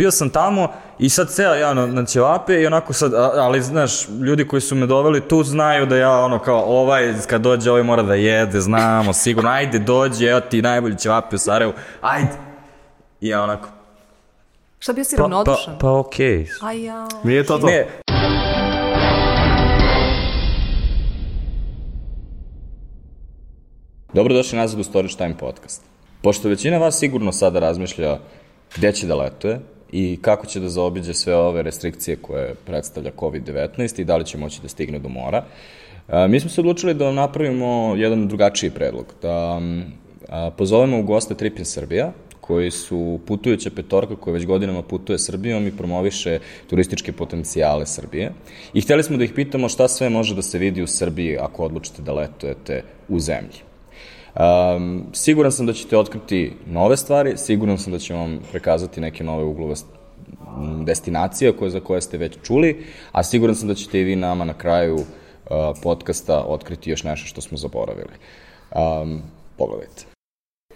bio 0.00 0.10
sam 0.10 0.30
tamo 0.30 0.68
i 0.98 1.08
sad 1.08 1.28
ceo 1.28 1.54
ja 1.54 1.74
na, 1.74 1.86
na 1.86 2.04
ćevape 2.04 2.60
i 2.60 2.66
onako 2.66 2.92
sad, 2.92 3.14
ali 3.14 3.62
znaš, 3.62 4.08
ljudi 4.08 4.48
koji 4.48 4.60
su 4.60 4.74
me 4.74 4.86
doveli 4.86 5.28
tu 5.28 5.42
znaju 5.42 5.86
da 5.86 5.96
ja 5.96 6.18
ono 6.18 6.38
kao 6.38 6.62
ovaj, 6.66 7.14
kad 7.26 7.40
dođe 7.40 7.70
ovaj 7.70 7.82
mora 7.82 8.02
da 8.02 8.14
jede, 8.14 8.60
znamo, 8.60 9.12
sigurno, 9.12 9.50
ajde 9.50 9.78
dođe, 9.78 10.26
evo 10.26 10.40
ti 10.40 10.62
najbolji 10.62 10.96
ćevape 10.96 11.36
u 11.36 11.38
Sarajevu, 11.38 11.72
ajde. 12.00 12.32
I 13.20 13.28
ja 13.28 13.42
onako, 13.42 13.68
Šta 14.78 14.92
bio 14.92 15.04
si 15.04 15.16
pa, 15.16 15.22
ravnodušan? 15.22 15.74
pa, 15.74 15.80
pa 15.80 15.98
okej. 15.98 16.44
Okay. 16.44 16.66
Aj 16.66 16.84
ja. 16.84 17.08
Nije 17.24 17.46
to 17.46 17.58
to. 17.58 17.66
Ne, 17.66 17.86
Dobrodošli 24.14 24.58
nazad 24.58 24.80
u 24.80 24.84
Storage 24.84 25.14
Time 25.16 25.36
podcast. 25.38 25.82
Pošto 26.22 26.48
većina 26.48 26.78
vas 26.78 26.98
sigurno 26.98 27.32
sada 27.32 27.58
razmišlja 27.58 28.18
gde 28.76 28.92
će 28.92 29.06
da 29.06 29.14
letuje 29.14 29.60
i 29.92 30.18
kako 30.22 30.46
će 30.46 30.60
da 30.60 30.68
zaobiđe 30.68 31.14
sve 31.14 31.36
ove 31.36 31.62
restrikcije 31.62 32.16
koje 32.16 32.54
predstavlja 32.66 33.10
COVID-19 33.16 34.00
i 34.00 34.04
da 34.04 34.16
li 34.16 34.24
će 34.24 34.38
moći 34.38 34.62
da 34.62 34.68
stigne 34.68 34.98
do 34.98 35.08
mora, 35.08 35.44
mi 36.28 36.40
smo 36.40 36.50
se 36.50 36.60
odlučili 36.60 36.94
da 36.94 37.12
napravimo 37.12 37.94
jedan 37.96 38.28
drugačiji 38.28 38.70
predlog, 38.70 39.14
da 39.22 39.60
pozovemo 40.56 40.98
u 41.00 41.02
goste 41.02 41.34
Tripin 41.34 41.64
Srbija, 41.64 42.12
koji 42.40 42.70
su 42.70 43.20
putujuća 43.26 43.70
petorka 43.70 44.16
koja 44.16 44.34
već 44.34 44.46
godinama 44.46 44.82
putuje 44.82 45.18
Srbijom 45.18 45.66
i 45.66 45.76
promoviše 45.76 46.38
turističke 46.66 47.12
potencijale 47.12 47.86
Srbije. 47.86 48.32
I 48.74 48.80
hteli 48.80 49.02
smo 49.02 49.16
da 49.16 49.24
ih 49.24 49.32
pitamo 49.34 49.68
šta 49.68 49.88
sve 49.88 50.10
može 50.10 50.34
da 50.34 50.42
se 50.42 50.58
vidi 50.58 50.82
u 50.82 50.86
Srbiji 50.86 51.38
ako 51.38 51.64
odlučite 51.64 52.02
da 52.02 52.12
letujete 52.12 52.82
u 53.08 53.20
zemlji. 53.20 53.69
Um, 54.34 55.04
siguran 55.12 55.52
sam 55.52 55.66
da 55.66 55.72
ćete 55.72 55.98
otkriti 55.98 56.52
nove 56.66 56.96
stvari, 56.96 57.36
siguran 57.36 57.78
sam 57.78 57.92
da 57.92 57.98
će 57.98 58.14
vam 58.14 58.38
prekazati 58.50 59.00
neke 59.00 59.24
nove 59.24 59.44
uglove 59.44 59.74
destinacija 60.84 61.52
koje, 61.52 61.70
za 61.70 61.80
koje 61.80 62.00
ste 62.00 62.18
već 62.18 62.36
čuli, 62.42 62.86
a 63.12 63.22
siguran 63.22 63.56
sam 63.56 63.68
da 63.68 63.74
ćete 63.74 64.00
i 64.00 64.04
vi 64.04 64.16
nama 64.16 64.44
na 64.44 64.54
kraju 64.54 64.94
uh, 64.94 65.04
podcasta 65.82 66.44
otkriti 66.46 66.90
još 66.90 67.02
nešto 67.04 67.26
što 67.26 67.40
smo 67.40 67.58
zaboravili. 67.58 68.12
Um, 68.74 69.22
pogledajte. 69.58 70.04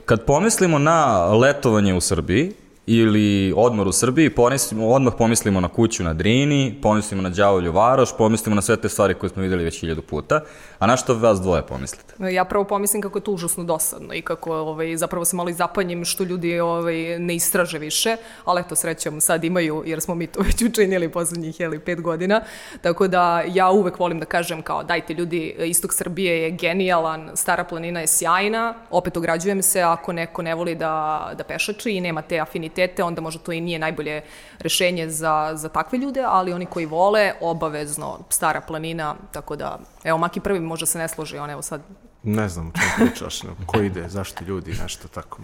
Kad 0.04 0.24
pomislimo 0.24 0.78
na 0.78 1.24
letovanje 1.34 1.94
u 1.94 2.00
Srbiji, 2.00 2.52
ili 2.86 3.52
odmor 3.56 3.88
u 3.88 3.92
Srbiji, 3.92 4.30
pomislimo, 4.30 4.88
odmah 4.88 5.14
pomislimo 5.18 5.60
na 5.60 5.68
kuću 5.68 6.04
na 6.04 6.12
Drini, 6.12 6.78
pomislimo 6.82 7.22
na 7.22 7.30
Đavolju 7.30 7.72
Varoš, 7.72 8.16
pomislimo 8.18 8.54
na 8.54 8.62
sve 8.62 8.76
te 8.76 8.88
stvari 8.88 9.14
koje 9.14 9.30
smo 9.30 9.42
videli 9.42 9.64
već 9.64 9.80
hiljadu 9.80 10.02
puta. 10.02 10.40
A 10.78 10.86
na 10.86 10.96
što 10.96 11.14
vas 11.14 11.40
dvoje 11.40 11.62
pomislite? 11.62 12.32
Ja 12.32 12.44
prvo 12.44 12.64
pomislim 12.64 13.02
kako 13.02 13.18
je 13.18 13.22
to 13.22 13.32
užasno 13.32 13.64
dosadno 13.64 14.14
i 14.14 14.22
kako 14.22 14.52
ovaj, 14.54 14.96
zapravo 14.96 15.24
se 15.24 15.36
malo 15.36 15.48
i 15.48 15.52
zapanjim 15.52 16.04
što 16.04 16.24
ljudi 16.24 16.60
ovaj, 16.60 17.18
ne 17.18 17.34
istraže 17.34 17.78
više, 17.78 18.16
ali 18.44 18.60
eto 18.60 18.74
srećom 18.74 19.20
sad 19.20 19.44
imaju 19.44 19.82
jer 19.86 20.00
smo 20.00 20.14
mi 20.14 20.26
to 20.26 20.40
već 20.46 20.62
učinili 20.62 21.12
poslednjih 21.12 21.60
jeli, 21.60 21.78
pet 21.78 22.00
godina. 22.00 22.40
Tako 22.80 23.08
da 23.08 23.42
ja 23.46 23.70
uvek 23.70 23.98
volim 23.98 24.20
da 24.20 24.26
kažem 24.26 24.62
kao 24.62 24.82
dajte 24.82 25.14
ljudi, 25.14 25.56
istok 25.58 25.92
Srbije 25.94 26.42
je 26.42 26.50
genijalan, 26.50 27.30
stara 27.34 27.64
planina 27.64 28.00
je 28.00 28.06
sjajna, 28.06 28.74
opet 28.90 29.16
ograđujem 29.16 29.62
se 29.62 29.82
ako 29.82 30.12
neko 30.12 30.42
ne 30.42 30.54
voli 30.54 30.74
da, 30.74 31.30
da 31.38 31.44
pešači 31.44 31.90
i 31.90 32.00
nema 32.00 32.22
te 32.22 32.40
afinitete, 32.40 32.73
onda 33.02 33.20
možda 33.20 33.42
to 33.42 33.52
i 33.52 33.60
nije 33.60 33.78
najbolje 33.78 34.22
rešenje 34.58 35.10
za, 35.10 35.52
za 35.54 35.68
takve 35.68 35.98
ljude, 35.98 36.22
ali 36.26 36.52
oni 36.52 36.66
koji 36.66 36.86
vole, 36.86 37.32
obavezno 37.40 38.18
stara 38.28 38.60
planina, 38.60 39.14
tako 39.32 39.56
da, 39.56 39.78
evo, 40.04 40.18
Maki 40.18 40.40
prvi 40.40 40.60
možda 40.60 40.86
se 40.86 40.98
ne 40.98 41.08
složi, 41.08 41.38
on 41.38 41.50
evo 41.50 41.62
sad... 41.62 41.80
Ne 42.22 42.48
znam 42.48 42.72
čemu 42.72 43.08
pričaš, 43.10 43.42
ne, 43.42 43.50
ko 43.66 43.80
ide, 43.80 44.08
zašto 44.08 44.44
ljudi, 44.44 44.72
nešto 44.82 45.08
tako, 45.08 45.38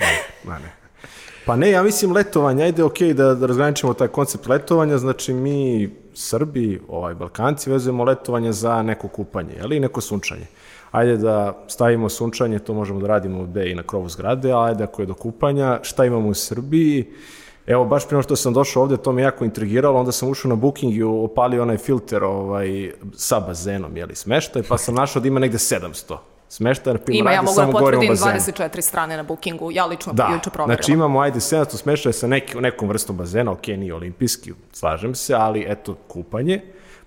ma, 0.44 0.58
ne. 0.58 0.72
Pa 1.46 1.56
ne, 1.56 1.70
ja 1.70 1.82
mislim 1.82 2.12
letovanje, 2.12 2.64
ajde 2.64 2.84
ok 2.84 2.98
da, 2.98 3.34
da 3.34 3.46
razgraničimo 3.46 3.94
taj 3.94 4.08
koncept 4.08 4.46
letovanja, 4.46 4.98
znači 4.98 5.32
mi 5.32 5.90
Srbi, 6.14 6.80
ovaj, 6.88 7.14
Balkanci 7.14 7.70
vezujemo 7.70 8.04
letovanje 8.04 8.52
za 8.52 8.82
neko 8.82 9.08
kupanje, 9.08 9.54
ali 9.62 9.80
neko 9.80 10.00
sunčanje. 10.00 10.46
Ajde 10.90 11.16
da 11.16 11.64
stavimo 11.68 12.08
sunčanje, 12.08 12.58
to 12.58 12.74
možemo 12.74 13.00
da 13.00 13.06
radimo 13.06 13.42
gde 13.44 13.70
i 13.70 13.74
na 13.74 13.82
krovu 13.82 14.08
zgrade, 14.08 14.52
a 14.52 14.64
ajde 14.64 14.84
ako 14.84 15.02
je 15.02 15.06
do 15.06 15.14
kupanja, 15.14 15.78
šta 15.82 16.04
imamo 16.04 16.28
u 16.28 16.34
Srbiji, 16.34 17.06
Evo, 17.66 17.84
baš 17.84 18.08
prema 18.08 18.22
što 18.22 18.36
sam 18.36 18.52
došao 18.52 18.82
ovde, 18.82 18.96
to 18.96 19.12
me 19.12 19.22
jako 19.22 19.44
intrigiralo, 19.44 20.00
onda 20.00 20.12
sam 20.12 20.28
ušao 20.28 20.48
na 20.48 20.54
Booking 20.54 20.94
i 20.94 21.02
opalio 21.02 21.62
onaj 21.62 21.76
filter 21.76 22.24
ovaj, 22.24 22.92
sa 23.14 23.40
bazenom, 23.40 23.96
jeli, 23.96 24.14
smeštaj, 24.14 24.62
pa 24.62 24.78
sam 24.78 24.94
našao 24.94 25.22
da 25.22 25.28
ima 25.28 25.40
negde 25.40 25.58
700 25.58 26.16
smeštaj, 26.48 26.94
na 26.94 27.00
Ima, 27.08 27.32
ja 27.32 27.42
mogu 27.42 27.60
da 27.60 27.70
potvrdim 27.70 28.12
24 28.12 28.80
strane 28.80 29.16
na 29.16 29.22
Bookingu, 29.22 29.70
ja 29.72 29.86
lično 29.86 30.12
da, 30.12 30.30
juče 30.32 30.50
proverila. 30.50 30.76
Znači 30.76 30.92
imamo, 30.92 31.20
ajde, 31.20 31.40
700 31.40 31.76
smeštaja 31.76 32.12
sa 32.12 32.26
nek, 32.26 32.54
nekom 32.54 32.88
vrstom 32.88 33.16
bazena, 33.16 33.52
ok, 33.52 33.66
nije 33.66 33.94
olimpijski, 33.94 34.52
slažem 34.72 35.14
se, 35.14 35.34
ali 35.34 35.64
eto, 35.68 35.94
kupanje 36.08 36.60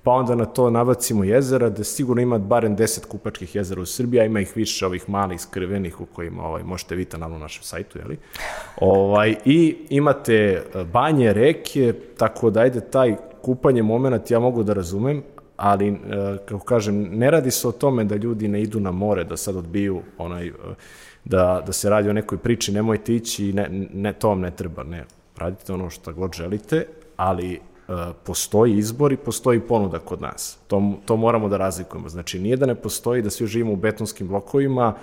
pa 0.03 0.11
onda 0.11 0.35
na 0.35 0.45
to 0.45 0.69
nabacimo 0.69 1.23
jezera, 1.23 1.69
da 1.69 1.83
sigurno 1.83 2.21
ima 2.21 2.37
barem 2.37 2.77
10 2.77 3.05
kupačkih 3.07 3.55
jezera 3.55 3.81
u 3.81 3.85
Srbiji, 3.85 4.21
a 4.21 4.25
ima 4.25 4.39
ih 4.39 4.51
više 4.55 4.85
ovih 4.85 5.09
malih 5.09 5.41
skrivenih 5.41 6.01
u 6.01 6.05
kojima 6.05 6.43
ovaj, 6.43 6.63
možete 6.63 6.95
vidjeti 6.95 7.17
na 7.17 7.27
našem 7.27 7.63
sajtu, 7.63 7.99
jeli? 7.99 8.17
Ovaj, 8.81 9.35
I 9.45 9.77
imate 9.89 10.35
e, 10.35 10.83
banje, 10.83 11.33
reke, 11.33 11.93
tako 12.17 12.49
da 12.49 12.59
ajde 12.59 12.81
taj 12.81 13.15
kupanje 13.41 13.83
moment 13.83 14.31
ja 14.31 14.39
mogu 14.39 14.63
da 14.63 14.73
razumem, 14.73 15.23
ali, 15.57 15.87
e, 15.87 15.95
kako 16.45 16.65
kažem, 16.65 16.95
ne 16.95 17.31
radi 17.31 17.51
se 17.51 17.67
o 17.67 17.71
tome 17.71 18.03
da 18.03 18.15
ljudi 18.15 18.47
ne 18.47 18.61
idu 18.61 18.79
na 18.79 18.91
more, 18.91 19.23
da 19.23 19.37
sad 19.37 19.55
odbiju 19.55 20.01
onaj, 20.17 20.47
e, 20.47 20.51
da, 21.25 21.63
da 21.65 21.73
se 21.73 21.89
radi 21.89 22.09
o 22.09 22.13
nekoj 22.13 22.37
priči, 22.37 22.71
nemojte 22.71 23.15
ići, 23.15 23.53
ne, 23.53 23.87
ne, 23.93 24.13
to 24.13 24.29
vam 24.29 24.39
ne 24.39 24.51
treba, 24.51 24.83
ne, 24.83 25.05
radite 25.37 25.73
ono 25.73 25.89
što 25.89 26.13
god 26.13 26.33
želite, 26.33 26.85
ali 27.17 27.59
postoji 28.23 28.77
izbor 28.77 29.11
i 29.11 29.17
postoji 29.17 29.59
ponuda 29.59 29.99
kod 29.99 30.21
nas. 30.21 30.57
To, 30.67 30.93
to 31.05 31.15
moramo 31.15 31.49
da 31.49 31.57
razlikujemo. 31.57 32.09
Znači, 32.09 32.39
nije 32.39 32.57
da 32.57 32.65
ne 32.65 32.75
postoji 32.75 33.21
da 33.21 33.29
svi 33.29 33.47
živimo 33.47 33.73
u 33.73 33.75
betonskim 33.75 34.27
blokovima 34.27 34.93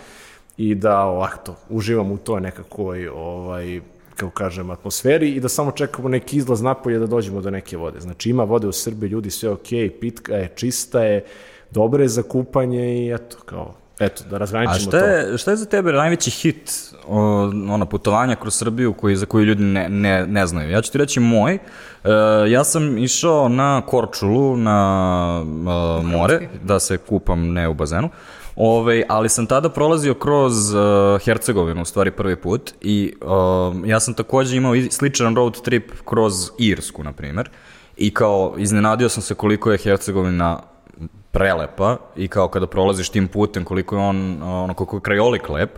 i 0.57 0.75
da 0.75 1.01
ovako 1.05 1.55
uživamo 1.69 2.15
u 2.15 2.19
toj 2.19 2.41
nekakvoj 2.41 3.09
ovaj, 3.09 3.81
kako 4.17 4.31
kažem, 4.31 4.71
atmosferi 4.71 5.31
i 5.31 5.41
da 5.41 5.49
samo 5.49 5.73
čekamo 5.73 6.09
neki 6.09 6.37
izlaz 6.37 6.63
napolje 6.63 6.99
da 6.99 7.07
dođemo 7.07 7.41
do 7.41 7.51
neke 7.51 7.77
vode. 7.77 8.01
Znači, 8.01 8.31
ima 8.31 8.45
vode 8.45 8.69
u 8.69 8.73
Srbiji, 8.73 9.11
ljudi 9.11 9.31
sve 9.31 9.51
ok, 9.51 9.69
pitka 10.01 10.35
je, 10.35 10.53
čista 10.55 11.05
je, 11.05 11.25
dobre 11.71 12.05
je 12.05 12.09
za 12.09 12.23
kupanje 12.23 13.07
i 13.07 13.13
eto, 13.15 13.37
kao, 13.45 13.75
Eto, 14.01 14.25
da 14.31 14.39
razgraničimo 14.39 14.91
to. 14.91 14.97
A 14.97 15.01
šta 15.01 15.07
je, 15.07 15.39
šta 15.39 15.51
je 15.51 15.57
za 15.57 15.67
tebe 15.67 15.93
najveći 15.93 16.31
hit 16.31 16.95
o, 17.07 17.21
ona 17.69 17.87
putovanja 17.87 18.37
kroz 18.37 18.55
Srbiju 18.55 18.93
koji, 18.93 19.17
za 19.17 19.27
koju 19.27 19.45
ljudi 19.45 19.63
ne, 19.65 19.89
ne, 19.89 20.27
ne 20.27 20.47
znaju? 20.47 20.71
Ja 20.71 20.83
ću 20.83 20.93
ti 20.93 20.99
reći 20.99 21.21
moj. 21.21 21.55
E, 21.55 21.61
ja 22.49 22.65
sam 22.65 22.99
išao 22.99 23.49
na 23.49 23.83
Korčulu, 23.87 24.57
na 24.57 25.43
e, 25.43 26.03
more, 26.07 26.49
da 26.63 26.81
se 26.81 26.99
kupam 26.99 27.53
ne 27.53 27.69
u 27.69 27.75
bazenu. 27.75 28.11
Ove, 28.57 29.03
ali 29.09 29.29
sam 29.29 29.47
tada 29.47 29.69
prolazio 29.69 30.15
kroz 30.15 30.75
uh, 30.75 30.81
Hercegovinu, 31.25 31.83
u 31.83 31.85
stvari 31.85 32.11
prvi 32.11 32.37
put, 32.37 32.73
i 32.81 33.15
uh, 33.21 33.89
ja 33.89 34.01
sam 34.01 34.15
takođe 34.15 34.57
imao 34.57 34.75
sličan 34.91 35.37
road 35.37 35.63
trip 35.63 35.91
kroz 36.05 36.35
Irsku, 36.59 37.05
na 37.05 37.13
primer, 37.13 37.49
i 37.97 38.15
kao 38.15 38.55
iznenadio 38.59 39.09
sam 39.09 39.23
se 39.23 39.35
koliko 39.35 39.73
je 39.73 39.79
Hercegovina 39.79 40.61
prelepa 41.31 41.97
i 42.17 42.29
kao 42.29 42.49
kada 42.49 42.67
prolaziš 42.67 43.09
tim 43.09 43.29
putem 43.29 43.65
koliko 43.65 43.97
je 43.97 44.03
on, 44.03 44.43
ono, 44.43 44.75
koliko 44.75 44.97
je 44.97 45.01
krajolik 45.01 45.49
lep. 45.49 45.71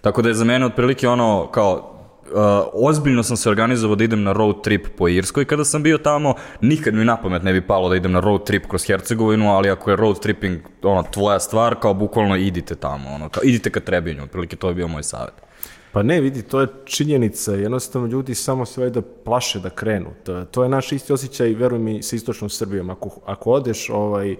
Tako 0.00 0.22
da 0.22 0.28
je 0.28 0.34
za 0.34 0.44
mene 0.44 0.66
otprilike 0.66 1.08
ono, 1.08 1.48
kao, 1.52 1.94
Uh, 2.28 2.34
ozbiljno 2.72 3.22
sam 3.22 3.36
se 3.36 3.48
organizovao 3.50 3.96
da 3.96 4.04
idem 4.04 4.22
na 4.22 4.32
road 4.32 4.62
trip 4.62 4.86
po 4.96 5.08
Irskoj 5.08 5.44
kada 5.44 5.64
sam 5.64 5.82
bio 5.82 5.98
tamo, 5.98 6.34
nikad 6.60 6.94
mi 6.94 7.04
na 7.04 7.16
pamet 7.16 7.42
ne 7.42 7.52
bi 7.52 7.66
palo 7.66 7.88
da 7.88 7.96
idem 7.96 8.12
na 8.12 8.20
road 8.20 8.44
trip 8.44 8.66
kroz 8.66 8.86
Hercegovinu, 8.86 9.50
ali 9.50 9.70
ako 9.70 9.90
je 9.90 9.96
road 9.96 10.20
tripping 10.20 10.58
ono, 10.82 11.02
tvoja 11.02 11.40
stvar, 11.40 11.74
kao 11.80 11.94
bukvalno 11.94 12.36
idite 12.36 12.74
tamo, 12.74 13.10
ono, 13.10 13.28
kao, 13.28 13.42
idite 13.44 13.70
ka 13.70 13.80
Trebinju, 13.80 14.22
otprilike 14.22 14.56
to 14.56 14.68
je 14.68 14.74
bio 14.74 14.88
moj 14.88 15.02
savjet. 15.02 15.34
Pa 15.92 16.02
ne, 16.02 16.20
vidi, 16.20 16.42
to 16.42 16.60
je 16.60 16.68
činjenica, 16.84 17.52
jednostavno 17.52 18.08
ljudi 18.08 18.34
samo 18.34 18.66
se 18.66 18.90
da 18.90 19.02
plaše 19.02 19.60
da 19.60 19.70
krenu. 19.70 20.10
To, 20.24 20.44
to 20.44 20.62
je 20.62 20.68
naš 20.68 20.92
isti 20.92 21.12
osjećaj, 21.12 21.54
veruj 21.54 21.78
mi, 21.78 22.02
sa 22.02 22.16
istočnom 22.16 22.50
Srbijom. 22.50 22.90
Ako, 22.90 23.20
ako 23.26 23.50
odeš, 23.50 23.90
ovaj, 23.90 24.36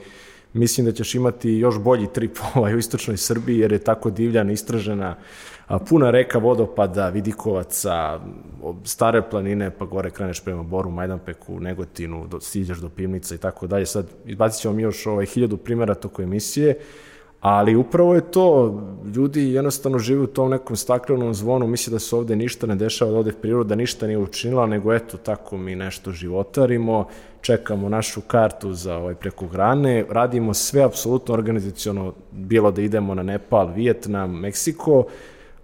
mislim 0.59 0.87
da 0.87 0.93
ćeš 0.93 1.15
imati 1.15 1.51
još 1.51 1.79
bolji 1.79 2.07
trip 2.15 2.39
ovaj, 2.55 2.75
u 2.75 2.79
istočnoj 2.79 3.17
Srbiji, 3.17 3.59
jer 3.59 3.73
je 3.73 3.79
tako 3.79 4.11
divljana, 4.11 4.53
istražena, 4.53 5.17
a, 5.67 5.79
puna 5.79 6.11
reka 6.11 6.39
vodopada, 6.39 7.09
vidikovaca, 7.09 8.21
stare 8.85 9.23
planine, 9.31 9.71
pa 9.71 9.85
gore 9.85 10.11
kreneš 10.11 10.45
prema 10.45 10.63
Boru, 10.63 10.91
Majdanpeku, 10.91 11.61
Negotinu, 11.61 12.27
do, 12.27 12.41
stiđeš 12.41 12.79
do 12.79 12.89
Pivnica 12.89 13.35
i 13.35 13.39
tako 13.39 13.67
dalje. 13.67 13.87
Sad, 13.87 14.07
izbacit 14.27 14.63
ćemo 14.63 14.75
mi 14.75 14.83
još 14.83 15.07
ovaj, 15.07 15.27
hiljadu 15.27 15.57
primjera 15.57 15.95
toko 15.95 16.23
emisije, 16.23 16.79
Ali 17.41 17.77
upravo 17.77 18.15
je 18.15 18.21
to, 18.21 18.81
ljudi 19.15 19.53
jednostavno 19.53 19.99
žive 19.99 20.21
u 20.21 20.27
tom 20.27 20.51
nekom 20.51 20.77
staklenom 20.77 21.35
zvonu, 21.35 21.67
misle 21.67 21.91
da 21.91 21.99
se 21.99 22.17
ovde 22.17 22.37
ništa 22.37 22.67
ne 22.67 22.77
dešava, 22.77 23.11
da 23.11 23.19
ovde 23.19 23.33
priroda 23.33 23.75
ništa 23.75 24.07
nije 24.07 24.19
učinila, 24.19 24.67
nego 24.67 24.95
eto, 24.95 25.17
tako 25.17 25.57
mi 25.57 25.77
nešto 25.77 26.13
životarimo, 26.13 27.07
čekamo 27.41 27.89
našu 27.89 28.21
kartu 28.21 28.73
za 28.75 28.97
ovaj 28.97 29.15
preko 29.15 29.47
grane, 29.47 30.05
radimo 30.11 30.55
sve 30.55 30.83
apsolutno 30.83 31.35
organizacijono, 31.35 32.13
bilo 32.33 32.71
da 32.71 32.83
idemo 32.83 33.15
na 33.15 33.23
Nepal, 33.23 33.73
Vijetnam, 33.75 34.41
Meksiko, 34.41 35.05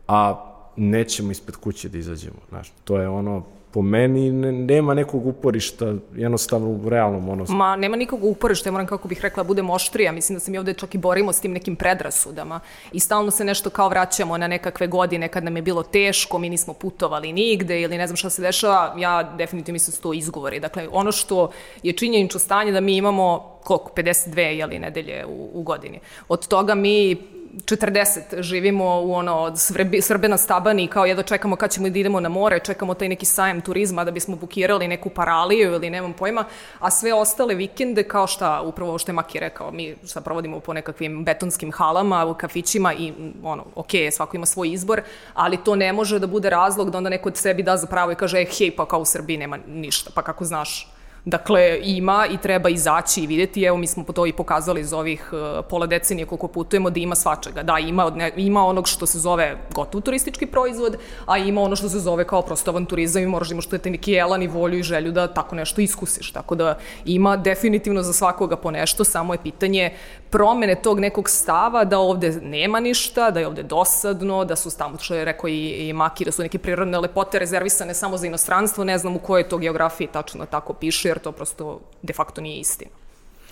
a 0.08 0.50
nećemo 0.76 1.30
ispred 1.30 1.56
kuće 1.56 1.88
da 1.88 1.98
izađemo. 1.98 2.38
Znaš, 2.48 2.72
to 2.84 2.98
je 2.98 3.08
ono 3.08 3.42
po 3.74 3.82
meni 3.82 4.30
ne, 4.30 4.52
nema 4.52 4.94
nekog 4.94 5.26
uporišta, 5.26 5.94
jednostavno 6.16 6.68
u 6.68 6.88
realnom 6.88 7.28
ono... 7.28 7.44
Ma, 7.48 7.76
nema 7.76 7.96
nikog 7.96 8.24
uporišta, 8.24 8.68
ja 8.68 8.72
moram 8.72 8.86
kako 8.86 9.08
bih 9.08 9.20
rekla, 9.20 9.44
budem 9.44 9.70
oštrija, 9.70 10.12
mislim 10.12 10.36
da 10.36 10.40
se 10.40 10.50
mi 10.50 10.58
ovde 10.58 10.74
čak 10.74 10.94
i 10.94 10.98
borimo 10.98 11.32
s 11.32 11.40
tim 11.40 11.52
nekim 11.52 11.76
predrasudama 11.76 12.60
i 12.92 13.00
stalno 13.00 13.30
se 13.30 13.44
nešto 13.44 13.70
kao 13.70 13.88
vraćamo 13.88 14.38
na 14.38 14.48
nekakve 14.48 14.86
godine 14.86 15.28
kad 15.28 15.44
nam 15.44 15.56
je 15.56 15.62
bilo 15.62 15.82
teško, 15.82 16.38
mi 16.38 16.48
nismo 16.48 16.74
putovali 16.74 17.32
nigde 17.32 17.80
ili 17.80 17.98
ne 17.98 18.06
znam 18.06 18.16
šta 18.16 18.30
se 18.30 18.42
dešava, 18.42 18.94
ja 18.98 19.34
definitivno 19.38 19.74
mislim 19.74 19.92
da 19.92 19.96
su 19.96 20.02
to 20.02 20.12
izgovori. 20.12 20.60
Dakle, 20.60 20.88
ono 20.92 21.12
što 21.12 21.50
je 21.82 21.92
činjenično 21.92 22.40
stanje 22.40 22.72
da 22.72 22.80
mi 22.80 22.96
imamo 22.96 23.58
koliko, 23.64 23.92
52 23.96 24.40
jeli, 24.40 24.78
nedelje 24.78 25.26
u, 25.26 25.50
u 25.54 25.62
godini. 25.62 26.00
Od 26.28 26.48
toga 26.48 26.74
mi 26.74 27.16
40 27.64 28.42
živimo 28.42 29.00
u 29.00 29.14
ono 29.14 29.38
od 29.38 29.60
Srbi, 29.60 30.02
Srbe 30.02 30.28
na 30.28 30.36
stabani 30.36 30.88
kao 30.88 31.06
jedno 31.06 31.22
čekamo 31.22 31.56
kad 31.56 31.72
ćemo 31.72 31.88
da 31.88 31.98
idemo 31.98 32.20
na 32.20 32.28
more, 32.28 32.58
čekamo 32.58 32.94
taj 32.94 33.08
neki 33.08 33.26
sajem 33.26 33.60
turizma 33.60 34.04
da 34.04 34.10
bismo 34.10 34.36
bukirali 34.36 34.88
neku 34.88 35.10
paraliju 35.10 35.72
ili 35.72 35.90
nemam 35.90 36.12
pojma, 36.12 36.44
a 36.78 36.90
sve 36.90 37.14
ostale 37.14 37.54
vikende 37.54 38.02
kao 38.02 38.26
šta, 38.26 38.62
upravo 38.62 38.98
što 38.98 39.10
je 39.10 39.14
Maki 39.14 39.38
rekao, 39.40 39.70
mi 39.70 39.96
šta 40.06 40.20
provodimo 40.20 40.60
po 40.60 40.72
nekakvim 40.72 41.24
betonskim 41.24 41.72
halama, 41.72 42.26
u 42.26 42.34
kafićima 42.34 42.94
i 42.94 43.12
ono, 43.42 43.64
ok, 43.74 43.90
svako 44.12 44.36
ima 44.36 44.46
svoj 44.46 44.72
izbor, 44.72 45.02
ali 45.34 45.64
to 45.64 45.76
ne 45.76 45.92
može 45.92 46.18
da 46.18 46.26
bude 46.26 46.50
razlog 46.50 46.90
da 46.90 46.98
onda 46.98 47.10
neko 47.10 47.28
od 47.28 47.36
sebi 47.36 47.62
da 47.62 47.76
zapravo 47.76 48.12
i 48.12 48.14
kaže, 48.14 48.40
e, 48.40 48.46
hej, 48.58 48.70
pa 48.76 48.86
kao 48.86 49.00
u 49.00 49.04
Srbiji 49.04 49.36
nema 49.36 49.58
ništa, 49.66 50.10
pa 50.14 50.22
kako 50.22 50.44
znaš 50.44 50.93
Dakle, 51.26 51.80
ima 51.82 52.26
i 52.30 52.36
treba 52.38 52.68
izaći 52.68 53.22
i 53.22 53.26
videti. 53.26 53.64
Evo, 53.64 53.76
mi 53.76 53.86
smo 53.86 54.04
to 54.04 54.26
i 54.26 54.32
pokazali 54.32 54.80
iz 54.80 54.92
ovih 54.92 55.32
uh, 55.32 55.64
pola 55.70 55.86
decenije 55.86 56.26
koliko 56.26 56.48
putujemo 56.48 56.90
da 56.90 57.00
ima 57.00 57.14
svačega. 57.14 57.62
Da, 57.62 57.78
ima, 57.78 58.04
od 58.04 58.16
ne, 58.16 58.32
ima 58.36 58.64
onog 58.66 58.88
što 58.88 59.06
se 59.06 59.18
zove 59.18 59.56
gotov 59.74 60.00
turistički 60.00 60.46
proizvod, 60.46 60.96
a 61.26 61.38
ima 61.38 61.60
ono 61.60 61.76
što 61.76 61.88
se 61.88 61.98
zove 61.98 62.26
kao 62.26 62.42
prosto 62.42 62.70
avanturizam 62.70 63.22
i 63.22 63.26
moraš 63.26 63.48
da 63.48 63.52
imaš 63.52 63.66
te 63.66 63.90
neki 63.90 64.14
elan 64.14 64.42
i 64.42 64.46
volju 64.46 64.78
i 64.78 64.82
želju 64.82 65.12
da 65.12 65.26
tako 65.26 65.56
nešto 65.56 65.80
iskusiš. 65.80 66.32
Tako 66.32 66.54
da 66.54 66.78
ima 67.04 67.36
definitivno 67.36 68.02
za 68.02 68.12
svakoga 68.12 68.56
po 68.56 68.70
nešto, 68.70 69.04
samo 69.04 69.34
je 69.34 69.42
pitanje 69.42 69.94
promene 70.34 70.74
tog 70.74 71.00
nekog 71.00 71.28
stava 71.30 71.84
da 71.84 71.98
ovde 71.98 72.30
nema 72.42 72.80
ništa, 72.80 73.30
da 73.30 73.40
je 73.40 73.46
ovde 73.46 73.62
dosadno, 73.62 74.44
da 74.44 74.56
su 74.56 74.70
tamo, 74.78 74.98
što 74.98 75.14
je 75.14 75.24
rekao 75.24 75.48
i, 75.48 75.88
i 75.88 75.92
Maki, 75.92 76.24
da 76.24 76.32
su 76.32 76.42
neke 76.42 76.58
prirodne 76.58 76.98
lepote 76.98 77.38
rezervisane 77.38 77.94
samo 77.94 78.18
za 78.18 78.26
inostranstvo, 78.26 78.84
ne 78.84 78.98
znam 78.98 79.16
u 79.16 79.18
kojoj 79.18 79.48
to 79.48 79.58
geografiji 79.58 80.08
tačno 80.12 80.46
tako 80.46 80.72
piše, 80.72 81.08
jer 81.08 81.18
to 81.18 81.32
prosto 81.32 81.80
de 82.02 82.12
facto 82.12 82.40
nije 82.40 82.60
istina. 82.60 82.90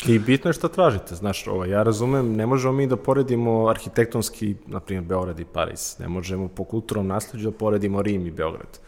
I 0.06 0.18
bitno 0.18 0.50
je 0.50 0.58
šta 0.58 0.68
tražite, 0.68 1.14
znaš, 1.14 1.46
ovaj, 1.46 1.70
ja 1.70 1.82
razumem, 1.82 2.32
ne 2.36 2.46
možemo 2.46 2.72
mi 2.72 2.86
da 2.86 2.96
poredimo 2.96 3.68
arhitektonski, 3.68 4.54
na 4.66 4.80
primjer, 4.80 5.04
Beograd 5.04 5.40
i 5.40 5.44
Paris, 5.44 5.98
ne 5.98 6.08
možemo 6.08 6.48
po 6.48 6.64
kulturnom 6.64 7.06
nasledđu 7.06 7.50
da 7.50 7.58
poredimo 7.58 8.02
Rim 8.02 8.26
i 8.26 8.30
Beograd. 8.30 8.78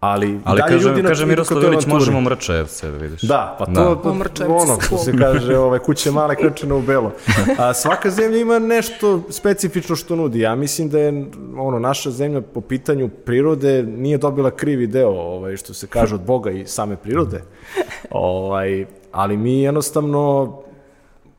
Ali, 0.00 0.40
Ali 0.44 0.60
dalje 0.60 0.72
kaže, 0.72 0.88
ljudi 0.88 1.02
na- 1.02 1.08
kaže 1.08 1.26
Miroslav 1.26 1.62
Ilić, 1.64 1.86
možemo 1.86 2.20
mrčajevce, 2.20 2.90
vidiš. 2.90 3.22
Da, 3.22 3.56
pa 3.58 3.64
to, 3.66 3.72
Da. 3.72 3.96
pa, 4.02 4.10
ono, 4.46 4.80
što 4.80 4.98
se 4.98 5.18
kaže, 5.18 5.58
ove, 5.58 5.78
kuće 5.78 6.10
male 6.10 6.36
krčene 6.36 6.74
u 6.74 6.82
belo. 6.82 7.12
A 7.58 7.74
svaka 7.74 8.10
zemlja 8.10 8.38
ima 8.38 8.58
nešto 8.58 9.22
specifično 9.30 9.96
što 9.96 10.16
nudi. 10.16 10.40
Ja 10.40 10.54
mislim 10.54 10.88
da 10.88 10.98
je 10.98 11.24
ono, 11.58 11.78
naša 11.78 12.10
zemlja 12.10 12.40
po 12.40 12.60
pitanju 12.60 13.08
prirode 13.08 13.82
nije 13.82 14.18
dobila 14.18 14.50
krivi 14.50 14.86
deo, 14.86 15.10
ovaj, 15.10 15.56
što 15.56 15.74
se 15.74 15.86
kaže, 15.86 16.14
od 16.14 16.20
Boga 16.20 16.50
i 16.50 16.66
same 16.66 16.96
prirode. 16.96 17.42
Ovaj, 18.10 18.86
ali 19.12 19.36
mi 19.36 19.62
jednostavno 19.62 20.52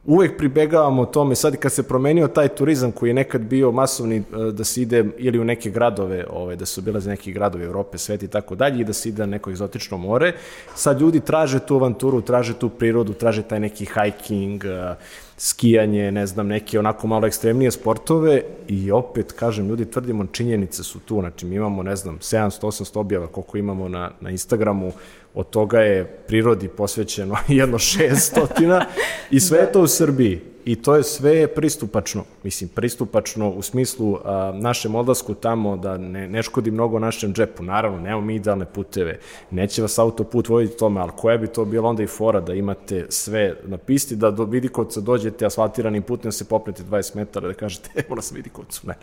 uvek 0.08 0.38
pribegavamo 0.38 1.06
tome, 1.06 1.36
sad 1.36 1.56
kad 1.56 1.72
se 1.72 1.84
promenio 1.84 2.28
taj 2.28 2.48
turizam 2.48 2.92
koji 2.92 3.10
je 3.10 3.14
nekad 3.14 3.42
bio 3.42 3.72
masovni 3.72 4.18
e, 4.18 4.52
da 4.52 4.64
se 4.64 4.82
ide 4.82 5.06
ili 5.18 5.40
u 5.40 5.44
neke 5.44 5.70
gradove, 5.70 6.26
ovaj, 6.30 6.56
da 6.56 6.66
se 6.66 6.80
obilaze 6.80 7.10
neki 7.10 7.32
gradovi 7.32 7.64
Evrope, 7.64 7.98
svet 7.98 8.24
i 8.24 8.28
tako 8.28 8.56
dalje 8.56 8.82
i 8.82 8.84
da 8.84 8.94
se 8.94 9.10
ide 9.10 9.22
na 9.22 9.26
neko 9.26 9.50
egzotično 9.50 9.98
more, 9.98 10.34
sad 10.76 11.02
ljudi 11.02 11.20
traže 11.20 11.60
tu 11.60 11.76
avanturu, 11.76 12.22
traže 12.22 12.54
tu 12.54 12.70
prirodu, 12.70 13.14
traže 13.14 13.44
taj 13.44 13.60
neki 13.60 13.86
hiking, 13.86 14.66
e, 14.66 14.96
skijanje, 15.38 16.12
ne 16.12 16.28
znam, 16.28 16.48
neke 16.48 16.80
onako 16.80 17.08
malo 17.08 17.28
ekstremnije 17.28 17.72
sportove 17.72 18.42
i 18.68 18.92
opet, 18.92 19.32
kažem, 19.32 19.68
ljudi 19.68 19.86
tvrdimo, 19.86 20.26
činjenice 20.32 20.84
su 20.84 21.00
tu, 21.00 21.20
znači 21.20 21.46
mi 21.46 21.56
imamo, 21.56 21.84
ne 21.84 21.96
znam, 21.96 22.20
700-800 22.20 23.00
objava 23.00 23.28
koliko 23.28 23.58
imamo 23.58 23.90
na, 23.90 24.12
na 24.22 24.30
Instagramu, 24.30 24.92
od 25.38 25.50
toga 25.50 25.80
je 25.80 26.06
prirodi 26.06 26.68
posvećeno 26.68 27.36
jedno 27.48 27.78
600 27.78 28.84
i 29.32 29.40
sve 29.40 29.60
je 29.60 29.72
to 29.72 29.82
u 29.82 29.88
Srbiji. 29.88 30.42
I 30.66 30.76
to 30.76 30.96
je 30.96 31.04
sve 31.04 31.48
pristupačno, 31.48 32.24
mislim, 32.44 32.70
pristupačno 32.70 33.50
u 33.50 33.62
smislu 33.62 34.18
a, 34.26 34.52
našem 34.56 34.96
odlasku 34.96 35.34
tamo 35.34 35.78
da 35.78 35.98
ne, 35.98 36.28
ne 36.28 36.44
škodi 36.44 36.72
mnogo 36.72 37.00
našem 37.00 37.34
džepu. 37.34 37.64
Naravno, 37.64 38.00
nemamo 38.00 38.22
mi 38.22 38.36
idealne 38.36 38.66
puteve, 38.66 39.20
neće 39.52 39.82
vas 39.82 40.00
autoput 40.00 40.50
voditi 40.50 40.78
tome, 40.78 41.02
ali 41.02 41.12
koja 41.18 41.38
bi 41.38 41.48
to 41.48 41.66
bila 41.66 41.90
onda 41.90 42.04
i 42.04 42.08
fora 42.08 42.40
da 42.40 42.54
imate 42.54 43.06
sve 43.10 43.56
na 43.64 43.78
pisti, 43.78 44.16
da 44.16 44.32
do 44.32 44.44
Vidikovca 44.44 45.02
dođete 45.02 45.46
asfaltiranim 45.46 46.04
putem, 46.04 46.32
se 46.32 46.46
popnete 46.46 46.84
20 46.84 47.16
metara 47.16 47.48
da 47.48 47.54
kažete, 47.54 47.90
evo 48.08 48.16
nas 48.16 48.32
Vidikovcu, 48.32 48.88
ne. 48.88 48.94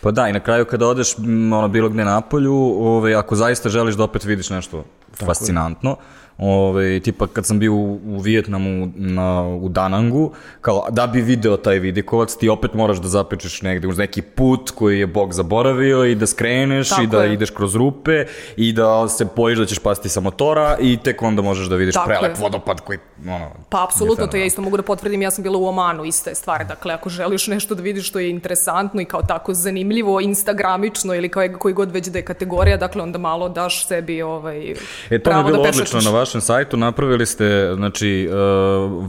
Pa 0.00 0.10
da, 0.10 0.28
i 0.28 0.32
na 0.32 0.40
kraju 0.40 0.64
kada 0.64 0.86
odeš 0.86 1.18
ono, 1.18 1.68
bilo 1.68 1.88
gde 1.88 2.04
napolju, 2.04 2.54
ovaj, 2.78 3.14
ako 3.14 3.36
zaista 3.36 3.68
želiš 3.68 3.94
da 3.94 4.04
opet 4.04 4.24
vidiš 4.24 4.50
nešto 4.50 4.84
fascinantno, 5.26 5.96
Ove, 6.42 7.00
tipa 7.00 7.26
kad 7.26 7.46
sam 7.46 7.58
bio 7.58 7.74
u, 7.74 8.00
u 8.04 8.18
Vijetnamu 8.18 8.92
na, 8.96 9.42
u 9.42 9.68
Danangu, 9.68 10.32
kao 10.60 10.86
da 10.90 11.06
bi 11.06 11.20
video 11.20 11.56
taj 11.56 11.78
vidikovac, 11.78 12.36
ti 12.36 12.48
opet 12.48 12.74
moraš 12.74 12.98
da 12.98 13.08
zapečeš 13.08 13.62
negde 13.62 13.88
uz 13.88 13.98
neki 13.98 14.22
put 14.22 14.70
koji 14.70 14.98
je 14.98 15.06
Bog 15.06 15.32
zaboravio 15.32 16.04
i 16.04 16.14
da 16.14 16.26
skreneš 16.26 16.88
Tako 16.88 17.02
i 17.02 17.06
da 17.06 17.22
je. 17.22 17.32
ideš 17.32 17.50
kroz 17.50 17.74
rupe 17.74 18.24
i 18.56 18.72
da 18.72 19.08
se 19.08 19.26
bojiš 19.36 19.58
da 19.58 19.66
ćeš 19.66 19.78
pasti 19.78 20.08
sa 20.08 20.20
motora 20.20 20.76
i 20.80 20.96
tek 20.96 21.22
onda 21.22 21.42
možeš 21.42 21.66
da 21.66 21.76
vidiš 21.76 21.94
Tako 21.94 22.06
prelep 22.06 22.36
je. 22.36 22.42
vodopad 22.42 22.80
koji, 22.80 22.98
ono, 23.28 23.50
Pa 23.68 23.84
apsolutno, 23.84 24.26
to 24.26 24.36
ja 24.36 24.44
isto 24.44 24.62
mogu 24.62 24.76
da 24.76 24.82
potvrdim, 24.82 25.22
ja 25.22 25.30
sam 25.30 25.42
bila 25.42 25.58
u 25.58 25.66
Omanu, 25.66 26.04
ista 26.04 26.30
je 26.30 26.36
stvar. 26.36 26.66
Dakle, 26.66 26.94
ako 26.94 27.08
želiš 27.08 27.46
nešto 27.46 27.74
da 27.74 27.82
vidiš 27.82 28.08
što 28.08 28.18
je 28.18 28.30
interesantno 28.30 29.00
i 29.00 29.04
kao 29.04 29.22
tako 29.22 29.54
zanimljivo, 29.54 30.20
instagramično 30.20 31.14
ili 31.14 31.28
kao, 31.28 31.42
koji 31.58 31.74
god 31.74 31.90
već 31.90 32.06
da 32.06 32.18
je 32.18 32.24
kategorija, 32.24 32.76
dakle 32.76 33.02
onda 33.02 33.18
malo 33.18 33.48
daš 33.48 33.86
sebi 33.86 34.22
ovaj, 34.22 34.70
E, 34.70 34.74
to 34.74 34.80
mi 35.10 35.14
je 35.14 35.22
pravo 35.22 35.42
bilo 35.42 35.62
da 35.62 35.68
odlično 35.68 36.00
na 36.00 36.10
vašem 36.30 36.40
sajtu, 36.40 36.76
napravili 36.76 37.26
ste, 37.26 37.72
znači, 37.74 38.28
uh, 38.30 38.36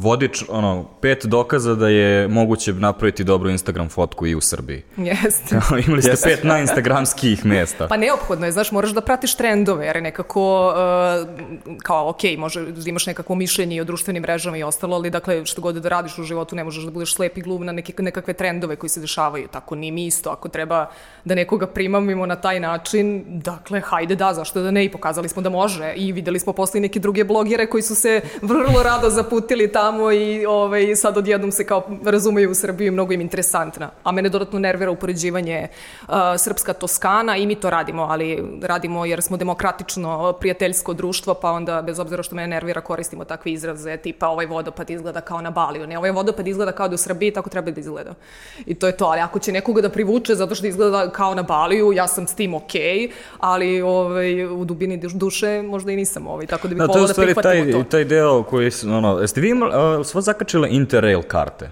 vodič, 0.02 0.44
ono, 0.50 0.86
pet 1.02 1.26
dokaza 1.26 1.76
da 1.76 1.88
je 1.88 2.28
moguće 2.28 2.74
napraviti 2.74 3.24
dobru 3.24 3.50
Instagram 3.50 3.90
fotku 3.90 4.28
i 4.28 4.36
u 4.36 4.42
Srbiji. 4.42 4.84
Jeste. 5.12 5.60
Imali 5.88 6.02
ste 6.02 6.16
pet 6.24 6.44
na 6.44 6.60
instagramskih 6.60 7.46
mesta. 7.46 7.88
Pa 7.88 7.98
neophodno 7.98 8.46
je, 8.46 8.52
znaš, 8.52 8.72
moraš 8.72 8.92
da 8.92 9.02
pratiš 9.02 9.36
trendove, 9.36 9.86
jer 9.86 9.96
je 9.96 10.02
nekako, 10.02 10.68
uh, 10.68 11.78
kao, 11.84 12.10
ok, 12.10 12.24
može 12.38 12.66
da 12.72 12.90
imaš 12.90 13.06
nekakvo 13.06 13.36
mišljenje 13.36 13.76
i 13.76 13.82
o 13.82 13.84
društvenim 13.84 14.22
mrežama 14.22 14.58
i 14.58 14.64
ostalo, 14.64 14.96
ali 14.96 15.10
dakle, 15.10 15.46
što 15.46 15.62
god 15.62 15.76
da 15.76 15.90
radiš 15.90 16.18
u 16.18 16.24
životu, 16.24 16.56
ne 16.56 16.64
možeš 16.64 16.84
da 16.84 16.92
budeš 16.92 17.16
slep 17.16 17.38
i 17.38 17.42
gluv 17.42 17.64
na 17.64 17.72
neke, 17.72 17.94
nekakve 18.04 18.34
trendove 18.34 18.76
koji 18.76 18.90
se 18.90 19.00
dešavaju, 19.00 19.48
tako 19.48 19.76
ni 19.76 19.92
mi 19.92 20.06
isto, 20.06 20.30
ako 20.30 20.50
treba 20.50 20.90
da 21.26 21.36
nekoga 21.36 21.68
primamimo 21.68 22.26
na 22.26 22.36
taj 22.36 22.60
način, 22.60 23.24
dakle, 23.28 23.80
hajde 23.80 24.16
da, 24.16 24.34
zašto 24.34 24.62
da 24.62 24.72
ne, 24.72 24.86
i 24.86 24.92
pokazali 24.92 25.30
smo 25.30 25.42
da 25.42 25.50
može, 25.50 25.94
i 25.96 26.12
videli 26.12 26.40
smo 26.40 26.54
posle 26.54 26.78
i 26.78 26.82
neke 26.82 27.00
druge 27.00 27.11
blogere 27.24 27.66
koji 27.66 27.84
su 27.84 27.96
se 27.96 28.22
vrlo 28.42 28.84
rado 28.84 29.10
zaputili 29.10 29.72
tamo 29.72 30.12
i 30.12 30.46
ovaj, 30.46 30.96
sad 30.96 31.18
odjednom 31.18 31.52
se 31.52 31.66
kao 31.66 31.84
razumeju 32.06 32.52
u 32.52 32.56
Srbiju 32.56 32.88
i 32.88 32.92
mnogo 32.92 33.14
im 33.14 33.22
interesantna. 33.22 33.90
A 34.04 34.12
mene 34.12 34.30
dodatno 34.30 34.60
nervira 34.60 34.92
upoređivanje 34.92 35.68
uh, 36.08 36.14
srpska 36.38 36.74
Toskana 36.74 37.38
i 37.38 37.46
mi 37.48 37.56
to 37.56 37.70
radimo, 37.70 38.04
ali 38.04 38.44
radimo 38.62 39.06
jer 39.06 39.22
smo 39.22 39.38
demokratično 39.38 40.34
prijateljsko 40.34 40.94
društvo, 40.94 41.34
pa 41.34 41.52
onda 41.52 41.82
bez 41.82 42.00
obzira 42.00 42.24
što 42.24 42.36
mene 42.36 42.48
nervira 42.48 42.82
koristimo 42.82 43.26
takve 43.26 43.52
izraze 43.52 43.98
tipa 43.98 44.28
ovaj 44.28 44.46
vodopad 44.46 44.90
izgleda 44.90 45.22
kao 45.22 45.42
na 45.42 45.52
Baliju. 45.52 45.88
Ne, 45.88 45.98
ovaj 45.98 46.12
vodopad 46.12 46.48
izgleda 46.48 46.72
kao 46.72 46.88
da 46.88 46.96
u 46.96 46.98
Srbiji, 46.98 47.32
tako 47.32 47.50
treba 47.50 47.72
da 47.72 47.80
izgleda. 47.80 48.14
I 48.66 48.76
to 48.76 48.88
je 48.88 48.98
to, 48.98 49.06
ali 49.06 49.22
ako 49.22 49.40
će 49.40 49.52
nekoga 49.52 49.82
da 49.82 49.90
privuče 49.90 50.36
zato 50.36 50.56
što 50.56 50.68
izgleda 50.68 51.10
kao 51.10 51.36
na 51.36 51.44
Baliju, 51.44 51.94
ja 51.94 52.08
sam 52.08 52.28
s 52.28 52.36
tim 52.36 52.54
okej, 52.54 53.10
ali 53.40 53.82
ovaj, 53.82 54.46
u 54.46 54.66
dubini 54.66 54.98
duš- 54.98 55.14
duše 55.14 55.62
možda 55.62 55.92
i 55.92 55.96
nisam 55.96 56.28
ovaj, 56.28 56.46
tako 56.46 56.68
da 56.68 56.76
bih 56.76 56.82
Da, 56.82 56.94
to 57.06 57.12
u 57.12 57.14
stvari 57.14 57.34
taj, 57.34 57.84
taj 57.90 58.04
deo 58.06 58.44
koji, 58.44 58.72
ono, 58.88 59.20
jeste 59.20 59.42
vi 59.42 59.50
imali, 59.50 60.00
uh, 60.00 60.06
sva 60.06 60.22
zakačile 60.22 60.70
Interrail 60.72 61.22
karte? 61.22 61.70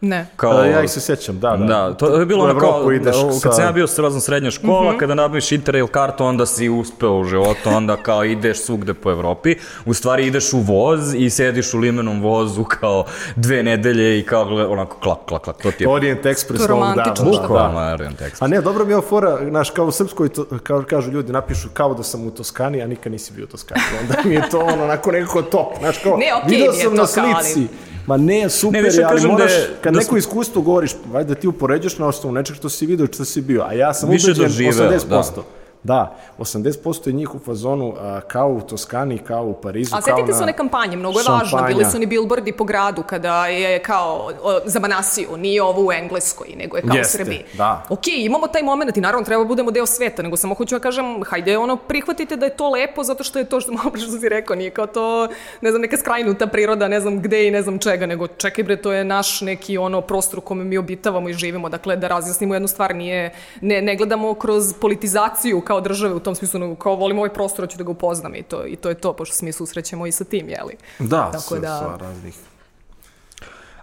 Ne. 0.00 0.26
Kao, 0.36 0.52
Da, 0.52 0.64
ja 0.64 0.82
ih 0.82 0.90
se 0.90 1.00
sjećam, 1.02 1.38
da, 1.38 1.50
da. 1.50 1.64
Da, 1.66 1.94
to 1.94 2.18
je 2.18 2.26
bilo 2.26 2.44
ono 2.44 2.60
kao, 2.60 2.92
ideš 2.92 3.16
da, 3.16 3.32
sa- 3.32 3.40
kad 3.42 3.54
sam 3.54 3.64
ja 3.64 3.72
bio 3.72 3.86
srazno 3.86 4.20
srednja 4.20 4.50
škola, 4.50 4.90
Mhm. 4.90 4.98
kada 4.98 5.14
nabaviš 5.14 5.52
Interrail 5.52 5.86
kartu, 5.88 6.24
onda 6.24 6.46
si 6.46 6.68
uspeo 6.70 7.12
u 7.12 7.24
životu, 7.24 7.68
onda 7.68 7.96
kao 7.96 8.24
ideš 8.24 8.58
svugde 8.58 8.94
po 8.94 9.10
Evropi, 9.10 9.54
u 9.84 9.94
stvari 9.94 10.26
ideš 10.26 10.52
u 10.52 10.58
voz 10.58 11.14
i 11.14 11.30
sediš 11.30 11.74
u 11.74 11.78
limenom 11.78 12.22
vozu 12.22 12.64
kao 12.64 13.04
dve 13.36 13.62
nedelje 13.62 14.18
i 14.18 14.24
kao 14.24 14.42
onako 14.68 14.96
klak, 14.96 15.18
klak, 15.20 15.42
klak, 15.42 15.56
to 15.56 15.70
ti 15.70 15.84
je 15.84 15.88
Orient 15.88 16.22
Express 16.22 16.46
To 16.48 16.64
je 16.64 16.72
ovog 16.72 16.80
romantično, 16.80 17.04
dana. 17.24 17.32
šta 17.32 17.42
bukvalno 17.42 17.92
Orient 17.92 18.20
Express. 18.20 18.36
A 18.40 18.46
ne, 18.46 18.60
dobro 18.60 18.84
mi 18.84 18.92
je 18.92 19.00
fora, 19.00 19.38
znaš, 19.44 19.70
kao 19.70 19.86
u 19.86 19.92
Srpskoj, 19.92 20.28
to, 20.28 20.44
kao 20.62 20.82
kažu 20.82 21.10
ljudi, 21.10 21.32
napišu 21.32 21.68
kao 21.70 21.94
da 21.94 22.02
sam 22.02 22.26
u 22.26 22.30
Toskani, 22.30 22.82
a 22.82 22.86
nikad 22.86 23.12
nisi 23.12 23.32
bio 23.32 23.44
u 23.44 23.48
Toskani. 23.48 23.80
Onda 24.00 24.14
mi 24.24 24.34
je 24.34 24.42
to 24.50 24.58
ono, 24.60 24.84
onako 24.84 25.12
nekako 25.12 25.42
top, 25.42 25.66
znaš, 25.78 25.98
kao, 25.98 26.16
Ne, 26.16 26.26
okej 26.36 26.50
video 26.50 26.72
sam 26.74 26.94
na 26.94 27.06
slici, 27.06 27.66
ma 28.06 28.16
ne, 28.16 28.48
super, 28.50 28.72
Ne, 28.72 28.82
više 28.82 29.02
ali 29.02 29.12
kažem 29.12 29.28
da 29.28 29.34
moraš, 29.34 29.52
je- 29.52 29.68
kad 29.88 29.94
da 29.94 29.98
neko 29.98 30.08
sam- 30.08 30.18
iskustvo 30.18 30.62
govoriš, 30.62 30.92
valjda 31.12 31.34
ti 31.34 31.48
upoređaš 31.48 31.98
na 31.98 32.06
osnovu 32.06 32.34
nečeg 32.34 32.56
što 32.56 32.68
si 32.68 32.86
video 32.86 33.04
i 33.04 33.12
što 33.12 33.24
si 33.24 33.40
bio, 33.40 33.62
a 33.62 33.72
ja 33.72 33.94
sam 33.94 34.08
ubeđen 34.08 34.34
doživeo, 34.34 34.90
80%. 34.90 35.08
Da, 35.36 35.42
80% 35.84 37.06
je 37.06 37.12
njih 37.12 37.34
u 37.34 37.38
fazonu 37.38 37.94
a, 37.98 38.20
kao 38.20 38.48
u 38.48 38.60
Toskani, 38.60 39.18
kao 39.18 39.44
u 39.44 39.54
Parizu, 39.54 39.96
A 39.96 40.00
setite 40.00 40.32
se 40.32 40.42
one 40.42 40.52
kampanje, 40.52 40.96
mnogo 40.96 41.18
je 41.18 41.24
važno, 41.28 41.46
šampanja. 41.46 41.76
bili 41.76 41.90
su 41.90 41.96
oni 41.96 42.06
billboardi 42.06 42.52
po 42.52 42.64
gradu 42.64 43.02
kada 43.02 43.46
je 43.46 43.78
kao 43.78 44.30
o, 44.42 44.60
za 44.64 44.80
Manasiju, 44.80 45.36
nije 45.36 45.62
ovo 45.62 45.86
u 45.86 45.92
Engleskoj, 45.92 46.48
nego 46.56 46.76
je 46.76 46.82
kao 46.82 46.96
Jeste, 46.96 47.22
u 47.22 47.24
Srbiji. 47.24 47.44
da. 47.54 47.84
Ok, 47.88 48.06
imamo 48.06 48.46
taj 48.46 48.62
moment 48.62 48.96
i 48.96 49.00
naravno 49.00 49.24
treba 49.24 49.44
budemo 49.44 49.70
deo 49.70 49.86
sveta, 49.86 50.22
nego 50.22 50.36
samo 50.36 50.54
hoću 50.54 50.74
da 50.74 50.80
kažem, 50.80 51.22
hajde 51.24 51.58
ono, 51.58 51.76
prihvatite 51.76 52.36
da 52.36 52.46
je 52.46 52.56
to 52.56 52.70
lepo 52.70 53.04
zato 53.04 53.24
što 53.24 53.38
je 53.38 53.44
to 53.44 53.60
što 53.60 53.72
malo 53.78 53.90
pre 53.90 54.00
što 54.00 54.10
si 54.10 54.28
rekao, 54.28 54.56
nije 54.56 54.70
kao 54.70 54.86
to, 54.86 55.28
ne 55.60 55.70
znam, 55.70 55.82
neka 55.82 55.96
skrajnuta 55.96 56.46
priroda, 56.46 56.88
ne 56.88 57.00
znam 57.00 57.20
gde 57.20 57.48
i 57.48 57.50
ne 57.50 57.62
znam 57.62 57.78
čega, 57.78 58.06
nego 58.06 58.26
čekaj 58.26 58.64
bre, 58.64 58.76
to 58.76 58.92
je 58.92 59.04
naš 59.04 59.40
neki 59.40 59.78
ono 59.78 60.00
prostor 60.00 60.38
u 60.38 60.42
kome 60.42 60.64
mi 60.64 60.78
obitavamo 60.78 61.28
i 61.28 61.32
živimo, 61.34 61.68
dakle 61.68 61.96
da 61.96 62.08
razjasnimo 62.08 62.54
jednu 62.54 62.68
stvar, 62.68 62.94
nije, 62.94 63.30
ne, 63.60 63.82
ne 63.82 63.96
gledamo 63.96 64.34
kroz 64.34 64.74
politizaciju 64.80 65.60
kao 65.68 65.80
države 65.80 66.14
u 66.14 66.20
tom 66.20 66.34
smislu, 66.34 66.60
nego 66.60 66.74
kao 66.74 66.94
volim 66.96 67.18
ovaj 67.18 67.32
prostor, 67.32 67.64
hoću 67.64 67.78
da 67.78 67.84
ga 67.84 67.90
upoznam 67.90 68.34
i 68.34 68.42
to, 68.42 68.66
i 68.66 68.76
to 68.76 68.88
je 68.88 68.94
to, 68.94 69.12
pošto 69.12 69.34
se 69.36 69.44
mi 69.44 69.52
susrećemo 69.52 70.06
i 70.06 70.12
sa 70.12 70.24
tim, 70.24 70.48
jeli? 70.48 70.76
Da, 70.98 71.28
Tako 71.32 71.40
sa, 71.40 71.58
da- 71.58 71.78
sa 71.78 71.96
raznih... 71.96 72.34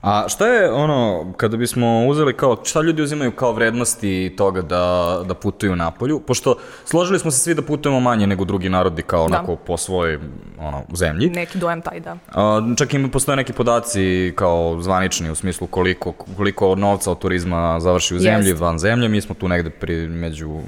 A 0.02 0.26
šta 0.30 0.48
je 0.48 0.72
ono, 0.72 1.34
kada 1.38 1.58
bismo 1.58 2.06
uzeli 2.08 2.34
kao, 2.38 2.58
šta 2.64 2.82
ljudi 2.82 3.02
uzimaju 3.02 3.32
kao 3.32 3.52
vrednosti 3.52 4.34
toga 4.38 4.62
da, 4.62 4.84
da 5.28 5.34
putuju 5.34 5.76
napolju? 5.76 6.20
Pošto 6.20 6.56
složili 6.86 7.20
smo 7.20 7.32
se 7.32 7.40
svi 7.40 7.54
da 7.54 7.62
putujemo 7.62 8.00
manje 8.00 8.28
nego 8.28 8.46
drugi 8.46 8.70
narodi 8.70 9.02
kao 9.02 9.28
Da. 9.28 9.36
onako 9.38 9.56
po 9.56 9.78
svojoj 9.78 10.20
ono, 10.60 10.84
zemlji. 10.94 11.30
Neki 11.30 11.58
dojam 11.58 11.82
taj, 11.82 12.00
da. 12.00 12.18
A, 12.34 12.62
čak 12.78 12.94
i 12.94 13.12
postoje 13.12 13.36
neki 13.36 13.54
podaci 13.54 14.34
kao 14.36 14.78
zvanični 14.82 15.30
u 15.32 15.36
smislu 15.36 15.68
koliko, 15.68 16.12
koliko 16.12 16.76
novca 16.76 17.12
od 17.12 17.20
turizma 17.20 17.80
završi 17.80 18.16
u 18.16 18.20
zemlji, 18.20 18.50
Jest. 18.50 18.62
van 18.62 18.80
zemlje. 18.80 19.08
Mi 19.10 19.22
smo 19.22 19.36
tu 19.36 19.48
negde 19.48 19.70
pri, 19.70 20.08
među 20.08 20.60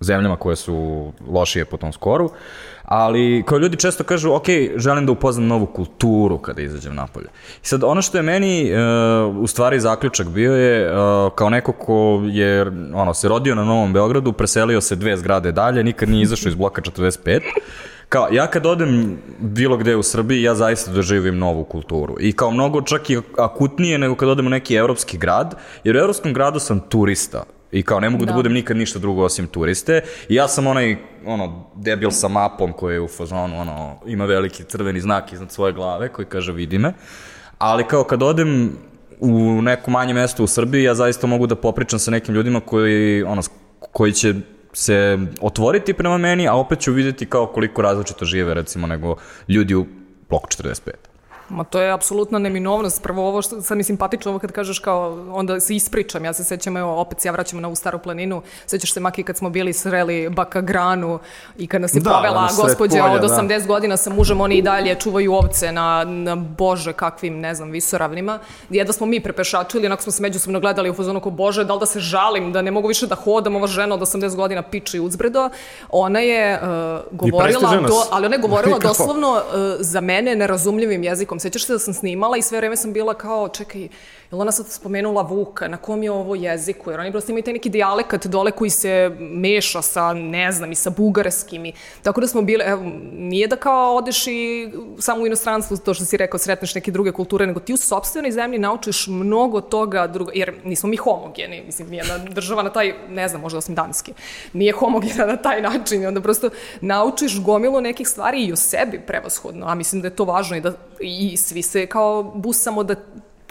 zemljama 0.00 0.36
koje 0.36 0.56
su 0.56 1.12
lošije 1.28 1.64
po 1.64 1.76
tom 1.76 1.92
skoru. 1.92 2.30
Ali 2.84 3.42
kao 3.46 3.58
ljudi 3.58 3.76
često 3.76 4.04
kažu, 4.04 4.32
ok, 4.32 4.46
želim 4.76 5.06
da 5.06 5.12
upoznam 5.12 5.46
novu 5.46 5.66
kulturu 5.66 6.38
kada 6.38 6.62
izađem 6.62 6.94
napolje. 6.94 7.26
I 7.62 7.66
sad 7.66 7.84
ono 7.84 8.02
što 8.02 8.18
je 8.18 8.22
meni 8.22 8.70
e, 8.70 8.76
u 9.24 9.46
stvari 9.46 9.80
zaključak 9.80 10.28
bio 10.28 10.54
je 10.54 10.86
e, 10.86 10.90
kao 11.34 11.50
neko 11.50 11.72
ko 11.72 12.22
je 12.26 12.66
ono, 12.94 13.14
se 13.14 13.28
rodio 13.28 13.54
na 13.54 13.64
Novom 13.64 13.92
Beogradu, 13.92 14.32
preselio 14.32 14.80
se 14.80 14.96
dve 14.96 15.16
zgrade 15.16 15.52
dalje, 15.52 15.84
nikad 15.84 16.08
nije 16.08 16.22
izašao 16.22 16.48
iz 16.48 16.54
bloka 16.54 16.82
45. 16.82 17.40
Kao, 18.08 18.28
ja 18.32 18.46
kad 18.46 18.66
odem 18.66 19.18
bilo 19.38 19.76
gde 19.76 19.96
u 19.96 20.02
Srbiji, 20.02 20.42
ja 20.42 20.54
zaista 20.54 20.92
doživim 20.92 21.38
novu 21.38 21.64
kulturu. 21.64 22.16
I 22.20 22.32
kao 22.32 22.50
mnogo 22.50 22.82
čak 22.82 23.10
i 23.10 23.18
akutnije 23.38 23.98
nego 23.98 24.14
kad 24.14 24.28
odem 24.28 24.46
u 24.46 24.50
neki 24.50 24.74
evropski 24.74 25.18
grad, 25.18 25.54
jer 25.84 25.96
u 25.96 25.98
evropskom 25.98 26.32
gradu 26.32 26.58
sam 26.58 26.80
turista. 26.80 27.44
I 27.74 27.82
kao 27.82 28.00
ne 28.00 28.10
mogu 28.10 28.24
da, 28.24 28.32
Da. 28.32 28.36
budem 28.36 28.52
nikad 28.52 28.76
ništa 28.76 28.98
drugo 28.98 29.22
osim 29.22 29.46
turiste. 29.46 30.00
I 30.28 30.34
ja 30.34 30.48
sam 30.48 30.66
onaj 30.66 30.96
ono, 31.26 31.70
debil 31.74 32.10
sa 32.10 32.28
mapom 32.28 32.72
koji 32.72 32.94
je 32.94 33.00
u 33.00 33.08
fazonu, 33.08 33.60
ono, 33.60 33.96
ima 34.06 34.24
veliki 34.24 34.64
crveni 34.64 35.00
znak 35.00 35.32
iznad 35.32 35.52
svoje 35.52 35.72
glave 35.72 36.08
koji 36.08 36.26
kaže 36.26 36.52
vidi 36.52 36.78
me. 36.78 36.92
Ali 37.58 37.84
kao 37.84 38.04
kad 38.04 38.22
odem 38.22 38.72
u 39.20 39.62
neko 39.62 39.90
manje 39.90 40.14
mesto 40.14 40.44
u 40.44 40.46
Srbiji, 40.46 40.82
ja 40.82 40.94
zaista 40.94 41.26
mogu 41.26 41.46
da 41.46 41.54
popričam 41.54 41.98
sa 41.98 42.10
nekim 42.10 42.34
ljudima 42.34 42.60
koji, 42.60 43.22
ono, 43.22 43.42
koji 43.92 44.12
će 44.12 44.34
se 44.72 45.18
otvoriti 45.40 45.92
prema 45.92 46.18
meni, 46.18 46.48
a 46.48 46.54
opet 46.54 46.80
ću 46.80 46.92
vidjeti 46.92 47.26
kao 47.26 47.46
koliko 47.46 47.82
različito 47.82 48.24
žive, 48.24 48.54
recimo, 48.54 48.86
nego 48.86 49.16
ljudi 49.48 49.74
u 49.74 49.86
bloku 50.28 50.46
45. 50.48 51.13
Ma 51.48 51.64
to 51.64 51.80
je 51.80 51.92
apsolutna 51.92 52.38
neminovnost. 52.38 53.02
Prvo 53.02 53.28
ovo 53.28 53.42
što 53.42 53.62
sad 53.62 53.76
mi 53.76 53.84
simpatično 53.84 54.30
ovo 54.30 54.38
kad 54.38 54.52
kažeš 54.52 54.78
kao 54.78 55.26
onda 55.32 55.60
se 55.60 55.76
ispričam. 55.76 56.24
Ja 56.24 56.32
se 56.32 56.44
sećam 56.44 56.76
evo 56.76 57.00
opet 57.00 57.20
se 57.20 57.28
ja 57.28 57.32
vraćam 57.32 57.60
na 57.60 57.68
ovu 57.68 57.74
staru 57.74 57.98
planinu. 57.98 58.42
Sećaš 58.66 58.92
se 58.92 59.00
Maki 59.00 59.22
kad 59.22 59.36
smo 59.36 59.50
bili 59.50 59.72
sreli 59.72 60.28
Baka 60.28 60.60
Granu 60.60 61.18
i 61.58 61.66
kad 61.66 61.80
nas 61.80 61.94
je 61.94 62.00
Da, 62.00 62.10
povela 62.10 62.48
gospođa 62.56 63.02
polja, 63.02 63.12
od 63.12 63.20
da. 63.20 63.28
80 63.28 63.66
godina 63.66 63.96
sa 63.96 64.10
mužem, 64.10 64.40
oni 64.40 64.54
i 64.54 64.62
dalje 64.62 64.94
čuvaju 64.94 65.32
ovce 65.32 65.72
na, 65.72 66.04
na 66.04 66.36
bože 66.36 66.92
kakvim, 66.92 67.40
ne 67.40 67.54
znam, 67.54 67.70
visoravnima. 67.70 68.38
Jedno 68.70 68.92
smo 68.92 69.06
mi 69.06 69.20
prepešačili, 69.20 69.86
onako 69.86 70.02
smo 70.02 70.12
se 70.12 70.22
međusobno 70.22 70.60
gledali 70.60 70.90
u 70.90 70.94
fazonu 70.94 71.20
kao 71.20 71.30
bože, 71.30 71.64
da 71.64 71.74
li 71.74 71.80
da 71.80 71.86
se 71.86 72.00
žalim, 72.00 72.52
da 72.52 72.62
ne 72.62 72.70
mogu 72.70 72.88
više 72.88 73.06
da 73.06 73.14
hodam, 73.14 73.56
ova 73.56 73.66
žena 73.66 73.94
od 73.94 74.00
80 74.00 74.36
godina 74.36 74.62
piče 74.62 74.96
i 74.96 75.00
uzbredo. 75.00 75.50
Ona 75.90 76.20
je 76.20 76.60
uh, 76.62 77.18
govorila, 77.18 77.76
do, 77.76 78.02
ali 78.10 78.26
ona 78.26 78.34
je 78.34 78.40
govorila 78.40 78.78
doslovno 78.88 79.32
uh, 79.32 79.40
za 79.80 80.00
mene 80.00 80.36
nerazumljivim 80.36 81.02
jezikom. 81.02 81.33
Sećaš 81.40 81.66
se 81.66 81.72
da 81.72 81.78
sam 81.78 81.94
snimala 81.94 82.36
i 82.36 82.42
sve 82.42 82.58
vreme 82.58 82.76
sam 82.76 82.92
bila 82.92 83.14
kao, 83.14 83.48
čekaj, 83.48 83.88
jel 84.30 84.40
ona 84.40 84.52
sad 84.52 84.66
spomenula 84.68 85.22
Vuka, 85.22 85.68
na 85.68 85.76
kom 85.76 86.02
je 86.02 86.10
ovo 86.10 86.34
jeziku? 86.34 86.90
Jer 86.90 87.00
oni 87.00 87.10
prosto 87.10 87.32
imaju 87.32 87.42
taj 87.42 87.52
neki 87.52 87.70
dijalekat 87.70 88.26
dole 88.26 88.50
koji 88.50 88.70
se 88.70 89.16
meša 89.20 89.82
sa, 89.82 90.12
ne 90.12 90.52
znam, 90.52 90.72
i 90.72 90.74
sa 90.74 90.90
bugarskim. 90.90 91.66
I, 91.66 91.72
tako 92.02 92.20
da 92.20 92.26
smo 92.26 92.42
bile, 92.42 92.64
evo, 92.64 92.82
nije 93.12 93.46
da 93.48 93.56
kao 93.56 93.96
odeš 93.96 94.26
i 94.26 94.70
samo 94.98 95.22
u 95.22 95.26
inostranstvu, 95.26 95.76
to 95.76 95.94
što 95.94 96.04
si 96.04 96.16
rekao, 96.16 96.38
sretneš 96.38 96.74
neke 96.74 96.90
druge 96.90 97.12
kulture, 97.12 97.46
nego 97.46 97.60
ti 97.60 97.72
u 97.72 97.76
sobstvenoj 97.76 98.32
zemlji 98.32 98.58
naučiš 98.58 99.06
mnogo 99.06 99.60
toga 99.60 100.06
drugo, 100.06 100.30
jer 100.34 100.54
nismo 100.64 100.88
mi 100.88 100.96
homogeni, 100.96 101.62
mislim, 101.66 101.88
nijedna 101.88 102.18
država 102.18 102.62
na 102.62 102.72
taj, 102.72 102.94
ne 103.08 103.28
znam, 103.28 103.40
možda 103.40 103.58
osim 103.58 103.74
Danske, 103.74 104.12
nije 104.52 104.72
homogena 104.72 105.26
na 105.26 105.36
taj 105.36 105.62
način 105.62 106.02
i 106.02 106.06
onda 106.06 106.20
prosto 106.20 106.50
naučiš 106.80 107.40
gomilu 107.40 107.80
nekih 107.80 108.08
stvari 108.08 108.44
i 108.44 108.52
o 108.52 108.56
sebi 108.56 109.00
prevashodno, 109.06 109.66
a 109.66 109.74
mislim 109.74 110.02
da 110.02 110.08
je 110.08 110.16
to 110.16 110.24
važno 110.24 110.56
i 110.56 110.60
da 110.60 110.72
i 111.00 111.23
svi 111.36 111.62
se 111.62 111.86
kao 111.86 112.22
busamo 112.22 112.84
da 112.84 112.94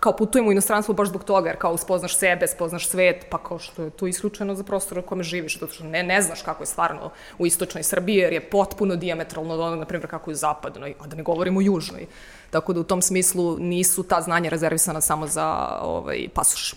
kao 0.03 0.15
putujemo 0.15 0.50
u 0.50 0.51
inostranstvo 0.51 0.94
baš 0.94 1.08
zbog 1.08 1.24
toga, 1.24 1.50
jer 1.50 1.58
kao 1.58 1.77
spoznaš 1.77 2.18
sebe, 2.18 2.48
spoznaš 2.48 2.88
svet, 2.88 3.25
pa 3.30 3.38
kao 3.38 3.60
što 3.60 3.84
je 3.84 3.89
to 3.89 4.08
isključeno 4.08 4.56
za 4.56 4.63
prostor 4.63 5.00
u 5.00 5.01
kome 5.01 5.24
živiš, 5.24 5.60
zato 5.60 5.74
što 5.74 5.84
ne, 5.84 6.03
ne 6.03 6.22
znaš 6.22 6.42
kako 6.42 6.63
je 6.63 6.68
stvarno 6.68 7.12
u 7.38 7.46
istočnoj 7.46 7.84
Srbiji, 7.84 8.15
jer 8.15 8.34
je 8.34 8.50
potpuno 8.50 8.96
diametralno 8.96 9.53
od 9.53 9.60
onog, 9.60 9.80
na 9.80 9.86
primjer, 9.86 10.10
kako 10.10 10.32
je 10.32 10.34
u 10.34 10.38
zapadnoj, 10.38 10.96
a 11.00 11.08
da 11.08 11.15
ne 11.15 11.24
govorimo 11.24 11.60
u 11.60 11.62
južnoj. 11.62 12.06
Tako 12.50 12.74
da 12.74 12.80
u 12.80 12.84
tom 12.84 13.01
smislu 13.01 13.58
nisu 13.60 14.03
ta 14.03 14.22
znanja 14.22 14.50
rezervisana 14.50 15.01
samo 15.01 15.27
za 15.27 15.77
ovaj, 15.82 16.27
pasoš. 16.34 16.75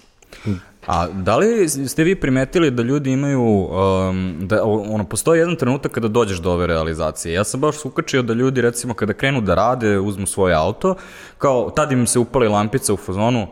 A 0.86 1.06
da 1.08 1.36
li 1.36 1.68
ste 1.68 2.04
vi 2.04 2.14
primetili 2.14 2.70
da 2.70 2.82
ljudi 2.82 3.10
imaju, 3.12 3.42
um, 3.42 4.38
da 4.40 4.64
ono, 4.64 5.04
postoji 5.04 5.38
jedan 5.38 5.56
trenutak 5.56 5.92
kada 5.92 6.08
dođeš 6.08 6.38
do 6.38 6.52
ove 6.52 6.66
realizacije. 6.66 7.34
Ja 7.34 7.44
sam 7.44 7.60
baš 7.60 7.84
ukačio 7.84 8.22
da 8.22 8.32
ljudi 8.32 8.60
recimo 8.60 8.94
kada 8.94 9.12
krenu 9.12 9.40
da 9.40 9.54
rade, 9.54 9.98
uzmu 9.98 10.26
svoj 10.26 10.54
auto, 10.54 10.94
kao 11.38 11.70
tad 11.70 11.92
im 11.92 12.06
se 12.06 12.18
upali 12.18 12.48
lampica 12.48 12.94
u 12.94 12.96
fazonu, 12.96 13.46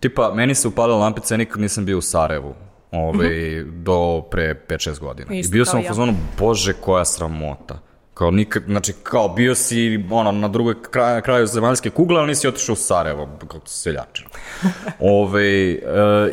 tipa 0.00 0.34
meni 0.34 0.54
se 0.54 0.68
upala 0.68 0.96
lampica, 0.96 1.34
ja 1.34 1.38
nikad 1.38 1.60
nisam 1.60 1.84
bio 1.84 1.98
u 1.98 2.02
Sarajevu. 2.02 2.54
Ovaj, 2.92 3.64
do 3.64 4.22
pre 4.30 4.60
5-6 4.68 5.00
godina. 5.00 5.34
Isto 5.34 5.50
I 5.50 5.52
bio 5.52 5.64
sam 5.64 5.80
u 5.80 5.82
ja. 5.82 5.88
fazonu, 5.88 6.14
bože, 6.38 6.72
koja 6.72 7.04
sramota. 7.04 7.78
Kao 8.14 8.30
nikad, 8.30 8.62
znači 8.66 8.92
kao 9.02 9.28
bio 9.28 9.54
si 9.54 10.04
ono, 10.10 10.32
na 10.32 10.48
drugoj 10.48 10.74
kraju, 10.82 11.22
kraju 11.22 11.46
zemaljske 11.46 11.90
kugle, 11.90 12.18
ali 12.18 12.26
nisi 12.26 12.48
otišao 12.48 12.72
u 12.72 12.76
Sarajevo, 12.76 13.28
kao 13.48 13.60
seljačina. 13.66 14.28
Ove, 15.00 15.70
e, 15.72 15.78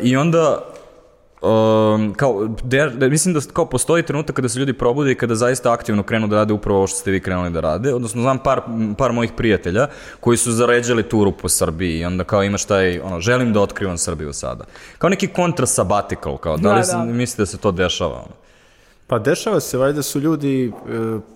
I 0.02 0.16
onda 0.16 0.68
Um, 1.42 2.14
kao, 2.14 2.48
der, 2.62 2.90
der, 2.90 3.10
mislim 3.10 3.34
da 3.34 3.40
kao 3.52 3.66
postoji 3.66 4.02
trenutak 4.02 4.36
kada 4.36 4.48
se 4.48 4.58
ljudi 4.58 4.72
probude 4.72 5.12
i 5.12 5.14
kada 5.14 5.34
zaista 5.34 5.72
aktivno 5.72 6.02
krenu 6.02 6.26
da 6.26 6.36
rade 6.36 6.52
upravo 6.52 6.78
ovo 6.78 6.86
što 6.86 6.96
ste 6.96 7.10
vi 7.10 7.20
krenuli 7.20 7.50
da 7.50 7.60
rade. 7.60 7.94
Odnosno, 7.94 8.22
znam 8.22 8.38
par, 8.38 8.60
par 8.98 9.12
mojih 9.12 9.32
prijatelja 9.36 9.86
koji 10.20 10.36
su 10.36 10.52
zaređali 10.52 11.02
turu 11.02 11.32
po 11.32 11.48
Srbiji 11.48 11.98
i 11.98 12.04
onda 12.04 12.24
kao 12.24 12.42
imaš 12.42 12.64
taj, 12.64 13.00
ono, 13.00 13.20
želim 13.20 13.52
da 13.52 13.60
otkrivam 13.60 13.98
Srbiju 13.98 14.32
sada. 14.32 14.64
Kao 14.98 15.10
neki 15.10 15.26
kontra 15.26 15.66
sabbatical, 15.66 16.36
kao, 16.36 16.56
da, 16.56 16.62
Da, 16.62 16.74
li 16.74 16.78
da. 16.78 16.84
se- 16.84 16.96
mislite 16.98 17.42
da 17.42 17.46
se 17.46 17.58
to 17.58 17.72
dešava? 17.72 18.14
Ono? 18.14 18.41
Pa 19.12 19.18
dešava 19.18 19.60
se, 19.60 19.78
valjda 19.78 20.02
su 20.02 20.20
ljudi, 20.20 20.66
e, 20.66 20.72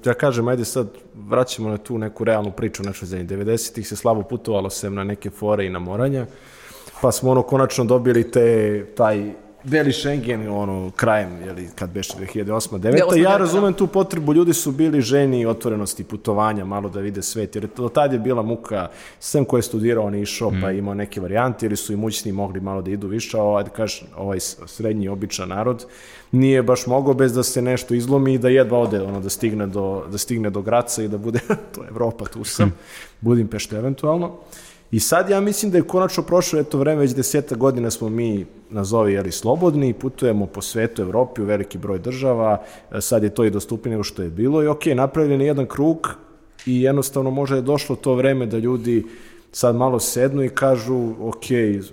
ja 0.05 0.15
kažem, 0.15 0.49
ajde 0.49 0.65
sad 0.65 0.89
vraćamo 1.15 1.69
na 1.69 1.79
tu 1.79 1.99
neku 1.99 2.25
realnu 2.25 2.51
priču 2.51 2.83
u 2.83 2.87
našoj 2.87 3.07
zemlji. 3.07 3.27
90-ih 3.27 3.89
se 3.89 3.97
slabo 3.97 4.23
putovalo 4.23 4.71
sem 4.71 4.95
na 4.95 5.05
neke 5.05 5.31
fore 5.31 5.67
i 5.67 5.71
na 5.71 5.79
moranja, 5.79 6.27
pa 7.03 7.13
smo 7.13 7.31
ono 7.31 7.43
konačno 7.43 7.85
dobili 7.85 8.31
te, 8.31 8.87
taj 8.97 9.33
Beli 9.71 9.93
Schengen, 9.93 10.49
ono, 10.49 10.91
krajem, 10.97 11.43
jeli, 11.47 11.69
kad 11.75 11.91
beše 11.91 12.13
2008. 12.13 12.79
9. 12.79 12.81
2008, 12.81 13.23
Ja 13.23 13.31
da. 13.31 13.37
razumem 13.37 13.75
tu 13.75 13.87
potrebu, 13.87 14.35
ljudi 14.35 14.55
su 14.55 14.73
bili 14.73 15.01
ženi 15.01 15.47
otvorenosti 15.47 16.05
putovanja, 16.05 16.65
malo 16.65 16.89
da 16.89 17.01
vide 17.01 17.23
svet, 17.23 17.55
jer 17.55 17.69
do 17.77 17.89
tad 17.89 18.13
je 18.13 18.19
bila 18.19 18.43
muka, 18.43 18.89
sem 19.21 19.45
ko 19.45 19.57
je 19.57 19.63
studirao, 19.63 20.05
on 20.05 20.15
je 20.15 20.23
išao, 20.23 20.53
pa 20.61 20.71
je 20.71 20.79
imao 20.79 20.95
neke 20.95 21.21
varijante, 21.21 21.67
ili 21.67 21.77
su 21.77 21.93
imućni 21.93 22.33
mogli 22.33 22.61
malo 22.61 22.83
da 22.83 22.91
idu 22.91 23.09
više, 23.09 23.39
a 23.39 23.43
ovaj, 23.43 23.65
da 23.65 23.71
kažeš, 23.71 24.05
ovaj 24.17 24.41
srednji, 24.67 25.09
običan 25.09 25.49
narod, 25.49 25.87
nije 26.33 26.63
baš 26.63 26.87
mogao 26.87 27.15
bez 27.15 27.35
da 27.35 27.43
se 27.43 27.63
nešto 27.63 27.95
izlomi 27.95 28.35
i 28.35 28.39
da 28.39 28.49
jedva 28.49 28.79
ode, 28.79 29.03
ono, 29.03 29.21
da 29.21 29.29
stigne 29.29 29.67
do, 29.67 30.05
da 30.11 30.19
stigne 30.19 30.51
do 30.51 30.63
Graca 30.63 31.03
i 31.03 31.09
da 31.09 31.19
bude, 31.19 31.39
to 31.75 31.83
je 31.83 31.89
Evropa, 31.89 32.25
tu 32.25 32.45
sam, 32.45 32.73
Budimpešta 33.21 33.77
eventualno. 33.77 34.33
I 34.91 35.01
sad 35.01 35.31
ja 35.31 35.41
mislim 35.41 35.71
da 35.71 35.79
je 35.79 35.87
konačno 35.87 36.23
prošlo 36.23 36.61
eto 36.61 36.79
vreme, 36.79 37.01
već 37.01 37.15
deseta 37.15 37.55
godina 37.55 37.91
smo 37.91 38.09
mi, 38.09 38.47
nazovi, 38.71 39.13
jeli, 39.13 39.33
slobodni, 39.33 39.93
putujemo 39.93 40.47
po 40.47 40.63
svetu, 40.63 41.03
Evropi, 41.03 41.43
u 41.43 41.45
veliki 41.45 41.79
broj 41.79 41.99
država, 41.99 42.63
e, 42.93 43.01
sad 43.01 43.23
je 43.23 43.35
to 43.35 43.45
i 43.45 43.51
dostupnije 43.51 43.91
nego 43.91 44.05
što 44.05 44.23
je 44.23 44.31
bilo 44.31 44.63
i 44.63 44.67
ok, 44.67 44.87
napravljen 44.87 45.41
je 45.41 45.47
jedan 45.47 45.67
krug 45.67 46.15
i 46.67 46.83
jednostavno 46.83 47.31
možda 47.31 47.57
je 47.57 47.63
došlo 47.63 47.97
to 47.97 48.15
vreme 48.15 48.47
da 48.47 48.59
ljudi 48.59 49.05
sad 49.53 49.77
malo 49.77 50.01
sednu 50.01 50.43
i 50.45 50.49
kažu, 50.49 51.15
ok, 51.21 51.45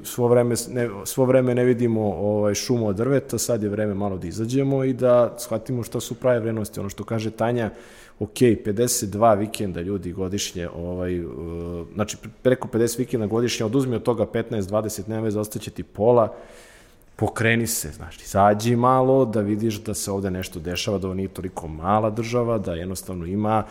svo 0.04 0.28
vreme 0.28 0.56
ne, 0.70 0.90
svo 1.06 1.26
vreme 1.26 1.56
ne 1.56 1.64
vidimo 1.64 2.02
ovaj, 2.02 2.54
šumu 2.54 2.88
od 2.88 2.96
drveta, 2.96 3.38
sad 3.38 3.64
je 3.64 3.70
vreme 3.70 3.94
malo 3.94 4.18
da 4.18 4.28
izađemo 4.28 4.84
i 4.84 4.94
da 4.94 5.36
shvatimo 5.40 5.84
šta 5.84 6.00
su 6.00 6.16
prave 6.16 6.40
vrednosti. 6.40 6.80
Ono 6.80 6.90
što 6.90 7.04
kaže 7.04 7.32
Tanja, 7.32 7.70
ok, 8.24 8.38
52 8.66 9.38
vikenda 9.38 9.82
ljudi 9.82 10.12
godišnje, 10.12 10.70
ovaj, 10.70 11.20
uh, 11.26 11.34
znači 11.94 12.18
preko 12.42 12.68
50 12.68 13.00
vikenda 13.00 13.28
godišnje, 13.28 13.66
oduzmi 13.66 13.96
od 13.96 14.04
toga 14.04 14.26
15, 14.26 14.62
20, 14.62 15.08
nema 15.08 15.22
veze, 15.22 15.40
ostaće 15.40 15.72
ti 15.72 15.84
pola, 15.84 16.34
pokreni 17.16 17.68
se, 17.68 17.92
znaš, 17.92 18.22
izađi 18.22 18.76
malo 18.76 19.26
da 19.26 19.42
vidiš 19.42 19.82
da 19.82 19.94
se 19.94 20.12
ovde 20.12 20.32
nešto 20.32 20.60
dešava, 20.60 20.98
da 20.98 21.08
ovo 21.08 21.16
nije 21.16 21.28
toliko 21.28 21.68
mala 21.68 22.10
država, 22.10 22.58
da 22.58 22.74
jednostavno 22.74 23.26
ima 23.26 23.64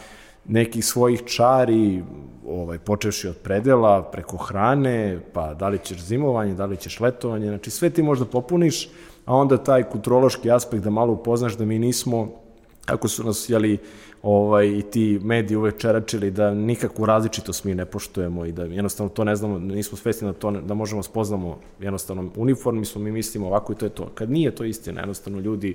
nekih 0.45 0.85
svojih 0.85 1.23
čari, 1.25 2.03
ovaj, 2.49 2.79
počevši 2.79 3.29
od 3.29 3.37
predela, 3.37 4.03
preko 4.03 4.37
hrane, 4.37 5.21
pa 5.33 5.55
da 5.55 5.69
li 5.69 5.79
ćeš 5.79 6.01
zimovanje, 6.03 6.55
da 6.55 6.67
li 6.67 6.77
ćeš 6.77 7.01
letovanje, 7.01 7.49
znači 7.49 7.71
sve 7.71 7.91
ti 7.91 8.03
možda 8.03 8.25
popuniš, 8.25 8.89
a 9.25 9.35
onda 9.37 9.57
taj 9.57 9.83
kulturološki 9.83 10.51
aspekt 10.51 10.85
da 10.85 10.91
malo 10.91 11.13
upoznaš 11.13 11.57
da 11.57 11.65
mi 11.65 11.79
nismo, 11.79 12.42
ako 12.87 13.09
su 13.09 13.25
nas, 13.25 13.49
jeli, 13.49 13.79
ovaj, 14.23 14.67
i 14.67 14.83
ti 14.83 15.21
mediji 15.23 15.57
uvek 15.57 15.79
čeračili 15.79 16.31
da 16.31 16.55
nikakvu 16.55 17.07
različitost 17.07 17.65
mi 17.65 17.75
ne 17.75 17.85
poštujemo 17.85 18.47
i 18.47 18.53
da 18.53 18.65
jednostavno 18.65 19.11
to 19.11 19.25
ne 19.25 19.37
znamo, 19.37 19.59
nismo 19.59 19.99
svesni 19.99 20.27
da, 20.27 20.33
to, 20.33 20.51
da 20.51 20.75
možemo 20.75 21.03
spoznamo 21.03 21.59
jednostavno 21.81 22.31
uniformi 22.37 22.85
smo, 22.85 23.03
mi 23.03 23.13
mislimo 23.13 23.47
ovako 23.47 23.73
i 23.73 23.77
to 23.77 23.87
je 23.87 23.91
to. 23.91 24.11
Kad 24.15 24.31
nije 24.31 24.55
to 24.55 24.65
istina, 24.65 25.01
jednostavno 25.01 25.41
ljudi, 25.41 25.75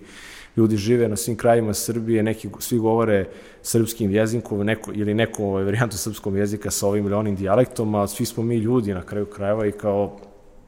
ljudi 0.57 0.77
žive 0.77 1.07
na 1.07 1.15
svim 1.15 1.37
krajima 1.37 1.73
Srbije, 1.73 2.23
neki 2.23 2.49
svi 2.59 2.77
govore 2.77 3.25
srpskim 3.61 4.11
jezikom 4.11 4.65
neko, 4.65 4.91
ili 4.95 5.13
nekom 5.13 5.45
ovaj, 5.45 5.63
varijantu 5.63 5.97
srpskom 5.97 6.37
jezika 6.37 6.71
sa 6.71 6.87
ovim 6.87 7.05
ili 7.05 7.15
onim 7.15 7.35
dijalektom, 7.35 7.95
a 7.95 8.07
svi 8.07 8.25
smo 8.25 8.43
mi 8.43 8.55
ljudi 8.57 8.93
na 8.93 9.01
kraju 9.01 9.25
krajeva 9.25 9.65
i 9.65 9.71
kao 9.71 10.17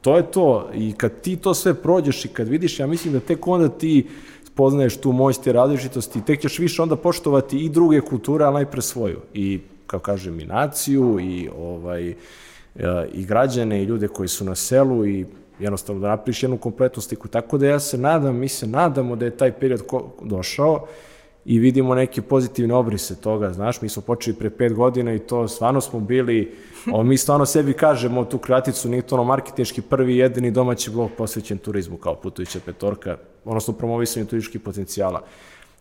to 0.00 0.16
je 0.16 0.30
to. 0.30 0.70
I 0.74 0.92
kad 0.92 1.20
ti 1.20 1.36
to 1.36 1.54
sve 1.54 1.74
prođeš 1.74 2.24
i 2.24 2.28
kad 2.28 2.48
vidiš, 2.48 2.80
ja 2.80 2.86
mislim 2.86 3.12
da 3.12 3.20
tek 3.20 3.46
onda 3.46 3.68
ti 3.68 4.06
spoznaješ 4.52 4.96
tu 4.96 5.12
moć 5.12 5.38
te 5.38 5.52
različitosti, 5.52 6.24
tek 6.24 6.40
ćeš 6.40 6.58
više 6.58 6.82
onda 6.82 6.96
poštovati 6.96 7.58
i 7.58 7.68
druge 7.68 8.00
kulture, 8.00 8.44
ali 8.44 8.54
najpre 8.54 8.82
svoju. 8.82 9.20
I, 9.34 9.60
kao 9.86 10.00
kažem, 10.00 10.40
i 10.40 10.44
naciju, 10.44 11.18
i, 11.20 11.48
ovaj, 11.58 12.10
e, 12.10 12.14
i 13.12 13.24
građane, 13.24 13.82
i 13.82 13.84
ljude 13.84 14.08
koji 14.08 14.28
su 14.28 14.44
na 14.44 14.54
selu, 14.54 15.06
i 15.06 15.26
jednostavno 15.58 16.00
da 16.00 16.08
napriš 16.08 16.42
jednu 16.42 16.58
kompletnu 16.58 17.02
sliku. 17.02 17.28
Tako 17.28 17.58
da 17.58 17.66
ja 17.66 17.80
se 17.80 17.98
nadam, 17.98 18.36
mi 18.36 18.48
se 18.48 18.66
nadamo 18.66 19.16
da 19.16 19.24
je 19.24 19.36
taj 19.36 19.52
period 19.52 19.82
došao 20.22 20.86
i 21.44 21.58
vidimo 21.58 21.94
neke 21.94 22.22
pozitivne 22.22 22.74
obrise 22.74 23.20
toga, 23.20 23.52
znaš, 23.52 23.82
mi 23.82 23.88
smo 23.88 24.02
počeli 24.02 24.36
pre 24.36 24.50
pet 24.50 24.74
godina 24.74 25.14
i 25.14 25.18
to 25.18 25.48
stvarno 25.48 25.80
smo 25.80 26.00
bili, 26.00 26.54
o, 26.92 27.02
mi 27.02 27.16
stvarno 27.16 27.46
sebi 27.46 27.72
kažemo 27.72 28.24
tu 28.24 28.38
kraticu, 28.38 28.88
nije 28.88 29.02
to 29.02 29.14
ono 29.14 29.24
marketinški 29.24 29.82
prvi 29.82 30.16
jedini 30.16 30.50
domaći 30.50 30.90
blog 30.90 31.10
posvećen 31.18 31.58
turizmu 31.58 31.96
kao 31.96 32.14
putujuća 32.14 32.60
petorka, 32.66 33.16
odnosno 33.44 33.74
promovisanju 33.74 34.26
turističkih 34.26 34.60
potencijala. 34.60 35.22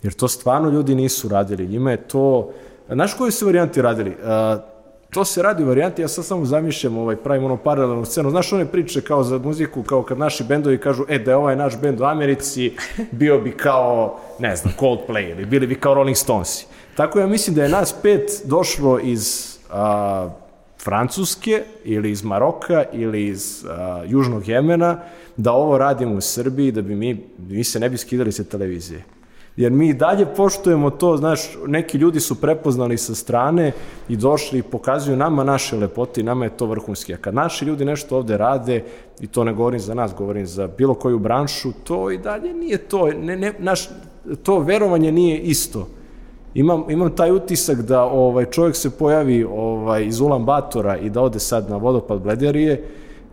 Jer 0.04 0.14
to 0.14 0.28
stvarno 0.28 0.70
ljudi 0.70 0.96
nisu 0.96 1.30
radili, 1.30 1.68
njima 1.68 1.92
je 1.92 2.08
to, 2.08 2.52
znaš 2.90 3.14
koji 3.14 3.32
su 3.32 3.46
varijanti 3.46 3.82
radili? 3.82 4.10
Uh, 4.10 4.62
to 5.10 5.26
se 5.26 5.42
radi 5.42 5.64
u 5.64 5.68
varijanti, 5.68 6.02
ja 6.02 6.08
sad 6.08 6.26
samo 6.26 6.46
zamišljam, 6.46 6.98
ovaj, 6.98 7.16
pravim 7.16 7.44
ono 7.44 7.58
paralelnu 7.58 8.06
scenu. 8.06 8.30
Znaš 8.30 8.54
one 8.54 8.66
priče 8.66 9.02
kao 9.02 9.24
za 9.24 9.38
muziku, 9.38 9.84
kao 9.84 10.04
kad 10.04 10.18
naši 10.18 10.44
bendovi 10.44 10.78
kažu, 10.78 11.06
e, 11.08 11.20
da 11.20 11.32
je 11.32 11.38
ovaj 11.38 11.56
naš 11.56 11.80
bend 11.82 12.02
u 12.02 12.04
Americi, 12.04 12.76
bio 13.12 13.40
bi 13.40 13.52
kao, 13.52 14.20
ne 14.40 14.56
znam, 14.56 14.74
Coldplay 14.80 15.32
ili 15.32 15.46
bili 15.46 15.68
bi 15.68 15.80
kao 15.80 15.94
Rolling 15.94 16.18
Stonesi. 16.18 16.68
Tako 16.96 17.20
ja 17.20 17.28
mislim 17.28 17.56
da 17.56 17.64
je 17.64 17.70
nas 17.70 17.96
pet 18.02 18.42
došlo 18.46 19.00
iz 19.00 19.56
a, 19.70 20.30
Francuske 20.84 21.64
ili 21.84 22.12
iz 22.12 22.24
Maroka 22.24 22.84
ili 22.94 23.28
iz 23.28 23.66
a, 23.70 24.04
Južnog 24.08 24.48
Jemena 24.48 25.00
da 25.38 25.52
ovo 25.52 25.78
radimo 25.78 26.16
u 26.16 26.22
Srbiji, 26.22 26.72
da 26.72 26.82
bi 26.82 26.96
mi, 26.96 27.24
mi 27.50 27.64
se 27.64 27.80
ne 27.80 27.90
bi 27.90 27.98
skidali 27.98 28.32
sa 28.32 28.44
televizije 28.44 29.04
jer 29.60 29.72
mi 29.72 29.94
dalje 29.94 30.26
poštujemo 30.26 30.90
to, 30.90 31.18
znaš, 31.18 31.58
neki 31.68 31.98
ljudi 31.98 32.20
su 32.20 32.42
prepoznali 32.42 32.98
sa 32.98 33.16
strane 33.16 33.72
i 34.10 34.16
došli 34.16 34.60
i 34.60 34.64
pokazuju 34.64 35.18
nama 35.18 35.44
naše 35.44 35.76
lepote 35.76 36.22
i 36.22 36.24
nama 36.24 36.46
je 36.46 36.58
to 36.58 36.66
vrhunski. 36.66 37.14
A 37.14 37.18
kad 37.18 37.34
naši 37.34 37.66
ljudi 37.66 37.86
nešto 37.86 38.18
ovde 38.18 38.38
rade, 38.38 38.84
i 39.20 39.28
to 39.28 39.44
ne 39.44 39.54
govorim 39.54 39.80
za 39.80 39.94
nas, 39.94 40.14
govorim 40.14 40.46
za 40.48 40.68
bilo 40.78 40.94
koju 40.94 41.20
branšu, 41.20 41.72
to 41.84 42.12
i 42.12 42.18
dalje 42.18 42.54
nije 42.54 42.78
to, 42.78 43.08
ne, 43.08 43.36
ne, 43.38 43.54
naš, 43.60 43.90
to 44.44 44.60
verovanje 44.60 45.12
nije 45.12 45.40
isto. 45.40 45.88
Imam, 46.54 46.84
imam 46.90 47.16
taj 47.16 47.32
utisak 47.32 47.82
da 47.82 48.04
ovaj 48.04 48.46
čovjek 48.46 48.76
se 48.76 48.90
pojavi 48.90 49.44
ovaj 49.44 50.06
iz 50.06 50.20
Ulan 50.20 50.46
Batora 50.46 50.98
i 50.98 51.10
da 51.10 51.22
ode 51.22 51.40
sad 51.40 51.70
na 51.70 51.78
vodopad 51.78 52.22
Blederije, 52.22 52.84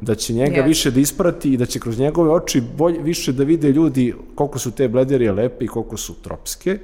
da 0.00 0.14
će 0.14 0.32
njega 0.32 0.62
yes. 0.62 0.66
više 0.66 0.90
da 0.90 1.00
isprati 1.00 1.52
i 1.52 1.56
da 1.56 1.66
će 1.66 1.80
kroz 1.80 1.98
njegove 1.98 2.30
oči 2.30 2.62
bolje, 2.78 3.02
više 3.02 3.32
da 3.32 3.44
vide 3.44 3.68
ljudi 3.68 4.14
koliko 4.34 4.58
su 4.58 4.70
te 4.70 4.88
blederije 4.88 5.32
lepe 5.32 5.64
i 5.64 5.68
koliko 5.68 5.96
su 5.96 6.14
tropske, 6.22 6.78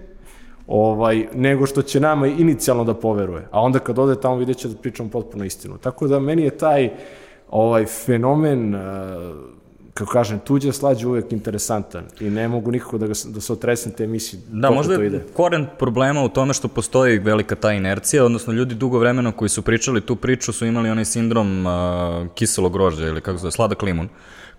ovaj, 0.67 1.27
nego 1.35 1.67
što 1.67 1.83
će 1.83 2.01
nama 2.01 2.27
inicijalno 2.27 2.85
da 2.85 2.95
poveruje. 2.95 3.49
A 3.51 3.61
onda 3.61 3.79
kad 3.79 3.99
ode 3.99 4.21
tamo 4.21 4.37
vidjet 4.37 4.57
će 4.57 4.69
da 4.69 4.75
pričamo 4.75 5.11
potpuno 5.11 5.45
istinu. 5.45 5.79
Tako 5.79 6.09
da 6.09 6.21
meni 6.21 6.43
je 6.43 6.59
taj 6.59 6.91
ovaj 7.51 7.87
fenomen 7.87 8.75
uh, 8.75 8.81
kako 9.95 10.13
kažem, 10.13 10.39
tuđa 10.39 10.73
slađa 10.73 11.09
uvek 11.09 11.33
interesantan 11.33 12.05
i 12.21 12.31
ne 12.31 12.49
mogu 12.49 12.71
nikako 12.71 12.99
da, 12.99 13.07
ga, 13.07 13.13
da 13.25 13.41
se 13.41 13.53
otresem 13.53 13.93
te 13.93 14.05
emisije. 14.05 14.41
Da, 14.49 14.71
možda 14.71 14.95
je 14.95 15.27
koren 15.37 15.67
problema 15.79 16.23
u 16.23 16.29
tome 16.29 16.55
što 16.55 16.69
postoji 16.69 17.19
velika 17.19 17.55
ta 17.55 17.73
inercija, 17.73 18.25
odnosno 18.25 18.53
ljudi 18.53 18.75
dugo 18.75 18.99
vremena 18.99 19.33
koji 19.33 19.49
su 19.49 19.63
pričali 19.63 20.01
tu 20.01 20.17
priču 20.17 20.53
su 20.53 20.67
imali 20.67 20.91
onaj 20.91 21.05
sindrom 21.05 21.67
uh, 21.67 21.73
kiselog 22.35 22.73
grožđa 22.73 23.07
ili 23.07 23.21
kako 23.21 23.39
se 23.39 23.43
zove, 23.43 23.53
sladak 23.53 23.83
limun. 23.83 24.09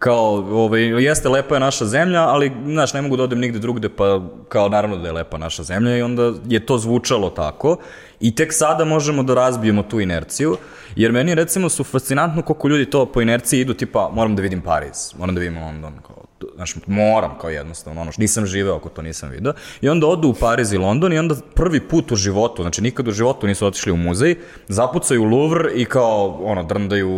Kao, 0.04 0.34
ovaj, 0.36 0.82
jeste 0.82 1.30
lepa 1.30 1.56
je 1.56 1.60
naša 1.60 1.86
zemlja, 1.86 2.22
ali, 2.22 2.52
znaš, 2.66 2.94
ne 2.94 3.02
mogu 3.02 3.18
da 3.18 3.24
odem 3.24 3.40
nigde 3.40 3.60
drugde, 3.60 3.90
pa 3.90 4.22
kao 4.50 4.70
naravno 4.70 4.98
da 4.98 5.08
je 5.08 5.14
lepa 5.14 5.38
naša 5.38 5.64
zemlja 5.64 5.98
i 5.98 6.02
onda 6.02 6.34
je 6.48 6.66
to 6.66 6.78
zvučalo 6.78 7.30
tako 7.30 7.78
i 8.20 8.36
tek 8.36 8.54
sada 8.54 8.86
možemo 8.86 9.24
da 9.24 9.34
razbijemo 9.34 9.84
tu 9.84 10.00
inerciju. 10.00 10.58
Jer 10.96 11.12
meni 11.12 11.36
recimo 11.36 11.70
su 11.70 11.84
fascinantno 11.84 12.42
koliko 12.42 12.68
ljudi 12.68 12.90
to 12.90 13.06
po 13.06 13.22
inerciji 13.22 13.62
idu 13.62 13.74
tipa 13.74 14.10
moram 14.14 14.36
da 14.36 14.42
vidim 14.42 14.62
Pariz, 14.62 15.14
moram 15.20 15.36
da 15.36 15.42
vidim 15.42 15.58
London, 15.64 15.94
kao, 16.08 16.24
znaš, 16.56 16.76
moram 16.88 17.38
kao 17.42 17.50
jednostavno, 17.50 18.02
ono, 18.02 18.12
nisam 18.18 18.46
živeo 18.46 18.76
ako 18.76 18.90
to 18.90 19.02
nisam 19.02 19.30
video. 19.30 19.54
I 19.82 19.90
onda 19.90 20.08
odu 20.08 20.28
u 20.28 20.34
Pariz 20.34 20.74
i 20.74 20.78
London 20.78 21.14
i 21.14 21.20
onda 21.20 21.36
prvi 21.56 21.88
put 21.88 22.12
u 22.12 22.16
životu, 22.16 22.62
znači 22.62 22.82
nikad 22.82 23.08
u 23.08 23.12
životu 23.12 23.48
nisu 23.48 23.68
otišli 23.68 23.92
u 23.92 23.98
muzej, 23.98 24.36
zapucaju 24.68 25.24
Louvre 25.24 25.72
i 25.76 25.86
kao, 25.86 26.40
ono, 26.44 26.64
drndaju 26.64 27.10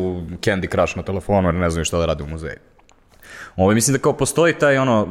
Candy 0.42 0.72
Crush 0.72 0.98
na 0.98 1.04
telefonu 1.04 1.48
jer 1.48 1.56
ne 1.56 1.70
znaju 1.70 1.86
šta 1.86 1.98
da 1.98 2.06
rade 2.06 2.24
u 2.24 2.28
muzeju. 2.28 2.75
Ovo, 3.56 3.72
mislim 3.72 3.94
da 3.94 4.02
kao 4.02 4.14
postoji 4.14 4.54
taj 4.54 4.78
ono 4.78 5.08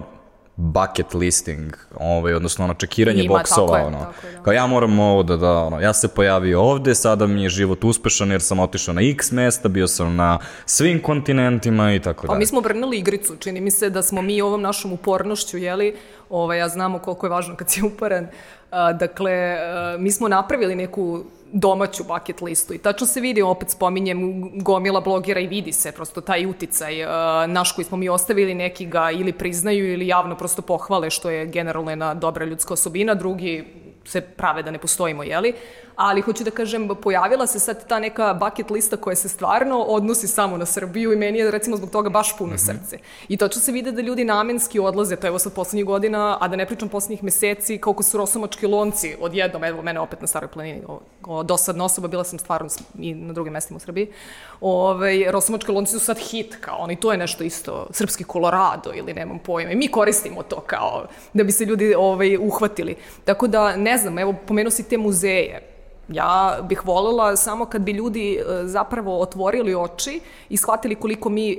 bucket 0.57 1.15
listing, 1.15 1.77
ovaj, 1.97 2.35
odnosno 2.35 2.65
ono 2.65 2.75
čekiranje 2.75 3.23
Ima, 3.23 3.35
boksova, 3.39 3.67
tako 3.67 3.77
je, 3.77 3.85
ono. 3.85 3.99
Tako 3.99 4.27
je, 4.27 4.33
da. 4.33 4.43
Kao 4.43 4.53
ja 4.53 4.67
moram 4.67 4.99
ovo 4.99 5.23
da, 5.23 5.37
da, 5.37 5.53
ono, 5.53 5.81
ja 5.81 5.93
se 5.93 6.09
pojavio 6.09 6.61
ovde, 6.61 6.95
sada 6.95 7.27
mi 7.27 7.43
je 7.43 7.49
život 7.49 7.85
uspešan 7.85 8.31
jer 8.31 8.41
sam 8.41 8.61
otišao 8.61 8.95
na 8.95 9.01
x 9.03 9.33
mesta, 9.33 9.69
bio 9.69 9.89
sam 9.89 10.17
na 10.17 10.39
svim 10.67 11.03
kontinentima 11.03 11.95
i 11.95 12.01
tako 12.01 12.21
pa 12.21 12.27
dalje. 12.27 12.35
Pa 12.35 12.39
mi 12.39 12.47
smo 12.47 12.59
obrnuli 12.59 12.99
igricu, 12.99 13.37
čini 13.37 13.61
mi 13.61 13.71
se 13.71 13.91
da 13.91 14.03
smo 14.03 14.23
mi 14.23 14.43
ovom 14.43 14.63
našom 14.63 14.93
upornošću, 14.93 15.59
jeli, 15.59 15.97
ovaj, 16.31 16.59
ja 16.59 16.69
znamo 16.69 16.99
koliko 16.99 17.27
je 17.27 17.31
važno 17.31 17.57
kad 17.57 17.71
si 17.71 17.83
uporan, 17.83 18.27
dakle, 18.99 19.59
mi 19.99 20.11
smo 20.11 20.29
napravili 20.29 20.75
neku 20.75 21.25
domaću 21.53 22.05
bucket 22.05 22.41
listu 22.41 22.75
i 22.75 22.79
tačno 22.79 23.07
se 23.07 23.21
vidi, 23.21 23.43
opet 23.43 23.71
spominjem 23.71 24.51
gomila 24.63 25.01
blogera 25.01 25.41
i 25.41 25.47
vidi 25.47 25.73
se 25.73 25.93
prosto 25.93 26.21
taj 26.21 26.47
uticaj 26.47 26.95
naš 27.47 27.73
koji 27.73 27.85
smo 27.85 27.97
mi 27.97 28.09
ostavili, 28.09 28.55
neki 28.55 28.87
ga 28.87 29.11
ili 29.11 29.33
priznaju 29.33 29.93
ili 29.93 30.07
javno 30.07 30.37
prosto 30.37 30.63
pohvale 30.63 31.11
što 31.11 31.31
je 31.31 31.47
generalno 31.47 31.91
jedna 31.91 32.15
dobra 32.15 32.45
ljudska 32.45 32.75
osobina, 32.75 33.15
drugi 33.15 33.65
se 34.05 34.21
prave 34.21 34.63
da 34.63 34.71
ne 34.71 34.79
postojimo, 34.79 35.23
jeli? 35.23 35.55
Ali 35.97 36.21
hoću 36.21 36.45
da 36.45 36.51
kažem, 36.51 36.89
pojavila 37.03 37.47
se 37.47 37.59
sad 37.59 37.87
ta 37.87 37.99
neka 37.99 38.35
bucket 38.35 38.71
lista 38.71 38.97
koja 38.97 39.17
se 39.17 39.29
stvarno 39.29 39.79
odnosi 39.79 40.29
samo 40.29 40.57
na 40.57 40.67
Srbiju 40.67 41.13
i 41.13 41.17
meni 41.17 41.39
je 41.39 41.51
recimo 41.51 41.77
zbog 41.77 41.91
toga 41.91 42.11
baš 42.11 42.39
puno 42.39 42.53
mm 42.53 42.57
-hmm. 42.57 42.67
srce. 42.67 42.99
I 43.29 43.37
to 43.37 43.49
će 43.49 43.61
se 43.61 43.73
vide 43.73 43.93
da 43.93 44.03
ljudi 44.03 44.25
namenski 44.25 44.81
odlaze, 44.81 45.17
to 45.17 45.27
je 45.27 45.29
evo 45.29 45.39
sad 45.39 45.55
poslednjih 45.55 45.87
godina, 45.87 46.39
a 46.41 46.49
da 46.49 46.57
ne 46.57 46.67
pričam 46.67 46.89
poslednjih 46.89 47.25
meseci, 47.25 47.79
koliko 47.79 48.03
su 48.03 48.19
rosomački 48.19 48.67
lonci 48.67 49.17
odjednom, 49.21 49.65
evo 49.65 49.83
mene 49.83 50.01
opet 50.01 50.21
na 50.21 50.27
Staroj 50.27 50.49
planini, 50.49 50.83
o, 50.89 51.01
o, 51.25 51.43
dosadna 51.43 51.85
osoba, 51.85 52.09
bila 52.09 52.25
sam 52.25 52.39
stvarno 52.39 52.69
i 52.99 53.15
na 53.15 53.33
drugim 53.33 53.53
mestima 53.53 53.77
u 53.77 53.81
Srbiji, 53.81 54.09
Ove, 54.61 54.95
ovaj, 54.95 55.33
rosomački 55.33 55.73
lonci 55.73 55.93
su 55.93 56.01
sad 56.01 56.19
hit, 56.19 56.57
kao 56.61 56.77
oni, 56.79 56.97
to 56.97 57.13
je 57.13 57.19
nešto 57.19 57.45
isto, 57.45 57.87
srpski 57.91 58.25
Colorado 58.33 58.93
ili 58.95 59.15
nemam 59.15 59.39
pojma, 59.39 59.71
i 59.71 59.77
mi 59.77 59.89
koristimo 59.89 60.43
to 60.43 60.61
kao 60.61 61.07
da 61.33 61.45
bi 61.45 61.53
se 61.53 61.65
ljudi 61.65 61.95
ovaj, 61.99 62.37
uhvatili. 62.37 62.97
Tako 63.25 63.47
da, 63.47 63.77
ne 63.77 63.99
znam, 63.99 64.19
evo, 64.19 64.35
pomenuo 64.47 64.71
si 64.71 64.89
te 64.89 64.99
muzeje, 64.99 65.74
Ja 66.09 66.59
bih 66.63 66.87
volela 66.87 67.37
samo 67.37 67.67
kad 67.67 67.83
bi 67.83 67.93
ljudi 67.93 68.35
e, 68.35 68.43
zapravo 68.65 69.21
otvorili 69.21 69.75
oči 69.75 70.21
i 70.49 70.57
shvatili 70.57 70.95
koliko 70.95 71.29
mi 71.29 71.53
e, 71.53 71.59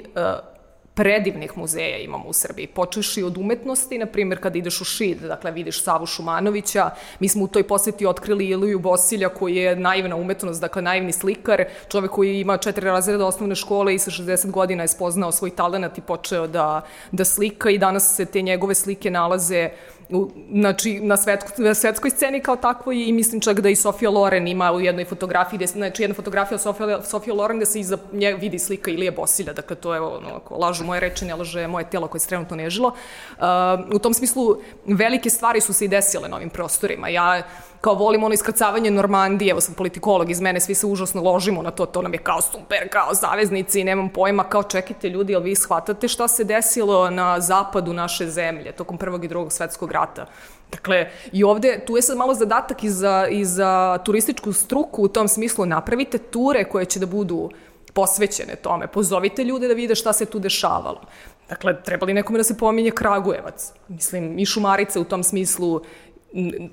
predivnih 0.96 1.58
muzeja 1.58 1.98
imamo 1.98 2.28
u 2.28 2.34
Srbiji. 2.34 2.68
Počeši 2.68 3.24
od 3.24 3.38
umetnosti, 3.38 3.98
na 3.98 4.06
primjer, 4.06 4.42
kada 4.42 4.58
ideš 4.58 4.82
u 4.82 4.86
Šid, 4.86 5.22
dakle, 5.22 5.52
vidiš 5.52 5.84
Savu 5.84 6.06
Šumanovića, 6.06 6.90
mi 7.20 7.30
smo 7.30 7.44
u 7.44 7.48
toj 7.48 7.68
poseti 7.68 8.06
otkrili 8.06 8.48
Iliju 8.50 8.80
Bosilja, 8.80 9.30
koji 9.30 9.56
je 9.56 9.76
naivna 9.76 10.16
umetnost, 10.16 10.62
dakle, 10.62 10.82
naivni 10.82 11.12
slikar, 11.12 11.66
čovek 11.92 12.12
koji 12.12 12.40
ima 12.40 12.58
četiri 12.58 12.86
razreda 12.86 13.26
osnovne 13.26 13.56
škole 13.56 13.96
i 13.96 14.00
sa 14.00 14.12
60 14.12 14.52
godina 14.52 14.84
je 14.84 14.88
spoznao 14.88 15.32
svoj 15.32 15.56
talent 15.56 15.98
i 15.98 16.02
počeo 16.02 16.48
da, 16.48 16.82
da 17.12 17.26
slika 17.26 17.70
i 17.70 17.78
danas 17.78 18.16
se 18.16 18.26
te 18.26 18.42
njegove 18.42 18.76
slike 18.76 19.12
nalaze 19.12 19.70
u, 20.10 20.32
znači, 20.52 21.00
na, 21.00 21.18
svetko, 21.18 21.50
na 21.58 21.74
svetskoj 21.74 22.10
sceni 22.10 22.40
kao 22.40 22.56
takvoj 22.56 23.04
i 23.08 23.12
mislim 23.12 23.42
čak 23.42 23.60
da 23.60 23.70
i 23.70 23.76
Sofia 23.76 24.10
Loren 24.10 24.48
ima 24.48 24.72
u 24.72 24.82
jednoj 24.82 25.06
fotografiji, 25.06 25.58
gde, 25.58 25.68
znači 25.68 26.04
jedna 26.04 26.14
fotografija 26.14 26.58
Sofia, 26.58 27.04
Sofia 27.04 27.34
Loren 27.34 27.58
gde 27.58 27.66
se 27.66 27.80
iza 27.80 27.98
nje 28.14 28.34
vidi 28.34 28.60
slika 28.60 28.92
Ilije 28.92 29.12
Bosilja, 29.12 29.54
dakle 29.54 29.76
to 29.76 29.94
je 29.94 30.02
ono, 30.02 30.30
ako 30.30 30.56
lažu 30.56 30.86
moje 30.86 31.00
reči, 31.00 31.26
ne 31.26 31.36
laže 31.36 31.68
moje 31.68 31.90
telo 31.90 32.08
koje 32.08 32.20
se 32.20 32.28
trenutno 32.28 32.56
nežilo. 32.56 32.88
Uh, 32.88 33.46
u 33.96 34.00
tom 34.00 34.14
smislu 34.14 34.58
velike 34.86 35.30
stvari 35.30 35.62
su 35.62 35.74
se 35.74 35.86
i 35.86 35.88
desile 35.88 36.30
na 36.30 36.36
ovim 36.36 36.50
prostorima. 36.50 37.10
Ja 37.10 37.44
kao 37.86 37.94
volim 37.94 38.24
ono 38.24 38.34
iskrcavanje 38.34 38.92
Normandije, 38.92 39.52
evo 39.52 39.62
sam 39.62 39.74
politikolog 39.74 40.32
iz 40.32 40.42
mene, 40.42 40.60
svi 40.60 40.76
se 40.76 40.88
užasno 40.88 41.22
ložimo 41.22 41.62
na 41.62 41.72
to, 41.72 41.86
to 41.86 42.02
nam 42.02 42.14
je 42.14 42.20
kao 42.20 42.42
super, 42.42 42.90
kao 42.90 43.16
saveznici, 43.16 43.84
nemam 43.84 44.10
pojma, 44.10 44.44
kao 44.44 44.64
čekajte 44.64 45.10
ljudi, 45.10 45.34
jel 45.34 45.42
vi 45.42 45.56
shvatate 45.56 46.08
šta 46.08 46.28
se 46.28 46.44
desilo 46.44 47.10
na 47.10 47.40
zapadu 47.40 47.94
naše 47.94 48.28
zemlje 48.28 48.72
tokom 48.72 48.98
prvog 48.98 49.26
i 49.26 49.28
drugog 49.28 49.54
svetskog 49.54 49.92
rata? 49.92 50.26
Dakle, 50.72 51.10
i 51.32 51.44
ovde, 51.44 51.80
tu 51.86 51.96
je 51.96 52.02
sad 52.02 52.18
malo 52.18 52.34
zadatak 52.34 52.84
i 52.84 52.90
za, 52.90 53.28
i 53.30 53.46
za 53.46 53.98
turističku 54.06 54.54
struku 54.54 55.04
u 55.04 55.08
tom 55.08 55.28
smislu, 55.28 55.66
napravite 55.66 56.18
ture 56.18 56.64
koje 56.64 56.86
će 56.86 57.00
da 57.00 57.06
budu 57.06 57.52
posvećene 57.94 58.56
tome, 58.56 58.88
pozovite 58.88 59.44
ljude 59.44 59.68
da 59.68 59.74
vide 59.74 59.96
šta 59.96 60.14
se 60.14 60.26
tu 60.26 60.40
dešavalo. 60.40 61.02
Dakle, 61.50 61.84
treba 61.84 62.06
li 62.06 62.14
nekome 62.14 62.40
da 62.40 62.44
se 62.44 62.58
pominje 62.58 62.92
Kragujevac? 62.92 63.72
Mislim, 63.88 64.40
i 64.40 64.46
Šumarice 64.46 65.00
u 65.00 65.04
tom 65.04 65.24
smislu 65.24 65.82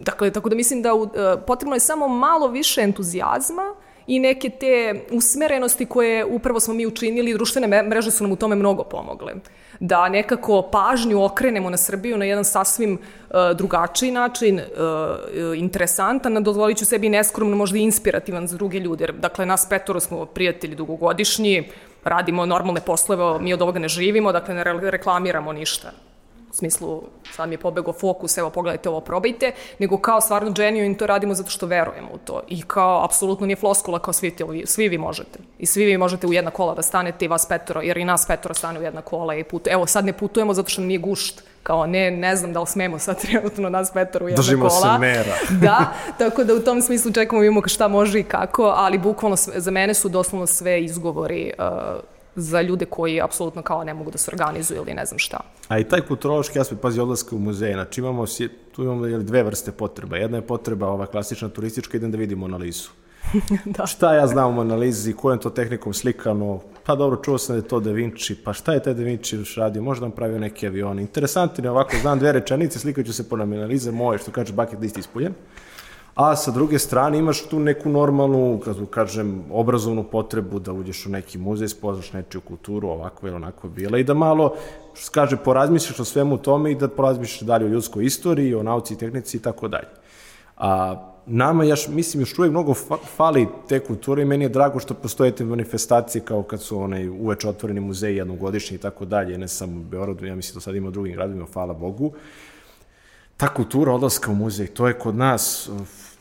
Dakle, 0.00 0.30
tako 0.30 0.48
da 0.48 0.56
mislim 0.56 0.82
da 0.82 0.94
uh, 0.94 1.08
potrebno 1.46 1.76
je 1.76 1.80
samo 1.80 2.08
malo 2.08 2.48
više 2.48 2.80
entuzijazma 2.80 3.74
i 4.06 4.18
neke 4.18 4.50
te 4.50 5.04
usmerenosti 5.10 5.86
koje 5.86 6.24
upravo 6.24 6.60
smo 6.60 6.74
mi 6.74 6.86
učinili, 6.86 7.34
društvene 7.34 7.82
mreže 7.82 8.10
su 8.10 8.24
nam 8.24 8.32
u 8.32 8.36
tome 8.36 8.56
mnogo 8.56 8.84
pomogle. 8.84 9.32
Da 9.80 10.08
nekako 10.08 10.62
pažnju 10.62 11.24
okrenemo 11.24 11.70
na 11.70 11.76
Srbiju 11.76 12.18
na 12.18 12.24
jedan 12.24 12.44
sasvim 12.44 12.92
uh, 12.92 13.36
drugačiji 13.56 14.10
način, 14.10 14.58
uh, 14.58 15.58
interesantan, 15.58 16.42
dozvolit 16.42 16.78
ću 16.78 16.84
sebi 16.84 17.08
neskromno, 17.08 17.56
možda 17.56 17.78
i 17.78 17.82
inspirativan 17.82 18.46
za 18.46 18.56
druge 18.56 18.78
ljude. 18.78 19.06
Dakle, 19.06 19.46
nas 19.46 19.68
petoro 19.68 20.00
smo 20.00 20.26
prijatelji 20.26 20.74
dugogodišnji, 20.74 21.68
radimo 22.04 22.46
normalne 22.46 22.80
poslove, 22.80 23.40
mi 23.40 23.54
od 23.54 23.62
ovoga 23.62 23.78
ne 23.78 23.88
živimo, 23.88 24.32
dakle 24.32 24.54
ne 24.54 24.64
reklamiramo 24.90 25.52
ništa 25.52 25.92
u 26.52 26.54
smislu 26.54 27.02
sad 27.32 27.48
mi 27.48 27.54
je 27.54 27.58
pobego 27.58 27.92
fokus, 27.92 28.38
evo 28.38 28.50
pogledajte 28.50 28.88
ovo, 28.88 29.00
probajte, 29.00 29.52
nego 29.78 29.98
kao 29.98 30.20
stvarno 30.20 30.50
genuine 30.50 30.96
to 30.96 31.06
radimo 31.06 31.34
zato 31.34 31.50
što 31.50 31.66
verujemo 31.66 32.08
u 32.14 32.18
to 32.18 32.42
i 32.48 32.62
kao 32.62 33.04
apsolutno 33.04 33.46
nije 33.46 33.56
floskula 33.56 33.98
kao 33.98 34.12
svi, 34.12 34.30
ti, 34.30 34.44
svi 34.64 34.88
vi 34.88 34.98
možete 34.98 35.38
i 35.58 35.66
svi 35.66 35.84
vi 35.84 35.98
možete 35.98 36.26
u 36.26 36.32
jedna 36.32 36.50
kola 36.50 36.74
da 36.74 36.82
stanete 36.82 37.24
i 37.24 37.28
vas 37.28 37.46
petoro, 37.48 37.80
jer 37.80 37.96
i 37.96 38.04
nas 38.04 38.26
petoro 38.26 38.54
stane 38.54 38.78
u 38.78 38.82
jedna 38.82 39.02
kola 39.02 39.34
i 39.34 39.44
putuje. 39.44 39.72
Evo 39.72 39.86
sad 39.86 40.04
ne 40.04 40.12
putujemo 40.12 40.54
zato 40.54 40.68
što 40.68 40.80
nam 40.80 40.88
nije 40.88 40.98
gušt, 40.98 41.42
kao 41.62 41.86
ne, 41.86 42.10
ne 42.10 42.36
znam 42.36 42.52
da 42.52 42.60
li 42.60 42.66
smemo 42.66 42.98
sad 42.98 43.20
trenutno 43.22 43.68
nas 43.68 43.92
petoro 43.92 44.24
u 44.24 44.28
jedna 44.28 44.42
Držimo 44.42 44.68
kola. 44.68 44.80
Držimo 44.80 44.94
se 44.94 44.98
mera. 44.98 45.36
da, 45.66 45.92
tako 46.18 46.44
da 46.44 46.54
u 46.54 46.60
tom 46.60 46.82
smislu 46.82 47.12
čekamo 47.12 47.40
vidimo 47.40 47.62
šta 47.66 47.88
može 47.88 48.20
i 48.20 48.24
kako, 48.24 48.62
ali 48.62 48.98
bukvalno 48.98 49.36
sve, 49.36 49.60
za 49.60 49.70
mene 49.70 49.94
su 49.94 50.08
doslovno 50.08 50.46
sve 50.46 50.84
izgovori 50.84 51.52
uh, 51.58 51.64
za 52.36 52.60
ljude 52.60 52.84
koji 52.84 53.20
apsolutno 53.20 53.62
kao 53.62 53.84
ne 53.84 53.94
mogu 53.94 54.10
da 54.10 54.18
se 54.18 54.30
organizuju 54.30 54.82
ili 54.82 54.94
ne 54.94 55.06
znam 55.06 55.18
šta. 55.18 55.40
A 55.68 55.78
i 55.78 55.84
taj 55.84 56.00
kulturološki 56.00 56.60
aspekt, 56.60 56.82
pazi, 56.82 57.00
odlaska 57.00 57.36
u 57.36 57.38
muzeje, 57.38 57.74
znači 57.74 58.00
imamo, 58.00 58.24
tu 58.72 58.82
imamo 58.82 59.06
dve 59.06 59.42
vrste 59.42 59.72
potreba. 59.72 60.16
Jedna 60.16 60.36
je 60.36 60.46
potreba 60.46 60.88
ova 60.88 61.06
klasična 61.06 61.48
turistička, 61.48 61.96
idem 61.96 62.10
da 62.10 62.18
vidim 62.18 62.44
analizu. 62.44 62.88
da. 63.76 63.86
Šta 63.86 64.14
ja 64.14 64.26
znam 64.26 64.58
o 64.58 64.60
analizi, 64.60 65.12
kojom 65.12 65.38
to 65.38 65.50
tehnikom 65.50 65.94
slikano, 65.94 66.60
pa 66.86 66.94
dobro, 66.94 67.22
čuo 67.22 67.38
sam 67.38 67.56
da 67.56 67.62
je 67.62 67.68
to 67.68 67.80
Da 67.80 67.90
Vinci, 67.90 68.34
pa 68.44 68.52
šta 68.52 68.72
je 68.72 68.82
taj 68.82 68.94
Da 68.94 69.02
Vinci 69.02 69.36
još 69.36 69.56
radio, 69.56 69.82
možda 69.82 70.04
nam 70.04 70.10
pravio 70.10 70.38
neke 70.38 70.66
avione. 70.66 71.02
Interesantno 71.02 71.64
je 71.64 71.70
ovako, 71.70 71.96
znam 72.00 72.18
dve 72.18 72.32
rečenice, 72.32 72.78
slikaću 72.78 73.12
se 73.12 73.28
po 73.28 73.36
analize 73.36 73.92
moje, 73.92 74.18
što 74.18 74.30
kaže 74.30 74.52
bucket 74.52 74.80
list 74.80 74.98
ispuljen 74.98 75.34
a 76.14 76.36
sa 76.36 76.50
druge 76.50 76.78
strane 76.78 77.18
imaš 77.18 77.42
tu 77.48 77.60
neku 77.60 77.88
normalnu, 77.88 78.60
kako 78.64 78.86
kažem, 78.86 79.44
obrazovnu 79.50 80.04
potrebu 80.04 80.58
da 80.58 80.72
uđeš 80.72 81.06
u 81.06 81.10
neki 81.10 81.38
muzej, 81.38 81.68
spoznaš 81.68 82.12
nečiju 82.12 82.40
kulturu, 82.40 82.88
ovako 82.88 83.26
ili 83.26 83.36
onako 83.36 83.68
bila 83.68 83.98
i 83.98 84.04
da 84.04 84.14
malo, 84.14 84.54
što 84.94 85.12
kaže, 85.12 85.36
porazmisliš 85.36 86.00
o 86.00 86.04
svemu 86.04 86.38
tome 86.38 86.72
i 86.72 86.74
da 86.74 86.88
porazmisliš 86.88 87.40
dalje 87.40 87.64
o 87.64 87.68
ljudskoj 87.68 88.04
istoriji, 88.04 88.54
o 88.54 88.62
nauci 88.62 88.94
i 88.94 88.98
tehnici 88.98 89.36
i 89.36 89.40
tako 89.40 89.68
dalje. 89.68 89.88
A 90.56 90.96
nama, 91.26 91.64
ja 91.64 91.74
mislim, 91.88 92.20
još 92.20 92.38
uvijek 92.38 92.50
mnogo 92.50 92.74
fali 93.16 93.48
te 93.68 93.80
kulture 93.80 94.22
i 94.22 94.24
meni 94.24 94.44
je 94.44 94.48
drago 94.48 94.80
što 94.80 94.94
postoje 94.94 95.32
te 95.32 95.44
manifestacije 95.44 96.22
kao 96.24 96.42
kad 96.42 96.60
su 96.62 96.78
onaj 96.78 97.08
uveče 97.08 97.48
otvoreni 97.48 97.80
muzeji 97.80 98.16
jednogodišnji 98.16 98.74
i 98.74 98.80
tako 98.80 99.04
dalje, 99.04 99.38
ne 99.38 99.48
samo 99.48 99.80
u 99.80 99.84
Beorodu, 99.84 100.26
ja 100.26 100.34
mislim 100.34 100.54
da 100.54 100.60
sad 100.60 100.74
ima 100.74 100.88
u 100.88 100.90
drugim 100.90 101.14
gradovima, 101.14 101.46
hvala 101.52 101.74
Bogu. 101.74 102.12
Ta 103.36 103.48
kultura 103.48 103.92
odlaska 103.92 104.30
u 104.30 104.34
muzej, 104.34 104.66
to 104.66 104.88
je 104.88 104.98
kod 104.98 105.16
nas 105.16 105.70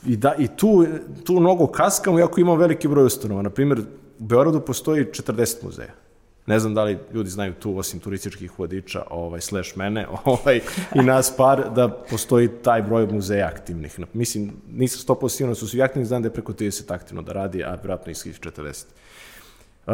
I, 0.06 0.18
da, 0.18 0.36
i 0.38 0.48
tu, 0.48 0.86
tu 1.24 1.40
mnogo 1.40 1.68
kaskamo, 1.68 2.20
iako 2.20 2.42
imamo 2.42 2.58
veliki 2.58 2.88
broj 2.88 3.06
ustanova. 3.06 3.42
Naprimjer, 3.42 3.80
u 3.80 4.24
Beogradu 4.24 4.62
postoji 4.62 5.06
40 5.06 5.64
muzeja. 5.64 5.94
Ne 6.46 6.60
znam 6.60 6.74
da 6.74 6.84
li 6.84 6.98
ljudi 7.14 7.30
znaju 7.30 7.54
tu, 7.54 7.78
osim 7.78 8.00
turističkih 8.00 8.60
vodiča, 8.60 9.04
ovaj, 9.10 9.42
slash 9.42 9.78
mene, 9.78 10.08
ovaj, 10.26 10.60
i 10.96 11.02
nas 11.02 11.34
par, 11.38 11.70
da 11.76 11.90
postoji 11.90 12.50
taj 12.64 12.82
broj 12.82 13.08
muzeja 13.08 13.48
aktivnih. 13.48 14.00
Mislim, 14.14 14.52
nisam 14.72 15.16
100% 15.16 15.30
sigurno 15.30 15.52
da 15.52 15.56
su 15.56 15.68
svi 15.68 15.82
aktivni, 15.82 16.06
znam 16.06 16.22
da 16.22 16.28
je 16.28 16.34
preko 16.34 16.54
30 16.54 16.94
aktivno 16.94 17.22
da 17.22 17.34
radi, 17.34 17.64
a 17.64 17.76
vjerojatno 17.76 18.12
ih 18.12 18.18
40. 18.18 18.86
Uh, 19.88 19.94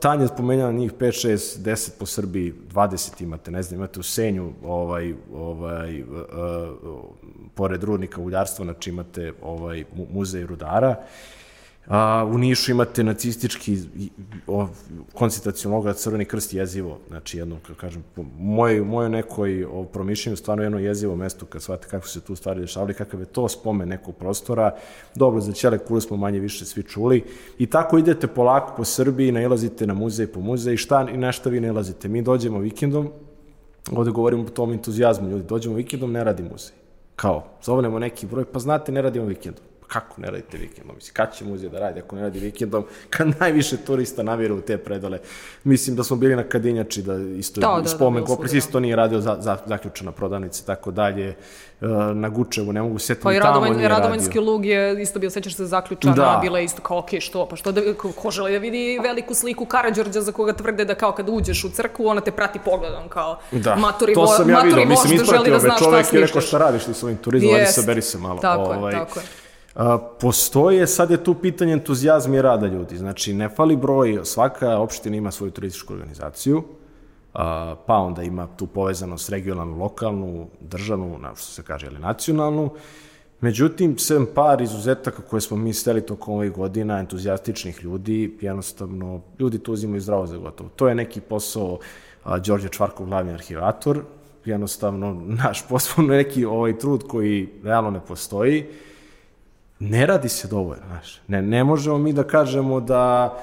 Tanja 0.00 0.22
je 0.22 0.28
spomenjala 0.28 0.72
njih 0.72 0.92
5, 0.92 1.28
6, 1.28 1.58
10 1.58 1.90
po 1.98 2.06
Srbiji, 2.06 2.54
20 2.72 3.22
imate, 3.22 3.50
ne 3.50 3.62
znam, 3.62 3.80
imate 3.80 4.00
u 4.00 4.02
Senju, 4.02 4.52
ovaj, 4.64 5.14
ovaj, 5.34 6.02
uh, 6.02 6.08
uh, 6.08 7.00
pored 7.54 7.84
rudnika 7.84 8.20
uljarstva, 8.20 8.64
znači 8.64 8.90
imate 8.90 9.32
ovaj, 9.42 9.84
muzej 10.12 10.46
rudara. 10.46 10.96
A, 11.90 12.24
u 12.32 12.38
Nišu 12.38 12.70
imate 12.70 13.04
nacistički 13.04 13.78
koncentracijom 15.14 15.74
logora 15.74 15.94
Crveni 15.94 16.24
krst 16.24 16.54
jezivo, 16.54 16.98
znači 17.08 17.38
jedno, 17.38 17.56
kako 17.62 17.80
kažem, 17.80 18.04
moje, 18.38 18.82
moje 18.82 19.08
nekoj 19.08 19.66
promišljenju 19.92 20.36
stvarno 20.36 20.62
jedno 20.62 20.78
jezivo 20.78 21.16
mesto 21.16 21.46
kad 21.46 21.62
shvate 21.62 21.88
kako 21.88 22.08
se 22.08 22.20
tu 22.20 22.36
stvari 22.36 22.60
dešavali, 22.60 22.94
kakav 22.94 23.20
je 23.20 23.26
to 23.26 23.48
spomen 23.48 23.88
nekog 23.88 24.16
prostora. 24.16 24.74
Dobro, 25.14 25.40
za 25.40 25.52
Ćele 25.52 25.78
kule 25.78 26.00
smo 26.00 26.16
manje 26.16 26.40
više 26.40 26.64
svi 26.64 26.82
čuli. 26.82 27.24
I 27.58 27.66
tako 27.66 27.98
idete 27.98 28.26
polako 28.26 28.76
po 28.76 28.84
Srbiji, 28.84 29.32
nailazite 29.32 29.86
na 29.86 29.94
muzej 29.94 30.26
po 30.26 30.40
muzej, 30.40 30.76
šta 30.76 31.06
i 31.12 31.16
na 31.16 31.32
šta 31.32 31.50
vi 31.50 31.60
nailazite. 31.60 32.08
Mi 32.08 32.22
dođemo 32.22 32.58
vikendom, 32.58 33.10
ovde 33.92 34.10
govorimo 34.10 34.42
o 34.42 34.46
tom 34.46 34.72
entuzijazmu, 34.72 35.28
ljudi, 35.28 35.44
dođemo 35.48 35.74
vikendom, 35.74 36.12
ne 36.12 36.24
radi 36.24 36.42
muzej 36.42 36.80
kao, 37.20 37.44
zovnemo 37.62 37.98
neki 37.98 38.26
broj, 38.26 38.44
pa 38.44 38.58
znate, 38.58 38.92
ne 38.92 39.02
radimo 39.02 39.26
vikendom. 39.26 39.64
Kako 39.92 40.20
ne 40.20 40.30
radite 40.30 40.58
vikendom? 40.58 40.96
Mislim, 40.96 41.14
kad 41.14 41.34
će 41.34 41.44
muzej 41.44 41.70
da 41.70 41.78
radi 41.78 42.00
ako 42.00 42.16
ne 42.16 42.22
radi 42.22 42.38
vikendom, 42.38 42.84
kad 43.14 43.28
najviše 43.40 43.76
turista 43.76 44.22
navjeru 44.22 44.56
u 44.56 44.60
te 44.60 44.78
predale. 44.78 45.18
Mislim 45.64 45.96
da 45.96 46.04
smo 46.04 46.16
bili 46.16 46.36
na 46.36 46.42
Kadinjači, 46.42 47.02
da 47.02 47.16
isto 47.16 47.60
da, 47.60 47.80
da, 47.82 47.88
spomen, 47.88 48.24
da, 48.24 48.34
da, 48.34 48.56
isto 48.56 48.80
nije 48.80 48.96
radio 48.96 49.20
za, 49.20 49.36
za, 49.40 49.58
zaključena 49.66 50.12
prodavnica 50.12 50.62
i 50.64 50.66
tako 50.66 50.90
dalje. 50.90 51.28
E, 51.80 51.86
na 52.14 52.28
Gučevu, 52.28 52.72
ne 52.72 52.82
mogu 52.82 52.98
setiti 52.98 53.24
pa 53.24 53.32
i 53.32 53.40
tamo 53.40 53.66
Radovanjski 53.88 54.38
lug 54.38 54.66
je 54.66 55.02
isto 55.02 55.18
bio, 55.18 55.30
sećaš 55.30 55.56
se, 55.56 55.66
zaključana, 55.66 56.14
da. 56.14 56.38
bila 56.42 56.58
je 56.58 56.64
isto 56.64 56.82
kao, 56.82 56.98
ok, 56.98 57.08
što, 57.20 57.46
pa 57.48 57.56
što 57.56 57.72
da, 57.72 57.80
ko, 58.16 58.30
žele 58.30 58.52
da 58.52 58.58
vidi 58.58 58.98
veliku 59.02 59.34
sliku 59.34 59.64
Karadžorđa 59.64 60.20
za 60.20 60.32
koga 60.32 60.52
tvrde 60.52 60.84
da 60.84 60.94
kao 60.94 61.12
kad 61.12 61.28
uđeš 61.28 61.64
u 61.64 61.70
crkvu, 61.70 62.06
ona 62.06 62.20
te 62.20 62.30
prati 62.30 62.58
pogledom, 62.64 63.08
kao 63.08 63.38
da. 63.50 63.76
maturi, 63.76 64.14
to 64.14 64.26
sam 64.26 64.50
ja 64.50 64.60
vidio, 64.60 64.86
mislim, 64.86 65.14
ispratio 65.14 65.58
da 65.58 65.68
me 65.68 65.74
čovek 65.78 66.12
je 66.12 66.20
rekao 66.20 66.40
šta 66.40 66.58
radiš 66.58 66.84
ti 66.84 66.94
s 66.94 67.02
ovim 67.02 67.16
turizmom, 67.16 67.52
yes. 67.52 67.56
ajde 67.56 67.72
saberi 67.72 68.02
se 68.02 68.18
malo. 68.18 68.40
Tako 68.40 68.62
ovaj, 68.62 68.94
je, 68.94 68.98
tako 68.98 69.18
je. 69.18 69.39
Postoje, 70.20 70.86
sad 70.86 71.10
je 71.10 71.24
tu 71.24 71.34
pitanje 71.34 71.72
entuzijazma 71.72 72.36
i 72.36 72.42
rada 72.42 72.66
ljudi. 72.66 72.96
Znači, 72.96 73.34
ne 73.34 73.48
fali 73.48 73.76
broj, 73.76 74.20
svaka 74.24 74.78
opština 74.78 75.16
ima 75.16 75.30
svoju 75.30 75.50
turističku 75.50 75.92
organizaciju, 75.92 76.62
a, 77.34 77.74
pa 77.86 77.94
onda 77.94 78.22
ima 78.22 78.48
tu 78.56 78.66
povezanost 78.66 79.30
regionalnu, 79.30 79.78
lokalnu, 79.78 80.46
državnu, 80.60 81.18
na 81.18 81.34
što 81.34 81.46
se 81.46 81.62
kaže, 81.62 81.86
ili 81.86 81.98
nacionalnu. 81.98 82.70
Međutim, 83.40 83.98
sem 83.98 84.26
par 84.34 84.60
izuzetaka 84.60 85.22
koje 85.22 85.40
smo 85.40 85.56
mi 85.56 85.72
steli 85.72 86.00
tokom 86.00 86.34
ovih 86.34 86.52
godina, 86.52 86.98
entuzijastičnih 86.98 87.84
ljudi, 87.84 88.38
jednostavno, 88.40 89.20
ljudi 89.38 89.58
to 89.58 89.72
uzimaju 89.72 90.00
zdravo 90.00 90.26
za 90.26 90.36
gotovo. 90.36 90.70
To 90.76 90.88
je 90.88 90.94
neki 90.94 91.20
posao 91.20 91.78
a, 92.24 92.38
Đorđe 92.38 92.68
Čvarkov, 92.68 93.06
glavni 93.06 93.32
arhivator, 93.32 94.02
jednostavno, 94.44 95.22
naš 95.44 95.68
posao 95.68 96.04
neki 96.04 96.44
ovaj 96.44 96.78
trud 96.78 97.04
koji 97.08 97.48
realno 97.62 97.90
ne 97.90 98.00
postoji, 98.08 98.66
ne 99.80 100.06
radi 100.06 100.28
se 100.28 100.48
dovoljno, 100.48 100.86
znaš. 100.86 101.20
Ne, 101.28 101.42
ne 101.42 101.64
možemo 101.64 101.98
mi 101.98 102.12
da 102.12 102.24
kažemo 102.24 102.80
da 102.80 103.36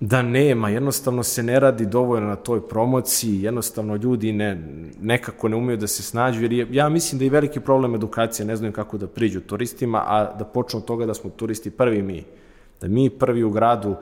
da 0.00 0.22
nema, 0.22 0.68
jednostavno 0.68 1.22
se 1.22 1.42
ne 1.42 1.60
radi 1.60 1.86
dovoljno 1.86 2.28
na 2.28 2.36
toj 2.36 2.68
promociji, 2.68 3.42
jednostavno 3.42 3.96
ljudi 3.96 4.32
ne, 4.32 4.58
nekako 5.00 5.48
ne 5.48 5.56
umeju 5.56 5.76
da 5.76 5.86
se 5.86 6.02
snađu, 6.02 6.42
jer 6.42 6.52
je, 6.52 6.66
ja 6.70 6.88
mislim 6.88 7.18
da 7.18 7.24
je 7.24 7.30
veliki 7.30 7.60
problem 7.60 7.94
edukacija, 7.94 8.46
ne 8.46 8.56
znaju 8.56 8.72
kako 8.72 8.98
da 8.98 9.06
priđu 9.06 9.40
turistima, 9.40 10.04
a 10.06 10.34
da 10.38 10.44
počnu 10.44 10.78
od 10.78 10.84
toga 10.84 11.06
da 11.06 11.14
smo 11.14 11.30
turisti 11.30 11.70
prvi 11.70 12.02
mi, 12.02 12.24
da 12.80 12.88
mi 12.88 13.10
prvi 13.10 13.42
u 13.42 13.50
gradu 13.50 13.96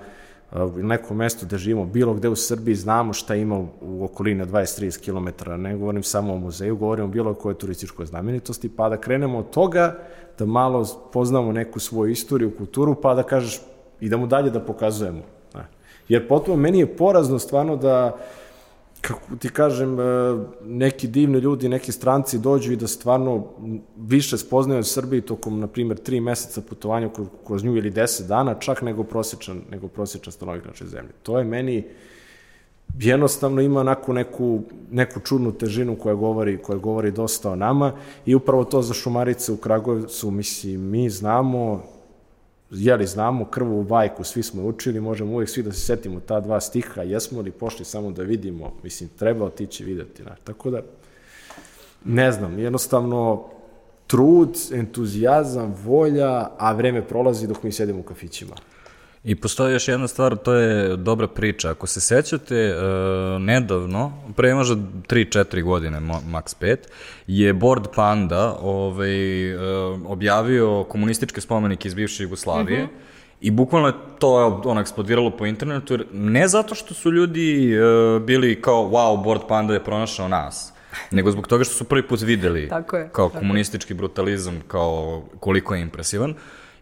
u 0.54 0.82
nekom 0.82 1.16
mestu 1.16 1.46
da 1.46 1.58
živimo, 1.58 1.84
bilo 1.84 2.14
gde 2.14 2.28
u 2.28 2.36
Srbiji, 2.36 2.74
znamo 2.74 3.12
šta 3.12 3.34
ima 3.34 3.58
u 3.80 4.04
okolini 4.04 4.44
20-30 4.44 5.04
km, 5.04 5.50
ne 5.62 5.76
govorim 5.76 6.02
samo 6.02 6.34
o 6.34 6.38
muzeju, 6.38 6.76
govorim 6.76 7.04
o 7.04 7.08
bilo 7.08 7.34
koje 7.34 7.58
turističkoj 7.58 8.06
znamenitosti, 8.06 8.68
pa 8.68 8.88
da 8.88 8.96
krenemo 8.96 9.38
od 9.38 9.50
toga, 9.50 9.98
da 10.38 10.46
malo 10.46 10.86
poznamo 11.12 11.52
neku 11.52 11.80
svoju 11.80 12.10
istoriju, 12.10 12.56
kulturu, 12.56 12.94
pa 13.02 13.14
da 13.14 13.22
kažeš, 13.22 13.60
idemo 14.00 14.26
dalje 14.26 14.50
da 14.50 14.60
pokazujemo. 14.60 15.22
Jer 16.08 16.28
potom 16.28 16.60
meni 16.60 16.78
je 16.78 16.96
porazno 16.96 17.38
stvarno 17.38 17.76
da 17.76 18.16
kako 19.02 19.36
ti 19.36 19.48
kažem, 19.48 20.00
e, 20.00 20.04
neki 20.64 21.08
divni 21.08 21.38
ljudi, 21.38 21.68
neki 21.68 21.92
stranci 21.92 22.38
dođu 22.38 22.72
i 22.72 22.76
da 22.76 22.86
stvarno 22.86 23.44
više 23.96 24.38
spoznaju 24.38 24.80
o 24.80 24.84
Srbiji 24.84 25.20
tokom, 25.20 25.60
na 25.60 25.66
primjer, 25.66 25.98
tri 25.98 26.20
meseca 26.20 26.60
putovanja 26.68 27.10
kroz 27.46 27.64
nju 27.64 27.76
ili 27.76 27.90
deset 27.90 28.26
dana, 28.26 28.54
čak 28.54 28.82
nego 28.82 29.04
prosječan, 29.04 29.60
nego 29.70 29.88
prosječan 29.88 30.32
stanovnik 30.32 30.66
naše 30.66 30.86
zemlje. 30.86 31.12
To 31.22 31.38
je 31.38 31.44
meni 31.44 31.84
jednostavno 33.00 33.60
ima 33.60 33.80
onako 33.80 34.12
neku, 34.12 34.60
neku 34.90 35.20
čudnu 35.20 35.52
težinu 35.52 35.96
koja 35.96 36.14
govori, 36.14 36.58
koja 36.58 36.78
govori 36.78 37.10
dosta 37.10 37.50
o 37.50 37.56
nama 37.56 37.92
i 38.26 38.34
upravo 38.34 38.64
to 38.64 38.82
za 38.82 38.94
šumarice 38.94 39.52
u 39.52 39.56
Kragujevcu, 39.56 40.30
mislim, 40.30 40.80
mi 40.80 41.10
znamo, 41.10 41.82
jeli 42.72 43.06
znamo 43.06 43.44
krvu 43.44 43.84
bajku, 43.84 44.24
svi 44.24 44.42
smo 44.42 44.62
učili, 44.62 45.00
možemo 45.00 45.32
uvijek 45.32 45.50
svi 45.50 45.62
da 45.62 45.72
se 45.72 45.80
setimo 45.80 46.20
ta 46.20 46.40
dva 46.40 46.60
stiha, 46.60 47.02
jesmo 47.02 47.40
li 47.40 47.50
pošli 47.50 47.84
samo 47.84 48.10
da 48.10 48.22
vidimo, 48.22 48.72
mislim, 48.82 49.10
treba 49.18 49.44
otići 49.44 49.84
videti. 49.84 50.22
Na. 50.22 50.36
Tako 50.44 50.70
da, 50.70 50.82
ne 52.04 52.32
znam, 52.32 52.58
jednostavno, 52.58 53.44
trud, 54.06 54.56
entuzijazam, 54.72 55.74
volja, 55.84 56.48
a 56.58 56.72
vreme 56.72 57.08
prolazi 57.08 57.46
dok 57.46 57.62
mi 57.62 57.72
sedimo 57.72 58.00
u 58.00 58.02
kafićima. 58.02 58.54
I 59.24 59.34
postoji 59.34 59.72
još 59.72 59.88
jedna 59.88 60.08
stvar, 60.08 60.36
to 60.36 60.54
je 60.54 60.96
dobra 60.96 61.28
priča. 61.28 61.70
Ako 61.70 61.86
se 61.86 62.00
sećate, 62.00 62.74
uh, 62.74 63.42
nedavno, 63.42 64.12
pre 64.36 64.54
možda 64.54 64.74
3-4 64.74 65.62
godine, 65.62 66.00
max 66.00 66.56
5, 66.60 66.76
je 67.26 67.52
Board 67.52 67.86
Panda 67.94 68.56
ovaj, 68.60 69.54
uh, 69.54 69.62
objavio 70.06 70.84
komunističke 70.84 71.40
spomenike 71.40 71.88
iz 71.88 71.94
bivše 71.94 72.22
Jugoslavije, 72.22 72.82
mm 72.82 72.86
-hmm. 72.86 73.12
I 73.42 73.50
bukvalno 73.50 73.88
je 73.88 73.94
to 74.18 74.62
ono 74.64 74.80
eksplodiralo 74.80 75.30
po 75.30 75.46
internetu, 75.46 75.98
ne 76.12 76.48
zato 76.48 76.74
što 76.74 76.94
su 76.94 77.10
ljudi 77.12 77.78
uh, 77.78 78.22
bili 78.22 78.62
kao, 78.62 78.84
wow, 78.84 79.24
Board 79.24 79.42
Panda 79.48 79.74
je 79.74 79.84
pronašao 79.84 80.28
nas, 80.28 80.72
nego 81.10 81.30
zbog 81.30 81.46
toga 81.46 81.64
što 81.64 81.74
su 81.74 81.84
prvi 81.84 82.08
put 82.08 82.20
videli 82.20 82.68
tako 82.68 82.96
je, 82.96 83.08
kao 83.12 83.28
tako 83.28 83.38
komunistički 83.38 83.94
brutalizam, 83.94 84.62
kao 84.68 85.22
koliko 85.40 85.74
je 85.74 85.82
impresivan. 85.82 86.30
Uh, 86.30 86.36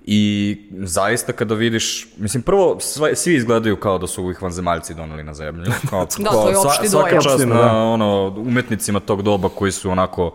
I 0.07 0.57
zaista 0.73 1.33
kada 1.33 1.55
vidiš, 1.55 2.09
mislim 2.17 2.43
prvo 2.43 2.81
sve, 2.81 3.17
svi 3.17 3.35
izgledaju 3.35 3.77
kao 3.77 3.99
da 3.99 4.07
su 4.07 4.31
ih 4.31 4.43
vanzemaljci 4.43 4.95
doneli 4.95 5.23
na 5.23 5.35
zemlju. 5.35 5.73
Kao, 5.91 6.07
da, 6.19 6.31
to 6.31 6.49
je 6.51 6.59
opšti 6.59 6.89
sva, 6.89 7.01
svaka 7.01 7.21
čast 7.21 7.47
na 7.47 7.55
da. 7.55 7.73
ono, 7.73 8.35
umetnicima 8.37 9.01
tog 9.01 9.23
doba 9.23 9.49
koji 9.49 9.73
su 9.73 9.91
onako 9.91 10.33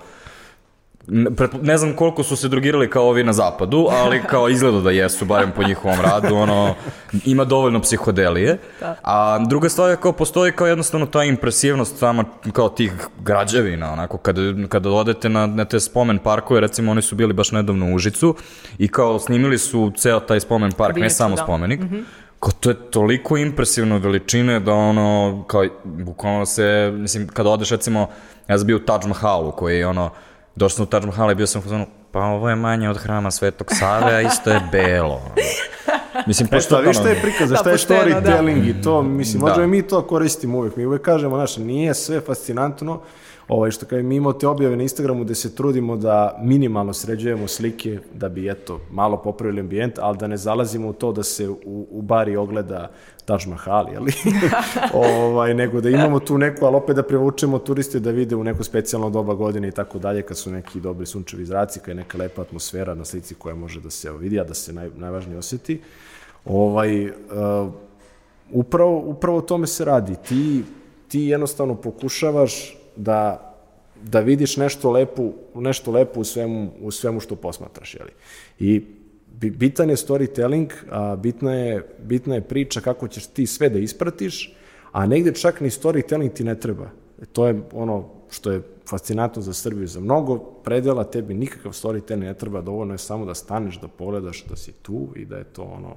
ne 1.62 1.78
znam 1.78 1.94
koliko 1.94 2.24
su 2.24 2.36
se 2.36 2.48
drogirali 2.48 2.90
kao 2.90 3.10
ovi 3.10 3.24
na 3.24 3.34
zapadu, 3.34 3.88
ali 3.92 4.22
kao 4.32 4.50
izgleda 4.50 4.80
da 4.80 4.92
jesu, 4.92 5.26
barem 5.26 5.52
po 5.56 5.64
njihovom 5.64 6.02
radu, 6.02 6.36
ono, 6.36 6.76
ima 7.26 7.46
dovoljno 7.46 7.82
psihodelije. 7.82 8.58
Da. 8.80 8.96
A 9.04 9.40
druga 9.48 9.70
stvar 9.70 9.90
je 9.90 9.98
kao 9.98 10.12
postoji 10.12 10.52
kao 10.52 10.68
jednostavno 10.68 11.06
ta 11.06 11.24
impresivnost 11.24 11.98
sama 11.98 12.24
kao 12.54 12.70
tih 12.70 12.94
građevina, 13.20 13.94
onako, 13.94 14.18
kada, 14.18 14.42
kada 14.70 14.90
odete 14.90 15.30
na, 15.30 15.46
na 15.46 15.66
te 15.66 15.80
spomen 15.80 16.18
parkove, 16.18 16.60
recimo 16.60 16.92
oni 16.92 17.02
su 17.02 17.16
bili 17.16 17.34
baš 17.34 17.52
nedavno 17.52 17.86
u 17.86 17.96
Užicu 17.96 18.36
i 18.78 18.88
kao 18.88 19.20
snimili 19.20 19.58
su 19.58 19.92
ceo 19.98 20.20
taj 20.20 20.40
spomen 20.40 20.72
park, 20.72 20.90
Kabineču, 20.90 21.04
ne 21.04 21.10
samo 21.10 21.36
da. 21.36 21.44
spomenik, 21.44 21.80
mm 21.80 21.90
-hmm 21.90 22.04
kao 22.40 22.52
to 22.60 22.70
je 22.70 22.76
toliko 22.92 23.38
impresivno 23.38 23.98
veličine 23.98 24.60
da 24.60 24.74
ono, 24.74 25.44
kao, 25.48 25.66
bukvalno 25.84 26.46
se, 26.46 26.92
mislim, 26.96 27.28
kada 27.28 27.50
odeš 27.50 27.70
recimo, 27.70 28.10
ja 28.48 28.58
sam 28.58 28.68
bio 28.68 28.76
u 28.76 28.80
Taj 28.80 29.00
Mahalu 29.08 29.52
koji 29.52 29.78
je 29.78 29.88
ono, 29.88 30.10
došli 30.56 30.76
smo 30.76 30.84
u 30.84 30.88
Taj 30.88 31.02
Mahal 31.02 31.32
i 31.32 31.36
bio 31.36 31.48
sam 31.48 31.60
u 31.60 31.64
fazonu, 31.64 31.86
pa 32.12 32.20
ovo 32.20 32.50
je 32.50 32.56
manje 32.56 32.90
od 32.90 32.98
hrama 32.98 33.32
Svetog 33.32 33.68
Save, 33.80 34.16
a 34.16 34.22
isto 34.22 34.50
je 34.50 34.62
belo. 34.72 35.22
Mislim, 36.28 36.48
pošto... 36.48 36.82
E, 36.90 36.94
šta 36.94 37.10
je 37.10 37.22
prikaz, 37.22 37.50
šta 37.60 37.70
je 37.70 37.78
storytelling 37.78 38.64
da. 38.64 38.70
i 38.70 38.82
to, 38.82 39.02
mislim, 39.02 39.42
da. 39.42 39.50
možemo 39.50 39.68
mi 39.68 39.82
to 39.82 40.02
koristimo 40.02 40.58
uvek. 40.58 40.76
Mi 40.76 40.86
uvek 40.86 41.02
kažemo, 41.02 41.36
znaš, 41.36 41.58
nije 41.58 41.94
sve 41.94 42.22
fascinantno, 42.22 43.02
ovaj, 43.48 43.72
što 43.72 43.86
kao 43.86 44.00
mi 44.00 44.16
imamo 44.16 44.34
te 44.34 44.48
objave 44.48 44.76
na 44.76 44.84
Instagramu 44.84 45.24
gde 45.24 45.36
se 45.36 45.56
trudimo 45.56 45.98
da 45.98 46.40
minimalno 46.42 46.94
sređujemo 46.94 47.48
slike 47.48 48.00
da 48.14 48.30
bi, 48.30 48.50
eto, 48.50 48.80
malo 48.92 49.18
popravili 49.18 49.60
ambijent, 49.60 50.00
ali 50.00 50.18
da 50.18 50.28
ne 50.28 50.38
zalazimo 50.38 50.90
u 50.90 50.94
to 50.94 51.12
da 51.12 51.24
se 51.24 51.50
u, 51.50 51.58
u 51.92 52.02
bari 52.02 52.36
ogleda 52.36 52.92
Taj 53.26 53.38
Mahal, 53.48 53.86
jeli? 53.94 54.12
ovaj, 54.94 55.54
nego 55.54 55.82
da 55.82 55.90
imamo 55.90 56.20
tu 56.20 56.38
neku, 56.38 56.66
ali 56.66 56.76
opet 56.76 56.96
da 56.96 57.04
privučemo 57.04 57.60
turiste 57.60 58.00
da 58.00 58.12
vide 58.12 58.36
u 58.36 58.44
neko 58.44 58.64
specijalno 58.64 59.10
doba 59.10 59.34
godine 59.34 59.68
i 59.68 59.72
tako 59.72 60.00
dalje, 60.00 60.22
kad 60.22 60.38
su 60.38 60.52
neki 60.52 60.80
dobri 60.80 61.06
sunčevi 61.06 61.46
zraci, 61.46 61.80
kad 61.80 61.88
je 61.88 61.96
neka 61.96 62.18
lepa 62.18 62.42
atmosfera 62.42 62.96
na 62.96 63.06
slici 63.06 63.36
koja 63.36 63.56
može 63.56 63.82
da 63.82 63.90
se 63.90 64.12
vidi, 64.12 64.40
a 64.40 64.44
da 64.44 64.54
se 64.54 64.74
naj, 64.74 64.90
najvažnije 64.96 65.38
osjeti. 65.38 65.82
Ovaj, 66.46 67.06
uh, 67.06 67.14
upravo, 68.52 68.98
upravo 68.98 69.38
o 69.38 69.42
tome 69.42 69.68
se 69.68 69.86
radi. 69.86 70.16
Ti, 70.28 70.64
ti 71.08 71.22
jednostavno 71.22 71.76
pokušavaš 71.76 72.78
da 72.96 73.52
da 74.04 74.20
vidiš 74.20 74.58
nešto 74.58 74.92
lepo, 74.92 75.32
nešto 75.56 75.92
lepo 75.92 76.20
u 76.20 76.24
svemu, 76.24 76.72
u 76.82 76.92
svemu 76.92 77.20
što 77.20 77.36
posmatraš, 77.36 77.96
jeli? 77.96 78.12
I 78.60 78.84
bitan 79.50 79.90
je 79.90 79.96
storytelling, 79.96 80.70
a 80.90 81.16
bitna 81.16 81.54
je, 81.54 81.88
bitna 82.04 82.36
je 82.36 82.42
priča 82.42 82.82
kako 82.82 83.08
ćeš 83.08 83.28
ti 83.28 83.48
sve 83.48 83.70
da 83.70 83.80
ispratiš, 83.80 84.54
a 84.92 85.06
negde 85.06 85.34
čak 85.34 85.62
ni 85.62 85.70
storytelling 85.70 86.34
ti 86.34 86.44
ne 86.44 86.60
treba. 86.60 86.90
E, 87.22 87.26
to 87.26 87.48
je 87.48 87.62
ono 87.74 88.10
što 88.30 88.52
je 88.52 88.62
fascinantno 88.90 89.42
za 89.42 89.54
Srbiju. 89.54 89.88
Za 89.88 90.00
mnogo 90.00 90.38
predela 90.38 91.04
tebi 91.04 91.34
nikakav 91.34 91.72
storytelling 91.72 92.24
ne 92.24 92.34
treba, 92.34 92.62
dovoljno 92.62 92.94
je 92.94 92.98
samo 92.98 93.26
da 93.26 93.34
staneš, 93.34 93.80
da 93.80 93.88
pogledaš 93.88 94.46
da 94.46 94.56
si 94.56 94.72
tu 94.72 95.08
i 95.16 95.26
da 95.26 95.38
je 95.38 95.44
to 95.44 95.64
ono 95.64 95.96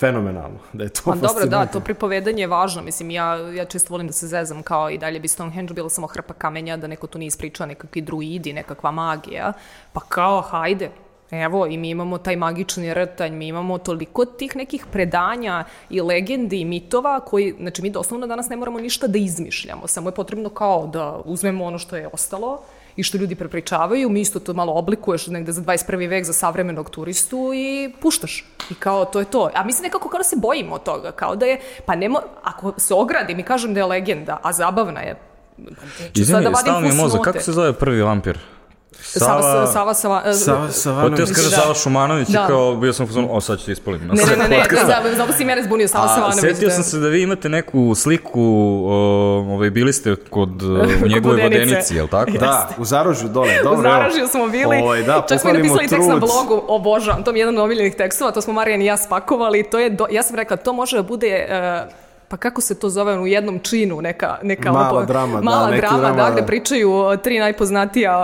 fenomenalno, 0.00 0.58
da 0.72 0.84
je 0.84 0.90
to 0.90 1.02
Pa 1.04 1.14
dobro, 1.14 1.46
da, 1.46 1.66
to 1.66 1.80
pripovedanje 1.80 2.42
je 2.42 2.46
važno, 2.46 2.82
mislim, 2.82 3.10
ja, 3.10 3.36
ja 3.36 3.64
često 3.64 3.94
volim 3.94 4.06
da 4.06 4.12
se 4.12 4.26
zezam 4.26 4.62
kao 4.62 4.90
i 4.90 4.98
dalje 4.98 5.20
bi 5.20 5.28
Stonehenge 5.28 5.74
bilo 5.74 5.88
samo 5.88 6.06
hrpa 6.06 6.34
kamenja, 6.34 6.76
da 6.76 6.86
neko 6.86 7.06
tu 7.06 7.18
nije 7.18 7.26
ispričao 7.26 7.66
nekakvi 7.66 8.02
druidi, 8.02 8.52
nekakva 8.52 8.90
magija, 8.90 9.52
pa 9.92 10.00
kao, 10.00 10.40
hajde, 10.40 10.90
Evo, 11.30 11.66
i 11.66 11.76
mi 11.76 11.90
imamo 11.90 12.18
taj 12.18 12.36
magični 12.36 12.94
rtanj, 12.94 13.32
mi 13.32 13.48
imamo 13.48 13.78
toliko 13.78 14.24
tih 14.24 14.56
nekih 14.56 14.86
predanja 14.92 15.64
i 15.90 16.00
legendi 16.00 16.60
i 16.60 16.64
mitova 16.64 17.20
koji, 17.20 17.54
znači 17.60 17.82
mi 17.82 17.90
doslovno 17.90 18.26
danas 18.26 18.48
ne 18.48 18.56
moramo 18.56 18.80
ništa 18.80 19.06
da 19.06 19.18
izmišljamo, 19.18 19.86
samo 19.86 20.08
je 20.08 20.14
potrebno 20.14 20.48
kao 20.48 20.86
da 20.86 21.20
uzmemo 21.24 21.64
ono 21.64 21.78
što 21.78 21.96
je 21.96 22.08
ostalo 22.12 22.62
i 22.98 23.02
što 23.02 23.18
ljudi 23.18 23.34
prepričavaju, 23.34 24.08
mi 24.08 24.20
isto 24.20 24.40
to 24.40 24.54
malo 24.54 24.72
oblikuješ 24.72 25.26
negde 25.26 25.52
za 25.52 25.62
21. 25.62 26.08
vek 26.08 26.24
za 26.24 26.32
savremenog 26.32 26.90
turistu 26.90 27.50
i 27.54 27.92
puštaš. 28.00 28.44
I 28.70 28.74
kao, 28.74 29.04
to 29.04 29.18
je 29.18 29.24
to. 29.24 29.50
A 29.54 29.64
mislim 29.64 29.82
nekako 29.82 30.08
kao 30.08 30.18
da 30.18 30.24
se 30.24 30.36
bojimo 30.36 30.78
toga, 30.78 31.12
kao 31.12 31.36
da 31.36 31.46
je, 31.46 31.60
pa 31.86 31.96
nemo, 31.96 32.18
ako 32.42 32.72
se 32.76 32.94
ogradi, 32.94 33.34
mi 33.34 33.42
kažem 33.42 33.74
da 33.74 33.80
je 33.80 33.86
legenda, 33.86 34.40
a 34.42 34.52
zabavna 34.52 35.00
je, 35.00 35.16
Izvini, 36.14 36.44
da 36.44 36.54
stalo 36.54 36.80
mi 36.80 36.88
je 36.88 36.94
mozak, 36.94 37.20
kako 37.20 37.40
se 37.40 37.52
zove 37.52 37.72
prvi 37.72 38.02
vampir? 38.02 38.38
Sava, 39.02 39.42
Sava, 39.42 39.66
Sava, 39.66 39.94
Sava, 39.94 40.32
Sava 40.34 40.70
Savanović. 40.70 41.20
Oteo 41.20 41.34
kaže 41.34 41.50
da. 41.50 41.56
Sava 41.56 41.74
Šumanović 41.74 42.28
da. 42.28 42.44
i 42.44 42.46
kao 42.48 42.76
bio 42.76 42.92
sam 42.92 43.06
fuzon, 43.06 43.26
o 43.30 43.40
sad 43.40 43.58
ću 43.58 43.64
ti 43.64 43.72
ispolim. 43.72 44.00
Ne, 44.00 44.06
ne, 44.06 44.36
ne, 44.36 44.48
ne, 44.48 44.64
ne, 45.04 45.16
zato 45.16 45.32
si 45.32 45.44
mene 45.44 45.62
zbunio, 45.62 45.88
Sava 45.88 46.08
Savanović. 46.08 46.40
Setio 46.40 46.68
da. 46.68 46.74
sam 46.74 46.84
se 46.84 46.98
da 46.98 47.08
vi 47.08 47.22
imate 47.22 47.48
neku 47.48 47.94
sliku, 47.94 48.42
o, 48.86 48.94
ovaj, 49.54 49.70
bili 49.70 49.92
ste 49.92 50.16
kod 50.30 50.50
njegove 51.08 51.42
vodenici, 51.42 51.94
je 51.94 52.02
li 52.02 52.08
tako? 52.08 52.30
Da, 52.30 52.68
u 52.78 52.84
Zarožju 52.84 53.28
dole, 53.28 53.62
dobro. 53.62 53.78
U 53.78 53.82
Zarožju 53.82 54.26
smo 54.26 54.48
bili, 54.48 54.76
ovaj, 54.76 55.02
da, 55.02 55.24
čak 55.28 55.40
smo 55.40 55.52
napisali 55.52 55.88
tekst 55.88 56.08
na 56.08 56.16
blogu, 56.16 56.62
obožavam, 56.68 57.22
to 57.22 57.32
mi 57.32 57.38
je 57.38 57.40
jedan 57.40 57.58
od 57.58 57.64
omiljenih 57.64 57.94
tekstova, 57.94 58.30
to 58.30 58.40
smo 58.40 58.52
Marijan 58.52 58.82
i 58.82 58.86
ja 58.86 58.96
spakovali, 58.96 59.62
to 59.62 59.78
je, 59.78 59.96
ja 60.10 60.22
sam 60.22 60.36
rekla, 60.36 60.56
to 60.56 60.72
može 60.72 60.96
da 60.96 61.02
bude 61.02 61.46
uh, 61.48 62.07
pa 62.28 62.36
kako 62.36 62.60
se 62.60 62.74
to 62.74 62.88
zove, 62.88 63.18
u 63.18 63.26
jednom 63.26 63.58
činu, 63.58 64.00
neka, 64.00 64.38
neka 64.42 64.72
Mala 64.72 64.90
ovo- 64.90 65.04
drama, 65.04 65.36
da, 65.36 65.42
mala 65.42 65.66
neki 65.66 65.80
drama, 65.80 65.98
drama, 65.98 66.16
da, 66.16 66.24
da. 66.24 66.30
gde 66.30 66.46
pričaju 66.46 66.92
o 66.94 67.16
tri 67.16 67.38
najpoznatija 67.38 68.18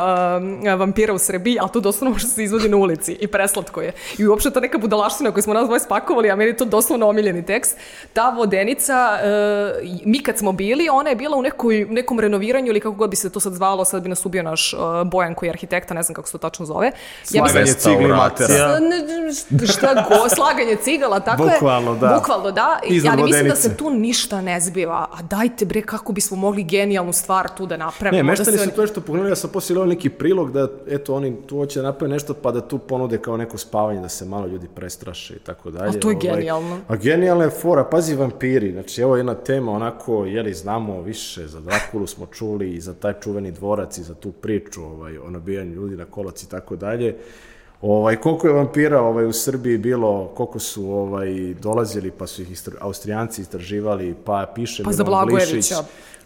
uh, 0.66 0.78
vampira 0.78 1.12
u 1.14 1.18
Srbiji, 1.18 1.56
ali 1.60 1.70
to 1.70 1.80
doslovno 1.80 2.12
može 2.12 2.26
se 2.26 2.44
izvodi 2.44 2.68
na 2.68 2.76
ulici 2.76 3.12
i 3.14 3.26
preslatko 3.26 3.80
je. 3.80 3.92
I 4.18 4.26
uopšte 4.26 4.50
to 4.50 4.60
neka 4.60 4.78
budalaština 4.78 5.30
koju 5.30 5.42
smo 5.42 5.54
nas 5.54 5.64
dvoje 5.64 5.80
spakovali, 5.80 6.30
a 6.30 6.36
meni 6.36 6.50
je 6.50 6.56
to 6.56 6.64
doslovno 6.64 7.08
omiljeni 7.08 7.46
tekst. 7.46 7.76
Ta 8.12 8.30
vodenica, 8.30 9.10
uh, 9.14 9.98
mi 10.04 10.18
kad 10.18 10.38
smo 10.38 10.52
bili, 10.52 10.88
ona 10.88 11.10
je 11.10 11.16
bila 11.16 11.36
u 11.36 11.42
nekoj, 11.42 11.86
nekom 11.90 12.20
renoviranju 12.20 12.66
ili 12.66 12.80
kako 12.80 12.94
god 12.94 13.10
bi 13.10 13.16
se 13.16 13.30
to 13.30 13.40
sad 13.40 13.52
zvalo, 13.52 13.84
sad 13.84 14.02
bi 14.02 14.08
nas 14.08 14.26
ubio 14.26 14.42
naš 14.42 14.72
uh, 14.72 14.80
Bojan 15.04 15.34
koji 15.34 15.48
je 15.48 15.50
arhitekta, 15.50 15.94
ne 15.94 16.02
znam 16.02 16.14
kako 16.14 16.28
se 16.28 16.32
to 16.32 16.38
tačno 16.38 16.66
zove. 16.66 16.90
Slaganje 17.24 17.60
mislim- 17.60 17.76
cigli 17.76 18.08
matera. 18.08 18.78
Šta 19.68 19.94
go, 20.08 20.28
slaganje 20.28 20.76
cigala, 20.76 21.20
tako 21.20 21.42
Bukvalno, 21.44 21.92
je. 21.92 21.98
da. 21.98 22.14
Bukvalno, 22.14 22.50
da. 22.50 22.78
I, 22.84 22.94
Iznad 22.94 23.12
ali 23.14 23.22
mislim 23.22 23.48
da 23.48 23.56
se 23.56 23.76
tu 23.76 23.93
ništa 23.94 24.40
ne 24.40 24.60
zbiva. 24.60 25.06
A 25.12 25.22
dajte 25.22 25.64
bre, 25.64 25.82
kako 25.82 26.12
bismo 26.12 26.36
mogli 26.36 26.64
genijalnu 26.64 27.12
stvar 27.12 27.48
tu 27.48 27.66
da 27.66 27.76
napravimo. 27.76 28.16
Ne, 28.16 28.22
da 28.24 28.30
meštani 28.30 28.56
su 28.56 28.62
oni- 28.62 28.72
to 28.72 28.86
što 28.86 29.00
pogledali, 29.00 29.30
ja 29.30 29.36
sam 29.36 29.50
poslije 29.50 29.74
gledao 29.74 29.88
neki 29.88 30.08
prilog 30.10 30.52
da, 30.52 30.68
eto, 30.88 31.14
oni 31.14 31.36
tu 31.46 31.56
hoće 31.56 31.80
da 31.80 31.84
naprave 31.84 32.10
nešto, 32.10 32.34
pa 32.34 32.52
da 32.52 32.60
tu 32.60 32.78
ponude 32.78 33.18
kao 33.18 33.36
neko 33.36 33.58
spavanje, 33.58 34.00
da 34.00 34.08
se 34.08 34.24
malo 34.24 34.46
ljudi 34.46 34.68
prestraše 34.68 35.34
i 35.34 35.38
tako 35.38 35.70
dalje. 35.70 35.88
A 35.88 36.00
to 36.00 36.10
je 36.10 36.16
genijalno. 36.16 36.80
A 36.88 36.96
genijalna 36.96 37.44
je 37.44 37.50
fora, 37.52 37.84
pazi 37.84 38.14
vampiri, 38.14 38.72
znači 38.72 39.00
evo 39.00 39.16
jedna 39.16 39.34
tema 39.34 39.72
onako, 39.72 40.24
jeli 40.24 40.54
znamo 40.54 41.00
više, 41.02 41.46
za 41.46 41.60
Drakulu 41.60 42.06
smo 42.06 42.26
čuli 42.26 42.70
i 42.70 42.80
za 42.80 42.94
taj 42.94 43.12
čuveni 43.14 43.52
dvorac 43.52 43.98
i 43.98 44.02
za 44.02 44.14
tu 44.14 44.32
priču 44.32 44.82
ovaj, 44.82 45.18
o 45.18 45.30
nabijanju 45.30 45.72
ljudi 45.72 45.96
na 45.96 46.04
kolac 46.04 46.42
i 46.42 46.50
tako 46.50 46.76
dalje. 46.76 47.16
Ovaj, 47.86 48.16
koliko 48.16 48.46
je 48.46 48.52
vampira 48.52 49.00
ovaj, 49.00 49.26
u 49.26 49.32
Srbiji 49.32 49.78
bilo, 49.78 50.30
koliko 50.34 50.58
su 50.58 50.90
ovaj, 50.90 51.54
dolazili, 51.54 52.10
pa 52.10 52.26
su 52.26 52.42
ih 52.42 52.50
istr... 52.50 52.76
Austrijanci 52.80 53.42
istraživali, 53.42 54.14
pa 54.24 54.52
piše 54.54 54.82
Pa 54.82 54.92
za 54.92 55.04
Milan 55.04 55.26
Blagojevića. 55.28 55.54
Glišić, 55.54 55.72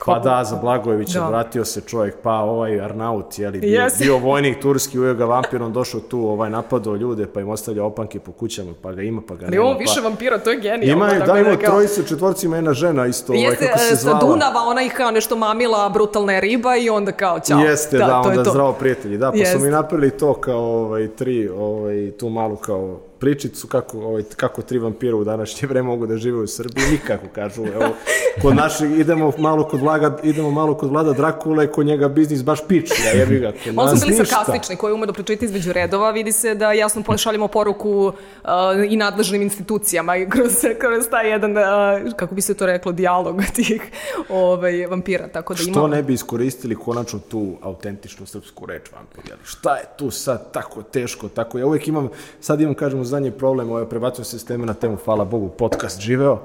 Pa 0.06 0.18
da, 0.18 0.44
za 0.44 0.56
Blagojevića, 0.56 1.20
Da. 1.20 1.28
vratio 1.28 1.64
se 1.64 1.80
čovjek, 1.80 2.14
pa 2.22 2.32
ovaj 2.32 2.80
Arnaut, 2.80 3.38
jeli, 3.38 3.60
bio, 3.60 3.82
Jeste. 3.82 4.04
bio 4.04 4.18
vojnik 4.18 4.60
turski, 4.60 4.98
ujeo 4.98 5.14
ga 5.14 5.24
vampirom, 5.24 5.72
došao 5.72 6.00
tu, 6.00 6.20
ovaj, 6.20 6.50
napadao 6.50 6.96
ljude, 6.96 7.26
pa 7.26 7.40
im 7.40 7.48
ostavlja 7.48 7.84
opanke 7.84 8.18
po 8.20 8.32
kućama, 8.32 8.72
pa 8.82 8.92
ga 8.92 9.02
ima, 9.02 9.22
pa 9.28 9.34
ga 9.34 9.44
Ali 9.46 9.50
nema. 9.50 9.64
ovo 9.64 9.78
više 9.78 10.00
pa... 10.02 10.08
vampira, 10.08 10.38
to 10.38 10.50
je 10.50 10.56
genijalno. 10.56 11.04
Ima, 11.04 11.14
je, 11.14 11.20
da, 11.20 11.38
ima 11.38 11.56
kao- 11.56 11.70
trojice, 11.70 12.06
četvorcima 12.06 12.56
jedna 12.56 12.72
žena 12.74 13.06
isto, 13.06 13.32
ovaj, 13.32 13.44
Jeste, 13.44 13.66
kako 13.66 13.78
se 13.78 13.84
e, 13.84 13.88
sa 13.88 13.96
zvala. 13.96 14.18
Dunava, 14.20 14.60
ona 14.60 14.82
ih 14.82 14.92
kao 14.92 15.10
nešto 15.10 15.36
mamila, 15.36 15.88
brutalna 15.88 16.32
je 16.32 16.40
riba 16.40 16.76
i 16.76 16.90
onda 16.90 17.12
kao, 17.12 17.40
ćao. 17.40 17.58
Jeste, 17.60 17.98
da, 17.98 18.06
to 18.06 18.28
je 18.28 18.30
onda 18.30 18.44
to. 18.44 18.50
zdravo 18.50 18.72
prijatelji. 18.72 19.18
Da, 19.18 19.30
pa 19.30 19.36
Jeste. 19.36 19.58
su 19.58 19.64
mi 19.64 19.70
napravili 19.70 20.10
to 20.10 20.34
kao 20.34 20.60
ovaj, 20.60 21.08
tri, 21.08 21.48
ovaj, 21.48 22.10
tu 22.18 22.28
malu 22.28 22.56
kao 22.56 22.98
pričicu 23.18 23.66
kako, 23.66 23.98
ovaj, 23.98 24.22
kako 24.36 24.62
tri 24.62 24.78
vampira 24.78 25.16
u 25.16 25.24
današnje 25.24 25.68
vreme 25.68 25.88
mogu 25.88 26.06
da 26.06 26.16
žive 26.16 26.38
u 26.38 26.46
Srbiji. 26.46 26.84
Nikako, 26.90 27.26
kažu. 27.34 27.66
Evo, 27.66 27.94
kod 28.42 28.56
našeg, 28.56 28.98
idemo 28.98 29.32
malo 29.38 29.64
kod 29.68 29.80
Vlaga, 29.80 30.18
idemo 30.22 30.50
malo 30.50 30.74
kod 30.74 30.90
Vlada 30.90 31.12
Drakule, 31.12 31.66
kod 31.66 31.86
njega 31.86 32.08
biznis 32.08 32.44
baš 32.44 32.58
pič. 32.68 32.90
Ja 33.04 33.10
jebi 33.20 33.38
ga, 33.38 33.52
kod 33.64 33.74
nas 33.74 34.00
su 34.00 34.06
bili 34.06 34.26
sarkastični, 34.26 34.76
koji 34.76 34.94
ume 34.94 35.06
da 35.06 35.12
pročita 35.12 35.44
između 35.44 35.72
redova, 35.72 36.10
vidi 36.10 36.32
se 36.32 36.54
da 36.54 36.72
jasno 36.72 37.02
pošaljemo 37.02 37.48
poruku 37.48 38.06
uh, 38.06 38.50
i 38.88 38.96
nadležnim 38.96 39.42
institucijama 39.42 40.16
i 40.16 40.28
kroz, 40.30 40.52
kroz 40.78 41.08
taj 41.10 41.30
jedan, 41.30 41.56
uh, 41.56 42.12
kako 42.16 42.34
bi 42.34 42.40
se 42.40 42.54
to 42.54 42.66
reklo, 42.66 42.92
dijalog 42.92 43.42
tih 43.56 43.82
ovaj, 44.28 44.86
vampira. 44.86 45.28
Tako 45.28 45.54
da 45.54 45.62
Što 45.62 45.70
ima... 45.70 45.88
ne 45.88 46.02
bi 46.02 46.12
iskoristili 46.12 46.74
konačno 46.74 47.18
tu 47.18 47.56
autentičnu 47.62 48.26
srpsku 48.26 48.66
reč 48.66 48.82
vampir? 48.92 49.34
Šta 49.44 49.76
je 49.76 49.84
tu 49.96 50.10
sad 50.10 50.52
tako 50.52 50.82
teško, 50.82 51.28
tako, 51.28 51.58
ja 51.58 51.66
uvijek 51.66 51.88
imam, 51.88 52.08
sad 52.40 52.60
imam, 52.60 52.74
kažemo, 52.74 53.04
zadnji 53.08 53.30
problem, 53.30 53.70
ovaj, 53.70 53.84
prebacujem 53.88 54.24
se 54.24 54.38
s 54.38 54.44
teme 54.44 54.66
na 54.66 54.74
temu, 54.74 54.96
hvala 55.04 55.24
Bogu, 55.24 55.48
podcast 55.48 56.00
živeo, 56.00 56.38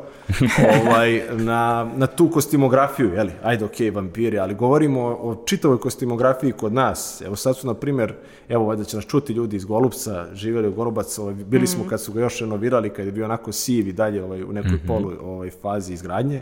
ovaj, 0.81 1.21
na, 1.31 1.91
na 1.95 2.07
tu 2.07 2.29
kostimografiju, 2.29 3.13
jeli, 3.13 3.31
ajde, 3.43 3.65
okej, 3.65 3.91
vampiri, 3.91 4.39
ali 4.39 4.55
govorimo 4.55 5.01
o, 5.01 5.29
o 5.29 5.35
čitavoj 5.45 5.79
kostimografiji 5.79 6.51
kod 6.51 6.73
nas, 6.73 7.21
evo 7.25 7.35
sad 7.35 7.57
su, 7.57 7.67
na 7.67 7.73
primjer, 7.73 8.13
evo, 8.49 8.65
valjda 8.65 8.83
će 8.83 8.97
nas 8.97 9.05
čuti 9.05 9.33
ljudi 9.33 9.55
iz 9.55 9.65
Golubca, 9.65 10.25
živeli 10.33 10.67
u 10.67 10.73
Golubac, 10.73 11.17
ovaj, 11.19 11.33
bili 11.33 11.67
smo 11.67 11.83
kad 11.89 12.01
su 12.01 12.13
ga 12.13 12.21
još 12.21 12.39
renovirali, 12.39 12.89
kad 12.89 13.05
je 13.05 13.11
bio 13.11 13.25
onako 13.25 13.51
siv 13.51 13.87
i 13.87 13.93
dalje 13.93 14.23
ovaj, 14.23 14.43
u 14.43 14.53
nekoj 14.53 14.79
polu 14.87 15.11
ovaj, 15.23 15.49
fazi 15.49 15.93
izgradnje, 15.93 16.41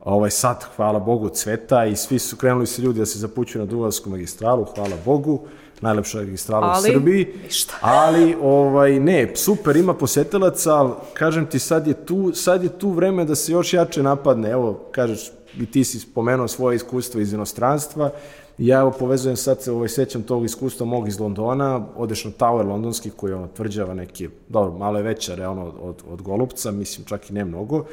ovaj 0.00 0.30
sad, 0.30 0.64
hvala 0.76 0.98
Bogu, 0.98 1.28
cveta 1.28 1.84
i 1.84 1.96
svi 1.96 2.18
su 2.18 2.36
krenuli 2.36 2.66
se 2.66 2.82
ljudi 2.82 2.98
da 2.98 3.06
se 3.06 3.18
zapućuju 3.18 3.62
na 3.62 3.66
Duvavsku 3.66 4.10
magistralu, 4.10 4.64
hvala 4.64 4.96
Bogu, 5.04 5.46
najlepša 5.80 6.18
magistrala 6.18 6.66
u 6.66 6.70
Ali, 6.70 6.92
Srbiji. 6.92 7.26
ništa. 7.44 7.74
Ali, 8.04 8.36
ovaj, 8.42 9.00
ne, 9.00 9.32
super, 9.34 9.76
ima 9.76 9.94
posetilaca, 9.94 10.74
ali 10.74 10.92
kažem 11.14 11.46
ti, 11.46 11.58
sad 11.58 11.86
je, 11.86 11.94
tu, 12.06 12.32
sad 12.34 12.62
je 12.62 12.78
tu 12.78 12.90
vreme 12.90 13.24
da 13.24 13.34
se 13.34 13.52
još 13.52 13.72
jače 13.72 14.02
napadne. 14.02 14.50
Evo, 14.50 14.80
kažeš, 14.92 15.30
i 15.58 15.66
ti 15.66 15.84
si 15.84 15.98
spomenuo 15.98 16.48
svoje 16.48 16.76
iskustvo 16.76 17.20
iz 17.20 17.32
inostranstva, 17.32 18.10
Ja 18.60 18.80
evo 18.80 18.90
povezujem 18.98 19.36
sad 19.36 19.62
se, 19.62 19.72
ovaj, 19.72 19.88
sećam 19.88 20.22
tog 20.22 20.44
iskustva 20.44 20.86
mog 20.86 21.08
iz 21.08 21.20
Londona, 21.20 21.86
odeš 21.96 22.24
na 22.24 22.30
Tower 22.30 22.66
londonski 22.66 23.10
koji 23.10 23.32
ono 23.32 23.48
tvrđava 23.48 23.94
neki, 23.94 24.28
dobro, 24.48 24.78
malo 24.78 24.98
je 24.98 25.02
veća 25.02 25.34
realno 25.34 25.72
od, 25.82 26.02
od 26.10 26.22
Golubca, 26.22 26.70
mislim 26.70 27.06
čak 27.06 27.30
i 27.30 27.32
ne 27.32 27.44
mnogo, 27.44 27.84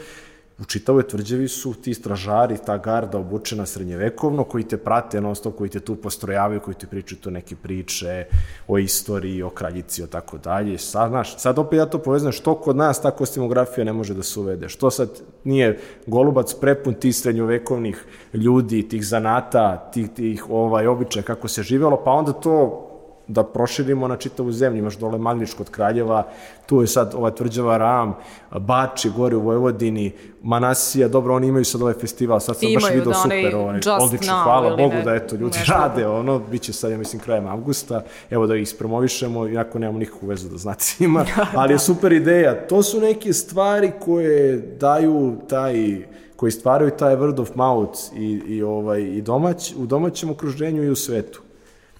u 0.59 0.65
čitavoj 0.65 1.07
tvrđavi 1.07 1.47
su 1.47 1.73
ti 1.73 1.93
stražari, 1.93 2.57
ta 2.65 2.77
garda 2.77 3.17
obučena 3.17 3.65
srednjevekovno, 3.65 4.43
koji 4.43 4.63
te 4.63 4.77
prate 4.77 5.21
non 5.21 5.35
stop, 5.35 5.57
koji 5.57 5.69
te 5.69 5.79
tu 5.79 5.95
postrojavaju, 5.95 6.59
koji 6.59 6.75
ti 6.75 6.87
pričaju 6.87 7.19
tu 7.21 7.31
neke 7.31 7.55
priče 7.55 8.25
o 8.67 8.77
istoriji, 8.77 9.43
o 9.43 9.49
kraljici, 9.49 10.03
o 10.03 10.07
tako 10.07 10.37
dalje. 10.37 10.77
Sad, 10.77 11.09
znaš, 11.09 11.37
sad 11.37 11.59
opet 11.59 11.77
ja 11.77 11.85
to 11.85 11.99
povezam, 11.99 12.31
što 12.31 12.55
kod 12.55 12.75
nas 12.75 13.01
ta 13.01 13.11
kostimografija 13.11 13.85
ne 13.85 13.93
može 13.93 14.13
da 14.13 14.23
se 14.23 14.39
uvede? 14.39 14.69
Što 14.69 14.91
sad 14.91 15.09
nije 15.43 15.79
Golubac 16.05 16.53
prepun 16.53 16.93
tih 16.93 17.15
srednjovekovnih 17.15 18.05
ljudi, 18.33 18.89
tih 18.89 19.05
zanata, 19.05 19.91
tih, 19.93 20.09
tih 20.09 20.49
ovaj, 20.49 20.87
običaja 20.87 21.23
kako 21.23 21.47
se 21.47 21.63
živelo, 21.63 22.01
pa 22.05 22.11
onda 22.11 22.33
to 22.33 22.86
da 23.27 23.43
proširimo 23.43 24.07
na 24.07 24.15
čitavu 24.15 24.51
zemlju. 24.51 24.79
Imaš 24.79 24.97
dole 24.97 25.17
Maglič 25.17 25.53
kod 25.53 25.69
Kraljeva, 25.69 26.27
tu 26.65 26.81
je 26.81 26.87
sad 26.87 27.13
ova 27.15 27.31
tvrđava 27.31 27.77
Ram, 27.77 28.15
Bači, 28.51 29.09
gore 29.17 29.35
u 29.35 29.41
Vojvodini, 29.41 30.11
Manasija, 30.43 31.07
dobro, 31.07 31.35
oni 31.35 31.47
imaju 31.47 31.65
sad 31.65 31.81
ovaj 31.81 31.93
festival, 31.93 32.39
sad 32.39 32.57
sam 32.57 32.73
baš 32.73 32.83
Imaju, 32.83 32.99
video 32.99 33.13
da, 33.13 33.19
onaj 33.19 33.41
super, 33.41 33.55
ovaj, 33.55 33.79
odlično, 34.01 34.33
Now 34.33 34.43
hvala 34.43 34.75
Bogu 34.77 34.95
ne- 34.95 35.03
da 35.03 35.15
eto 35.15 35.35
ljudi 35.35 35.57
nešto. 35.57 35.73
rade, 35.73 36.07
ono, 36.07 36.39
bit 36.39 36.61
će 36.61 36.73
sad, 36.73 36.91
ja 36.91 36.97
mislim, 36.97 37.21
krajem 37.21 37.47
avgusta, 37.47 38.01
evo 38.29 38.47
da 38.47 38.55
ih 38.55 38.61
ispromovišemo, 38.61 39.47
iako 39.47 39.79
nemamo 39.79 39.99
nikakvu 39.99 40.27
vezu 40.27 40.49
da 40.49 40.57
znate 40.57 40.83
s 40.89 40.99
njima, 40.99 41.25
ali 41.53 41.73
je 41.73 41.79
super 41.79 42.11
ideja. 42.11 42.67
To 42.67 42.83
su 42.83 43.01
neke 43.01 43.33
stvari 43.33 43.91
koje 43.99 44.57
daju 44.79 45.35
taj 45.49 45.97
koji 46.35 46.51
stvaraju 46.51 46.91
taj 46.91 47.15
word 47.15 47.41
of 47.41 47.55
mouth 47.55 47.99
i, 48.15 48.41
i, 48.47 48.63
ovaj, 48.63 49.01
i 49.01 49.21
domać, 49.21 49.73
u 49.77 49.85
domaćem 49.85 50.29
okruženju 50.29 50.83
i 50.83 50.89
u 50.89 50.95
svetu. 50.95 51.41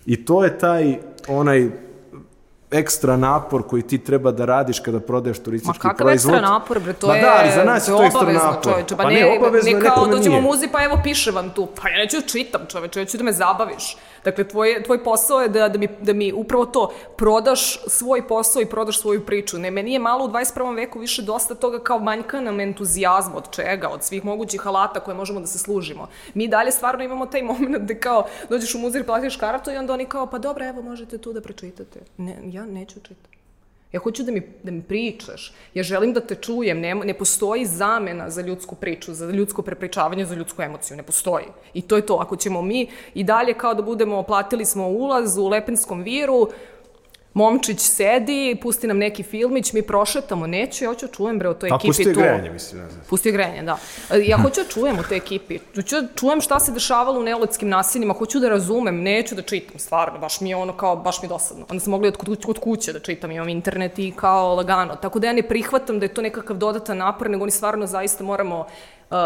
I 0.08 0.26
to 0.26 0.44
je 0.44 0.58
taj 0.58 0.98
onaj 1.28 1.70
ekstra 2.72 3.18
napor 3.18 3.68
koji 3.68 3.82
ti 3.82 3.98
treba 3.98 4.32
da 4.32 4.46
radiš 4.46 4.80
kada 4.80 5.00
prodaješ 5.00 5.38
Ma 5.38 5.44
turistički 5.44 5.80
kakav 5.80 5.98
proizvod. 5.98 6.34
ekstra 6.34 6.50
napor, 6.50 6.80
bre, 6.80 6.94
to 6.94 7.08
Ma 7.08 7.16
je, 7.16 7.22
da, 7.22 7.36
ali 7.40 7.52
za 7.52 7.64
nas 7.64 7.88
je 7.88 7.92
to 7.92 8.04
ekstra 8.04 8.34
napor. 8.34 8.64
čoveče. 8.64 8.96
Pa, 8.96 9.04
Pa 9.04 9.10
ne, 9.10 9.20
ne, 9.22 9.38
obavezno 9.40 9.72
ne 9.72 9.82
kao 9.82 10.08
dođemo 10.08 10.38
u 10.38 10.42
muzej, 10.42 10.70
pa 10.72 10.84
evo 10.84 10.98
piše 11.04 11.32
vam 11.32 11.50
tu. 11.50 11.68
Pa 11.76 11.90
ja 11.90 11.98
neću 11.98 12.18
da 12.18 12.28
čitam, 12.28 12.62
čoveče, 12.68 13.00
ja 13.00 13.06
ću 13.06 13.18
da 13.18 13.24
me 13.24 13.32
zabaviš. 13.34 13.98
Dakle, 14.28 14.44
tvoj, 14.44 14.84
tvoj 14.84 15.04
posao 15.04 15.42
je 15.42 15.50
da, 15.50 15.70
da, 15.70 15.80
mi, 15.80 15.88
da 16.02 16.14
mi 16.14 16.34
upravo 16.34 16.66
to 16.66 16.94
prodaš 17.18 17.84
svoj 17.88 18.28
posao 18.28 18.62
i 18.62 18.66
prodaš 18.66 19.00
svoju 19.02 19.26
priču. 19.26 19.58
Ne, 19.58 19.72
meni 19.72 19.94
je 19.94 20.00
malo 20.00 20.26
u 20.26 20.28
21. 20.28 20.76
veku 20.76 21.00
više 21.00 21.22
dosta 21.22 21.56
toga 21.56 21.80
kao 21.80 22.00
manjka 22.00 22.42
nam 22.42 22.60
entuzijazma 22.60 23.38
od 23.38 23.52
čega, 23.52 23.88
od 23.88 24.04
svih 24.04 24.26
mogućih 24.26 24.68
alata 24.68 25.00
koje 25.00 25.16
možemo 25.16 25.40
da 25.40 25.48
se 25.48 25.60
služimo. 25.60 26.08
Mi 26.34 26.48
dalje 26.48 26.72
stvarno 26.72 27.04
imamo 27.04 27.26
taj 27.26 27.44
moment 27.44 27.88
da 27.88 28.00
kao 28.00 28.26
dođeš 28.50 28.76
u 28.76 28.80
muzej, 28.80 29.04
platiš 29.04 29.36
kartu 29.36 29.72
i 29.72 29.78
onda 29.78 29.94
oni 29.94 30.06
kao, 30.06 30.28
pa 30.28 30.38
dobro, 30.38 30.66
evo 30.66 30.82
možete 30.82 31.18
tu 31.18 31.34
da 31.34 31.42
pročitate. 31.42 32.00
Ne, 32.18 32.38
ja 32.46 32.66
neću 32.66 33.00
čitati. 33.00 33.37
Ja 33.92 34.00
hoću 34.00 34.24
da 34.24 34.32
mi, 34.32 34.42
da 34.64 34.72
mi 34.72 34.82
pričaš. 34.82 35.54
Ja 35.74 35.84
želim 35.84 36.14
da 36.14 36.20
te 36.20 36.36
čujem. 36.36 36.80
Ne, 36.80 36.96
ne 36.96 37.14
postoji 37.14 37.66
zamena 37.66 38.30
za 38.30 38.42
ljudsku 38.42 38.76
priču, 38.76 39.14
za 39.14 39.32
ljudsko 39.32 39.62
prepričavanje, 39.62 40.26
za 40.26 40.36
ljudsku 40.36 40.62
emociju. 40.62 40.98
Ne 40.98 41.04
postoji. 41.04 41.46
I 41.74 41.82
to 41.82 41.96
je 41.96 42.06
to. 42.06 42.16
Ako 42.16 42.36
ćemo 42.36 42.62
mi 42.62 42.88
i 43.14 43.24
dalje 43.24 43.54
kao 43.54 43.74
da 43.74 43.82
budemo, 43.82 44.24
platili 44.24 44.66
smo 44.66 44.88
ulaz 44.88 45.38
u 45.38 45.48
Lepenskom 45.48 46.02
viru, 46.04 46.50
momčić 47.38 47.80
sedi, 47.80 48.58
pusti 48.62 48.88
nam 48.88 48.98
neki 48.98 49.24
filmić, 49.24 49.74
mi 49.74 49.82
prošetamo, 49.82 50.48
neću, 50.48 50.84
ja 50.84 50.90
hoću 50.90 51.06
da 51.08 51.12
čujem 51.14 51.40
bre 51.40 51.50
o 51.50 51.54
toj 51.54 51.70
Pa 51.70 51.76
ekipi 51.76 51.88
pusti 51.88 52.04
tu. 52.04 52.20
grejanje, 52.20 52.50
mislim, 52.52 52.82
ne 52.82 52.90
znam. 52.90 53.02
Pusti 53.10 53.32
grejanje, 53.32 53.64
da. 53.64 53.78
Ja 54.18 54.38
hoću 54.38 54.62
da 54.64 54.70
čujem 54.70 55.00
u 55.00 55.04
toj 55.04 55.18
ekipi. 55.18 55.60
Hoću 55.76 56.02
da 56.02 56.08
čujem 56.16 56.42
šta 56.42 56.60
se 56.60 56.72
dešavalo 56.72 57.20
u 57.20 57.24
neoletskim 57.24 57.70
naseljima, 57.70 58.14
hoću 58.14 58.40
da 58.40 58.50
razumem, 58.50 59.02
neću 59.02 59.36
da 59.36 59.42
čitam, 59.42 59.80
stvarno, 59.80 60.20
baš 60.20 60.42
mi 60.42 60.50
je 60.50 60.56
ono 60.56 60.74
kao, 60.74 60.96
baš 60.96 61.22
mi 61.22 61.28
dosadno. 61.28 61.66
Onda 61.70 61.80
sam 61.80 61.92
mogla 61.92 62.08
od, 62.08 62.18
kuć- 62.18 62.50
od 62.50 62.60
kuće 62.60 62.94
da 62.94 63.00
čitam, 63.00 63.32
imam 63.32 63.50
internet 63.50 64.00
i 64.00 64.14
kao 64.16 64.56
lagano. 64.56 64.96
Tako 64.96 65.20
da 65.20 65.28
ja 65.28 65.34
ne 65.34 65.44
prihvatam 65.44 66.00
da 66.00 66.06
je 66.06 66.14
to 66.14 66.22
nekakav 66.22 66.58
dodatan 66.58 66.98
napor, 66.98 67.30
nego 67.30 67.44
oni 67.44 67.52
stvarno 67.52 67.88
zaista 67.88 68.24
moramo 68.24 68.66
Uh, 69.10 69.18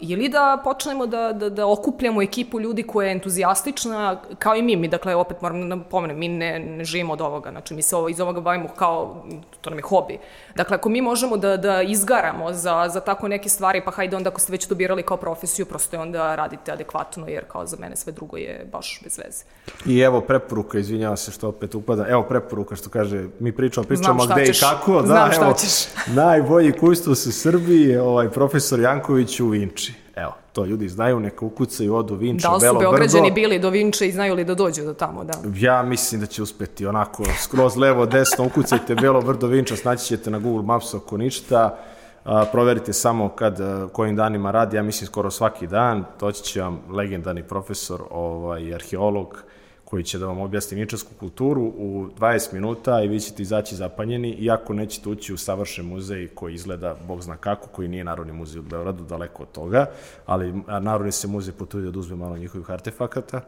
ili 0.00 0.28
da 0.28 0.60
počnemo 0.64 1.06
da, 1.06 1.32
da, 1.32 1.50
da 1.50 1.66
okupljamo 1.66 2.22
ekipu 2.22 2.60
ljudi 2.60 2.82
koja 2.82 3.06
je 3.06 3.12
entuzijastična, 3.12 4.20
kao 4.38 4.54
i 4.56 4.62
mi, 4.62 4.76
mi 4.76 4.88
dakle, 4.88 5.14
opet 5.14 5.42
moram 5.42 5.60
da 5.60 5.76
napomenem, 5.76 6.18
mi 6.18 6.28
ne, 6.28 6.58
ne 6.58 6.84
živimo 6.84 7.12
od 7.12 7.20
ovoga, 7.20 7.50
znači 7.50 7.74
mi 7.74 7.82
se 7.82 7.96
ovo, 7.96 8.08
iz 8.08 8.20
ovoga 8.20 8.40
bavimo 8.40 8.68
kao, 8.68 9.24
to 9.60 9.70
nam 9.70 9.78
je 9.78 9.82
hobi. 9.82 10.18
Dakle, 10.54 10.74
ako 10.74 10.88
mi 10.88 11.00
možemo 11.00 11.36
da, 11.36 11.56
da 11.56 11.82
izgaramo 11.82 12.52
za, 12.52 12.88
za 12.88 13.00
tako 13.00 13.28
neke 13.28 13.48
stvari, 13.48 13.82
pa 13.84 13.90
hajde 13.90 14.16
onda 14.16 14.30
ako 14.30 14.40
ste 14.40 14.52
već 14.52 14.66
to 14.66 14.74
birali 14.74 15.02
kao 15.02 15.16
profesiju, 15.16 15.66
prosto 15.66 15.96
je 15.96 16.00
onda 16.00 16.34
radite 16.34 16.72
adekvatno, 16.72 17.28
jer 17.28 17.44
kao 17.44 17.66
za 17.66 17.76
mene 17.80 17.96
sve 17.96 18.12
drugo 18.12 18.36
je 18.36 18.68
baš 18.72 19.00
bez 19.04 19.18
veze. 19.18 19.44
I 19.86 20.00
evo 20.00 20.20
preporuka, 20.20 20.78
izvinjava 20.78 21.16
se 21.16 21.30
što 21.30 21.48
opet 21.48 21.74
upada, 21.74 22.06
evo 22.08 22.22
preporuka 22.22 22.76
što 22.76 22.90
kaže, 22.90 23.24
mi 23.40 23.52
pričamo, 23.52 23.86
pričamo 23.86 24.26
gde 24.26 24.46
ćeš. 24.46 24.58
i 24.58 24.64
kako. 24.64 25.02
Znam 25.06 25.28
da, 25.28 25.32
šta 25.32 25.44
evo, 25.44 25.54
ćeš. 25.54 25.86
najbolji 26.06 26.72
kustos 26.72 27.26
u 27.26 27.32
Srbiji 27.32 27.82
je 27.82 28.02
ovaj 28.02 28.30
profesor 28.30 28.80
Janković 28.80 29.25
u 29.42 29.48
Vinči. 29.48 29.94
Evo, 30.16 30.32
to 30.52 30.64
ljudi 30.64 30.88
znaju, 30.88 31.20
neka 31.20 31.44
ukucaju 31.44 31.94
odu 31.94 32.14
Vinča, 32.14 32.48
Da 32.48 32.54
li 32.54 32.60
su 32.60 32.66
Belo 32.66 32.80
Beograđani 32.80 33.22
Brdo. 33.30 33.34
bili 33.34 33.58
do 33.58 33.70
Vinče 33.70 34.08
i 34.08 34.12
znaju 34.12 34.34
li 34.34 34.44
da 34.44 34.54
dođu 34.54 34.82
do 34.82 34.94
tamo, 34.94 35.24
da. 35.24 35.32
Ja 35.54 35.82
mislim 35.82 36.20
da 36.20 36.26
će 36.26 36.42
uspeti 36.42 36.86
onako 36.86 37.24
skroz 37.40 37.76
levo, 37.76 38.06
desno, 38.06 38.44
ukucajte 38.46 38.94
Belo 38.94 39.20
Brdo 39.20 39.46
Vinča, 39.46 39.76
snaći 39.76 40.04
ćete 40.04 40.30
na 40.30 40.38
Google 40.38 40.62
Maps 40.62 40.94
ako 40.94 41.16
ništa. 41.16 41.78
A, 42.24 42.44
proverite 42.52 42.92
samo 42.92 43.28
kad, 43.28 43.60
a, 43.60 43.88
kojim 43.92 44.16
danima 44.16 44.50
radi, 44.50 44.76
ja 44.76 44.82
mislim 44.82 45.06
skoro 45.06 45.30
svaki 45.30 45.66
dan, 45.66 46.04
doći 46.20 46.42
će 46.42 46.62
vam 46.62 46.80
legendarni 46.90 47.42
profesor, 47.42 48.02
ovaj, 48.10 48.74
arheolog, 48.74 49.42
koji 49.86 50.04
će 50.04 50.18
da 50.18 50.26
vam 50.26 50.40
objasni 50.40 50.76
ničarsku 50.76 51.10
kulturu 51.20 51.62
u 51.62 52.08
20 52.18 52.52
minuta 52.52 53.02
i 53.02 53.08
vi 53.08 53.20
ćete 53.20 53.42
izaći 53.42 53.76
zapanjeni, 53.76 54.30
iako 54.30 54.74
nećete 54.74 55.08
ući 55.08 55.34
u 55.34 55.36
savršen 55.36 55.86
muzej 55.86 56.28
koji 56.34 56.54
izgleda, 56.54 56.96
bog 57.06 57.22
zna 57.22 57.36
kako, 57.36 57.68
koji 57.68 57.88
nije 57.88 58.04
Narodni 58.04 58.32
muzej 58.32 58.60
u 58.60 58.62
Beogradu, 58.62 59.04
daleko 59.04 59.42
od 59.42 59.52
toga, 59.52 59.86
ali 60.26 60.54
Narodni 60.80 61.12
se 61.12 61.28
muzej 61.28 61.54
potuje 61.54 61.82
da 61.82 61.88
oduzme 61.88 62.16
malo 62.16 62.36
njihovih 62.36 62.70
artefakata. 62.70 63.40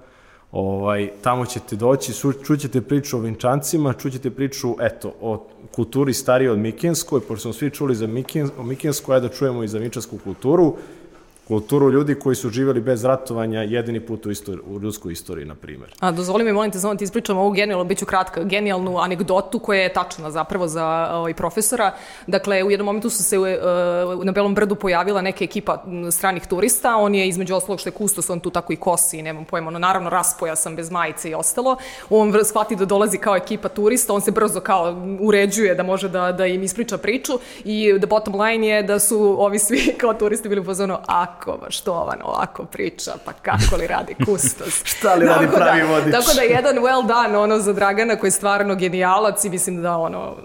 Ovaj, 0.53 1.11
tamo 1.23 1.47
ćete 1.47 1.77
doći, 1.77 2.13
su, 2.13 2.33
čućete 2.33 2.81
priču 2.81 3.17
o 3.17 3.21
Vinčancima, 3.21 3.93
čućete 3.93 4.31
priču, 4.31 4.77
eto, 4.81 5.15
o 5.21 5.47
kulturi 5.75 6.15
starije 6.15 6.53
od 6.53 6.59
Mikenskoj, 6.59 7.21
pošto 7.21 7.43
smo 7.43 7.53
svi 7.53 7.71
čuli 7.71 7.95
za 7.95 8.07
Miken, 8.07 8.51
o 8.59 9.13
ajde 9.13 9.29
da 9.29 9.35
čujemo 9.35 9.63
i 9.63 9.69
za 9.69 9.79
Vinčansku 9.79 10.19
kulturu, 10.25 10.77
kulturu 11.49 11.91
ljudi 11.91 12.15
koji 12.15 12.37
su 12.37 12.51
živjeli 12.51 12.81
bez 12.81 13.05
ratovanja 13.05 13.63
jedini 13.63 14.01
put 14.01 14.27
u, 14.27 14.31
istori, 14.31 14.59
u 14.67 14.81
ljudskoj 14.81 15.13
istoriji, 15.13 15.45
na 15.47 15.55
primjer. 15.55 15.95
A 16.01 16.11
dozvoli 16.11 16.45
mi, 16.45 16.53
molim 16.53 16.71
te, 16.71 16.79
da 16.79 16.97
ti 16.97 17.05
ispričam 17.05 17.39
ovu 17.39 17.51
genijalnu, 17.51 17.85
bit 17.85 17.99
ću 17.99 18.07
kratka, 18.07 18.43
genijalnu 18.43 18.99
anegdotu 18.99 19.59
koja 19.59 19.83
je 19.83 19.93
tačna 19.93 20.31
zapravo 20.31 20.69
za 20.69 21.11
ovaj, 21.13 21.35
profesora. 21.35 21.95
Dakle, 22.27 22.65
u 22.65 22.71
jednom 22.71 22.87
momentu 22.87 23.11
su 23.11 23.23
se 23.23 23.39
uh, 23.39 24.25
na 24.25 24.33
Belom 24.33 24.55
brdu 24.55 24.75
pojavila 24.75 25.23
neka 25.23 25.45
ekipa 25.45 25.85
stranih 26.11 26.47
turista, 26.47 26.97
on 26.97 27.15
je 27.15 27.29
između 27.29 27.55
ostalog 27.55 27.81
što 27.81 27.89
je 27.89 27.93
kustos, 27.93 28.31
on 28.31 28.41
tu 28.41 28.51
tako 28.51 28.73
i 28.73 28.77
kosi, 28.77 29.23
nemam 29.23 29.45
pojma, 29.45 29.69
ono, 29.69 29.79
naravno 29.79 30.11
raspoja 30.11 30.57
sam 30.57 30.77
bez 30.77 30.91
majice 30.91 31.31
i 31.31 31.35
ostalo. 31.35 31.77
On 32.11 32.33
shvati 32.45 32.77
da 32.77 32.85
dolazi 32.85 33.19
kao 33.19 33.37
ekipa 33.37 33.69
turista, 33.69 34.13
on 34.13 34.21
se 34.21 34.31
brzo 34.31 34.61
kao 34.61 34.97
uređuje 35.21 35.75
da 35.75 35.83
može 35.83 36.09
da, 36.09 36.33
da 36.33 36.47
im 36.47 36.63
ispriča 36.63 36.99
priču 36.99 37.33
i 37.65 37.95
the 37.99 38.07
bottom 38.07 38.41
line 38.41 38.67
je 38.67 38.83
da 38.83 38.99
su 38.99 39.37
ovi 39.39 39.59
svi 39.59 39.95
kao 40.01 40.15
turisti 40.15 40.49
bili 40.49 40.61
u 40.61 40.65
fazonu, 40.65 40.97
ako 41.39 41.59
baš 41.65 41.81
to 41.81 41.93
ovan 41.93 42.19
ovako 42.25 42.65
priča, 42.65 43.13
pa 43.25 43.33
kako 43.33 43.77
li 43.77 43.87
radi 43.87 44.15
kustos? 44.25 44.83
Šta 44.93 45.15
li 45.15 45.27
radi 45.27 45.49
pravi 45.55 45.81
da, 45.81 45.87
vodič? 45.87 46.13
Tako 46.13 46.35
da 46.35 46.43
jedan 46.43 46.77
well 46.77 47.07
done 47.07 47.39
ono 47.39 47.59
za 47.59 47.73
Dragana 47.73 48.17
koji 48.17 48.29
je 48.29 48.33
stvarno 48.33 48.75
genijalac 48.75 49.45
i 49.45 49.51
mislim 49.51 49.83
da 49.83 49.97
ono 49.97 50.37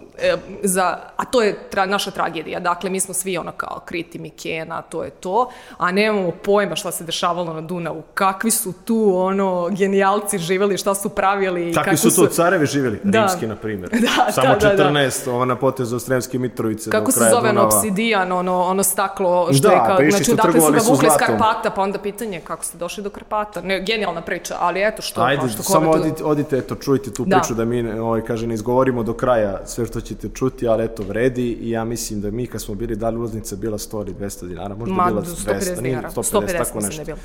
za 0.64 0.84
a 1.18 1.26
to 1.26 1.41
je 1.41 1.70
tra, 1.70 1.86
naša 1.86 2.11
tragedija. 2.11 2.59
Dakle 2.59 2.89
mi 2.89 2.99
smo 2.99 3.14
svi 3.14 3.38
ono 3.38 3.51
kao 3.51 3.80
kriti 3.86 4.20
Mikena, 4.20 4.82
to 4.82 5.03
je 5.03 5.09
to, 5.09 5.49
a 5.78 5.91
nemamo 5.91 6.32
pojma 6.34 6.76
šta 6.76 6.91
se 6.91 7.03
dešavalo 7.03 7.53
na 7.53 7.61
Dunavu. 7.61 8.03
Kakvi 8.14 8.51
su 8.51 8.74
tu 8.76 9.14
ono 9.16 9.70
genijalci 9.70 10.38
živeli, 10.38 10.78
šta 10.78 10.95
su 10.95 11.09
pravili 11.09 11.74
Kakvi 11.74 11.86
kako 11.86 11.97
su 11.97 12.16
to 12.16 12.28
carevi 12.28 12.66
živjeli? 12.66 12.99
Da. 13.03 13.20
Rimski, 13.20 13.47
na 13.47 13.55
primjer. 13.55 13.89
Da, 14.01 14.32
Samo 14.32 14.47
da, 14.49 14.68
da, 14.68 14.76
da. 14.76 14.84
14, 14.84 15.30
ovo 15.30 15.45
na 15.45 15.55
potezu 15.55 15.99
Sremske 15.99 16.39
Mitrovice 16.39 16.89
kako 16.89 17.05
do 17.05 17.11
se 17.11 17.20
kraja 17.20 17.32
zove 17.32 17.49
ono 17.49 17.53
Dunava. 17.53 17.76
obsidijan, 17.78 18.32
ono, 18.32 18.61
ono 18.61 18.84
staklo 18.84 19.53
što 19.53 19.68
Da, 19.68 19.74
je 19.74 19.80
kao, 19.80 19.97
pa 19.97 20.03
znači 20.09 20.24
su, 20.24 20.32
odakle 20.34 20.61
su 20.61 20.72
ga 20.72 20.80
su 20.80 20.91
vukli 20.91 21.07
iz. 21.07 21.14
Karpata, 21.20 21.70
pa 21.70 21.82
onda 21.82 21.99
pitanje 21.99 22.41
kako 22.41 22.64
ste 22.64 22.78
došli 22.78 23.03
do 23.03 23.09
Karpata. 23.09 23.61
Ne, 23.61 23.82
genijalna 23.82 24.22
priča, 24.22 24.55
ali 24.59 24.84
eto 24.84 25.01
što, 25.01 25.22
Ajde, 25.22 25.39
kao 25.39 25.49
što 25.49 25.64
samo 25.64 25.91
odite, 25.91 26.24
odite, 26.24 26.57
eto, 26.57 26.76
čujte 26.76 27.14
tu 27.14 27.26
Da. 27.26 27.38
priču 27.38 27.53
da 27.53 27.66
mi, 27.66 27.91
ovaj, 27.91 28.22
kaže, 28.22 28.47
ne 28.47 28.53
izgovorimo 28.53 29.03
do 29.03 29.14
kraja 29.14 29.61
sve 29.66 29.86
što 29.86 30.01
ćete 30.03 30.29
čuti, 30.33 30.67
ali 30.67 30.83
eto, 30.83 31.03
vredi 31.03 31.51
i 31.51 31.69
ja 31.69 31.83
mislim 31.83 32.21
da 32.21 32.31
mi 32.31 32.47
kad 32.47 32.61
smo 32.61 32.75
bili, 32.75 32.95
da 32.95 33.09
li 33.09 33.17
ulaznica 33.17 33.55
bila 33.55 33.77
100 33.77 34.01
ili 34.01 34.13
200 34.13 34.47
dinara, 34.47 34.75
možda 34.75 34.95
Ma, 34.95 35.05
bila 35.07 35.21
150 35.21 35.53
200, 35.53 35.81
nije 35.81 35.95
dinara. 35.95 36.09
150, 36.09 36.39
150 36.39 36.57
tako 36.57 36.79
da 36.79 36.87
nešto. 36.87 37.03
bilo. 37.05 37.17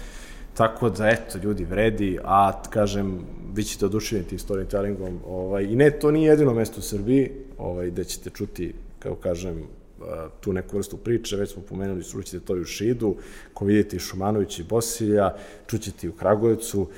Tako 0.54 0.90
da, 0.90 1.08
eto, 1.08 1.38
ljudi, 1.38 1.64
vredi, 1.64 2.18
a, 2.24 2.62
kažem, 2.70 3.20
vi 3.54 3.64
ćete 3.64 3.86
oduševljeni 3.86 4.28
tim 4.28 4.38
storytellingom, 4.38 5.18
ovaj, 5.26 5.64
i 5.64 5.76
ne, 5.76 5.90
to 5.90 6.10
nije 6.10 6.28
jedino 6.28 6.54
mesto 6.54 6.78
u 6.78 6.82
Srbiji, 6.82 7.30
ovaj, 7.58 7.90
gde 7.90 8.04
ćete 8.04 8.30
čuti, 8.30 8.74
kao 8.98 9.14
kažem, 9.14 9.62
a, 10.02 10.28
tu 10.40 10.52
neku 10.52 10.76
vrstu 10.76 10.96
priče, 10.96 11.36
već 11.36 11.52
smo 11.52 11.62
pomenuli, 11.62 12.04
čućete 12.04 12.40
to 12.40 12.56
i 12.56 12.60
u 12.60 12.64
Šidu, 12.64 13.16
ko 13.54 13.64
vidite 13.64 13.96
i 13.96 14.00
Šumanović 14.00 14.58
i 14.58 14.64
Bosilja, 14.64 15.34
čućete 15.66 16.06
i 16.06 16.10
u 16.10 16.12
Kragujevcu, 16.12 16.88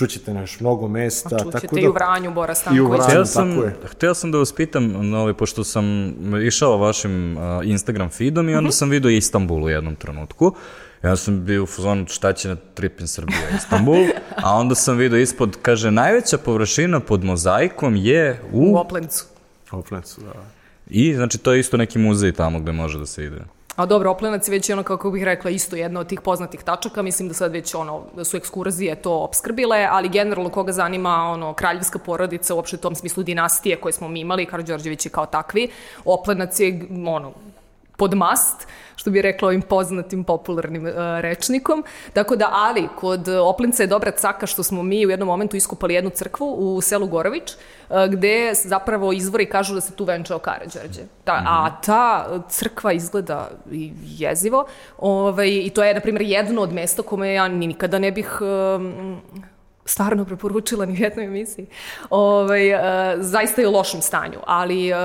čućete 0.00 0.34
na 0.34 0.40
još 0.40 0.60
mnogo 0.60 0.88
mesta. 0.88 1.38
Čućete 1.38 1.50
tako 1.50 1.78
i 1.78 1.82
da, 1.82 1.90
u 1.90 1.92
Vranju 1.92 2.32
Bora 2.32 2.52
I 2.52 2.54
u 2.54 2.56
Stanković. 2.56 3.00
Vranju. 3.00 3.04
Hteo 3.04 3.24
tako 3.24 3.26
sam, 3.26 3.50
je. 3.50 3.76
hteo 3.84 4.14
sam 4.14 4.32
da 4.32 4.38
vas 4.38 4.52
pitam, 4.52 5.14
ovaj, 5.14 5.34
pošto 5.34 5.64
sam 5.64 5.84
išao 6.46 6.76
vašim 6.76 7.36
uh, 7.36 7.42
Instagram 7.64 8.08
feedom 8.08 8.48
i 8.48 8.54
onda 8.54 8.72
sam 8.72 8.90
vidio 8.90 9.10
Istanbul 9.10 9.64
u 9.64 9.68
jednom 9.68 9.96
trenutku. 9.96 10.54
Ja 11.02 11.16
sam 11.16 11.44
bio 11.44 11.62
u 11.62 11.66
fazonu 11.66 12.06
šta 12.08 12.32
će 12.32 12.48
na 12.48 12.56
Tripin 12.74 13.06
Srbija 13.06 13.48
Istanbul, 13.56 14.04
a 14.44 14.54
onda 14.54 14.74
sam 14.74 14.96
vidio 14.96 15.18
ispod, 15.18 15.56
kaže, 15.62 15.90
najveća 15.90 16.38
površina 16.38 17.00
pod 17.00 17.24
mozaikom 17.24 17.96
je 17.96 18.40
u... 18.52 18.72
U 18.72 18.76
Oplencu. 18.76 19.24
Oplencu, 19.70 20.20
da. 20.20 20.32
I, 20.86 21.14
znači, 21.14 21.38
to 21.38 21.52
je 21.52 21.60
isto 21.60 21.76
neki 21.76 21.98
muzej 21.98 22.32
tamo 22.32 22.60
gde 22.60 22.72
može 22.72 22.98
da 22.98 23.06
se 23.06 23.24
ide. 23.24 23.40
A 23.80 23.86
dobro, 23.86 24.10
Oplenac 24.10 24.48
je 24.48 24.52
već 24.52 24.70
ono, 24.70 24.82
kako 24.82 25.10
bih 25.10 25.24
rekla, 25.24 25.50
isto 25.50 25.76
jedna 25.76 26.00
od 26.00 26.06
tih 26.06 26.20
poznatih 26.20 26.62
tačaka. 26.62 27.02
Mislim 27.02 27.28
da 27.28 27.34
sad 27.34 27.52
već 27.52 27.74
ono, 27.74 28.02
da 28.16 28.24
su 28.24 28.36
ekskurzije 28.36 28.94
to 29.02 29.12
obskrbile, 29.18 29.86
ali 29.90 30.08
generalno 30.08 30.50
koga 30.50 30.72
zanima 30.72 31.14
ono, 31.14 31.54
kraljevska 31.54 31.98
porodica, 31.98 32.54
uopšte 32.54 32.76
u 32.76 32.80
tom 32.80 32.94
smislu 32.94 33.22
dinastije 33.22 33.76
koje 33.76 33.92
smo 33.92 34.08
mi 34.08 34.20
imali, 34.20 34.46
Karadžorđević 34.46 35.06
je 35.06 35.10
kao 35.10 35.26
takvi. 35.26 35.68
Oplenac 36.04 36.60
je 36.60 36.80
ono, 37.06 37.32
pod 38.00 38.14
mast, 38.14 38.66
što 38.96 39.10
bi 39.10 39.22
rekla 39.22 39.48
ovim 39.48 39.62
poznatim 39.62 40.24
popularnim 40.24 40.86
uh, 40.86 40.92
rečnikom. 41.20 41.84
Tako 42.12 42.36
da, 42.36 42.48
ali, 42.52 42.88
kod 42.96 43.28
uh, 43.28 43.34
Oplinca 43.48 43.82
je 43.82 43.86
dobra 43.86 44.10
caka 44.10 44.46
što 44.46 44.62
smo 44.62 44.82
mi 44.82 45.06
u 45.06 45.10
jednom 45.10 45.26
momentu 45.28 45.56
iskupali 45.56 45.94
jednu 45.94 46.10
crkvu 46.10 46.46
u 46.58 46.80
selu 46.80 47.06
Gorović, 47.06 47.52
uh, 47.52 47.96
gde 48.08 48.52
zapravo 48.54 49.12
izvori 49.12 49.46
kažu 49.46 49.74
da 49.74 49.80
se 49.80 49.92
tu 49.92 50.04
venčao 50.04 50.38
Karadžorđe. 50.38 51.02
Ta, 51.24 51.42
A 51.46 51.80
ta 51.86 52.26
uh, 52.30 52.42
crkva 52.48 52.92
izgleda 52.92 53.50
jezivo 54.04 54.64
ovaj, 54.98 55.48
i 55.48 55.70
to 55.70 55.84
je, 55.84 55.94
na 55.94 56.00
primjer, 56.00 56.22
jedno 56.22 56.62
od 56.62 56.72
mesta 56.72 57.02
kome 57.02 57.32
ja 57.32 57.48
ni 57.48 57.66
nikada 57.66 57.98
ne 57.98 58.12
bih 58.12 58.40
um, 58.40 59.20
stvarno 59.90 60.24
preporučila 60.24 60.86
ni 60.86 60.92
u 60.92 61.02
jednoj 61.02 61.24
emisiji. 61.24 61.66
Ovaj, 62.10 62.74
uh, 62.74 62.80
zaista 63.18 63.60
je 63.60 63.68
u 63.68 63.72
lošem 63.72 64.02
stanju, 64.02 64.38
ali 64.46 64.92
uh, 64.92 64.98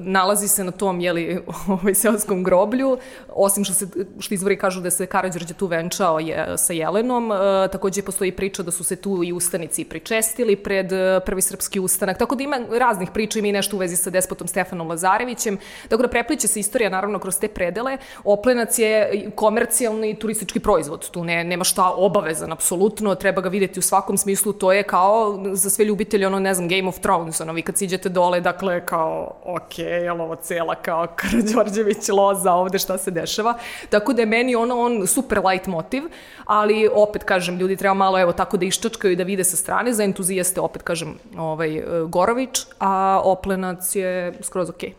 nalazi 0.00 0.48
se 0.48 0.64
na 0.64 0.70
tom 0.70 1.00
jeli, 1.00 1.40
ovaj, 1.74 1.94
seoskom 1.94 2.44
groblju, 2.44 2.98
osim 3.28 3.64
što, 3.64 3.74
se, 3.74 3.86
što 4.18 4.34
izvori 4.34 4.58
kažu 4.58 4.80
da 4.80 4.90
se 4.90 5.06
Karadžorđe 5.06 5.54
tu 5.54 5.66
venčao 5.66 6.18
je, 6.18 6.58
sa 6.58 6.72
Jelenom, 6.72 7.30
uh, 7.30 7.38
takođe 7.72 8.02
postoji 8.02 8.32
priča 8.32 8.62
da 8.62 8.70
su 8.70 8.84
se 8.84 8.96
tu 8.96 9.24
i 9.24 9.32
ustanici 9.32 9.84
pričestili 9.84 10.56
pred 10.56 10.92
uh, 10.92 10.98
prvi 11.26 11.42
srpski 11.42 11.80
ustanak, 11.80 12.18
tako 12.18 12.34
da 12.34 12.42
ima 12.42 12.60
raznih 12.70 13.10
priča, 13.14 13.38
ima 13.38 13.48
i 13.48 13.52
nešto 13.52 13.76
u 13.76 13.78
vezi 13.78 13.96
sa 13.96 14.10
despotom 14.10 14.48
Stefanom 14.48 14.88
Lazarevićem, 14.88 15.58
tako 15.88 16.02
da 16.02 16.08
prepliče 16.08 16.48
se 16.48 16.60
istorija 16.60 16.90
naravno 16.90 17.18
kroz 17.18 17.38
te 17.40 17.48
predele. 17.48 17.98
Oplenac 18.24 18.78
je 18.78 19.30
komercijalni 19.34 20.14
turistički 20.18 20.60
proizvod, 20.60 21.10
tu 21.10 21.24
ne, 21.24 21.44
nema 21.44 21.64
šta 21.64 21.90
obavezan, 21.96 22.52
apsolutno, 22.52 23.14
treba 23.14 23.40
ga 23.40 23.48
videti 23.48 23.78
u 23.78 23.82
smislu, 24.16 24.52
to 24.52 24.72
je 24.72 24.82
kao 24.82 25.40
za 25.52 25.70
sve 25.70 25.84
ljubitelje, 25.84 26.26
ono, 26.26 26.38
ne 26.38 26.54
znam, 26.54 26.68
Game 26.68 26.88
of 26.88 26.98
Thrones, 26.98 27.40
ono, 27.40 27.52
vi 27.52 27.62
kad 27.62 27.78
siđete 27.78 28.08
dole, 28.08 28.40
dakle, 28.40 28.86
kao, 28.86 29.34
ok, 29.44 29.78
je 29.78 30.12
li 30.12 30.20
ovo 30.20 30.36
cela 30.36 30.74
kao 30.74 31.06
Karadžorđević 31.16 32.08
loza 32.08 32.52
ovde, 32.52 32.78
šta 32.78 32.98
se 32.98 33.10
dešava, 33.10 33.54
tako 33.90 34.12
da 34.12 34.22
je 34.22 34.26
meni 34.26 34.54
ono, 34.54 34.80
on 34.80 35.06
super 35.06 35.38
light 35.46 35.66
motiv, 35.66 36.02
ali 36.44 36.88
opet, 36.94 37.24
kažem, 37.24 37.58
ljudi 37.58 37.76
treba 37.76 37.94
malo, 37.94 38.20
evo, 38.20 38.32
tako 38.32 38.56
da 38.56 38.66
iščačkaju 38.66 39.12
i 39.12 39.16
da 39.16 39.24
vide 39.24 39.44
sa 39.44 39.56
strane, 39.56 39.92
za 39.92 40.04
entuzijaste, 40.04 40.60
opet, 40.60 40.82
kažem, 40.82 41.14
ovaj, 41.36 41.82
Gorović, 42.08 42.66
a 42.78 43.20
Oplenac 43.24 43.96
je 43.96 44.32
skroz 44.42 44.70
okej. 44.70 44.94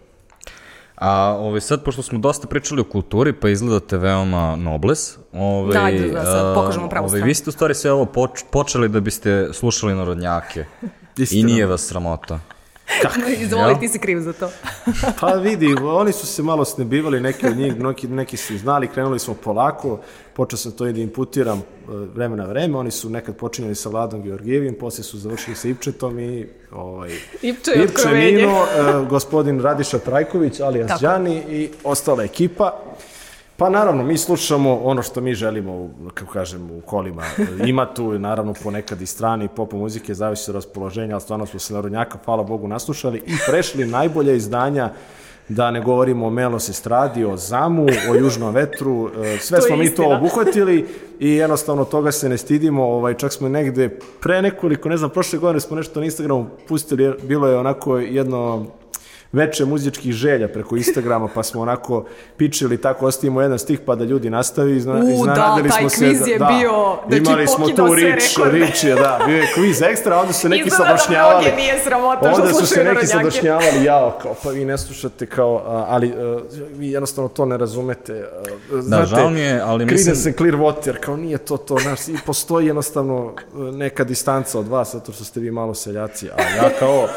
A 0.96 1.36
ovaj, 1.40 1.62
sad, 1.62 1.84
pošto 1.84 2.04
smo 2.04 2.20
dosta 2.20 2.48
pričali 2.48 2.82
o 2.82 2.84
kulturi, 2.84 3.34
pa 3.34 3.50
izgledate 3.50 3.98
veoma 3.98 4.56
nobles. 4.56 5.18
Ovaj, 5.36 5.74
Da, 5.74 5.84
ajde 5.84 6.08
da 6.08 6.26
sad 6.26 6.56
pokažemo 6.56 6.90
pravu 6.90 7.06
ovaj, 7.06 7.10
stranu. 7.10 7.28
Vi 7.28 7.34
ste 7.34 7.50
u 7.50 7.54
stvari 7.54 7.74
sve 7.74 7.92
ovo 7.92 8.06
poč, 8.06 8.44
počeli 8.52 8.90
da 8.90 9.00
biste 9.00 9.50
slušali 9.54 9.96
narodnjake. 9.96 10.66
I 11.18 11.22
Istina. 11.22 11.48
nije 11.48 11.66
vas 11.66 11.82
sramota. 11.82 12.40
Izvoli, 13.44 13.80
ti 13.80 13.88
si 13.88 14.00
kriv 14.00 14.20
za 14.20 14.34
to. 14.34 14.50
Pa 15.20 15.28
vidi, 15.28 15.76
oni 15.84 16.12
su 16.12 16.28
se 16.28 16.44
malo 16.44 16.66
snebivali, 16.66 17.20
neki 17.20 17.48
od 17.48 17.58
njih, 17.58 17.80
neki, 17.80 18.08
neki 18.08 18.38
su 18.38 18.58
znali, 18.58 18.88
krenuli 18.88 19.20
smo 19.20 19.34
polako, 19.34 20.00
počeo 20.34 20.58
sam 20.58 20.72
to 20.72 20.88
i 20.88 20.94
da 20.94 21.02
imputiram 21.02 21.58
e, 21.58 21.62
vreme 21.88 22.36
na 22.36 22.46
vreme, 22.46 22.78
oni 22.78 22.92
su 22.92 23.10
nekad 23.10 23.36
počinjali 23.36 23.76
sa 23.76 23.90
Vladom 23.90 24.24
Georgijevim, 24.24 24.76
posle 24.80 25.04
su 25.04 25.18
završili 25.18 25.56
sa 25.56 25.68
Ipčetom 25.68 26.20
i 26.20 26.48
ovaj, 26.72 27.10
Ipče 27.42 27.72
je 27.72 27.84
otkrovenje. 27.84 28.32
Mino, 28.32 28.66
e, 28.78 29.06
gospodin 29.10 29.62
Radiša 29.62 30.00
Trajković, 30.00 30.60
alias 30.60 30.88
Tako. 30.88 31.02
Đani 31.02 31.44
i 31.50 31.70
ostala 31.84 32.24
ekipa. 32.24 32.82
Pa 33.58 33.70
naravno, 33.70 34.04
mi 34.04 34.18
slušamo 34.18 34.80
ono 34.84 35.02
što 35.02 35.22
mi 35.22 35.34
želimo, 35.34 35.90
kako 36.14 36.32
kažem, 36.32 36.72
u 36.72 36.82
kolima. 36.82 37.24
Ima 37.68 37.94
tu 37.94 38.20
naravno 38.20 38.54
ponekad 38.64 39.02
i 39.02 39.06
strani 39.06 39.48
pop 39.56 39.74
muzike, 39.74 40.14
zavisi 40.14 40.52
od 40.52 40.56
raspoloženja, 40.56 41.16
ali 41.16 41.22
stvarno 41.22 41.46
smo 41.46 41.60
se 41.60 41.74
narodnjaka, 41.74 42.18
hvala 42.26 42.44
Bogu, 42.44 42.68
naslušali 42.68 43.18
i 43.18 43.34
prešli 43.48 43.86
najbolje 43.86 44.38
izdanja 44.38 44.92
da 45.50 45.72
ne 45.72 45.82
govorimo 45.82 46.28
o 46.28 46.30
Melos 46.30 46.70
Estradi, 46.70 47.26
o 47.26 47.38
Zamu, 47.38 47.86
o 48.12 48.16
Južnom 48.16 48.54
vetru, 48.54 49.10
e, 49.24 49.38
sve 49.38 49.62
smo 49.62 49.78
mi 49.78 49.96
to 49.96 50.10
obuhvatili 50.10 50.88
i 51.20 51.30
jednostavno 51.30 51.86
toga 51.86 52.12
se 52.12 52.30
ne 52.30 52.38
stidimo, 52.38 52.84
ovaj, 52.84 53.14
čak 53.14 53.34
smo 53.34 53.50
negde 53.50 54.00
pre 54.22 54.42
nekoliko, 54.42 54.90
ne 54.90 54.98
znam, 54.98 55.10
prošle 55.10 55.40
godine 55.40 55.60
smo 55.60 55.78
nešto 55.78 56.00
na 56.00 56.06
Instagramu 56.06 56.48
pustili, 56.68 57.14
bilo 57.24 57.48
je 57.48 57.58
onako 57.58 57.98
jedno 57.98 58.66
veče 59.36 59.66
muzičkih 59.66 60.14
želja 60.14 60.48
preko 60.48 60.76
Instagrama, 60.76 61.28
pa 61.34 61.44
smo 61.44 61.62
onako 61.62 62.06
pičili 62.38 62.82
tako, 62.82 63.06
ostavimo 63.06 63.42
jedan 63.42 63.60
stih 63.60 63.80
pa 63.80 63.96
da 63.96 64.04
ljudi 64.04 64.30
nastavi. 64.30 64.76
Izna, 64.76 64.94
U, 64.94 65.26
da, 65.26 65.58
taj 65.70 65.80
smo 65.80 65.90
se 65.90 66.06
kviz 66.06 66.28
je 66.28 66.38
bio, 66.38 66.98
znači, 67.08 67.24
imali 67.24 67.48
smo 67.48 67.70
tu 67.70 67.94
rič, 67.94 68.38
rič 68.52 68.84
je, 68.84 68.96
da, 68.96 69.20
bio 69.28 69.38
je 69.38 69.48
kviz 69.56 69.82
ekstra, 69.82 70.20
onda 70.20 70.34
su 70.34 70.50
neki 70.50 70.68
Izgleda 70.68 70.98
da 71.10 71.30
mnoge 71.32 71.56
nije 71.56 71.80
sramota 71.84 72.32
što 72.34 72.42
Onda 72.42 72.54
su 72.54 72.68
se 72.68 72.84
neki 72.84 73.08
sabrašnjavali, 73.08 73.84
jao, 73.84 74.18
kao, 74.22 74.36
pa 74.44 74.50
vi 74.50 74.66
ne 74.66 74.78
slušate, 74.78 75.26
kao, 75.26 75.64
ali 75.88 76.14
vi 76.76 76.92
jednostavno 76.92 77.30
to 77.30 77.46
ne 77.46 77.58
razumete. 77.58 78.30
a, 78.74 78.82
Znate, 78.82 79.06
žao 79.06 79.30
mi 79.30 79.40
je, 79.40 79.62
ali 79.66 79.86
mislim- 79.86 80.16
and 80.26 80.36
Clearwater, 80.36 81.00
kao 81.00 81.18
nije 81.18 81.38
to 81.38 81.58
to, 81.58 81.78
znaš, 81.78 82.08
i 82.08 82.16
postoji 82.26 82.68
jednostavno 82.68 83.34
a, 83.36 83.58
neka 83.74 84.04
distanca 84.04 84.60
od 84.60 84.68
vas, 84.68 84.94
zato 84.94 85.12
što 85.12 85.24
ste 85.24 85.40
vi 85.40 85.52
malo 85.52 85.74
seljaci, 85.74 86.30
a 86.30 86.42
ja 86.42 86.70
kao, 86.80 87.08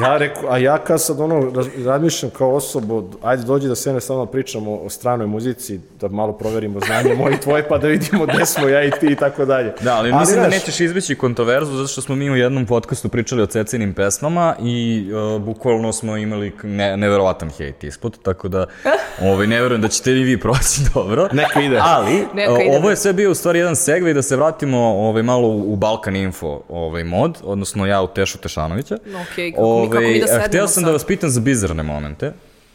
Ja 0.00 0.16
reku, 0.16 0.40
a 0.48 0.58
ja 0.58 0.78
kad 0.78 1.02
sad 1.02 1.20
ono 1.20 1.34
raz- 1.40 1.84
razmišljam 1.86 2.30
kao 2.38 2.54
osobu, 2.54 3.10
ajde 3.22 3.42
dođi 3.42 3.68
da 3.68 3.74
se 3.74 3.92
ne 3.92 4.00
samo 4.00 4.26
pričamo 4.26 4.76
o 4.76 4.88
stranoj 4.90 5.26
muzici, 5.26 5.80
da 6.00 6.08
malo 6.08 6.32
proverimo 6.32 6.80
znanje 6.80 7.14
moje 7.14 7.34
i 7.34 7.40
tvoje, 7.40 7.68
pa 7.68 7.78
da 7.78 7.88
vidimo 7.88 8.26
gde 8.26 8.46
smo 8.46 8.68
ja 8.68 8.84
i 8.84 8.90
ti 8.90 9.06
i 9.06 9.16
tako 9.16 9.44
dalje. 9.44 9.72
Da, 9.80 9.94
ali 9.96 10.12
mislim 10.12 10.40
da 10.40 10.48
nećeš 10.48 10.80
izbeći 10.80 11.14
kontroverzu 11.14 11.72
zato 11.76 11.88
što 11.88 12.00
smo 12.00 12.16
mi 12.16 12.30
u 12.30 12.36
jednom 12.36 12.66
podcastu 12.66 13.08
pričali 13.08 13.42
o 13.42 13.46
cecinim 13.46 13.94
pesmama 13.94 14.54
i 14.62 15.06
uh, 15.36 15.42
bukvalno 15.42 15.92
smo 15.92 16.16
imali 16.16 16.52
ne, 16.62 16.96
neverovatan 16.96 17.50
hejt 17.50 17.84
ispod, 17.84 18.18
tako 18.22 18.48
da 18.48 18.66
ovaj, 19.30 19.46
ne 19.46 19.62
verujem 19.62 19.82
da 19.82 19.88
ćete 19.88 20.10
i 20.10 20.22
vi 20.24 20.40
proći 20.40 20.80
dobro. 20.94 21.28
Neka 21.32 21.60
ide. 21.60 21.78
Ali, 21.82 22.26
Neka 22.34 22.52
uh, 22.52 22.58
ide. 22.60 22.76
ovo 22.76 22.90
je 22.90 22.96
sve 22.96 23.12
bio 23.12 23.30
u 23.30 23.34
stvari 23.34 23.58
jedan 23.58 23.76
segve 23.76 24.10
i 24.10 24.14
da 24.14 24.22
se 24.22 24.36
vratimo 24.36 24.78
ovaj, 24.78 25.22
malo 25.22 25.48
u, 25.48 25.76
Balkan 25.76 26.16
Info 26.16 26.60
ovaj, 26.68 27.04
mod, 27.04 27.38
odnosno 27.44 27.86
ja 27.86 28.02
u 28.02 28.06
Tešu 28.06 28.38
Tešanovića. 28.38 28.98
Okej, 29.32 29.52
kako 29.52 29.79
mi 30.00 30.20
da 30.20 30.26
sednemo 30.26 30.46
Hteo 30.46 30.66
sam 30.66 30.74
sad? 30.74 30.84
da 30.84 30.92
vas 30.92 31.04
pitam 31.04 31.30
za 31.30 31.40
bizarne 31.40 31.82
momente 31.82 32.32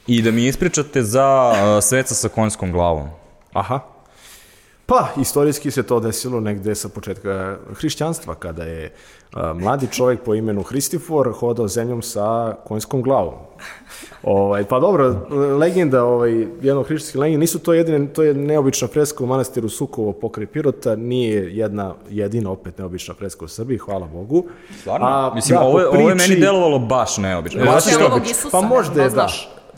i 0.08 0.22
da 0.22 0.32
mi 0.32 0.48
ispričate 0.48 1.04
za 1.04 1.52
uh, 1.52 1.84
sveca 1.84 2.16
sa 2.16 2.30
konjskom 2.30 2.72
glavom. 2.72 3.08
Aha. 3.54 3.95
Pa, 4.88 5.08
istorijski 5.18 5.72
se 5.72 5.84
to 5.84 6.00
desilo 6.00 6.40
negde 6.40 6.76
sa 6.76 6.90
početka 6.90 7.58
hrišćanstva, 7.72 8.36
kada 8.36 8.64
je 8.64 8.94
a, 9.34 9.54
mladi 9.54 9.88
čovjek 9.88 10.22
po 10.22 10.36
imenu 10.36 10.64
Hristifor 10.64 11.34
hodao 11.34 11.68
zemljom 11.68 12.02
sa 12.02 12.56
konjskom 12.64 13.02
glavom. 13.02 13.34
Ovaj, 14.24 14.64
pa 14.64 14.80
dobro, 14.80 15.28
legenda, 15.60 16.04
ovaj, 16.04 16.32
jednog 16.62 16.88
hrišćanskih 16.88 17.20
legenda, 17.20 17.40
nisu 17.40 17.60
to 17.60 17.74
jedine, 17.74 18.08
to 18.08 18.24
je 18.24 18.34
neobična 18.34 18.88
freska 18.88 19.24
u 19.24 19.28
manastiru 19.28 19.70
Sukovo 19.70 20.12
pokraj 20.14 20.46
Pirota, 20.48 20.96
nije 20.96 21.58
jedna 21.58 21.94
jedina 22.10 22.52
opet 22.52 22.78
neobična 22.78 23.14
freska 23.14 23.46
u 23.46 23.50
Srbiji, 23.50 23.78
hvala 23.78 24.08
Bogu. 24.08 24.46
A, 24.90 25.32
Mislim, 25.36 25.60
da, 25.60 25.66
ovo, 25.66 25.80
po 25.82 25.88
ovo 25.90 26.10
je 26.10 26.16
meni 26.16 26.20
priči- 26.28 26.40
delovalo 26.40 26.80
baš 26.80 27.18
neobično. 27.18 27.60
Baš 27.62 27.74
Zato 27.74 27.82
što- 27.82 27.90
Ćelovog 27.92 28.18
obično. 28.18 28.32
Isusa, 28.32 28.50
Pa 28.52 28.62
ne 28.62 28.68
možda 28.68 29.04
je, 29.04 29.10
da 29.10 29.16
da. 29.16 29.28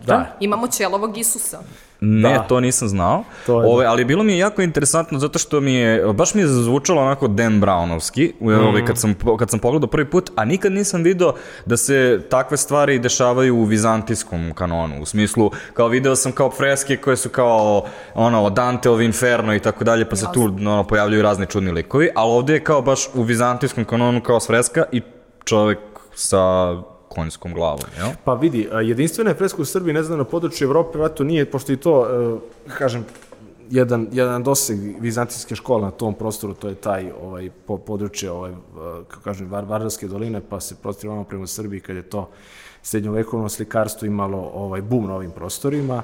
Da. 0.06 0.36
Imamo 0.40 0.68
ćelovog 0.68 1.18
Isusa. 1.18 1.60
Ne, 2.00 2.34
Da. 2.34 2.40
to 2.40 2.60
nisam 2.60 2.88
znao. 2.88 3.24
To 3.46 3.62
je 3.62 3.68
Ove, 3.68 3.86
ali 3.86 4.06
bilo 4.06 4.24
mi 4.24 4.34
je 4.34 4.38
jako 4.38 4.62
interesantno 4.62 5.20
zato 5.20 5.40
što 5.40 5.62
mi 5.62 5.74
je, 5.74 6.14
baš 6.14 6.34
mi 6.34 6.42
je 6.42 6.48
zvučalo 6.48 7.02
onako 7.02 7.28
Dan 7.28 7.62
Brownovski, 7.62 8.34
mm. 8.40 8.68
ove, 8.68 8.86
kad, 8.86 8.98
sam, 8.98 9.16
kad 9.40 9.50
sam 9.50 9.60
pogledao 9.60 9.90
prvi 9.90 10.10
put, 10.10 10.32
a 10.36 10.46
nikad 10.46 10.72
nisam 10.72 11.04
video 11.04 11.34
da 11.66 11.78
se 11.78 12.22
takve 12.30 12.58
stvari 12.58 13.00
dešavaju 13.00 13.56
u 13.56 13.64
vizantijskom 13.64 14.52
kanonu. 14.56 15.02
U 15.02 15.06
smislu, 15.06 15.52
kao 15.74 15.88
video 15.88 16.16
sam 16.16 16.32
kao 16.32 16.52
freske 16.52 16.98
koje 16.98 17.18
su 17.18 17.30
kao 17.30 17.84
ono, 18.14 18.50
Danteov 18.50 19.02
Inferno 19.02 19.56
i 19.56 19.60
tako 19.60 19.84
dalje, 19.84 20.10
pa 20.10 20.16
se 20.16 20.26
tu 20.34 20.44
ono, 20.44 20.84
pojavljaju 20.84 21.22
razni 21.22 21.46
čudni 21.46 21.72
likovi, 21.72 22.10
ali 22.16 22.32
ovde 22.32 22.54
je 22.54 22.64
kao 22.64 22.82
baš 22.82 23.08
u 23.14 23.22
vizantijskom 23.22 23.86
kanonu 23.86 24.22
kao 24.22 24.40
freska 24.40 24.84
i 24.92 25.02
čovek 25.46 25.80
sa 26.16 26.74
konjskom 27.08 27.54
glavom, 27.54 27.90
jel? 27.98 28.10
Pa 28.24 28.34
vidi, 28.34 28.70
jedinstvena 28.84 29.30
je 29.30 29.36
freska 29.36 29.62
u 29.62 29.66
Srbiji, 29.66 29.94
ne 29.94 30.04
znam, 30.04 30.18
na 30.18 30.24
području 30.24 30.66
Evrope, 30.66 30.98
vratno 30.98 31.26
nije, 31.26 31.46
pošto 31.52 31.72
i 31.72 31.78
to, 31.78 32.08
e, 32.68 32.74
kažem, 32.78 33.06
jedan, 33.70 34.08
jedan 34.12 34.44
doseg 34.44 34.80
vizantijske 35.00 35.56
škole 35.56 35.82
na 35.82 35.92
tom 35.92 36.14
prostoru, 36.14 36.54
to 36.54 36.70
je 36.70 36.76
taj 36.76 37.12
ovaj, 37.22 37.50
po, 37.66 37.78
područje, 37.78 38.32
ovaj, 38.32 38.52
kako 39.08 39.24
kažem, 39.24 39.50
Var, 39.50 39.66
Vardarske 39.66 40.08
doline, 40.08 40.42
pa 40.50 40.60
se 40.60 40.76
prostiramo 40.76 41.24
prema 41.24 41.48
Srbiji 41.48 41.80
kad 41.80 41.96
je 41.96 42.02
to 42.02 42.30
srednjovekovno 42.82 43.50
slikarstvo 43.50 44.06
imalo 44.06 44.52
ovaj, 44.54 44.82
bum 44.82 45.08
na 45.08 45.16
ovim 45.16 45.32
prostorima. 45.32 46.04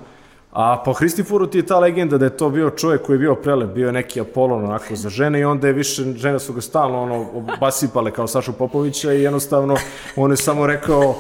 A 0.54 0.82
po 0.86 0.93
Hristiforu 0.93 1.47
ti 1.47 1.58
je 1.58 1.66
ta 1.66 1.80
legenda 1.80 2.18
da 2.18 2.26
je 2.26 2.38
to 2.38 2.49
bio 2.49 2.70
čovjek 2.70 3.01
koji 3.01 3.16
je 3.16 3.20
bio 3.20 3.36
prelep, 3.36 3.70
bio 3.70 3.88
je 3.88 3.93
neki 3.93 4.22
Apolon 4.22 4.64
onako 4.64 4.95
za 4.95 5.10
žene 5.10 5.39
i 5.39 5.45
onda 5.45 5.68
je 5.68 5.74
više, 5.74 6.04
žene 6.16 6.39
su 6.39 6.54
ga 6.54 6.62
stalno 6.62 7.01
ono, 7.01 7.26
basipale 7.60 8.12
kao 8.12 8.28
Sašu 8.28 8.54
Popovića 8.54 9.14
i 9.14 9.22
jednostavno 9.22 9.76
on 10.16 10.32
je 10.32 10.38
samo 10.38 10.68
rekao 10.68 11.16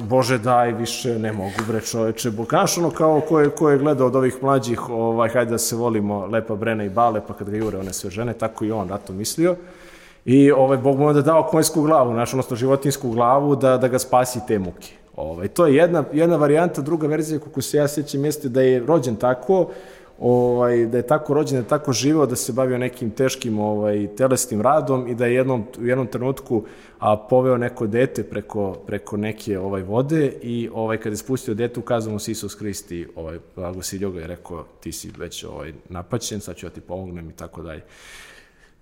Bože 0.00 0.38
daj 0.38 0.72
više 0.72 1.18
ne 1.18 1.32
mogu 1.32 1.62
bre 1.68 1.80
čoveče, 1.80 2.30
Bog, 2.30 2.46
znaš 2.48 2.78
ono 2.78 2.90
kao 2.90 3.20
ko 3.20 3.40
je, 3.40 3.50
ko 3.50 3.70
je 3.70 3.78
gledao 3.78 4.06
od 4.06 4.16
ovih 4.16 4.42
mlađih, 4.42 4.90
ovaj, 4.90 5.28
hajde 5.28 5.50
da 5.50 5.58
se 5.58 5.76
volimo 5.76 6.26
Lepa 6.26 6.54
Brena 6.54 6.84
i 6.84 6.88
Bale, 6.90 7.20
pa 7.28 7.34
kad 7.34 7.50
ga 7.50 7.56
jure 7.56 7.78
one 7.78 7.92
sve 7.92 8.10
žene, 8.10 8.32
tako 8.32 8.64
i 8.64 8.72
on 8.72 8.88
na 8.88 8.98
to 8.98 9.12
mislio. 9.12 9.56
I 10.24 10.50
ovaj, 10.52 10.76
Bog 10.76 10.98
mu 10.98 11.04
je 11.04 11.08
onda 11.08 11.22
dao 11.22 11.46
konjsku 11.46 11.82
glavu, 11.82 12.12
znaš, 12.12 12.32
odnosno 12.32 12.56
životinsku 12.56 13.10
glavu 13.10 13.56
da, 13.56 13.76
da 13.76 13.88
ga 13.88 13.98
spasi 13.98 14.40
te 14.48 14.58
muke. 14.58 15.01
Ovaj, 15.16 15.48
to 15.48 15.66
je 15.66 15.74
jedna, 15.74 16.04
jedna 16.12 16.36
varijanta, 16.36 16.82
druga 16.82 17.06
verzija, 17.06 17.40
kako 17.40 17.62
se 17.62 17.76
ja 17.76 17.88
sjećam, 17.88 18.24
jeste 18.24 18.48
da 18.48 18.62
je 18.62 18.80
rođen 18.80 19.16
tako, 19.16 19.70
ovaj, 20.20 20.86
da 20.86 20.96
je 20.96 21.06
tako 21.06 21.34
rođen, 21.34 21.56
da 21.56 21.62
je 21.62 21.68
tako 21.68 21.92
živeo, 21.92 22.26
da 22.26 22.36
se 22.36 22.52
bavio 22.52 22.78
nekim 22.78 23.10
teškim 23.10 23.58
ovaj, 23.58 24.08
telesnim 24.16 24.60
radom 24.60 25.08
i 25.08 25.14
da 25.14 25.26
je 25.26 25.34
jednom, 25.34 25.64
u 25.80 25.86
jednom 25.86 26.06
trenutku 26.06 26.62
a, 26.98 27.16
poveo 27.16 27.56
neko 27.56 27.86
dete 27.86 28.22
preko, 28.22 28.72
preko 28.86 29.16
neke 29.16 29.58
ovaj, 29.58 29.82
vode 29.82 30.32
i 30.42 30.70
ovaj, 30.74 30.96
kada 30.96 31.12
je 31.12 31.16
spustio 31.16 31.54
dete, 31.54 31.80
ukazao 31.80 32.12
mu 32.12 32.18
se 32.18 32.32
Isus 32.32 32.58
Hristi, 32.58 33.08
ovaj, 33.16 33.38
blagosilio 33.56 34.10
ga 34.10 34.20
i 34.20 34.26
rekao, 34.26 34.64
ti 34.80 34.92
si 34.92 35.10
već 35.18 35.44
ovaj, 35.44 35.72
napaćen, 35.88 36.40
sad 36.40 36.56
ću 36.56 36.66
ja 36.66 36.70
ti 36.70 36.80
pomognem 36.80 37.30
i 37.30 37.32
tako 37.32 37.62
dalje. 37.62 37.82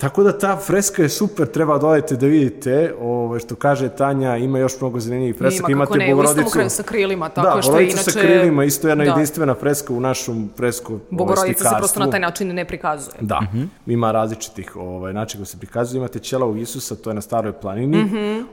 Tako 0.01 0.22
da 0.22 0.38
ta 0.38 0.57
freska 0.57 1.03
je 1.03 1.09
super, 1.09 1.46
treba 1.46 1.78
da 1.78 1.86
odete 1.86 2.16
da 2.16 2.26
vidite, 2.26 2.94
ovaj, 3.01 3.40
što 3.40 3.55
kaže 3.55 3.88
Tanja, 3.88 4.36
ima 4.36 4.59
još 4.59 4.80
mnogo 4.80 5.01
zanimljivih 5.01 5.36
fresaka, 5.38 5.72
Ima 5.72 5.86
kako 5.86 5.96
imate 5.96 6.07
ne, 6.07 6.14
Bogorodicu. 6.14 6.70
sa 6.70 6.82
krilima, 6.82 7.28
tako 7.28 7.57
da, 7.57 7.62
što 7.62 7.78
je 7.78 7.84
inače... 7.90 8.11
sa 8.11 8.20
krilima, 8.20 8.64
isto 8.64 8.88
jedna 8.88 9.05
da. 9.05 9.11
jedinstvena 9.11 9.55
freska 9.55 9.92
u 9.92 10.01
našom 10.01 10.51
fresku 10.57 10.92
ovaj, 10.92 11.05
Bogorodica 11.11 11.64
se 11.68 11.74
prosto 11.78 12.01
na 12.01 12.11
taj 12.11 12.20
način 12.20 12.55
ne 12.55 12.64
prikazuje. 12.64 13.14
Da, 13.20 13.40
ima 13.86 14.12
različitih 14.12 14.76
ovaj, 14.76 15.12
načina 15.12 15.40
kako 15.40 15.51
se 15.51 15.59
prikazuje. 15.59 15.98
Imate 15.98 16.18
ćelavog 16.18 16.59
Isusa, 16.59 16.96
to 16.96 17.11
je 17.11 17.14
na 17.14 17.20
staroj 17.20 17.53
planini, 17.53 18.07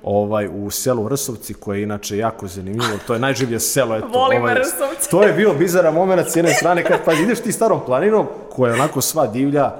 ovaj, 0.04 0.50
u 0.54 0.70
selu 0.70 1.10
Rsovci, 1.10 1.54
koje 1.54 1.80
je 1.80 1.84
inače 1.84 2.18
jako 2.18 2.48
zanimljivo. 2.48 2.98
To 3.08 3.14
je 3.14 3.20
najživlje 3.20 3.60
selo. 3.60 3.96
Eto, 3.96 4.08
Volim 4.08 4.42
ovaj, 4.42 4.56
Rsovce. 4.56 5.10
To 5.10 5.24
je 5.24 5.34
bio 5.34 5.54
bizaran 5.54 5.94
moment 5.94 6.28
s 6.30 6.36
jedne 6.36 6.54
strane, 6.54 6.84
kad 6.84 7.00
pa 7.06 7.14
ideš 7.14 7.40
ti 7.40 7.52
starom 7.52 7.80
planinom, 7.86 8.28
koja 8.50 8.74
je 8.74 8.82
onako 8.82 9.02
sva 9.02 9.28
divlja, 9.28 9.72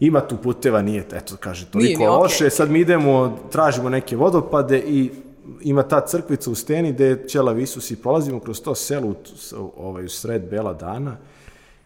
ima 0.00 0.20
tu 0.20 0.36
puteva, 0.36 0.82
nije, 0.82 1.04
eto, 1.12 1.36
kaže, 1.40 1.66
toliko 1.66 1.86
Nije 1.86 1.98
ni 1.98 2.06
okej. 2.06 2.22
loše. 2.22 2.50
Sad 2.50 2.70
mi 2.70 2.80
idemo, 2.80 3.38
tražimo 3.52 3.88
neke 3.88 4.16
vodopade 4.16 4.78
i 4.78 5.10
ima 5.60 5.82
ta 5.82 6.00
crkvica 6.06 6.50
u 6.50 6.54
steni 6.54 6.92
gde 6.92 7.06
je 7.06 7.28
ćelav 7.28 7.60
Isus 7.60 7.90
i 7.90 7.96
prolazimo 7.96 8.40
kroz 8.40 8.62
to 8.62 8.74
selo 8.74 9.08
u, 9.08 9.14
ovaj, 9.76 10.04
u 10.04 10.08
sred 10.08 10.42
bela 10.50 10.72
dana 10.72 11.16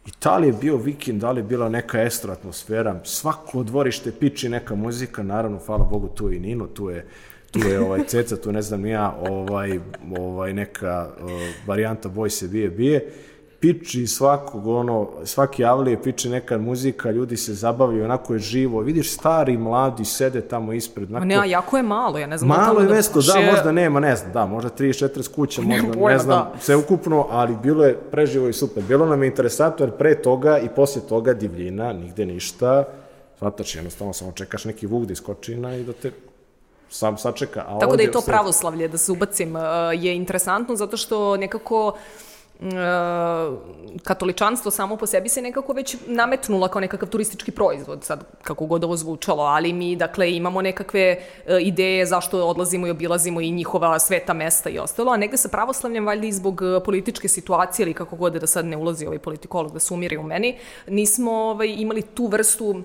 I 0.06 0.10
da 0.22 0.38
li 0.38 0.46
je 0.46 0.52
bio 0.52 0.76
vikend, 0.76 1.20
da 1.20 1.30
li 1.30 1.40
je 1.40 1.44
bila 1.44 1.68
neka 1.68 2.02
ekstra 2.02 2.32
atmosfera, 2.32 3.00
svako 3.04 3.62
dvorište 3.62 4.12
piči 4.12 4.48
neka 4.48 4.74
muzika, 4.74 5.22
naravno, 5.22 5.58
hvala 5.66 5.84
Bogu, 5.84 6.08
tu 6.08 6.30
je 6.30 6.36
i 6.36 6.40
Nino, 6.40 6.66
tu 6.66 6.90
je 6.90 7.06
tu 7.50 7.58
je 7.58 7.80
ovaj 7.80 8.04
ceca, 8.06 8.36
tu 8.36 8.52
ne 8.52 8.62
znam 8.62 8.86
ja, 8.86 9.16
ovaj, 9.28 9.80
ovaj 10.18 10.52
neka 10.52 11.08
uh, 11.20 11.30
varijanta 11.66 12.08
boj 12.08 12.30
se 12.30 12.48
bije, 12.48 12.70
bije. 12.70 13.12
Piči 13.60 14.06
svakog, 14.06 14.66
ono, 14.66 15.08
svaki 15.24 15.64
avlije 15.64 16.02
piči 16.02 16.28
neka 16.28 16.58
muzika, 16.58 17.10
ljudi 17.10 17.36
se 17.36 17.54
zabavljaju, 17.54 18.04
onako 18.04 18.32
je 18.34 18.38
živo. 18.38 18.80
Vidiš, 18.80 19.12
stari, 19.14 19.56
mladi 19.56 20.04
sede 20.04 20.40
tamo 20.40 20.72
ispred. 20.72 21.10
Onako, 21.10 21.20
Ma 21.20 21.24
ne, 21.24 21.36
a 21.36 21.44
jako 21.44 21.76
je 21.76 21.82
malo, 21.82 22.18
ja 22.18 22.26
ne 22.26 22.38
znam. 22.38 22.48
Malo 22.48 22.80
je 22.80 22.88
mesto, 22.88 23.20
da, 23.20 23.32
baš 23.32 23.50
možda 23.50 23.72
nema, 23.72 24.00
ne 24.00 24.16
znam, 24.16 24.32
da, 24.32 24.46
možda 24.46 24.70
30-40 24.70 25.34
kuća, 25.34 25.62
možda, 25.62 25.92
pojma, 25.92 26.10
ne 26.10 26.18
znam, 26.18 26.38
da. 26.38 26.60
sve 26.60 26.76
ukupno, 26.76 27.26
ali 27.30 27.56
bilo 27.62 27.84
je 27.84 27.98
preživo 28.10 28.48
i 28.48 28.52
super. 28.52 28.82
Bilo 28.82 29.06
nam 29.06 29.22
je 29.22 29.28
interesantno, 29.28 29.86
jer 29.86 29.96
pre 29.96 30.22
toga 30.22 30.58
i 30.58 30.68
posle 30.68 31.02
toga 31.08 31.34
divljina, 31.34 31.92
nigde 31.92 32.26
ništa, 32.26 32.84
Svataš, 33.38 33.74
jednostavno 33.74 34.12
samo 34.12 34.32
čekaš 34.32 34.64
neki 34.64 34.86
vuk 34.86 35.04
da 35.04 35.12
iskoči 35.12 35.56
na 35.56 35.76
i 35.76 35.84
da 35.84 35.92
te 35.92 36.10
sam 36.90 37.18
sačeka. 37.18 37.64
A 37.68 37.78
Tako 37.78 37.96
da 37.96 38.02
i 38.02 38.10
to 38.10 38.20
pravoslavlje, 38.20 38.88
da 38.88 38.98
se 38.98 39.12
ubacim, 39.12 39.56
uh, 39.56 39.62
je 39.92 40.16
interesantno 40.16 40.76
zato 40.76 40.96
što 40.96 41.36
nekako 41.36 41.86
uh, 41.86 41.94
katoličanstvo 44.04 44.70
samo 44.70 44.96
po 44.96 45.06
sebi 45.06 45.28
se 45.28 45.42
nekako 45.42 45.72
već 45.72 45.96
nametnula 46.06 46.68
kao 46.68 46.80
nekakav 46.80 47.08
turistički 47.08 47.50
proizvod, 47.50 48.04
sad 48.04 48.24
kako 48.42 48.66
god 48.66 48.84
ovo 48.84 48.96
zvučalo, 48.96 49.42
ali 49.42 49.72
mi 49.72 49.96
dakle 49.96 50.32
imamo 50.32 50.62
nekakve 50.62 51.16
uh, 51.18 51.52
ideje 51.60 52.06
zašto 52.06 52.46
odlazimo 52.46 52.86
i 52.86 52.90
obilazimo 52.90 53.40
i 53.40 53.50
njihova 53.50 53.98
sveta 53.98 54.32
mesta 54.32 54.70
i 54.70 54.78
ostalo, 54.78 55.12
a 55.12 55.16
negde 55.16 55.36
sa 55.36 55.48
pravoslavljem 55.48 56.06
valjda 56.06 56.26
i 56.26 56.32
zbog 56.32 56.60
uh, 56.60 56.82
političke 56.84 57.28
situacije 57.28 57.84
ili 57.84 57.94
kako 57.94 58.16
god 58.16 58.32
da 58.32 58.46
sad 58.46 58.66
ne 58.66 58.76
ulazi 58.76 59.06
ovaj 59.06 59.18
politikolog 59.18 59.72
da 59.72 59.78
se 59.78 59.94
umiri 59.94 60.16
u 60.16 60.22
meni, 60.22 60.58
nismo 60.86 61.32
ovaj, 61.32 61.74
imali 61.78 62.02
tu 62.02 62.26
vrstu 62.26 62.66
uh, 62.68 62.82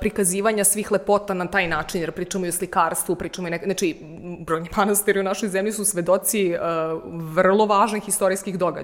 prikazivanja 0.00 0.64
svih 0.64 0.92
lepota 0.92 1.34
na 1.34 1.46
taj 1.46 1.68
način, 1.68 2.00
jer 2.00 2.12
pričamo 2.12 2.46
i 2.46 2.48
o 2.48 2.52
slikarstvu, 2.52 3.16
pričamo 3.16 3.48
i 3.48 3.50
nek... 3.50 3.64
Znači, 3.64 3.96
brojni 4.40 4.68
manastiri 4.76 5.20
u 5.20 5.22
našoj 5.22 5.48
zemlji 5.48 5.72
su 5.72 5.84
svedoci 5.84 6.54
uh, 6.54 7.02
vrlo 7.34 7.66
važnih 7.66 8.08
istorijskih 8.08 8.58
događaja. 8.58 8.83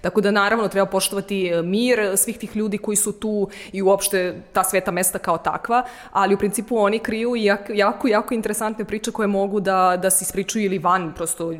Tako 0.00 0.20
da, 0.20 0.30
naravno, 0.30 0.68
treba 0.68 0.86
poštovati 0.86 1.52
uh, 1.54 1.64
mir 1.64 2.16
svih 2.16 2.38
tih 2.38 2.56
ljudi 2.56 2.78
koji 2.78 2.96
su 2.96 3.12
tu 3.12 3.48
i 3.72 3.82
uopšte 3.82 4.42
ta 4.52 4.64
sveta 4.64 4.90
mesta 4.90 5.18
kao 5.18 5.38
takva, 5.38 5.84
ali 6.12 6.34
u 6.34 6.38
principu 6.38 6.78
oni 6.78 6.98
kriju 6.98 7.36
jako, 7.36 7.72
jako, 7.72 8.08
jako 8.08 8.34
interesantne 8.34 8.84
priče 8.84 9.12
koje 9.12 9.26
mogu 9.26 9.60
da, 9.60 9.98
da 10.02 10.10
se 10.10 10.22
ispričuju 10.22 10.64
ili 10.64 10.78
van 10.78 11.12
prosto 11.14 11.46
uh, 11.46 11.56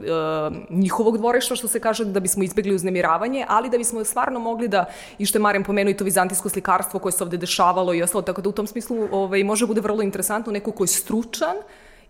njihovog 0.70 1.18
dvorišta, 1.18 1.56
što 1.56 1.68
se 1.68 1.80
kaže, 1.80 2.04
da 2.04 2.20
bismo 2.20 2.42
izbegli 2.42 2.74
uznemiravanje, 2.74 3.44
ali 3.48 3.70
da 3.70 3.78
bismo 3.78 4.04
stvarno 4.04 4.40
mogli 4.40 4.68
da, 4.68 4.84
i 5.18 5.26
što 5.26 5.38
je 5.38 5.42
Marijan 5.42 5.64
pomenuo, 5.64 5.90
i 5.90 5.96
to 5.96 6.04
vizantijsko 6.04 6.48
slikarstvo 6.48 7.00
koje 7.00 7.12
se 7.12 7.24
ovde 7.24 7.36
dešavalo 7.36 7.94
i 7.94 8.02
ostalo, 8.02 8.22
tako 8.22 8.42
da 8.42 8.48
u 8.48 8.52
tom 8.52 8.66
smislu 8.66 9.08
ovaj, 9.12 9.44
može 9.44 9.66
bude 9.66 9.80
vrlo 9.80 10.02
interesantno 10.02 10.52
neko 10.52 10.72
ko 10.72 10.84
je 10.84 10.88
stručan 10.88 11.56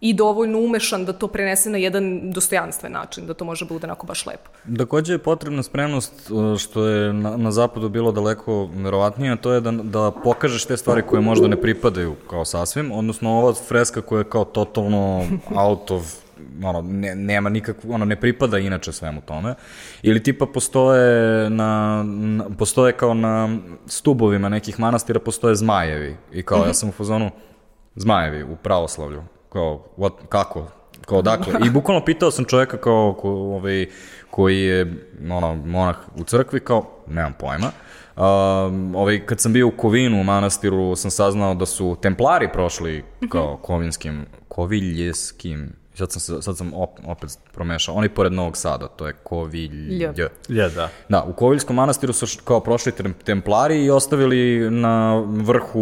i 0.01 0.15
dovoljno 0.15 0.59
umešan 0.59 1.05
da 1.05 1.13
to 1.13 1.29
prenese 1.29 1.71
na 1.71 1.79
jedan 1.79 2.33
dostojanstven 2.33 2.93
način, 2.93 3.27
da 3.27 3.35
to 3.35 3.45
može 3.45 3.65
bude 3.65 3.87
onako 3.87 4.07
baš 4.07 4.27
lepo. 4.27 4.51
Takođe 4.79 5.15
je 5.15 5.19
potrebna 5.19 5.63
spremnost, 5.63 6.31
uh, 6.31 6.59
što 6.59 6.87
je 6.87 7.13
na, 7.13 7.37
na 7.37 7.51
zapadu 7.51 7.89
bilo 7.89 8.13
daleko 8.13 8.69
verovatnije, 8.75 9.37
to 9.37 9.53
je 9.53 9.61
da, 9.61 9.71
da 9.71 10.11
pokažeš 10.25 10.65
te 10.65 10.77
stvari 10.77 11.03
koje 11.03 11.23
možda 11.23 11.49
ne 11.49 11.61
pripadaju 11.61 12.15
kao 12.31 12.45
sasvim, 12.45 12.93
odnosno 12.93 13.31
ova 13.31 13.55
freska 13.55 14.01
koja 14.01 14.19
je 14.19 14.31
kao 14.31 14.45
totalno 14.45 15.25
out 15.67 15.91
of 15.91 16.27
ono, 16.65 16.83
ne, 16.83 17.15
nema 17.15 17.49
nikakvu, 17.49 17.93
ono, 17.93 18.05
ne 18.05 18.21
pripada 18.21 18.59
inače 18.59 18.93
svemu 18.93 19.21
tome. 19.21 19.55
Ili 20.03 20.23
tipa 20.23 20.47
postoje 20.47 21.51
na, 21.51 22.03
na 22.07 22.45
postoje 22.59 22.93
kao 22.93 23.15
na 23.15 23.59
stubovima 23.87 24.49
nekih 24.49 24.81
manastira 24.81 25.21
postoje 25.21 25.55
zmajevi. 25.55 26.17
I 26.33 26.43
kao, 26.43 26.67
ja 26.67 26.75
sam 26.75 26.89
u 26.89 26.93
fazonu, 26.93 27.31
zmajevi 27.95 28.43
u 28.43 28.57
pravoslavlju. 28.57 29.23
Kao, 29.49 29.85
what, 29.97 30.13
kako? 30.29 30.67
Kao, 31.07 31.23
dakle, 31.23 31.53
i 31.67 31.71
bukvalno 31.71 32.05
pitao 32.05 32.31
sam 32.31 32.45
čovjeka 32.45 32.77
kao, 32.77 33.17
ko, 33.21 33.31
ovaj, 33.31 33.87
koji 34.31 34.61
je 34.61 35.07
ono, 35.31 35.55
monah 35.55 35.97
u 36.17 36.25
crkvi, 36.25 36.61
kao, 36.61 36.91
nemam 37.07 37.33
pojma. 37.39 37.71
Um, 38.17 38.95
ovaj, 38.95 39.27
kad 39.27 39.41
sam 39.41 39.53
bio 39.53 39.67
u 39.69 39.71
Kovinu 39.71 40.21
u 40.21 40.25
manastiru, 40.25 40.97
sam 40.97 41.11
saznao 41.11 41.55
da 41.55 41.67
su 41.67 41.97
templari 42.03 42.49
prošli 42.53 43.05
kao 43.29 43.57
kovinskim, 43.57 44.27
koviljeskim, 44.49 45.73
sad 45.97 46.13
sam, 46.13 46.21
se- 46.21 46.43
sad 46.43 46.57
sam 46.57 46.73
op, 46.75 46.91
opet 47.07 47.39
promešao, 47.53 47.95
oni 47.95 48.09
pored 48.09 48.33
Novog 48.33 48.57
Sada, 48.57 48.89
to 48.89 49.07
je 49.07 49.13
Kovilj. 49.13 49.97
Lj. 49.97 50.23
Ja, 50.49 50.69
da. 50.69 50.89
Da, 51.09 51.23
u 51.23 51.33
Koviljskom 51.33 51.77
manastiru 51.77 52.13
su 52.13 52.27
kao 52.45 52.61
prošli 52.61 52.93
tem- 52.93 53.15
templari 53.25 53.85
i 53.85 53.91
ostavili 53.91 54.71
na 54.71 55.25
vrhu 55.27 55.81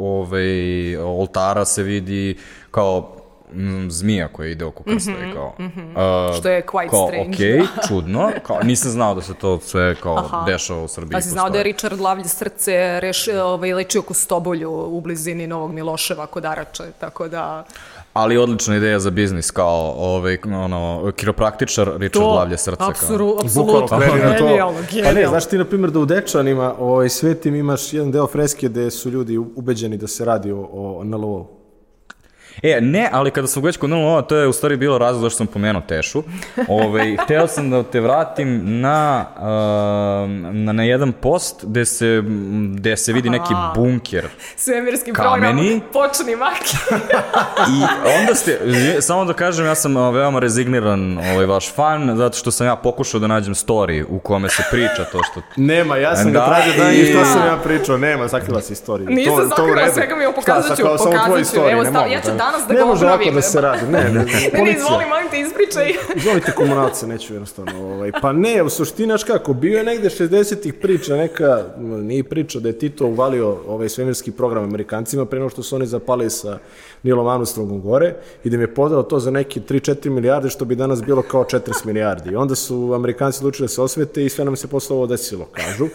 ovaj, 0.00 0.96
oltara 0.96 1.64
se 1.64 1.82
vidi 1.82 2.38
kao 2.70 3.16
mm, 3.52 3.90
zmija 3.90 4.28
koja 4.28 4.48
ide 4.48 4.64
oko 4.64 4.82
krsta 4.84 5.10
i 5.10 5.32
kao... 5.34 5.54
a, 5.96 6.32
Što 6.38 6.48
je 6.48 6.62
quite 6.62 6.90
kao, 6.90 7.06
strange, 7.08 7.34
okej, 7.34 7.62
čudno, 7.88 8.30
kao, 8.42 8.60
nisam 8.62 8.90
znao 8.90 9.14
da 9.14 9.22
se 9.22 9.34
to 9.34 9.60
sve 9.60 9.94
kao 9.94 10.16
Aha. 10.16 10.44
dešava 10.46 10.82
u 10.82 10.88
Srbiji. 10.88 11.16
A 11.16 11.20
si 11.20 11.28
znao 11.28 11.50
da 11.50 11.58
je. 11.58 11.64
Richard 11.64 12.00
Lavlje 12.00 12.24
srce 12.24 13.00
reš, 13.00 13.28
ovaj, 13.28 13.74
lečio 13.74 14.02
kostobolju 14.02 14.70
u 14.70 15.00
blizini 15.00 15.46
Novog 15.46 15.72
Miloševa 15.72 16.26
kod 16.26 16.44
Arače, 16.44 16.84
tako 17.00 17.28
da... 17.28 17.64
Ali 18.12 18.36
odlična 18.38 18.76
ideja 18.76 18.98
za 18.98 19.10
biznis, 19.10 19.50
kao 19.50 19.94
ovaj, 19.98 20.38
ono, 20.64 21.12
kiropraktičar 21.16 21.90
Richard 21.96 22.26
Lavlje 22.26 22.56
srce. 22.58 22.76
kao. 22.76 22.88
apsuru, 22.90 23.36
Bukvalno 23.54 23.84
apsolutno, 23.84 24.28
na 24.28 24.38
to. 24.38 24.44
genijalno, 24.44 24.74
Pa 24.74 24.80
ne, 24.80 24.86
genijalno. 24.92 25.28
znaš 25.28 25.46
ti, 25.46 25.58
na 25.58 25.64
primjer, 25.64 25.90
da 25.90 25.98
u 25.98 26.04
Dečanima, 26.04 26.74
ovaj, 26.78 27.08
svetim 27.08 27.54
imaš 27.54 27.92
jedan 27.92 28.10
deo 28.10 28.26
freske 28.26 28.68
gde 28.68 28.90
su 28.90 29.10
ljudi 29.10 29.38
ubeđeni 29.38 29.96
da 29.96 30.06
se 30.06 30.24
radi 30.24 30.52
o, 30.52 30.68
o 30.72 31.04
NLO. 31.04 31.61
E, 32.62 32.80
ne, 32.80 33.08
ali 33.12 33.30
kada 33.30 33.46
sam 33.46 33.62
već 33.62 33.76
kod 33.76 33.90
NLO, 33.90 34.22
to 34.22 34.36
je 34.36 34.48
u 34.48 34.52
stvari 34.52 34.76
bilo 34.76 34.98
razlog 34.98 35.22
zašto 35.22 35.36
sam 35.36 35.46
pomenuo 35.46 35.82
Tešu. 35.82 36.22
Ove, 36.68 37.16
hteo 37.24 37.46
sam 37.46 37.70
da 37.70 37.82
te 37.82 38.00
vratim 38.00 38.60
na, 38.80 39.24
um, 39.36 40.40
na, 40.56 40.72
na 40.72 40.82
jedan 40.82 41.12
post 41.12 41.64
gde 41.64 41.84
se, 41.84 42.22
gde 42.70 42.96
se 42.96 43.12
vidi 43.12 43.30
neki 43.30 43.54
bunker. 43.74 44.26
Svemirski 44.56 45.12
Kameni. 45.12 45.68
program, 45.68 45.80
počni 45.92 46.36
maki. 46.36 46.76
I 47.70 47.82
onda 48.12 48.34
ste, 48.34 48.58
samo 49.00 49.24
da 49.24 49.32
kažem, 49.34 49.66
ja 49.66 49.74
sam 49.74 49.96
uh, 49.98 50.14
veoma 50.14 50.38
rezigniran 50.38 50.92
ovaj 51.18 51.46
vaš 51.46 51.74
fan, 51.74 52.16
zato 52.16 52.36
što 52.36 52.50
sam 52.50 52.66
ja 52.66 52.76
pokušao 52.76 53.20
da 53.20 53.26
nađem 53.26 53.54
story 53.54 54.04
u 54.08 54.18
kome 54.18 54.48
se 54.48 54.62
priča 54.70 55.04
to 55.04 55.20
što... 55.22 55.42
Nema, 55.62 55.96
ja 55.96 56.16
sam 56.16 56.24
Da, 56.24 56.38
ga 56.40 56.46
tražio 56.46 56.84
da 56.84 56.90
i- 56.92 57.06
šta 57.06 57.24
sam 57.24 57.46
ja 57.46 57.56
pričao, 57.56 57.98
nema, 57.98 58.28
sakrila 58.28 58.60
se 58.60 58.72
istorija. 58.72 59.10
Nisam 59.10 59.34
to, 59.34 59.40
to 59.40 59.46
u 59.46 59.48
sakrila 59.48 59.74
redu. 59.76 59.92
svega 59.92 60.16
mi, 60.16 60.22
Šta, 60.22 60.32
pokazat 60.34 60.76
ću, 60.76 60.82
kao 60.82 60.98
samo 60.98 61.10
pokazat 61.12 61.54
ću. 61.54 61.60
Evo, 61.62 61.82
ne 61.82 61.84
stav- 61.84 61.92
mogu, 61.94 62.08
ja 62.08 62.20
ću 62.20 62.26
da. 62.28 62.41
Danas 62.44 62.66
da 62.68 62.74
ne 62.74 62.80
ga 62.80 62.86
može 62.86 63.04
ovako 63.04 63.20
obnovim. 63.20 63.34
da 63.34 63.42
se 63.42 63.60
radi, 63.60 63.86
ne, 63.92 64.04
ne, 64.04 64.10
Ne, 64.10 64.62
ne, 64.64 64.72
izvoli, 64.72 65.04
molim 65.08 65.28
te, 65.30 65.40
ispričaj. 65.40 65.92
Izvolite 66.18 66.52
komunalce, 66.52 67.06
neću 67.06 67.32
jednostavno. 67.32 67.72
Ovaj. 67.84 68.12
Pa 68.22 68.32
ne, 68.32 68.62
u 68.62 68.68
suštini, 68.68 69.06
znaš 69.06 69.24
kako, 69.24 69.52
bio 69.52 69.78
je 69.78 69.84
negde 69.84 70.08
60-ih 70.08 70.74
priča, 70.74 71.16
neka, 71.16 71.64
nije 71.78 72.24
priča 72.24 72.60
da 72.60 72.68
je 72.68 72.78
Tito 72.78 73.06
uvalio 73.06 73.56
ovaj 73.68 73.88
svemirski 73.88 74.30
program 74.30 74.64
Amerikancima 74.64 75.24
pre 75.24 75.48
što 75.50 75.62
su 75.62 75.76
oni 75.76 75.86
zapali 75.86 76.30
sa 76.30 76.58
Nilom 77.02 77.28
Armstrongom 77.28 77.80
gore 77.80 78.14
i 78.44 78.50
da 78.50 78.54
im 78.54 78.60
je 78.60 78.74
podao 78.74 79.02
to 79.02 79.20
za 79.20 79.30
neki 79.30 79.60
3-4 79.60 80.10
milijarde, 80.10 80.50
što 80.50 80.64
bi 80.64 80.74
danas 80.74 81.02
bilo 81.02 81.22
kao 81.22 81.44
40 81.44 81.86
milijardi. 81.86 82.30
I 82.30 82.36
onda 82.36 82.54
su 82.54 82.92
Amerikanci 82.94 83.38
odlučili 83.38 83.64
da 83.64 83.68
se 83.68 83.82
osvete 83.82 84.24
i 84.24 84.28
sve 84.28 84.44
nam 84.44 84.56
se 84.56 84.68
posle 84.68 84.96
ovo 84.96 85.06
desilo, 85.06 85.44
kažu. 85.52 85.88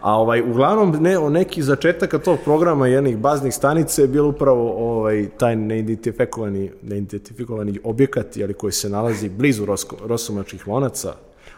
A 0.00 0.18
ovaj, 0.18 0.40
uglavnom, 0.40 0.96
ne, 1.00 1.18
o 1.18 1.30
neki 1.30 1.62
začetaka 1.62 2.18
tog 2.18 2.38
programa 2.44 2.86
jednih 2.86 3.18
baznih 3.18 3.54
stanica 3.54 4.02
je 4.02 4.08
bilo 4.08 4.28
upravo 4.28 4.72
ovaj, 4.72 5.28
taj 5.38 5.56
neidentifikovani, 5.56 6.70
neidentifikovani 6.82 7.78
objekat 7.84 8.36
jeli, 8.36 8.54
koji 8.54 8.72
se 8.72 8.88
nalazi 8.88 9.28
blizu 9.28 9.64
Rosko, 9.64 9.96
Rosomačkih 10.06 10.68
lonaca, 10.68 11.14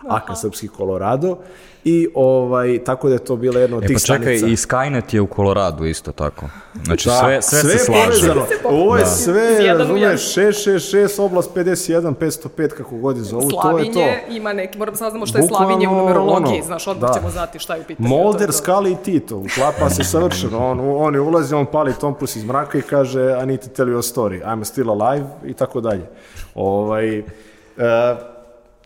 Aka 0.08 0.34
Srpski 0.34 0.68
Colorado 0.68 1.36
i 1.84 2.08
ovaj, 2.14 2.84
tako 2.84 3.08
da 3.08 3.14
je 3.14 3.24
to 3.24 3.36
bila 3.36 3.60
jedna 3.60 3.76
od 3.76 3.84
E 3.84 3.86
tih 3.86 3.96
pa 3.96 4.00
čekaj, 4.00 4.38
stanica. 4.38 4.46
i 4.46 4.56
Skynet 4.56 5.14
je 5.14 5.20
u 5.20 5.26
Koloradu 5.26 5.84
isto 5.84 6.12
tako. 6.12 6.46
Znači 6.84 7.08
Da, 7.08 7.14
sve, 7.14 7.42
sve, 7.42 7.60
se 7.60 7.68
je 7.68 7.78
slaže. 7.78 8.04
povezano. 8.04 8.46
Ovo 8.64 8.96
je 8.96 9.06
sve, 9.06 9.56
u 9.58 9.62
jedan. 9.62 9.78
razumeš, 9.78 10.34
666, 10.34 11.22
oblast 11.22 11.54
51, 11.54 12.14
505, 12.14 12.68
kako 12.68 12.96
god 12.96 13.16
je 13.16 13.22
zovu, 13.22 13.40
to 13.42 13.48
je 13.48 13.52
to. 13.52 13.60
Slavinje 13.62 14.18
ima 14.30 14.52
neki, 14.52 14.78
moram 14.78 14.94
da 14.94 14.98
saznamo 14.98 15.26
šta 15.26 15.38
je 15.38 15.42
Bukvalno, 15.42 15.66
Slavinje 15.66 15.88
u 15.88 15.94
numerologiji, 15.94 16.54
ono, 16.54 16.64
znaš, 16.64 16.86
odmah 16.86 17.10
da. 17.10 17.18
ćemo 17.18 17.30
znati 17.30 17.58
šta 17.58 17.74
je 17.74 17.80
u 17.80 17.84
pitanju. 17.84 18.08
Molder. 18.08 18.52
Skali 18.52 18.92
i 18.92 18.96
Tito, 18.96 19.36
uklapa 19.36 19.90
se 19.90 20.04
savršeno. 20.04 20.58
On, 20.60 20.80
on 20.96 21.14
je 21.14 21.20
ulazi, 21.20 21.54
on 21.54 21.66
pali 21.66 21.92
tompus 21.94 22.36
iz 22.36 22.44
mraka 22.44 22.78
i 22.78 22.82
kaže 22.82 23.36
I 23.42 23.46
need 23.46 23.60
to 23.60 23.68
tell 23.68 23.88
you 23.88 23.98
a 23.98 24.02
story, 24.02 24.44
I'm 24.44 24.64
still 24.64 24.90
alive 24.92 25.26
i 25.44 25.54
tako 25.54 25.80
dalje. 25.80 26.06
Ovaj, 26.54 27.18
e, 27.18 27.22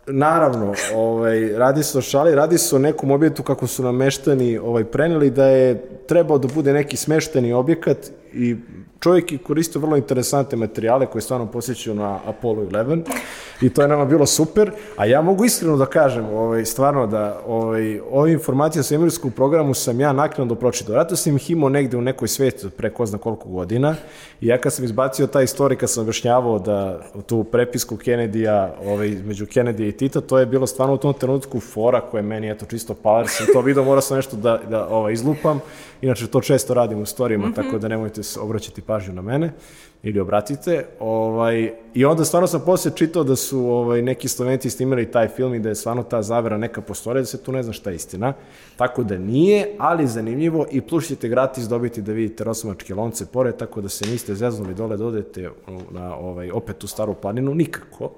naravno, 0.06 0.74
ovaj, 0.94 1.48
radi 1.48 1.82
se 1.82 1.98
o 1.98 2.02
šali, 2.02 2.34
radi 2.34 2.58
se 2.58 2.76
o 2.76 2.78
nekom 2.78 3.10
objektu 3.10 3.42
kako 3.42 3.66
su 3.66 3.82
nameštani 3.82 4.58
ovaj, 4.58 4.84
preneli 4.84 5.30
da 5.30 5.46
je 5.46 5.84
trebao 6.08 6.38
da 6.38 6.48
bude 6.54 6.72
neki 6.72 6.96
smešteni 6.96 7.52
objekat 7.52 7.98
i 8.32 8.56
čovjek 9.04 9.32
je 9.32 9.38
koristio 9.38 9.80
vrlo 9.80 9.96
interesantne 9.96 10.58
materijale 10.58 11.06
koje 11.06 11.22
stvarno 11.22 11.46
posjećaju 11.46 11.94
na 11.96 12.18
Apollo 12.26 12.62
11 12.62 13.02
i 13.60 13.70
to 13.70 13.82
je 13.82 13.88
nama 13.88 14.04
bilo 14.04 14.26
super, 14.26 14.70
a 14.96 15.06
ja 15.06 15.22
mogu 15.22 15.44
iskreno 15.44 15.76
da 15.76 15.86
kažem, 15.86 16.24
ovaj, 16.24 16.64
stvarno 16.64 17.06
da 17.06 17.40
ovaj, 17.46 18.00
ove 18.10 18.32
informacije 18.32 18.80
o 18.80 18.82
svemirskom 18.82 19.30
programu 19.30 19.74
sam 19.74 20.00
ja 20.00 20.12
naknadno 20.12 20.54
pročitao. 20.54 20.94
Vratno 20.94 21.16
sam 21.16 21.36
ih 21.36 21.50
imao 21.50 21.68
negde 21.68 21.96
u 21.96 22.00
nekoj 22.00 22.28
sveti 22.28 22.70
pre 22.70 22.90
ko 22.90 23.06
zna 23.06 23.18
koliko 23.18 23.48
godina 23.48 23.94
i 24.40 24.46
ja 24.46 24.58
kad 24.58 24.72
sam 24.72 24.84
izbacio 24.84 25.26
taj 25.26 25.44
istorij, 25.44 25.78
kad 25.78 25.90
sam 25.90 26.02
objašnjavao 26.02 26.58
da 26.58 27.00
tu 27.26 27.44
prepisku 27.44 27.96
Kennedy-a 27.96 28.74
ovaj, 28.86 29.08
među 29.08 29.46
Kennedy 29.46 29.88
i 29.88 29.92
Tita, 29.92 30.20
to 30.20 30.38
je 30.38 30.46
bilo 30.46 30.66
stvarno 30.66 30.94
u 30.94 30.98
tom 30.98 31.14
trenutku 31.14 31.60
fora 31.60 32.00
koja 32.00 32.18
je 32.18 32.26
meni 32.26 32.50
eto 32.50 32.66
čisto 32.66 32.94
paler, 32.94 33.28
sam 33.28 33.46
to 33.52 33.60
video, 33.60 33.84
morao 33.84 34.00
sam 34.00 34.16
nešto 34.16 34.36
da, 34.36 34.60
da 34.68 34.88
ovaj, 34.88 35.12
izlupam, 35.12 35.60
inače 36.02 36.26
to 36.26 36.40
često 36.40 36.74
radim 36.74 36.98
u 36.98 37.06
storijima, 37.06 37.46
mm 37.46 37.52
-hmm. 37.52 37.54
tako 37.54 37.78
da 37.78 37.88
nemojte 37.88 38.22
se 38.22 38.40
obraćati 38.40 38.82
pažnju 38.82 39.14
na 39.14 39.22
mene 39.22 39.52
ili 40.04 40.20
obratite. 40.20 40.86
Ovaj, 41.00 41.72
I 41.94 42.04
onda 42.04 42.24
stvarno 42.24 42.46
sam 42.46 42.62
posle 42.66 42.90
čitao 42.94 43.24
da 43.24 43.36
su 43.36 43.58
ovaj, 43.58 44.02
neki 44.02 44.28
Slovenci 44.28 44.70
snimali 44.70 45.10
taj 45.10 45.28
film 45.28 45.54
i 45.54 45.60
da 45.60 45.68
je 45.68 45.74
stvarno 45.74 46.02
ta 46.02 46.22
zavera 46.22 46.58
neka 46.58 46.80
postoje, 46.80 47.20
da 47.20 47.24
se 47.24 47.42
tu 47.42 47.52
ne 47.52 47.62
zna 47.62 47.72
šta 47.72 47.90
je 47.90 47.96
istina. 47.96 48.32
Tako 48.76 49.02
da 49.02 49.18
nije, 49.18 49.74
ali 49.78 50.06
zanimljivo 50.06 50.66
i 50.70 50.80
plus 50.80 51.08
ćete 51.08 51.28
gratis 51.28 51.64
dobiti 51.64 52.02
da 52.02 52.12
vidite 52.12 52.44
Rosomačke 52.44 52.94
lonce 52.94 53.26
pored, 53.26 53.56
tako 53.56 53.80
da 53.80 53.88
se 53.88 54.06
niste 54.10 54.34
zeznuli 54.34 54.74
dole 54.74 54.96
da 54.96 55.06
odete 55.06 55.50
na 55.90 56.16
ovaj, 56.16 56.50
opet 56.50 56.84
u 56.84 56.86
staru 56.86 57.14
planinu, 57.14 57.54
nikako. 57.54 58.10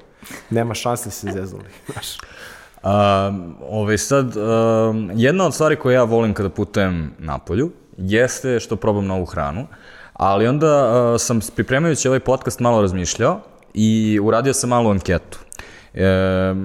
Nema 0.50 0.74
šanse 0.74 1.04
da 1.04 1.10
se 1.10 1.30
zeznuli. 1.32 1.68
Um, 2.86 3.54
ovaj 3.70 3.98
sad, 3.98 4.36
um, 4.36 5.10
jedna 5.14 5.46
od 5.46 5.54
stvari 5.54 5.76
koje 5.76 5.94
ja 5.94 6.04
volim 6.04 6.34
kada 6.34 6.48
putujem 6.48 7.14
napolju 7.18 7.70
jeste 7.98 8.60
što 8.60 8.76
probam 8.76 9.06
novu 9.06 9.24
hranu, 9.24 9.66
ali 10.12 10.46
onda 10.46 11.02
uh, 11.12 11.20
sam 11.20 11.40
pripremajući 11.56 12.08
ovaj 12.08 12.20
podcast 12.20 12.60
malo 12.60 12.80
razmišljao 12.80 13.40
i 13.74 14.20
uradio 14.22 14.52
sam 14.52 14.70
malu 14.70 14.90
anketu. 14.90 15.38
E, 15.96 16.08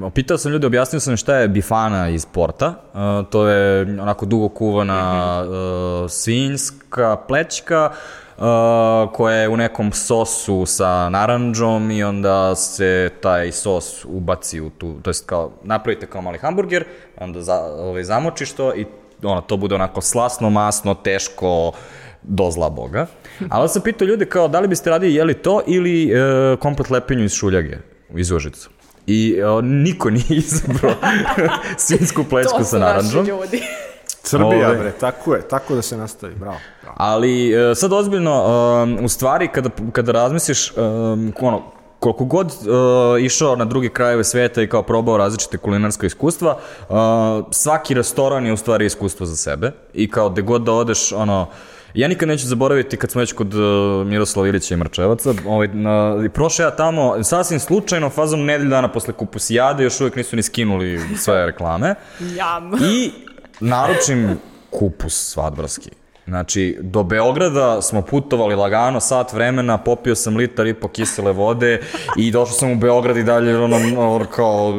opitao 0.04 0.38
sam 0.38 0.52
ljude, 0.52 0.68
objasnio 0.68 1.00
sam 1.00 1.18
šta 1.18 1.36
je 1.36 1.48
bifana 1.48 2.10
iz 2.10 2.26
porta. 2.26 2.74
E, 2.94 2.98
to 3.30 3.48
je 3.48 3.82
onako 4.02 4.26
dugo 4.26 4.50
kuvana 4.50 5.44
e, 5.44 6.10
svinjska 6.10 7.18
plećka 7.28 7.92
uh, 8.38 8.44
koja 9.14 9.36
je 9.36 9.50
u 9.50 9.58
nekom 9.58 9.92
sosu 9.92 10.66
sa 10.66 11.10
naranđom 11.10 11.92
i 11.92 12.04
onda 12.04 12.56
se 12.56 13.10
taj 13.22 13.52
sos 13.52 14.06
ubaci 14.06 14.62
u 14.62 14.70
tu, 14.70 14.96
to 15.02 15.10
jest 15.10 15.26
kao, 15.26 15.52
napravite 15.64 16.06
kao 16.06 16.22
mali 16.22 16.38
hamburger, 16.38 16.86
onda 17.18 17.42
za, 17.42 17.56
ovaj, 17.64 18.04
zamočiš 18.04 18.52
to 18.52 18.76
i 18.76 18.86
ono, 19.24 19.42
to 19.42 19.58
bude 19.58 19.76
onako 19.76 20.02
slasno, 20.02 20.50
masno, 20.50 20.94
teško, 20.94 21.72
do 22.24 22.52
zla 22.52 22.70
boga. 22.70 23.08
Ali 23.50 23.70
sam 23.70 23.82
pitao 23.82 24.06
ljude 24.06 24.26
kao 24.26 24.48
da 24.48 24.60
li 24.60 24.68
biste 24.68 24.90
radili 24.90 25.16
jeli 25.16 25.34
to 25.34 25.62
ili 25.68 26.12
e, 26.12 26.58
komplet 26.60 26.90
lepinju 26.90 27.24
iz 27.24 27.34
šuljage, 27.34 27.78
iz 28.16 28.32
Užica. 28.32 28.70
I 29.08 29.36
e, 29.40 29.62
niko 29.62 30.10
nije 30.10 30.38
izabrao 30.38 30.96
svinsku 31.78 32.24
plećku 32.30 32.64
sa 32.64 32.80
naranđom. 32.80 33.26
To 33.26 33.32
su 33.32 33.42
naši 33.42 33.52
ljudi. 33.58 33.64
Srbija, 34.24 34.68
Ove. 34.68 34.78
bre, 34.78 34.92
tako 35.00 35.36
je, 35.36 35.42
tako 35.42 35.76
da 35.76 35.82
se 35.82 35.98
nastavi, 35.98 36.36
bravo. 36.36 36.58
bravo. 36.82 36.96
Ali 37.00 37.54
e, 37.54 37.76
sad 37.76 37.94
ozbiljno, 37.94 38.44
um, 38.84 39.06
u 39.06 39.10
stvari 39.10 39.48
kada, 39.48 39.70
kada 39.92 40.12
razmisliš, 40.12 40.74
um, 40.78 41.34
ono, 41.42 41.62
koliko 42.00 42.26
god 42.26 42.46
uh, 42.48 43.22
išao 43.22 43.56
na 43.56 43.66
druge 43.66 43.90
krajeve 43.90 44.24
sveta 44.24 44.62
i 44.62 44.68
kao 44.68 44.84
probao 44.84 45.18
različite 45.18 45.58
kulinarske 45.58 46.08
iskustva, 46.08 46.58
uh, 46.90 46.96
svaki 47.52 47.94
restoran 47.94 48.46
je 48.46 48.54
u 48.54 48.58
stvari 48.58 48.86
iskustvo 48.86 49.26
za 49.26 49.36
sebe 49.36 49.72
i 49.94 50.12
kao 50.12 50.30
gde 50.30 50.42
god 50.42 50.62
da 50.62 50.72
odeš, 50.72 51.12
ono, 51.12 51.48
Ja 51.94 52.08
nikad 52.08 52.28
neću 52.28 52.48
zaboraviti 52.48 52.98
kad 52.98 53.12
smo 53.12 53.20
već 53.20 53.34
kod 53.34 53.54
uh, 53.54 54.08
Miroslava 54.08 54.48
Ilića 54.48 54.74
i 54.74 54.78
Mrčevaca, 54.78 55.34
ovaj, 55.48 55.68
na, 55.68 56.30
prošao 56.34 56.64
ja 56.64 56.76
tamo 56.76 57.24
sasvim 57.24 57.60
slučajno, 57.60 58.10
fazom 58.10 58.46
nedelju 58.46 58.70
dana 58.70 58.88
posle 58.88 59.14
kupusijade, 59.14 59.84
još 59.84 60.02
uvijek 60.02 60.16
nisu 60.16 60.36
ni 60.36 60.44
skinuli 60.44 61.00
sve 61.18 61.46
reklame. 61.46 61.96
Jam. 62.38 62.72
I 62.84 63.12
naručim 63.62 64.40
kupus 64.70 65.14
svadbarski. 65.14 65.90
Znači, 66.28 66.78
do 66.82 67.04
Beograda 67.04 67.82
smo 67.82 68.02
putovali 68.02 68.56
lagano, 68.56 69.00
sat 69.00 69.34
vremena, 69.34 69.78
popio 69.78 70.16
sam 70.16 70.38
litar 70.38 70.68
i 70.68 70.74
po 70.74 70.88
kisele 70.88 71.32
vode 71.32 71.82
i 72.18 72.32
došao 72.32 72.54
sam 72.54 72.72
u 72.72 72.76
Beograd 72.76 73.18
i 73.18 73.24
dalje 73.24 73.58
ono, 73.58 73.78
ono 73.98 74.26
kao 74.26 74.74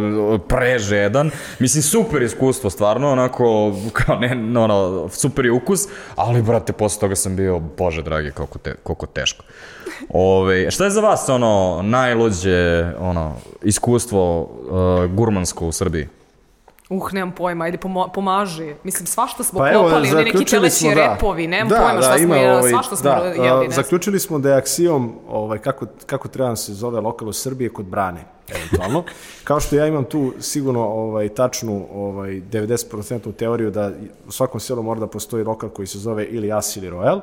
prežedan. 0.48 1.30
Mislim, 1.58 1.82
super 1.82 2.22
iskustvo, 2.22 2.70
stvarno, 2.70 3.12
onako, 3.12 3.72
kao 3.92 4.16
ne, 4.16 4.60
ono, 4.60 5.08
super 5.08 5.44
je 5.44 5.52
ukus, 5.52 5.80
ali, 6.16 6.42
brate, 6.42 6.72
posle 6.72 7.00
toga 7.00 7.16
sam 7.16 7.36
bio, 7.36 7.58
bože 7.58 8.02
dragi, 8.02 8.30
koliko, 8.30 8.58
te, 8.58 8.74
koliko 8.82 9.06
teško. 9.06 9.44
Ove, 10.08 10.70
šta 10.70 10.84
je 10.84 10.90
za 10.90 11.00
vas, 11.00 11.28
ono, 11.28 11.80
najluđe, 11.82 12.92
ono, 12.98 13.36
iskustvo 13.62 14.40
uh, 14.40 15.10
gurmansko 15.10 15.66
u 15.66 15.72
Srbiji? 15.72 16.08
Uh, 16.92 17.12
nemam 17.12 17.32
pojma, 17.34 17.64
ajde 17.64 17.78
pomo 17.78 18.08
pomaži. 18.14 18.74
Mislim, 18.84 19.06
svašta 19.06 19.44
smo 19.44 19.58
pa 19.58 19.72
kopali, 19.72 20.08
evo, 20.08 20.20
neki 20.20 20.44
teleći 20.44 20.76
smo, 20.76 20.94
da. 20.94 21.12
repovi, 21.12 21.46
nemam 21.46 21.68
da, 21.68 21.76
pojma 21.76 22.02
šta 22.02 22.12
da, 22.12 22.18
smo, 22.18 22.34
ovaj, 22.34 22.70
svašta 22.70 22.96
smo 22.96 23.10
da, 23.10 23.16
jeli. 23.44 23.68
Ne 23.68 23.74
zaključili 23.74 24.20
smo 24.20 24.38
da 24.38 24.50
je 24.50 24.56
aksijom, 24.56 25.12
ovaj, 25.28 25.58
kako, 25.58 25.86
kako 26.06 26.28
treba 26.28 26.50
da 26.50 26.56
se 26.56 26.74
zove 26.74 27.00
lokal 27.00 27.28
u 27.28 27.32
Srbiji, 27.32 27.68
kod 27.68 27.86
Brane, 27.86 28.24
eventualno. 28.48 29.04
Kao 29.44 29.60
što 29.60 29.76
ja 29.76 29.86
imam 29.86 30.04
tu 30.04 30.32
sigurno 30.40 30.80
ovaj, 30.80 31.28
tačnu 31.28 31.86
ovaj, 31.94 32.30
90% 32.30 33.32
teoriju 33.32 33.70
da 33.70 33.90
u 34.28 34.32
svakom 34.32 34.60
selu 34.60 34.82
mora 34.82 35.00
da 35.00 35.06
postoji 35.06 35.44
lokal 35.44 35.68
koji 35.68 35.86
se 35.86 35.98
zove 35.98 36.24
ili 36.24 36.52
As 36.52 36.76
ili 36.76 36.90
Royal. 36.90 37.20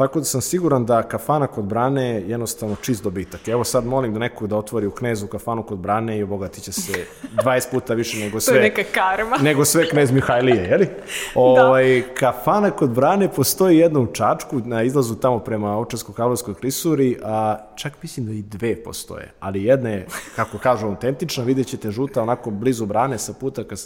Tako 0.00 0.18
da 0.18 0.24
sam 0.24 0.40
siguran 0.40 0.86
da 0.86 1.02
kafana 1.02 1.46
kod 1.46 1.64
Brane 1.64 2.06
je 2.06 2.28
jednostavno 2.28 2.76
čist 2.82 3.04
dobitak. 3.04 3.48
Evo 3.48 3.64
sad 3.64 3.86
molim 3.86 4.12
da 4.12 4.18
neko 4.18 4.46
da 4.46 4.56
otvori 4.56 4.86
u 4.86 4.90
knezu 4.90 5.26
kafanu 5.26 5.62
kod 5.62 5.78
Brane 5.78 6.18
i 6.18 6.22
obogatit 6.22 6.64
će 6.64 6.72
se 6.72 6.92
20 7.44 7.70
puta 7.70 7.94
više 7.94 8.18
nego 8.18 8.40
sve. 8.40 8.52
to 8.52 8.56
je 8.56 8.62
neka 8.62 8.82
karma. 8.94 9.36
nego 9.48 9.64
sve 9.64 9.88
knez 9.88 10.10
Mihajlije, 10.10 10.64
jeli? 10.70 10.86
Da. 10.86 10.92
Ovaj. 11.34 12.02
Kafana 12.18 12.70
kod 12.70 12.90
Brane 12.90 13.28
postoji 13.28 13.78
jedna 13.78 14.00
u 14.00 14.06
Čačku 14.06 14.60
na 14.64 14.82
izlazu 14.82 15.14
tamo 15.14 15.38
prema 15.38 15.78
Očarsko-Kavlovskoj 15.78 16.54
krisuri, 16.54 17.18
a 17.24 17.56
čak 17.76 17.92
mislim 18.02 18.26
da 18.26 18.32
i 18.32 18.42
dve 18.42 18.76
postoje. 18.84 19.32
Ali 19.40 19.64
jedna 19.64 19.90
je, 19.90 20.06
kako 20.36 20.58
kažu, 20.58 20.86
autentična, 20.86 21.44
vidjet 21.44 21.66
ćete 21.66 21.90
žuta 21.90 22.22
onako 22.22 22.50
blizu 22.50 22.86
Brane 22.86 23.18
sa 23.18 23.32
puta 23.32 23.64
kad, 23.64 23.78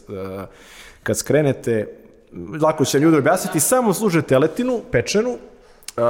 kad 1.03 1.19
skrenete, 1.19 1.87
lako 2.62 2.85
će 2.85 2.99
ljudi 2.99 3.17
objasniti, 3.17 3.61
samo 3.61 3.95
služe 3.95 4.23
teletinu, 4.23 4.81
pečenu, 4.93 5.39
Uh, 5.97 6.05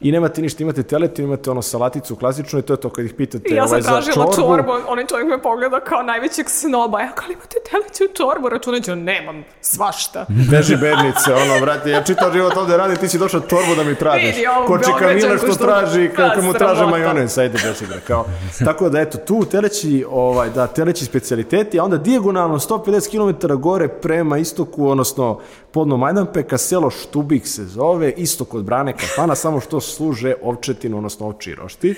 i 0.00 0.12
nemate 0.12 0.42
ništa, 0.42 0.62
imate 0.62 0.82
teletinu, 0.82 1.28
imate 1.28 1.50
ono 1.50 1.62
salaticu 1.62 2.16
klasičnu 2.16 2.58
i 2.58 2.62
to 2.62 2.72
je 2.72 2.76
to 2.76 2.90
kad 2.90 3.04
ih 3.04 3.14
pitate 3.14 3.54
ja 3.54 3.66
sam 3.66 3.70
ovaj, 3.70 3.82
tražila 3.82 4.14
čorbu. 4.24 4.34
čorbu, 4.34 4.72
onaj 4.88 5.06
čovjek 5.06 5.28
me 5.28 5.42
pogleda 5.42 5.80
kao 5.80 6.02
najvećeg 6.02 6.50
snoba, 6.50 7.00
ja 7.00 7.12
kao 7.12 7.28
imate 7.32 7.56
teleću 7.70 8.14
čorbu, 8.16 8.48
računajući, 8.48 8.96
nemam 8.96 9.44
svašta. 9.60 10.26
Beži 10.50 10.76
bednice, 10.76 11.34
ono, 11.34 11.60
vrati, 11.60 11.90
ja 11.90 12.02
čitav 12.02 12.32
život 12.32 12.56
ovde 12.56 12.76
radi, 12.76 12.96
ti 12.96 13.08
si 13.08 13.18
došao 13.18 13.40
čorbu 13.40 13.74
da 13.76 13.84
mi 13.84 13.94
tražiš. 13.94 14.36
Vidi, 14.36 14.46
Ko 14.66 14.78
Kamila 14.98 15.38
što, 15.38 15.46
što 15.46 15.64
traži, 15.64 16.10
kako 16.16 16.42
mu 16.42 16.52
traže 16.52 16.86
majonez, 16.86 17.38
ajde 17.38 17.58
beži 17.62 17.86
bre, 17.86 18.00
kao. 18.06 18.24
Tako 18.64 18.88
da, 18.88 19.00
eto, 19.00 19.18
tu 19.18 19.44
teleći, 19.44 20.04
ovaj, 20.10 20.50
da, 20.50 20.66
teleći 20.66 21.04
specialiteti, 21.04 21.80
a 21.80 21.84
onda 21.84 21.96
dijagonalno 21.96 22.58
150 22.58 23.10
km 23.10 23.54
gore 23.60 23.88
prema 23.88 24.38
istoku, 24.38 24.88
odnosno 24.88 25.40
podno 25.74 25.96
Majdanpeka, 25.96 26.58
selo 26.58 26.90
Štubik 26.90 27.46
se 27.46 27.64
zove, 27.64 28.12
isto 28.16 28.44
kod 28.44 28.64
Brane 28.64 28.92
kafana, 28.92 29.34
samo 29.34 29.60
što 29.60 29.80
služe 29.80 30.34
ovčetinu, 30.42 30.96
odnosno 30.96 31.26
ovči 31.26 31.54
rošti 31.54 31.94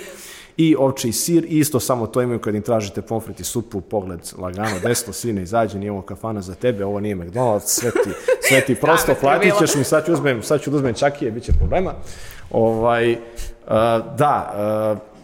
i 0.57 0.77
ovči 0.79 1.13
sir, 1.13 1.45
isto 1.49 1.81
samo 1.81 2.07
to 2.07 2.23
imaju 2.23 2.39
kad 2.39 2.55
im 2.55 2.63
tražite 2.63 3.03
pomfrit 3.03 3.41
i 3.41 3.45
supu, 3.45 3.81
pogled 3.81 4.21
lagano, 4.39 4.79
desno, 4.83 5.13
sine, 5.13 5.43
izađe, 5.43 5.79
nije 5.79 5.93
ovo 5.93 6.03
kafana 6.03 6.43
za 6.43 6.55
tebe, 6.55 6.85
ovo 6.85 7.01
nije 7.01 7.17
McDonald's, 7.17 7.67
sve 7.67 7.91
ti, 7.91 8.11
sve 8.49 8.61
ti 8.61 8.75
prosto 8.83 9.15
platit 9.21 9.53
ćeš 9.59 9.75
mi, 9.75 9.85
sad 9.85 10.07
ću 10.07 10.13
uzmem, 10.13 10.43
sad 10.43 10.61
ću 10.61 10.71
da 10.71 10.77
uzmem 10.77 10.95
čakije, 10.95 11.31
bit 11.31 11.45
će 11.45 11.53
problema. 11.53 11.93
Ovaj, 12.51 13.13
uh, 13.13 13.19
da, 14.19 14.53
uh, 14.93 15.16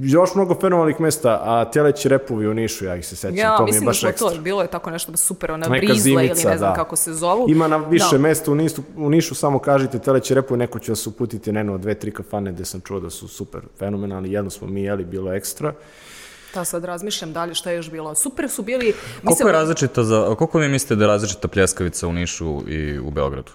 još 0.00 0.34
mnogo 0.34 0.54
fenomenalnih 0.54 1.00
mesta, 1.00 1.40
a 1.42 1.70
teleći 1.70 2.08
repovi 2.08 2.48
u 2.48 2.54
Nišu, 2.54 2.84
ja 2.84 2.96
ih 2.96 3.06
se 3.06 3.16
sećam, 3.16 3.36
ja, 3.36 3.56
to 3.56 3.64
mi 3.64 3.74
je 3.74 3.80
baš 3.80 4.02
da 4.02 4.08
ekstra. 4.08 4.30
to, 4.30 4.40
bilo 4.40 4.62
je 4.62 4.68
tako 4.68 4.90
nešto 4.90 5.16
super, 5.16 5.50
ona 5.50 5.68
Neka 5.68 5.86
brizla 5.86 6.02
zimica, 6.02 6.20
ili 6.22 6.28
ne 6.28 6.58
znam 6.58 6.70
da. 6.70 6.74
kako 6.74 6.96
se 6.96 7.14
zovu. 7.14 7.46
Ima 7.50 7.68
na 7.68 7.76
više 7.76 8.08
da. 8.12 8.18
mesta 8.18 8.52
u 8.52 8.54
Nišu, 8.54 8.82
u 8.96 9.10
Nišu, 9.10 9.34
samo 9.34 9.58
kažite 9.58 9.98
teleći 9.98 10.34
repovi, 10.34 10.58
neko 10.58 10.78
će 10.78 10.92
vas 10.92 11.06
uputiti 11.06 11.52
na 11.52 11.60
jedno, 11.60 11.78
dve, 11.78 11.94
tri 11.94 12.10
kafane 12.10 12.52
gde 12.52 12.64
sam 12.64 12.80
čuo 12.80 13.00
da 13.00 13.10
su 13.10 13.28
super 13.28 13.60
fenomenalni, 13.78 14.32
jedno 14.32 14.50
smo 14.50 14.66
mi 14.66 14.82
jeli, 14.82 15.04
bilo 15.04 15.32
ekstra. 15.32 15.72
Da, 16.54 16.64
sad 16.64 16.84
razmišljam 16.84 17.32
dalje 17.32 17.54
šta 17.54 17.70
je 17.70 17.76
još 17.76 17.90
bilo. 17.90 18.14
Super 18.14 18.48
su 18.48 18.62
bili... 18.62 18.94
Koliko 19.24 19.48
je 19.48 19.52
različita 19.52 20.04
za, 20.04 20.34
koliko 20.38 20.58
vi 20.58 20.68
mislite 20.68 20.96
da 20.96 21.04
je 21.04 21.08
različita 21.08 21.48
pljeskavica 21.48 22.08
u 22.08 22.12
Nišu 22.12 22.62
i 22.68 22.98
u 22.98 23.10
Beogradu? 23.10 23.52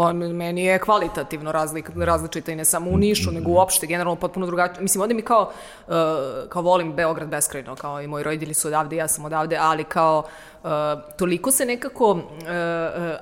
Pa 0.00 0.12
meni 0.12 0.64
je 0.64 0.78
kvalitativno 0.78 1.52
razlik, 1.52 1.90
različita 1.96 2.52
i 2.52 2.56
ne 2.56 2.64
samo 2.64 2.90
u 2.90 2.96
Nišu, 2.96 3.30
nego 3.32 3.50
uopšte, 3.50 3.86
generalno 3.86 4.16
potpuno 4.16 4.46
drugačije. 4.46 4.82
Mislim, 4.82 5.02
ovde 5.02 5.14
mi 5.14 5.22
kao, 5.22 5.50
uh, 5.86 5.94
kao 6.48 6.62
volim 6.62 6.92
Beograd 6.92 7.28
beskrajno, 7.28 7.76
kao 7.76 8.02
i 8.02 8.06
moji 8.06 8.24
roditelji 8.24 8.54
su 8.54 8.68
odavde, 8.68 8.96
ja 8.96 9.08
sam 9.08 9.24
odavde, 9.24 9.56
ali 9.60 9.84
kao 9.84 10.22
uh, 10.62 10.70
toliko 11.18 11.50
se 11.50 11.64
nekako 11.64 12.10
uh, 12.12 12.20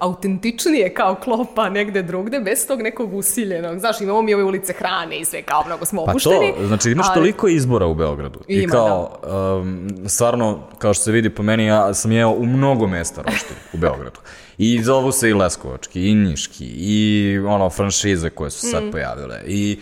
autentičnije 0.01 0.95
kao 0.95 1.15
klopa 1.15 1.69
negde 1.69 2.03
drugde, 2.03 2.41
bez 2.41 2.67
tog 2.67 2.83
nekog 2.83 3.15
usiljenog. 3.15 3.79
Znaš, 3.79 4.01
imamo 4.01 4.23
mi 4.23 4.35
ove 4.35 4.45
ulice 4.45 4.73
hrane 4.73 5.19
i 5.19 5.25
sve 5.25 5.43
kao 5.43 5.63
mnogo 5.67 5.85
smo 5.85 6.05
Pa 6.05 6.11
opušteni. 6.11 6.55
to, 6.61 6.67
znači 6.67 6.91
imaš 6.91 7.07
ali- 7.09 7.15
toliko 7.15 7.49
izbora 7.49 7.87
u 7.87 7.95
Beogradu. 7.95 8.41
I 8.49 8.57
Ima, 8.57 8.73
kao, 8.73 9.19
um, 9.61 9.89
stvarno, 10.07 10.59
kao 10.79 10.95
što 10.95 11.05
se 11.05 11.13
vidi 11.13 11.31
po 11.31 11.43
meni, 11.43 11.67
ja 11.67 11.95
sam 11.95 12.13
jeo 12.13 12.31
u 12.31 12.47
mnogo 12.47 12.87
mesta 12.87 13.23
roštilj 13.23 13.57
u 13.73 13.77
Beogradu. 13.77 14.21
I 14.59 14.83
zovu 14.83 15.13
se 15.13 15.29
i 15.29 15.35
Leskovački, 15.35 16.09
i 16.09 16.15
Niški, 16.15 16.67
i 16.67 17.39
ono, 17.39 17.71
franšize 17.71 18.31
koje 18.31 18.51
su 18.51 18.71
sad 18.71 18.83
pojavile. 18.93 19.43
I 19.47 19.79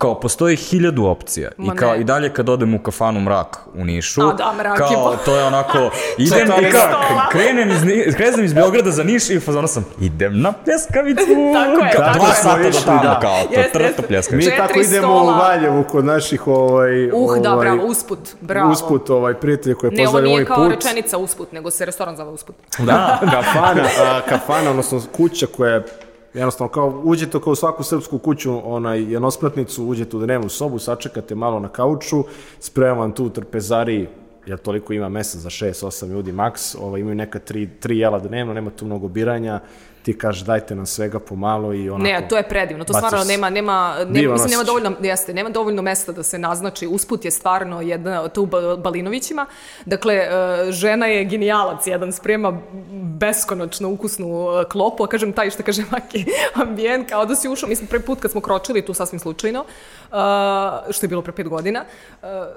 kao, 0.00 0.14
postoji 0.16 0.56
hiljadu 0.58 1.04
opcija. 1.04 1.50
Ma 1.56 1.72
I 1.74 1.76
kao, 1.76 1.92
ne. 1.92 2.00
i 2.00 2.04
dalje 2.04 2.28
kad 2.30 2.48
odem 2.48 2.74
u 2.74 2.78
kafanu 2.78 3.20
Mrak 3.20 3.58
u 3.74 3.84
Nišu, 3.84 4.20
A 4.22 4.32
da, 4.32 4.52
Mrak 4.54 4.72
je 4.72 4.78
kao, 4.86 5.04
po- 5.04 5.16
to 5.24 5.36
je 5.36 5.44
onako, 5.44 5.78
idem 6.18 6.48
i 6.60 6.70
kao, 6.70 6.88
krenem 7.30 7.70
iz, 7.70 7.84
Ni- 7.84 8.12
krenem 8.12 8.44
iz 8.44 8.52
Beograda 8.54 8.90
za 8.90 9.02
Niš 9.04 9.30
i 9.30 9.36
u 9.36 9.40
fazonu 9.40 9.68
sam, 9.68 9.84
idem 10.00 10.40
na 10.40 10.52
pljeskavicu. 10.54 11.22
Tako 11.54 11.84
je, 11.84 11.92
Kao, 11.92 12.04
tako 12.04 12.18
dva 12.18 12.28
je. 12.28 12.34
sata 12.34 12.62
do 12.64 12.78
tamo, 12.86 13.02
da. 13.02 13.18
kao, 13.20 13.38
to 13.44 13.54
Jeste, 13.54 13.72
trto. 13.72 14.02
Mi 14.02 14.08
pljeskavicu. 14.08 14.50
Četiri 14.50 14.58
tako 14.58 14.80
idemo 14.80 15.06
stola. 15.08 15.34
u 15.34 15.38
Valjevu 15.38 15.84
kod 15.84 16.04
naših 16.04 16.46
ovaj, 16.46 17.10
Uh, 17.10 17.38
da, 17.38 17.52
ovaj, 17.54 17.66
bravo, 17.66 17.84
usput, 17.84 18.18
bravo. 18.40 18.72
usput 18.72 19.10
ovaj, 19.10 19.34
prijatelja 19.34 19.74
koje 19.74 19.92
Ne, 19.92 20.08
ovo 20.08 20.20
nije 20.20 20.32
ovaj 20.32 20.44
kao 20.44 20.56
put. 20.56 20.70
rečenica 20.70 21.18
usput, 21.18 21.52
nego 21.52 21.70
se 21.70 21.84
restoran 21.84 22.16
zove 22.16 22.30
usput. 22.30 22.56
Da, 22.78 23.18
kafana, 23.32 23.82
a, 24.00 24.20
kafana, 24.22 24.70
odnosno 24.70 25.02
kuća 25.12 25.46
koja 25.46 25.74
je 25.74 25.82
jednostavno 26.34 26.72
kao 26.72 27.02
uđete 27.04 27.40
kao 27.40 27.52
u 27.52 27.56
svaku 27.56 27.82
srpsku 27.82 28.18
kuću, 28.18 28.72
onaj 28.74 29.12
jednospratnicu, 29.12 29.84
uđete 29.84 30.16
u 30.16 30.20
dnevnu 30.20 30.48
sobu, 30.48 30.78
sačekate 30.78 31.34
malo 31.34 31.60
na 31.60 31.68
kauču, 31.68 32.24
spremam 32.60 32.98
vam 32.98 33.12
tu 33.12 33.30
trpezari, 33.30 34.08
jer 34.46 34.58
toliko 34.58 34.92
ima 34.92 35.08
mesa 35.08 35.38
za 35.38 35.50
6-8 35.50 36.08
ljudi 36.08 36.32
maks, 36.32 36.74
ovaj, 36.74 37.00
imaju 37.00 37.14
neka 37.14 37.38
tri, 37.38 37.68
tri 37.80 37.98
jela 37.98 38.18
dnevno, 38.18 38.54
nema 38.54 38.70
tu 38.70 38.86
mnogo 38.86 39.08
biranja, 39.08 39.60
ti 40.02 40.18
kažeš 40.18 40.42
dajte 40.42 40.74
nam 40.74 40.86
svega 40.86 41.18
pomalo 41.18 41.74
i 41.74 41.90
onako... 41.90 42.02
Ne, 42.02 42.28
to 42.28 42.36
je 42.36 42.48
predivno. 42.48 42.84
To 42.84 42.92
stvarno 42.92 43.24
nema 43.24 43.50
nema 43.50 43.96
nema 44.08 44.32
mislim 44.32 44.50
nema 44.50 44.64
dovoljno 44.64 44.92
jeste, 45.00 45.34
nema 45.34 45.50
dovoljno 45.50 45.82
mesta 45.82 46.12
da 46.12 46.22
se 46.22 46.38
naznači. 46.38 46.86
Usput 46.86 47.24
je 47.24 47.30
stvarno 47.30 47.80
jedna 47.80 48.28
to 48.28 48.42
u 48.42 48.46
Ba- 48.46 48.76
Balinovićima. 48.76 49.46
Dakle 49.84 50.14
e, 50.14 50.28
žena 50.72 51.06
je 51.06 51.24
genijalac, 51.24 51.86
jedan 51.86 52.12
sprema 52.12 52.60
beskonačno 53.02 53.88
ukusnu 53.88 54.26
e, 54.26 54.64
klopu, 54.68 55.04
a 55.04 55.06
kažem 55.06 55.32
taj 55.32 55.50
što 55.50 55.62
kaže 55.62 55.82
Maki 55.92 56.24
ambijent 56.54 57.08
kao 57.08 57.26
da 57.26 57.34
si 57.34 57.48
ušao, 57.48 57.68
mislim 57.68 57.88
prvi 57.88 58.02
put 58.02 58.20
kad 58.20 58.30
smo 58.30 58.40
kročili 58.40 58.84
tu 58.84 58.94
sasvim 58.94 59.20
slučajno, 59.20 59.60
e, 59.60 60.12
što 60.92 61.06
je 61.06 61.08
bilo 61.08 61.22
pre 61.22 61.32
pet 61.32 61.48
godina, 61.48 61.84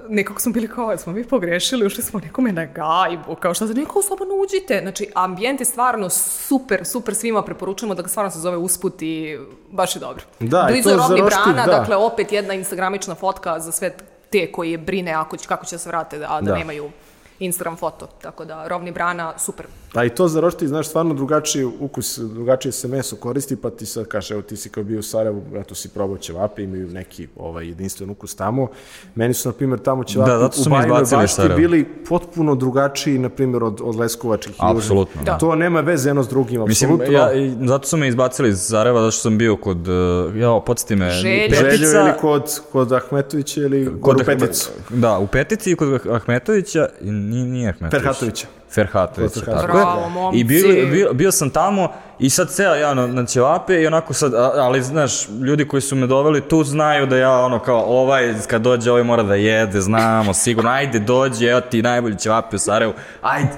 nekako 0.08 0.40
smo 0.40 0.52
bili 0.52 0.68
kao, 0.68 0.98
smo 0.98 1.12
mi 1.12 1.24
pogrešili, 1.24 1.86
ušli 1.86 2.02
smo 2.02 2.20
nekome 2.20 2.52
na 2.52 2.64
gajbu, 2.64 3.34
kao 3.34 3.54
što 3.54 3.66
se 3.66 3.74
neko 3.74 4.02
slobodno 4.02 4.34
uđite. 4.34 4.78
Znači, 4.82 5.06
ambijent 5.14 5.60
je 5.60 5.66
stvarno 5.66 6.10
super, 6.10 6.84
super 6.84 7.14
svima 7.14 7.33
preporučujemo 7.42 7.94
da 7.94 8.02
ga 8.02 8.08
stvarno 8.08 8.30
se 8.30 8.38
zove 8.38 8.56
usput 8.56 9.02
i 9.02 9.38
baš 9.70 9.96
je 9.96 10.00
dobro. 10.00 10.24
Da, 10.40 10.66
Blizu 10.68 10.88
to 10.88 10.90
je 10.90 10.96
roštilj, 10.96 11.24
brana, 11.24 11.66
da. 11.66 11.78
dakle 11.78 11.96
opet 11.96 12.32
jedna 12.32 12.54
instagramična 12.54 13.14
fotka 13.14 13.60
za 13.60 13.72
sve 13.72 13.96
te 14.30 14.52
koji 14.52 14.76
brine 14.76 15.12
ako 15.12 15.36
će, 15.36 15.48
kako 15.48 15.66
će 15.66 15.78
se 15.78 15.88
vrate, 15.88 16.16
a 16.28 16.40
da, 16.40 16.50
Da. 16.50 16.58
nemaju 16.58 16.90
Instagram 17.38 17.76
foto. 17.76 18.08
Tako 18.22 18.44
da, 18.44 18.68
Robni 18.68 18.92
brana, 18.92 19.32
super. 19.38 19.66
A 19.94 20.04
i 20.04 20.10
to 20.10 20.28
za 20.28 20.40
roštilj, 20.40 20.68
znaš, 20.68 20.88
stvarno 20.88 21.14
drugačiji 21.14 21.64
ukus, 21.64 22.18
drugačije 22.18 22.72
se 22.72 22.88
meso 22.88 23.16
koristi, 23.16 23.56
pa 23.56 23.70
ti 23.70 23.86
sad 23.86 24.06
kaže, 24.06 24.34
evo 24.34 24.42
ti 24.42 24.56
si 24.56 24.68
kao 24.68 24.82
bio 24.84 24.98
u 24.98 25.02
Sarajevu, 25.02 25.42
eto 25.56 25.74
si 25.74 25.88
probao 25.88 26.18
ćevape, 26.18 26.62
imaju 26.62 26.88
neki 26.88 27.28
ovaj, 27.36 27.68
jedinstven 27.68 28.10
ukus 28.10 28.34
tamo. 28.34 28.68
Meni 29.14 29.34
su, 29.34 29.48
na 29.48 29.52
primjer, 29.52 29.80
tamo 29.80 30.04
ćevapi 30.04 30.30
Da, 30.30 30.50
u 30.66 30.70
Bajinoj 30.70 31.00
bašti 31.10 31.34
Sarajevo. 31.34 31.56
bili 31.56 31.84
potpuno 32.08 32.54
drugačiji, 32.54 33.18
na 33.18 33.28
primjer, 33.28 33.64
od, 33.64 33.80
od 33.82 33.96
leskovačkih 33.96 34.54
južnih. 34.54 34.76
Apsolutno, 34.76 35.22
da. 35.22 35.38
To 35.38 35.54
nema 35.54 35.80
veze 35.80 36.08
jedno 36.08 36.22
s 36.22 36.28
drugim, 36.28 36.64
Mislim, 36.68 36.92
apsolutno. 36.92 37.18
ja, 37.18 37.32
i 37.32 37.56
zato 37.66 37.86
su 37.88 37.96
me 37.96 38.08
izbacili 38.08 38.48
iz 38.48 38.58
Zareva, 38.58 39.00
zato 39.00 39.10
što 39.10 39.20
sam 39.20 39.38
bio 39.38 39.56
kod, 39.56 39.88
uh, 39.88 40.36
ja, 40.36 40.60
podsjeti 40.66 40.96
me, 40.96 41.10
Željo. 41.10 41.48
Petica, 41.50 41.76
Željo 41.76 42.00
ili 42.00 42.12
kod, 42.20 42.60
kod 42.72 42.92
Ahmetovića 42.92 43.60
ili 43.60 43.84
kod, 43.86 44.00
kod 44.00 44.20
u 44.20 44.24
Peticu. 44.24 44.70
Da, 44.90 45.18
u 45.18 45.26
Petici 45.26 45.70
i 45.70 45.76
kod 45.76 46.00
Ahmetovića, 46.10 46.88
i 47.00 47.10
nije, 47.24 47.46
nije 47.46 47.68
Ahmetović. 47.68 48.02
Ferhatovića. 48.02 48.46
Ferhatovića, 48.70 49.40
tako 49.40 49.78
je. 49.78 49.84
Bravo, 49.84 50.08
momci. 50.08 50.40
I 50.40 50.44
bio, 50.44 50.86
bio, 50.90 51.12
bio 51.12 51.32
sam 51.32 51.50
tamo 51.50 51.92
i 52.18 52.30
sad 52.30 52.50
ceo 52.50 52.74
ja 52.74 52.94
na, 52.94 53.06
na 53.06 53.26
ćevape 53.26 53.82
i 53.82 53.86
onako 53.86 54.12
sad, 54.12 54.34
ali 54.34 54.82
znaš, 54.82 55.28
ljudi 55.28 55.68
koji 55.68 55.80
su 55.80 55.96
me 55.96 56.06
doveli 56.06 56.40
tu 56.40 56.64
znaju 56.64 57.06
da 57.06 57.16
ja 57.16 57.32
ono 57.32 57.58
kao 57.58 57.84
ovaj, 57.86 58.34
kad 58.46 58.62
dođe 58.62 58.90
ovaj 58.90 59.04
mora 59.04 59.22
da 59.22 59.34
jede, 59.34 59.80
znamo, 59.80 60.34
sigurno, 60.34 60.70
ajde 60.70 60.98
dođe, 60.98 61.46
evo 61.46 61.60
ti 61.60 61.82
najbolji 61.82 62.18
ćevapi 62.18 62.56
u 62.56 62.58
Sarajevu, 62.58 62.92
ajde. 63.22 63.56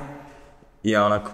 I 0.82 0.90
ja 0.90 1.04
onako, 1.04 1.30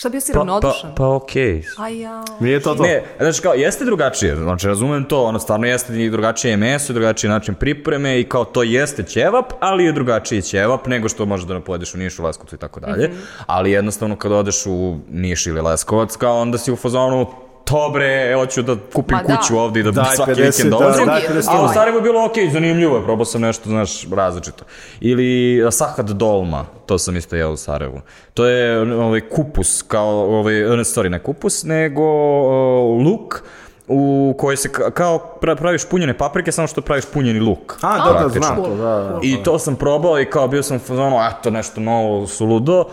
Šta 0.00 0.08
bio 0.08 0.20
si 0.20 0.32
pa, 0.32 0.34
pa, 0.34 0.38
ravnodušan? 0.38 0.94
pa 0.96 1.08
okej, 1.08 1.62
Aj 1.78 2.00
ja. 2.00 2.24
Nije 2.40 2.60
to 2.60 2.74
to. 2.74 2.82
Ne, 2.82 3.02
znači 3.20 3.42
kao, 3.42 3.54
jeste 3.54 3.84
drugačije, 3.84 4.36
znači 4.36 4.66
razumem 4.66 5.04
to, 5.04 5.22
ono 5.22 5.38
stvarno 5.38 5.66
jeste 5.66 6.02
i 6.04 6.10
drugačije 6.10 6.56
meso, 6.56 6.92
drugačiji 6.92 7.30
način 7.30 7.54
pripreme 7.54 8.20
i 8.20 8.24
kao 8.24 8.44
to 8.44 8.62
jeste 8.62 9.02
ćevap, 9.02 9.52
ali 9.60 9.84
je 9.84 9.92
drugačiji 9.92 10.42
ćevap 10.42 10.86
nego 10.86 11.08
što 11.08 11.26
možeš 11.26 11.46
da 11.46 11.60
pojedeš 11.60 11.94
u 11.94 11.98
Nišu, 11.98 12.24
Leskovcu 12.24 12.54
i 12.54 12.58
tako 12.58 12.80
dalje, 12.80 13.08
Mhm. 13.08 13.18
ali 13.46 13.70
jednostavno 13.70 14.16
kad 14.16 14.32
odeš 14.32 14.66
u 14.66 14.98
Niš 15.10 15.46
ili 15.46 15.60
Leskovac, 15.60 16.16
kao 16.16 16.40
onda 16.40 16.58
si 16.58 16.72
u 16.72 16.76
fazonu, 16.76 17.26
to 17.70 17.90
bre, 17.92 18.34
hoću 18.36 18.62
da 18.62 18.76
kupim 18.92 19.16
Ma 19.16 19.22
da. 19.22 19.36
kuću 19.36 19.58
ovde 19.58 19.80
i 19.80 19.82
da 19.82 19.90
Daj 19.90 20.04
svaki 20.16 20.30
50, 20.32 20.36
vikend 20.46 20.70
da, 20.72 20.78
dolazim, 20.78 21.04
Drugi, 21.04 21.40
50 21.40 21.48
a 21.48 21.64
u. 21.64 21.68
Sarajevu 21.68 21.98
je 21.98 22.02
bilo 22.02 22.24
okej, 22.26 22.50
zanimljivo 22.50 22.96
je, 22.96 23.04
probao 23.04 23.24
sam 23.24 23.40
nešto, 23.40 23.68
znaš, 23.68 24.06
različito. 24.12 24.64
Ili 25.00 25.62
sahat 25.72 26.06
dolma, 26.06 26.64
to 26.86 26.98
sam 26.98 27.16
isto 27.16 27.36
jeo 27.36 27.50
u 27.50 27.56
Sarajevu. 27.56 28.00
To 28.34 28.46
je 28.46 28.94
ovaj 28.94 29.20
kupus, 29.20 29.82
kao, 29.82 30.08
ovaj, 30.08 30.54
ne, 30.54 30.84
sorry, 30.84 31.08
ne 31.08 31.22
kupus, 31.22 31.64
nego 31.64 32.02
o, 32.04 33.02
luk, 33.04 33.42
u 33.88 34.34
kojoj 34.38 34.56
se 34.56 34.68
ka- 34.68 34.90
kao 34.90 35.36
pra- 35.40 35.56
praviš 35.56 35.84
punjene 35.84 36.18
paprike, 36.18 36.52
samo 36.52 36.68
što 36.68 36.80
praviš 36.80 37.04
punjeni 37.04 37.40
luk. 37.40 37.78
A, 37.82 38.12
da, 38.12 38.18
da, 38.22 38.28
znam 38.28 38.56
to, 38.56 38.74
da, 38.74 38.84
da. 38.84 39.18
I 39.22 39.36
to 39.42 39.58
sam 39.58 39.76
probao 39.76 40.20
i 40.20 40.24
kao 40.24 40.48
bio 40.48 40.62
sam 40.62 40.76
u 40.76 40.80
fazonu, 40.80 41.16
eto, 41.30 41.50
nešto 41.50 41.80
novo, 41.80 42.26
suludo. 42.26 42.84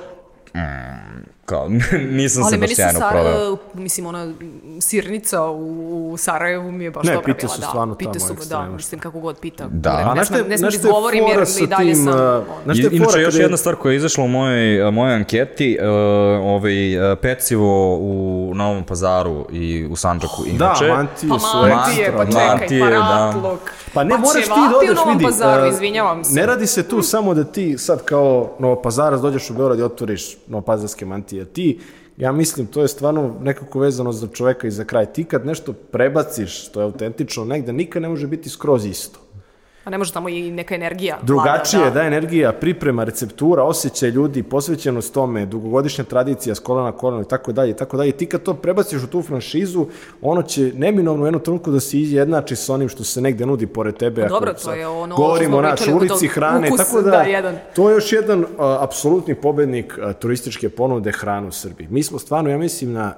Mm, 0.56 1.27
kao, 1.48 1.70
nisam 2.12 2.44
Ali 2.44 2.50
se 2.50 2.58
meni 2.58 2.62
baš 2.62 2.70
su 2.70 2.76
sjajno 2.76 3.00
proveo. 3.12 3.58
mislim, 3.76 4.06
ona 4.06 4.34
sirnica 4.82 5.44
u, 5.44 5.58
u 6.08 6.18
Sarajevu 6.18 6.72
mi 6.72 6.84
je 6.84 6.92
baš 6.92 7.06
Ne, 7.06 7.14
dobra 7.14 7.26
pite 7.26 7.38
bila, 7.40 7.50
su 7.50 7.62
da. 7.62 7.68
stvarno 7.68 7.96
Pite 7.96 8.12
tamo 8.12 8.20
su, 8.22 8.34
da, 8.34 8.34
ekstremno. 8.36 8.72
mislim, 8.72 9.00
kako 9.02 9.20
god 9.20 9.40
pita. 9.40 9.68
Da. 9.68 9.94
Ne, 9.94 10.04
A 10.04 10.14
ne, 10.14 10.26
šta- 10.26 10.44
ne 10.44 10.58
znaš 10.58 10.74
da 10.74 10.78
izgovorim 10.80 11.24
jer 11.28 11.48
sa 11.48 11.64
i 11.64 11.68
dalje 11.68 11.94
tim, 11.94 12.04
sam... 12.04 12.44
znaš 12.66 12.78
je 12.78 13.02
fora 13.02 13.20
još 13.20 13.36
je- 13.36 13.42
jedna 13.42 13.58
stvar 13.58 13.76
koja 13.76 13.92
je 13.92 13.98
izašla 13.98 14.24
u 14.24 14.28
mojoj, 14.28 14.92
mojoj 14.92 15.16
anketi, 15.16 15.78
uh, 15.82 15.88
ovaj, 16.46 17.12
uh, 17.12 17.18
pecivo 17.20 17.98
u 17.98 18.14
Novom 18.56 18.84
pazaru 18.84 19.46
i 19.52 19.88
u 19.88 19.96
Sanđaku. 19.96 20.44
Da, 20.44 20.50
Inače, 20.52 20.88
mantije 20.88 21.30
Pa 21.30 21.40
su 21.40 21.58
mantije, 21.58 21.78
pa 22.08 22.24
ekstra, 22.24 22.26
čekaj, 22.34 22.48
Mantije, 22.50 22.82
pa 22.82 22.90
da. 22.90 23.00
ratluk. 23.26 23.60
Pa 23.94 24.04
ne 24.04 24.18
moraš 24.18 24.44
ti 24.44 24.50
da 24.72 24.78
odeš, 24.78 25.00
vidi. 25.08 25.24
pazaru, 25.24 25.66
e, 25.66 25.70
izvinjavam 25.70 26.24
se. 26.24 26.34
Ne 26.34 26.46
radi 26.46 26.68
se 26.68 26.84
tu 26.84 27.02
samo 27.02 27.34
da 27.34 27.44
ti 27.44 27.78
sad 27.78 28.04
kao 28.04 28.52
Novopazarac 28.60 29.22
dođeš 29.22 29.50
u 29.50 29.54
Beograd 29.54 29.80
i 29.80 29.84
otvoriš 29.84 30.38
novopazarske 30.48 31.06
mantije. 31.06 31.37
Ti, 31.46 31.80
ja 32.18 32.32
mislim, 32.32 32.68
to 32.68 32.82
je 32.82 32.88
stvarno 32.88 33.36
nekako 33.42 33.80
vezano 33.80 34.12
za 34.12 34.28
čoveka 34.28 34.68
i 34.68 34.72
za 34.72 34.84
kraj. 34.84 35.14
Ti 35.14 35.24
kad 35.24 35.46
nešto 35.46 35.74
prebaciš, 35.74 36.68
što 36.68 36.80
je 36.80 36.84
autentično 36.84 37.46
negde, 37.46 37.74
nikad 37.74 38.02
ne 38.02 38.10
može 38.10 38.28
biti 38.28 38.50
skroz 38.50 38.86
isto. 38.86 39.20
A 39.88 39.90
ne 39.90 39.98
može 39.98 40.14
tamo 40.14 40.30
i 40.30 40.52
neka 40.52 40.76
energija. 40.76 41.18
Drugačije, 41.22 41.82
vlada, 41.82 41.94
da. 41.94 42.06
energija, 42.06 42.52
priprema, 42.52 43.04
receptura, 43.04 43.64
osjećaj 43.64 44.10
ljudi, 44.10 44.44
posvećenost 44.44 45.14
tome, 45.14 45.46
dugogodišnja 45.46 46.04
tradicija 46.04 46.56
s 46.56 46.60
kolena 46.60 46.86
na 46.86 46.92
koleno 46.92 47.22
i 47.22 47.26
tako 47.26 47.52
dalje 47.52 47.72
i 47.72 47.74
tako 47.74 47.98
dalje. 47.98 48.12
Ti 48.12 48.26
kad 48.26 48.44
to 48.44 48.54
prebaciš 48.54 49.04
u 49.04 49.08
tu 49.08 49.22
franšizu, 49.22 49.86
ono 50.22 50.44
će 50.44 50.72
neminovno 50.76 51.24
u 51.24 51.28
jednom 51.28 51.44
trenutku 51.44 51.72
da 51.72 51.80
se 51.80 52.00
izjednači 52.00 52.56
sa 52.56 52.74
onim 52.74 52.90
što 52.90 53.04
se 53.04 53.22
negde 53.22 53.46
nudi 53.46 53.68
pored 53.68 53.98
tebe. 53.98 54.22
Pa 54.22 54.28
dobro, 54.28 54.54
to 54.54 54.60
sad 54.60 54.78
je 54.78 54.88
ono 54.88 55.16
Govorimo 55.16 55.58
o 55.58 55.62
naš 55.62 55.88
ulici 55.88 56.28
hrane, 56.28 56.68
ukusa, 56.68 56.84
tako 56.84 57.02
da, 57.02 57.12
da, 57.12 57.22
jedan. 57.22 57.56
to 57.76 57.90
je 57.90 57.94
još 57.94 58.14
jedan 58.14 58.46
a, 58.58 58.78
apsolutni 58.82 59.36
pobednik 59.36 60.00
a, 60.02 60.14
turističke 60.14 60.70
ponude 60.70 61.12
hrane 61.12 61.48
u 61.48 61.52
Srbiji. 61.52 61.88
Mi 61.92 62.04
smo 62.04 62.20
stvarno, 62.20 62.50
ja 62.50 62.58
mislim, 62.58 62.92
na 62.92 63.14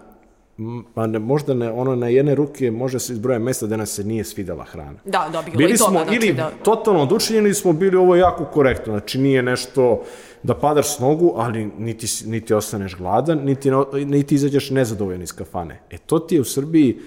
pa 0.94 1.08
ne, 1.08 1.20
možda 1.20 1.54
ne, 1.54 1.72
ono 1.72 1.96
na 1.96 2.08
jedne 2.08 2.36
ruke 2.36 2.72
može 2.72 3.00
se 3.00 3.14
izbroja 3.14 3.40
mesta 3.40 3.68
da 3.68 3.78
nas 3.78 3.90
se 3.90 4.04
nije 4.04 4.24
svidela 4.24 4.64
hrana. 4.64 5.00
Da, 5.06 5.30
da, 5.32 5.42
bilo 5.42 5.58
Bili 5.58 5.74
i 5.74 5.78
toga, 5.78 5.90
smo 5.90 6.04
znači 6.04 6.16
ili 6.16 6.34
da- 6.34 6.52
totalno 6.64 7.02
oduševljeni 7.02 7.48
ili 7.48 7.56
smo 7.56 7.74
bili 7.74 7.98
ovo 7.98 8.16
jako 8.16 8.46
korektno. 8.46 8.94
Znači 8.94 9.18
nije 9.18 9.44
nešto 9.44 10.04
da 10.44 10.54
padaš 10.56 10.96
s 10.96 11.00
nogu, 11.00 11.34
ali 11.36 11.72
niti, 11.78 12.08
niti 12.26 12.54
ostaneš 12.54 12.96
gladan, 12.96 13.38
niti, 13.38 13.70
niti 13.94 14.36
izađeš 14.36 14.70
nezadovoljan 14.70 15.22
iz 15.22 15.34
kafane. 15.34 15.82
E 15.90 15.98
to 15.98 16.20
ti 16.20 16.36
je 16.36 16.42
u 16.42 16.46
Srbiji 16.46 17.00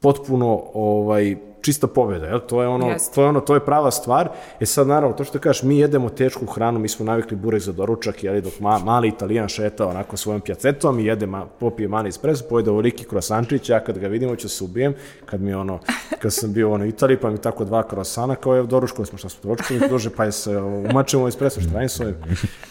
potpuno 0.00 0.62
ovaj, 0.74 1.36
čista 1.64 1.86
pobjeda, 1.86 2.26
jel? 2.26 2.40
To 2.40 2.62
je 2.62 2.68
ono, 2.68 2.88
Jeste. 2.88 3.14
to 3.14 3.22
je 3.22 3.28
ono, 3.28 3.40
to 3.40 3.54
je 3.54 3.60
prava 3.60 3.90
stvar. 3.90 4.28
E 4.60 4.66
sad, 4.66 4.86
naravno, 4.86 5.16
to 5.16 5.24
što 5.24 5.38
kažeš, 5.38 5.62
mi 5.62 5.78
jedemo 5.78 6.10
tešku 6.10 6.46
hranu, 6.46 6.78
mi 6.78 6.88
smo 6.88 7.04
navikli 7.06 7.36
burek 7.36 7.62
za 7.62 7.72
doručak, 7.72 8.24
jeli, 8.24 8.40
dok 8.40 8.60
ma, 8.60 8.78
mali 8.78 9.08
italijan 9.08 9.48
šeta 9.48 9.86
onako 9.86 10.16
svojom 10.16 10.40
pjacetom 10.40 10.98
i 10.98 11.04
jede, 11.04 11.26
ma, 11.26 11.46
popije 11.46 11.88
mali 11.88 12.08
espresso, 12.08 12.44
pojede 12.50 12.70
ovoliki 12.70 13.04
krosančić, 13.04 13.68
ja 13.68 13.80
kad 13.80 13.98
ga 13.98 14.08
vidim, 14.08 14.36
ću 14.36 14.48
se 14.48 14.64
ubijem, 14.64 14.94
kad 15.26 15.40
mi 15.40 15.54
ono, 15.54 15.78
kad 16.22 16.32
sam 16.32 16.52
bio 16.52 16.72
ono, 16.72 16.84
u 16.84 16.88
Italiji, 16.88 17.16
pa 17.16 17.30
mi 17.30 17.38
tako 17.38 17.64
dva 17.64 17.82
krosana, 17.82 18.34
kao 18.34 18.54
je 18.54 18.62
doručko, 18.62 19.04
smo 19.04 19.18
šta 19.18 19.28
smo 19.28 19.40
doručkali, 19.42 19.80
mi 19.80 19.88
dođe, 19.88 20.10
pa 20.10 20.24
je 20.24 20.32
se 20.32 20.56
umačemo 20.56 21.28
espresso, 21.28 21.60
šta 21.60 21.72
radim 21.72 21.88
s 21.88 22.00
ovim? 22.00 22.14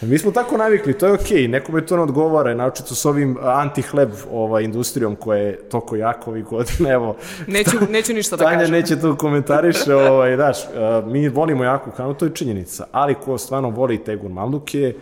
Mi 0.01 0.17
smo 0.17 0.31
tako 0.31 0.57
navikli, 0.57 0.97
to 0.97 1.07
je 1.07 1.13
okej, 1.13 1.37
okay, 1.37 1.47
nekome 1.47 1.85
to 1.85 1.95
ne 1.95 2.03
odgovara, 2.03 2.53
naočito 2.53 2.95
s 2.95 3.05
ovim 3.05 3.37
anti-hleb 3.41 4.09
ovaj, 4.31 4.63
industrijom 4.63 5.15
koja 5.15 5.39
je 5.39 5.57
toko 5.69 5.95
jako 5.95 6.31
ovih 6.31 6.45
godina, 6.45 6.89
evo, 6.89 7.15
Neću, 7.47 7.77
neću 7.89 8.13
ništa 8.13 8.35
da 8.35 8.43
kažem. 8.43 8.71
Neće 8.83 9.01
to 9.01 9.15
komentariše, 9.15 9.95
ovaj, 9.95 10.37
daš, 10.37 10.57
mi 11.05 11.29
volimo 11.29 11.63
jaku 11.63 11.91
hranu, 11.91 12.13
to 12.13 12.25
je 12.25 12.35
činjenica, 12.35 12.85
ali 12.91 13.15
ko 13.15 13.37
stvarno 13.37 13.69
voli 13.69 14.03
te 14.03 14.15
gurmanluke, 14.15 14.93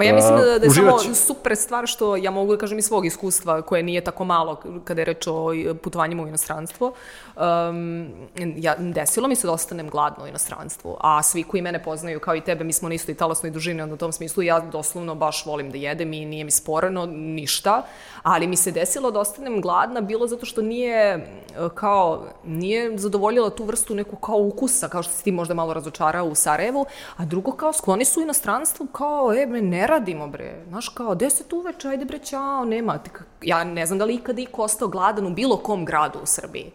Ma 0.00 0.04
ja 0.04 0.14
mislim 0.14 0.36
da, 0.36 0.44
da 0.44 0.52
je 0.52 0.68
uživat 0.68 1.00
samo 1.00 1.14
super 1.14 1.56
stvar 1.56 1.86
što 1.86 2.16
ja 2.16 2.30
mogu 2.30 2.52
da 2.52 2.58
kažem 2.58 2.78
iz 2.78 2.84
svog 2.84 3.06
iskustva 3.06 3.62
koje 3.62 3.82
nije 3.82 4.00
tako 4.00 4.24
malo 4.24 4.60
kada 4.84 5.00
je 5.00 5.04
reč 5.04 5.26
o 5.26 5.50
putovanjima 5.82 6.22
u 6.22 6.28
inostranstvo. 6.28 6.92
Um, 7.36 8.08
ja, 8.56 8.74
desilo 8.78 9.28
mi 9.28 9.36
se 9.36 9.46
da 9.46 9.52
ostanem 9.52 9.88
gladno 9.88 10.24
u 10.24 10.26
inostranstvu, 10.26 10.96
a 11.00 11.22
svi 11.22 11.42
koji 11.42 11.62
mene 11.62 11.82
poznaju 11.82 12.20
kao 12.20 12.36
i 12.36 12.40
tebe, 12.40 12.64
mi 12.64 12.72
smo 12.72 12.88
na 12.88 12.94
istoj 12.94 13.14
talasnoj 13.14 13.50
dužini 13.50 13.82
onda 13.82 13.94
u 13.94 13.98
tom 13.98 14.12
smislu, 14.12 14.42
ja 14.42 14.60
doslovno 14.60 15.14
baš 15.14 15.46
volim 15.46 15.70
da 15.70 15.78
jedem 15.78 16.12
i 16.12 16.24
nije 16.24 16.44
mi 16.44 16.50
sporno 16.50 17.06
ništa, 17.06 17.82
ali 18.22 18.46
mi 18.46 18.56
se 18.56 18.70
desilo 18.70 19.10
da 19.10 19.20
ostanem 19.20 19.60
gladna 19.60 20.00
bilo 20.00 20.26
zato 20.26 20.46
što 20.46 20.62
nije 20.62 21.14
e, 21.14 21.26
kao, 21.74 22.26
nije 22.44 22.98
zadovoljila 22.98 23.50
tu 23.50 23.64
vrstu 23.64 23.94
neku 23.94 24.16
kao 24.16 24.38
ukusa, 24.38 24.88
kao 24.88 25.02
što 25.02 25.12
si 25.12 25.24
ti 25.24 25.32
možda 25.32 25.54
malo 25.54 25.74
razočarao 25.74 26.26
u 26.26 26.34
Sarajevu, 26.34 26.86
a 27.16 27.24
drugo 27.24 27.52
kao 27.52 27.72
skloni 27.72 28.04
su 28.04 28.20
u 28.20 28.22
inostranstvu 28.22 28.86
kao, 28.86 29.32
e, 29.34 29.46
me 29.46 29.62
ne 29.62 29.89
radimo 29.90 30.28
bre, 30.28 30.64
znaš 30.68 30.88
kao, 30.88 31.14
deset 31.14 31.52
uveče, 31.52 31.88
ajde 31.88 32.04
bre, 32.04 32.18
čao, 32.18 32.64
nema. 32.64 32.98
Ja 33.42 33.64
ne 33.64 33.86
znam 33.86 33.98
da 33.98 34.04
li 34.04 34.14
ikada 34.14 34.42
iko 34.42 34.62
ostao 34.62 34.88
gladan 34.88 35.26
u 35.26 35.34
bilo 35.34 35.56
kom 35.56 35.84
gradu 35.84 36.18
u 36.22 36.26
Srbiji. 36.26 36.70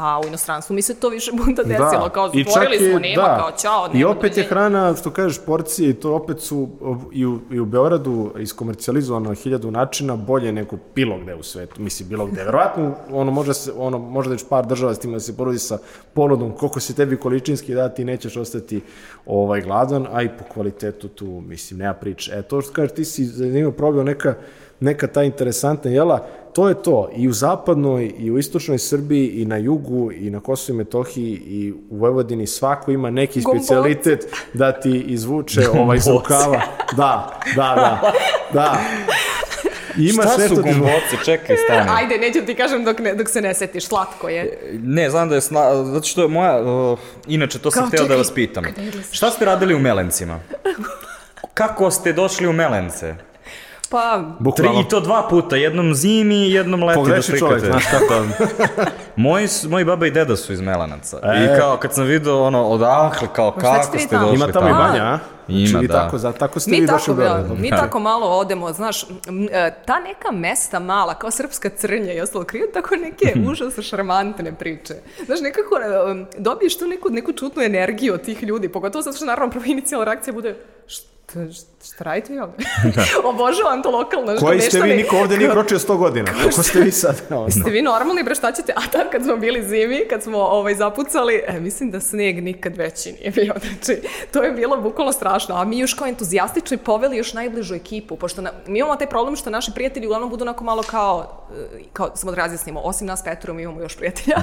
A 0.00 0.20
u 0.20 0.28
inostranstvu 0.28 0.74
mi 0.74 0.82
se 0.82 0.94
to 0.94 1.08
više 1.08 1.30
puta 1.32 1.62
desilo, 1.62 2.08
kao 2.08 2.30
i 2.34 2.44
čak 2.44 2.52
zatvorili 2.52 2.84
je- 2.84 2.90
smo, 2.90 2.98
nema, 2.98 3.36
kao 3.38 3.50
čao, 3.52 3.86
nema 3.86 4.00
I 4.00 4.04
opet 4.04 4.24
je 4.24 4.42
doviđenja. 4.42 4.48
hrana, 4.48 4.96
što 4.96 5.10
kažeš, 5.10 5.40
porcije, 5.46 5.92
to 5.94 6.14
opet 6.14 6.40
su 6.40 6.68
i 7.12 7.26
u, 7.26 7.38
i 7.50 7.60
u 7.60 7.64
Beogradu 7.64 8.30
iskomercijalizovano 8.38 9.28
na 9.28 9.34
hiljadu 9.34 9.70
načina 9.70 10.16
bolje 10.16 10.52
nego 10.52 10.76
bilo 10.94 11.18
gde 11.18 11.34
u 11.34 11.42
svetu, 11.42 11.82
mislim 11.82 12.08
bilo 12.08 12.26
gde. 12.26 12.44
Verovatno, 12.44 12.94
ono, 13.12 13.30
može 13.30 13.54
se, 13.54 13.72
ono, 13.76 13.98
možda 13.98 14.32
već 14.32 14.44
par 14.48 14.66
država 14.66 14.94
s 14.94 14.98
tim 14.98 15.12
da 15.12 15.20
se 15.20 15.36
porodi 15.36 15.58
sa 15.58 15.78
ponudom, 16.12 16.52
koliko 16.52 16.80
se 16.80 16.94
tebi 16.94 17.16
količinski 17.16 17.74
dati, 17.74 18.04
nećeš 18.04 18.36
ostati 18.36 18.80
ovaj, 19.26 19.60
gladan, 19.60 20.06
a 20.12 20.22
i 20.22 20.28
po 20.28 20.44
kvalitetu 20.44 21.08
tu, 21.08 21.26
mislim, 21.26 21.78
nema 21.78 21.94
priče. 21.94 22.32
E, 22.34 22.42
to 22.42 22.60
što 22.60 22.72
kažeš, 22.72 22.92
ti 22.92 23.04
si 23.04 23.24
zanimljivo 23.24 23.72
probao 23.72 24.02
neka, 24.02 24.34
neka 24.80 25.06
ta 25.06 25.22
interesantna 25.22 25.90
jela, 25.90 26.26
to 26.52 26.68
je 26.68 26.82
to. 26.82 27.10
I 27.16 27.28
u 27.28 27.32
zapadnoj, 27.32 28.12
i 28.18 28.30
u 28.30 28.38
istočnoj 28.38 28.78
Srbiji, 28.78 29.26
i 29.28 29.44
na 29.44 29.56
jugu, 29.56 30.12
i 30.12 30.30
na 30.30 30.40
Kosovo 30.40 30.74
i 30.74 30.78
Metohiji, 30.78 31.32
i 31.46 31.72
u 31.90 31.96
Vojvodini 31.96 32.46
svako 32.46 32.90
ima 32.90 33.10
neki 33.10 33.40
Gomboci. 33.42 33.64
specialitet 33.66 34.24
da 34.54 34.72
ti 34.72 35.00
izvuče 35.00 35.60
ovaj 35.70 35.96
iz 35.96 36.06
rukava. 36.06 36.60
Da, 36.96 37.40
da, 37.56 37.74
da. 37.74 38.12
da. 38.52 38.80
Ima 39.96 40.22
Šta 40.22 40.32
sve 40.32 40.48
su 40.48 40.52
izvuče. 40.54 40.68
gomboci? 40.72 41.16
Čekaj, 41.24 41.56
stani. 41.56 41.90
Ajde, 41.90 42.18
neću 42.18 42.46
ti 42.46 42.54
kažem 42.54 42.84
dok, 42.84 42.98
ne, 42.98 43.14
dok 43.14 43.28
se 43.28 43.40
ne 43.40 43.54
setiš, 43.54 43.86
slatko 43.86 44.28
je. 44.28 44.58
Ne, 44.72 45.10
znam 45.10 45.28
da 45.28 45.34
je 45.34 45.40
sna... 45.40 45.84
Zato 45.84 46.06
što 46.06 46.22
je 46.22 46.28
moja... 46.28 46.62
Uh, 46.92 46.98
inače, 47.26 47.58
to 47.58 47.70
sam 47.70 47.80
Kao, 47.80 47.88
hteo 47.88 47.98
da 47.98 48.04
čekaj, 48.04 48.16
vas 48.16 48.34
pitam. 48.34 48.64
izlaziš? 48.78 49.16
Šta 49.16 49.30
ste 49.30 49.44
radili 49.44 49.74
u 49.74 49.78
Melencima? 49.78 50.40
Kako 51.54 51.90
ste 51.90 52.12
došli 52.12 52.46
u 52.46 52.52
Melence? 52.52 53.14
Pa, 53.90 54.18
Tri, 54.18 54.44
Bukvalno. 54.44 54.80
I 54.80 54.88
to 54.88 55.00
dva 55.00 55.26
puta, 55.30 55.56
jednom 55.56 55.94
zimi 55.94 56.46
i 56.46 56.52
jednom 56.52 56.82
leti 56.82 56.98
da 56.98 57.02
Pogreši 57.02 57.22
slikate. 57.22 57.38
čovjek, 57.38 57.64
znaš 57.64 57.84
kako. 57.90 58.24
Moji, 59.16 59.48
moji 59.68 59.84
baba 59.84 60.06
i 60.06 60.10
deda 60.10 60.36
su 60.36 60.52
iz 60.52 60.60
Melanaca. 60.60 61.18
E. 61.22 61.44
I 61.44 61.60
kao, 61.60 61.76
kad 61.76 61.94
sam 61.94 62.04
vidio 62.04 62.42
ono, 62.42 62.64
odakle, 62.64 63.28
kao, 63.32 63.52
kako 63.52 63.98
ste 63.98 64.08
tamo? 64.08 64.26
došli 64.26 64.36
Ima 64.36 64.52
tamo 64.52 64.68
i 64.68 64.72
banja, 64.72 65.02
a? 65.02 65.18
Ima, 65.48 65.68
Znači, 65.68 65.82
vi 65.82 65.88
da. 65.88 65.94
Tako, 65.94 66.18
za, 66.18 66.32
tako 66.32 66.60
ste 66.60 66.70
Mi 66.70 66.80
vi 66.80 66.86
tako, 66.86 66.98
došli 66.98 67.14
u 67.14 67.16
da, 67.16 67.44
mi 67.58 67.70
tako 67.70 68.00
malo 68.00 68.26
odemo, 68.26 68.72
znaš, 68.72 69.02
e, 69.02 69.06
ta 69.86 70.00
neka 70.00 70.30
mesta 70.32 70.78
mala, 70.78 71.14
kao 71.14 71.30
srpska 71.30 71.70
crnja 71.76 72.12
i 72.12 72.20
ostalo, 72.20 72.44
kriju 72.44 72.66
tako 72.74 72.96
neke 72.96 73.34
užasno 73.50 73.82
šarmantne 73.82 74.52
priče. 74.54 74.94
Znaš, 75.26 75.40
nekako 75.40 75.74
e, 75.76 76.26
dobiješ 76.38 76.78
tu 76.78 76.86
neku, 76.86 77.10
neku 77.10 77.32
čutnu 77.32 77.62
energiju 77.62 78.14
od 78.14 78.22
tih 78.22 78.42
ljudi, 78.42 78.68
pogotovo 78.68 79.02
zato 79.02 79.16
što 79.16 79.26
naravno 79.26 79.50
prva 79.50 79.66
inicijalna 79.66 80.04
reakcija 80.04 80.34
bude 80.34 80.56
šta, 80.86 81.17
šta 81.84 82.04
radite 82.04 82.32
vi 82.32 82.38
ovde? 82.38 82.56
Obožavam 83.30 83.82
to 83.82 83.90
lokalno. 83.90 84.36
Koji 84.40 84.60
ste 84.60 84.80
vi, 84.80 84.96
niko 84.96 85.16
ovde 85.16 85.38
nije 85.38 85.50
kročio 85.50 85.78
100 85.78 85.96
godina. 85.96 86.32
Kako 86.42 86.62
ste 86.62 86.80
vi 86.80 86.90
sad? 86.92 87.22
Ono. 87.30 87.50
Ste 87.50 87.70
vi 87.70 87.82
normalni, 87.82 88.22
bre, 88.22 88.34
šta 88.34 88.52
ćete? 88.52 88.72
A 88.76 88.80
tad 88.92 89.10
kad 89.12 89.22
smo 89.22 89.36
bili 89.36 89.68
zimi, 89.68 90.04
kad 90.10 90.22
smo 90.22 90.38
ovaj, 90.38 90.74
zapucali, 90.74 91.42
e, 91.46 91.60
mislim 91.60 91.90
da 91.90 92.00
sneg 92.00 92.42
nikad 92.42 92.76
veći 92.76 93.12
nije 93.12 93.30
bio. 93.30 93.54
Znači, 93.68 94.02
to 94.32 94.42
je 94.42 94.50
bilo 94.50 94.76
bukvalno 94.76 95.12
strašno. 95.12 95.54
A 95.54 95.64
mi 95.64 95.78
još 95.78 95.94
kao 95.94 96.06
entuzijastični 96.06 96.76
poveli 96.76 97.16
još 97.16 97.32
najbližu 97.32 97.74
ekipu, 97.74 98.16
pošto 98.16 98.42
na, 98.42 98.50
mi 98.66 98.78
imamo 98.78 98.96
taj 98.96 99.08
problem 99.08 99.36
što 99.36 99.50
naši 99.50 99.70
prijatelji 99.74 100.06
uglavnom 100.06 100.30
budu 100.30 100.44
onako 100.44 100.64
malo 100.64 100.82
kao, 100.82 101.46
e, 101.76 101.82
kao 101.92 102.10
samo 102.16 102.32
da 102.32 102.36
razjasnimo, 102.36 102.80
osim 102.80 103.06
nas 103.06 103.24
Petrom 103.24 103.56
mi 103.56 103.62
imamo 103.62 103.80
još 103.80 103.96
prijatelja. 103.96 104.36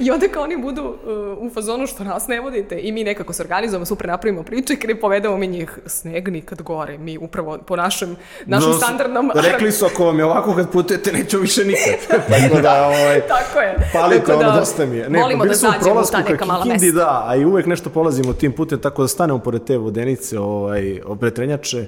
I 0.00 0.10
onda 0.10 0.28
kao 0.28 0.42
oni 0.42 0.56
budu 0.56 0.82
uh, 0.82 0.96
u 1.38 1.50
fazonu 1.54 1.86
što 1.86 2.04
nas 2.04 2.28
ne 2.28 2.40
vodite 2.40 2.78
i 2.78 2.92
mi 2.92 3.04
nekako 3.04 3.32
se 3.32 3.42
organizujemo, 3.42 3.86
super 3.86 4.06
napravimo 4.06 4.42
priče 4.42 4.74
i 4.88 5.00
povedemo 5.00 5.36
mi 5.36 5.46
njih 5.46 5.78
sneg 5.86 6.21
nikad 6.30 6.62
gore. 6.62 6.98
Mi 6.98 7.18
upravo 7.18 7.58
po 7.66 7.76
našem, 7.76 8.16
našem 8.46 8.70
No, 8.70 8.76
standardnom... 8.76 9.30
Rekli 9.34 9.72
su, 9.72 9.86
ako 9.86 10.04
vam 10.04 10.18
je 10.18 10.24
ovako 10.24 10.54
kad 10.54 10.70
putujete, 10.70 11.12
neću 11.12 11.38
više 11.38 11.64
nikad. 11.64 11.94
Tako 12.30 12.60
da, 12.62 12.86
ovaj, 12.86 13.20
Tako 13.20 13.60
je. 13.60 13.76
Palite, 13.92 14.26
Tako 14.26 14.40
ono, 14.40 14.52
dosta 14.52 14.86
mi 14.86 14.96
je. 14.96 15.10
Ne, 15.10 15.20
volimo 15.22 15.42
bili 15.44 15.54
da 15.54 15.58
zađemo 15.58 15.80
prolasku 15.84 16.16
ta 16.16 16.22
ka 16.22 16.30
neka 16.32 16.44
mala 16.44 16.64
mesta. 16.64 16.86
da, 16.94 17.24
a 17.26 17.36
i 17.36 17.44
uvek 17.44 17.66
nešto 17.66 17.90
polazimo 17.90 18.32
tim 18.32 18.52
putem, 18.52 18.78
tako 18.78 19.02
da 19.02 19.08
stanemo 19.08 19.38
pored 19.38 19.64
te 19.64 19.78
vodenice, 19.78 20.38
ovaj, 20.38 21.00
obretrenjače, 21.06 21.86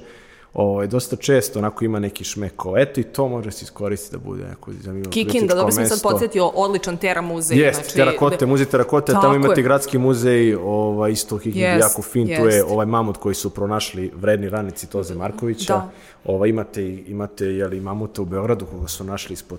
ovaj, 0.55 0.87
dosta 0.87 1.17
često 1.17 1.59
onako 1.59 1.85
ima 1.85 1.99
neki 1.99 2.25
šmeko. 2.25 2.75
Eto 2.79 3.01
i 3.01 3.05
to 3.05 3.29
može 3.29 3.51
se 3.51 3.63
iskoristiti 3.63 4.13
da 4.13 4.19
bude 4.21 4.45
neko 4.45 4.71
zanimljivo 4.75 5.11
Kikinda, 5.13 5.55
dobro 5.55 5.73
sam 5.73 5.87
sad 5.87 6.03
podsjetio, 6.03 6.47
odličan 6.47 6.97
Tera 6.97 7.21
muzej. 7.21 7.59
Jeste, 7.59 7.83
znači, 7.83 7.97
terakote, 7.97 8.47
muzej 8.47 8.67
terakote, 8.67 9.13
Tako 9.13 9.23
tamo 9.23 9.35
imate 9.35 9.61
je. 9.61 9.65
gradski 9.65 9.99
muzej, 9.99 10.55
ovaj, 10.55 11.13
isto 11.13 11.37
u 11.37 11.39
Kikindi, 11.39 11.61
Jest, 11.61 11.83
jako 11.83 12.03
fin, 12.03 12.27
tu 12.27 12.33
je 12.33 12.55
jest. 12.55 12.67
ovaj 12.71 12.87
mamut 12.87 13.17
koji 13.17 13.35
su 13.35 13.51
pronašli 13.51 14.13
vredni 14.15 14.49
ranici 14.49 14.87
Toze 14.87 15.15
Markovića. 15.15 15.73
Da. 15.73 15.91
Ovaj, 16.25 16.49
imate, 16.49 16.83
i- 16.83 17.05
imate 17.07 17.47
jeli, 17.47 17.81
mamuta 17.81 18.23
u 18.23 18.27
Beogradu 18.27 18.67
koga 18.67 18.89
su 18.89 19.05
našli 19.05 19.33
ispod 19.33 19.59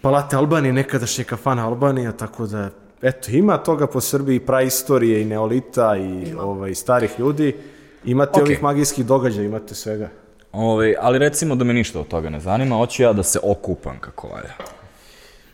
Palate 0.00 0.36
Albanije, 0.36 0.72
nekadašnje 0.72 1.24
kafana 1.24 1.66
Albanija, 1.66 2.12
tako 2.12 2.46
da, 2.46 2.70
eto, 3.02 3.30
ima 3.30 3.58
toga 3.58 3.86
po 3.86 4.00
Srbiji, 4.00 4.40
praistorije 4.40 5.22
i 5.22 5.24
neolita 5.24 5.96
i 5.96 6.34
ovaj, 6.34 6.74
starih 6.74 7.10
ljudi. 7.18 7.56
Imate 8.04 8.30
Okej. 8.30 8.42
ovih 8.42 8.62
magijskih 8.62 9.06
događaja, 9.06 9.46
imate 9.46 9.74
svega. 9.74 10.08
Ove, 10.52 10.94
ali 11.00 11.18
recimo 11.18 11.54
da 11.54 11.64
me 11.64 11.74
ništa 11.74 12.00
od 12.00 12.08
toga 12.08 12.30
ne 12.30 12.40
zanima, 12.40 12.76
hoću 12.76 13.02
ja 13.02 13.12
da 13.12 13.22
se 13.22 13.38
okupam 13.42 13.98
kako 14.00 14.28
valja. 14.28 14.54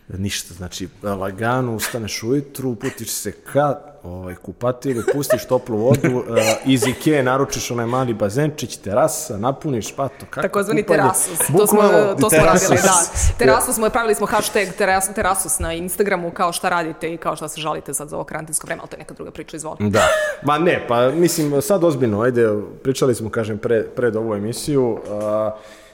Ništa, 0.08 0.54
znači 0.54 0.88
lagano 1.02 1.74
ustaneš 1.74 2.22
ujutru, 2.22 2.70
uputiš 2.70 3.10
se 3.10 3.32
ka 3.32 3.85
ovaj, 4.06 4.34
kupatilu, 4.34 5.02
pustiš 5.12 5.44
toplu 5.44 5.78
vodu, 5.78 6.16
uh, 6.16 6.24
iz 6.64 6.86
Ikea 6.86 7.22
naručiš 7.22 7.70
onaj 7.70 7.86
mali 7.86 8.14
bazenčić, 8.14 8.76
terasa, 8.76 9.38
napuniš 9.38 9.96
pato. 9.96 10.26
Kako 10.30 10.42
Takozvani 10.42 10.82
kupanje? 10.82 11.02
terasus. 11.02 11.38
To 11.38 11.66
smo, 11.66 11.82
to 12.20 12.30
smo 12.30 12.38
terasus. 12.38 12.68
radili, 12.68 12.82
da. 12.82 12.94
Terasus 13.38 13.74
smo, 13.74 13.90
pravili 13.90 14.14
smo 14.14 14.26
hashtag 14.26 14.68
teras, 14.78 15.14
terasus 15.14 15.58
na 15.58 15.72
Instagramu, 15.72 16.30
kao 16.30 16.52
šta 16.52 16.68
radite 16.68 17.12
i 17.12 17.16
kao 17.16 17.36
šta 17.36 17.48
se 17.48 17.60
žalite 17.60 17.94
sad 17.94 18.08
za 18.08 18.16
ovo 18.16 18.24
karantinsko 18.24 18.66
vreme, 18.66 18.80
ali 18.80 18.90
to 18.90 18.96
je 18.96 18.98
neka 18.98 19.14
druga 19.14 19.30
priča, 19.30 19.56
izvoli. 19.56 19.76
Da, 19.80 20.02
ma 20.42 20.58
ne, 20.58 20.84
pa 20.88 21.10
mislim, 21.10 21.62
sad 21.62 21.84
ozbiljno, 21.84 22.20
ajde, 22.20 22.48
pričali 22.82 23.14
smo, 23.14 23.30
kažem, 23.30 23.58
pre, 23.58 23.82
pred 23.82 24.16
ovu 24.16 24.34
emisiju, 24.34 24.92
uh, 24.92 24.98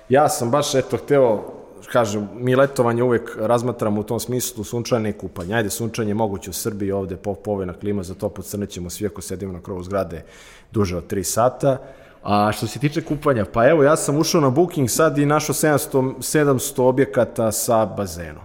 ja 0.09 0.29
sam 0.29 0.51
baš, 0.51 0.75
eto, 0.75 0.97
hteo, 0.97 1.62
kažem, 1.93 2.29
mi 2.35 2.57
letovanje 2.57 3.03
uvek 3.03 3.37
razmatramo 3.41 4.01
u 4.01 4.05
tom 4.05 4.21
smislu 4.21 4.65
sunčane 4.65 5.11
i 5.11 5.13
kupanje. 5.13 5.55
Ajde, 5.55 5.71
sunčanje 5.71 6.11
je 6.11 6.15
moguće 6.15 6.51
u 6.51 6.53
Srbiji, 6.53 6.93
ovde 6.93 7.17
po, 7.17 7.35
povoljna 7.35 7.73
klima, 7.73 8.03
za 8.03 8.15
to 8.15 8.29
podcrnećemo 8.29 8.91
svi 8.91 9.07
ako 9.07 9.21
sedimo 9.23 9.53
na 9.53 9.63
krovu 9.63 9.83
zgrade 9.83 10.25
duže 10.73 10.97
od 10.97 11.13
3 11.13 11.23
sata. 11.23 11.79
A 12.23 12.53
što 12.53 12.67
se 12.67 12.79
tiče 12.79 13.03
kupanja, 13.05 13.45
pa 13.53 13.69
evo, 13.69 13.83
ja 13.83 13.97
sam 13.97 14.19
ušao 14.19 14.41
na 14.41 14.51
Booking 14.51 14.91
sad 14.91 15.19
i 15.19 15.27
našao 15.27 15.55
700, 15.55 16.15
700 16.19 16.83
objekata 16.83 17.53
sa 17.53 17.87
bazenom. 17.87 18.43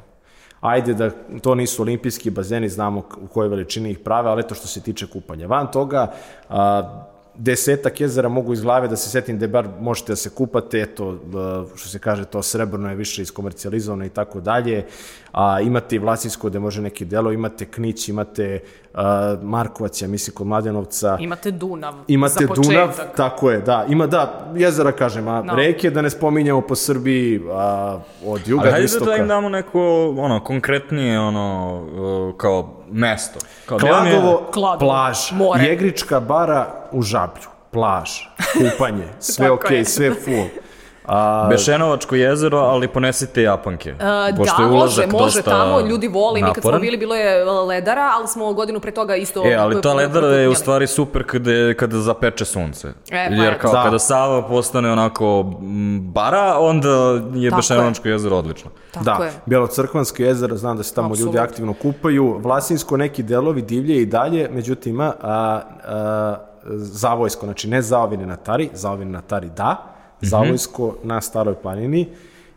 Ajde 0.61 0.93
da 0.93 1.09
to 1.41 1.55
nisu 1.55 1.81
olimpijski 1.81 2.29
bazeni, 2.29 2.69
znamo 2.69 3.03
u 3.21 3.27
kojoj 3.27 3.49
veličini 3.49 3.91
ih 3.91 3.99
prave, 3.99 4.29
ali 4.29 4.39
eto 4.39 4.55
što 4.55 4.67
se 4.67 4.81
tiče 4.81 5.07
kupanja. 5.07 5.47
Van 5.47 5.71
toga, 5.71 6.13
a, 6.49 7.05
desetak 7.37 8.01
jezera 8.01 8.29
mogu 8.29 8.53
iz 8.53 8.61
glave 8.61 8.87
da 8.87 8.95
se 8.95 9.09
setim 9.09 9.39
da 9.39 9.47
bar 9.47 9.67
možete 9.79 10.11
da 10.11 10.15
se 10.15 10.29
kupate, 10.29 10.81
eto, 10.81 11.19
što 11.75 11.89
se 11.89 11.99
kaže, 11.99 12.25
to 12.25 12.43
srebrno 12.43 12.89
je 12.89 12.95
više 12.95 13.21
iskomercijalizovano 13.21 14.05
i 14.05 14.09
tako 14.09 14.41
dalje, 14.41 14.85
a 15.39 15.61
imate 15.61 15.95
i 15.95 15.99
Vlasinsko 15.99 16.47
gde 16.47 16.59
može 16.59 16.81
neki 16.81 17.05
delo, 17.05 17.31
imate 17.31 17.65
Knić, 17.67 18.09
imate 18.09 18.59
uh, 18.93 18.99
Markovac, 19.43 20.01
ja 20.01 20.07
mislim, 20.07 20.35
kod 20.35 20.47
Mladenovca. 20.47 21.17
Imate 21.19 21.51
Dunav 21.51 21.93
Imate 22.07 22.33
za 22.35 22.47
početak. 22.47 22.65
Dunav, 22.67 23.15
tako 23.17 23.51
je, 23.51 23.59
da. 23.59 23.85
Ima, 23.89 24.07
da, 24.07 24.23
jezera, 24.55 24.91
kažem, 24.91 25.27
a 25.27 25.41
No. 25.41 25.55
reke 25.55 25.89
da 25.89 26.01
ne 26.01 26.09
spominjamo 26.09 26.61
po 26.61 26.75
Srbiji, 26.75 27.41
a, 27.51 27.99
od 28.25 28.47
juga 28.47 28.61
Ali 28.61 28.67
do 28.67 28.71
hajde 28.71 28.85
istoka. 28.85 29.05
da 29.07 29.15
im 29.15 29.27
damo 29.27 29.49
neko, 29.49 29.81
ono, 30.17 30.39
konkretnije, 30.41 31.19
ono, 31.19 31.75
uh, 32.29 32.37
kao 32.37 32.73
mesto. 32.91 33.39
Kao, 33.65 33.77
vam 33.79 34.05
je- 34.05 34.11
Kladovo, 34.11 34.47
Kladovo, 34.51 34.79
plaž, 34.81 35.17
more. 35.33 35.63
Jegrička 35.63 36.19
bara 36.19 36.67
u 36.91 37.01
Žablju, 37.01 37.43
plaž, 37.71 38.09
kupanje, 38.53 39.03
sve 39.19 39.47
je. 39.69 39.85
sve 39.85 40.13
full. 40.15 40.47
A, 41.07 41.47
Bešenovačko 41.49 42.15
jezero, 42.15 42.57
ali 42.57 42.87
ponesite 42.87 43.41
japanke. 43.41 43.91
Uh, 43.91 44.37
pošto 44.37 44.57
da, 44.57 44.63
je 44.63 44.69
može, 44.69 44.77
ulazak 44.77 45.11
može 45.11 45.41
tamo, 45.41 45.79
ljudi 45.79 46.07
vole, 46.07 46.41
mi 46.41 46.47
kad 46.47 46.53
smo 46.53 46.61
naporan. 46.61 46.81
bili, 46.81 46.97
bilo 46.97 47.15
je 47.15 47.45
uh, 47.45 47.67
ledara, 47.67 48.11
ali 48.17 48.27
smo 48.27 48.53
godinu 48.53 48.79
pre 48.79 48.91
toga 48.91 49.15
isto... 49.15 49.43
E, 49.45 49.55
ali 49.55 49.81
ta 49.81 49.93
ledara 49.93 50.27
je 50.27 50.49
u 50.49 50.55
stvari 50.55 50.87
super 50.87 51.23
kada, 51.23 51.73
kada 51.73 51.97
zapeče 51.99 52.45
sunce. 52.45 52.87
E, 52.87 53.27
pa 53.29 53.43
Jer 53.43 53.59
kao 53.61 53.71
Da. 53.71 53.83
kada 53.83 53.99
Sava 53.99 54.47
postane 54.47 54.91
onako 54.91 55.43
bara, 55.99 56.57
onda 56.59 56.89
je 57.33 57.49
Tako 57.49 57.55
Bešenovačko 57.59 58.07
jezero 58.07 58.37
odlično. 58.37 58.71
Tako 58.91 59.19
da, 59.19 59.25
je. 59.25 59.31
Bjelocrkvansko 59.45 60.23
jezero, 60.23 60.55
znam 60.55 60.77
da 60.77 60.83
se 60.83 60.93
tamo 60.95 61.07
ljudi 61.07 61.21
Apsolutno. 61.21 61.41
aktivno 61.41 61.73
kupaju. 61.73 62.39
Vlasinsko 62.43 62.97
neki 62.97 63.23
delovi 63.23 63.61
divlje 63.61 64.01
i 64.01 64.05
dalje, 64.05 64.49
međutim, 64.53 65.01
a, 65.01 65.11
a, 65.21 66.35
Zavojsko, 66.75 67.45
znači 67.45 67.67
ne 67.67 67.81
Zaovine 67.81 68.25
na 68.25 68.35
Tari, 68.35 68.69
Zaovine 68.73 69.11
na 69.11 69.21
Tari 69.21 69.49
da, 69.49 69.93
Mhm. 70.17 70.27
Zavojsko 70.27 70.95
na 71.03 71.21
Staroj 71.21 71.55
planini, 71.55 72.07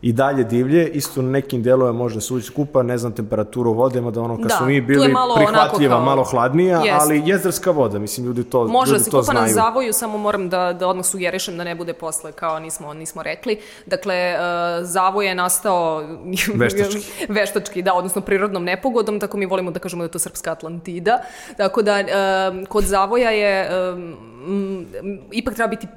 i 0.03 0.13
dalje 0.13 0.43
divlje, 0.43 0.89
isto 0.89 1.21
na 1.21 1.29
nekim 1.29 1.63
delovima 1.63 1.93
može 1.93 2.21
se 2.21 2.33
ući 2.33 2.45
skupa, 2.45 2.83
ne 2.83 2.97
znam 2.97 3.11
temperaturu 3.11 3.73
vode, 3.73 4.01
mada 4.01 4.21
ono 4.21 4.37
kad 4.37 4.45
Da, 4.45 4.49
smo 4.49 4.65
mi 4.65 4.81
bili 4.81 5.07
malo 5.09 5.35
prihvatljiva, 5.35 5.95
kao- 5.95 6.05
malo 6.05 6.23
hladnija, 6.23 6.77
Jest. 6.79 6.97
ali 7.01 7.21
jezerska 7.25 7.71
voda, 7.71 7.99
mislim 7.99 8.25
ljudi 8.25 8.43
to, 8.43 8.63
Može 8.63 8.93
da 8.93 8.99
se 8.99 9.11
to 9.11 9.19
kupa 9.19 9.33
na 9.33 9.39
znaju. 9.39 9.53
zavoju, 9.55 9.93
samo 9.93 10.17
moram 10.17 10.49
da, 10.49 10.73
da 10.73 10.87
odmah 10.87 11.05
sugerišem 11.05 11.57
da 11.57 11.63
ne 11.63 11.75
bude 11.75 11.93
posle 11.93 12.31
kao 12.31 12.59
nismo, 12.59 12.93
nismo 12.93 13.23
rekli. 13.23 13.57
Dakle, 13.85 14.33
uh, 14.33 14.41
zavoj 14.83 15.27
je 15.27 15.35
nastao 15.35 16.03
Veštački. 16.55 17.01
veštački, 17.29 17.81
da, 17.81 17.93
odnosno 17.93 18.21
prirodnom 18.21 18.63
nepogodom, 18.63 19.19
tako 19.19 19.37
mi 19.37 19.45
volimo 19.45 19.71
da 19.71 19.79
kažemo 19.79 20.01
da 20.01 20.05
je 20.05 20.11
to 20.11 20.19
srpska 20.19 20.51
Atlantida. 20.51 21.21
Tako 21.57 21.81
da, 21.81 21.95
um, 22.51 22.65
kod 22.65 22.83
zavoja 22.85 23.29
je, 23.29 23.69
m, 24.47 24.85
ipak 25.31 25.53
treba 25.55 25.67
biti 25.69 25.87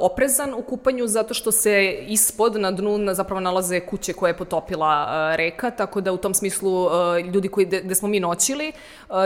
oprezan 0.00 0.54
u 0.54 0.62
kupanju 0.62 1.06
zato 1.06 1.34
što 1.34 1.52
se 1.52 1.98
ispod 2.08 2.60
na 2.60 2.70
dnu 2.70 2.98
na, 2.98 3.14
zapravo 3.14 3.40
nalaze 3.40 3.80
kuće 3.80 4.12
koje 4.12 4.30
je 4.30 4.36
potopila 4.36 5.06
uh, 5.06 5.36
reka, 5.36 5.70
tako 5.70 6.00
da 6.00 6.12
u 6.12 6.16
tom 6.16 6.34
smislu 6.34 6.84
uh, 6.84 6.90
ljudi 7.34 7.48
koji 7.48 7.66
de, 7.66 7.80
gde 7.82 7.94
smo 7.94 8.08
mi 8.08 8.20
noćili 8.20 8.72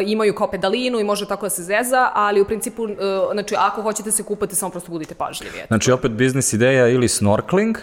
imaju 0.06 0.34
kao 0.34 0.50
pedalinu 0.50 1.00
i 1.00 1.04
može 1.04 1.28
tako 1.28 1.46
da 1.46 1.50
se 1.50 1.62
zeza, 1.62 2.10
ali 2.14 2.40
u 2.40 2.44
principu 2.44 2.86
znači 3.32 3.54
ako 3.58 3.82
hoćete 3.82 4.10
se 4.10 4.22
kupati 4.22 4.54
samo 4.54 4.70
prosto 4.70 4.92
budite 4.92 5.14
pažljivi. 5.14 5.58
Znači, 5.66 5.92
opet 5.92 6.12
biznis 6.12 6.52
ideja 6.52 6.88
ili 6.88 7.08
snorkeling, 7.08 7.78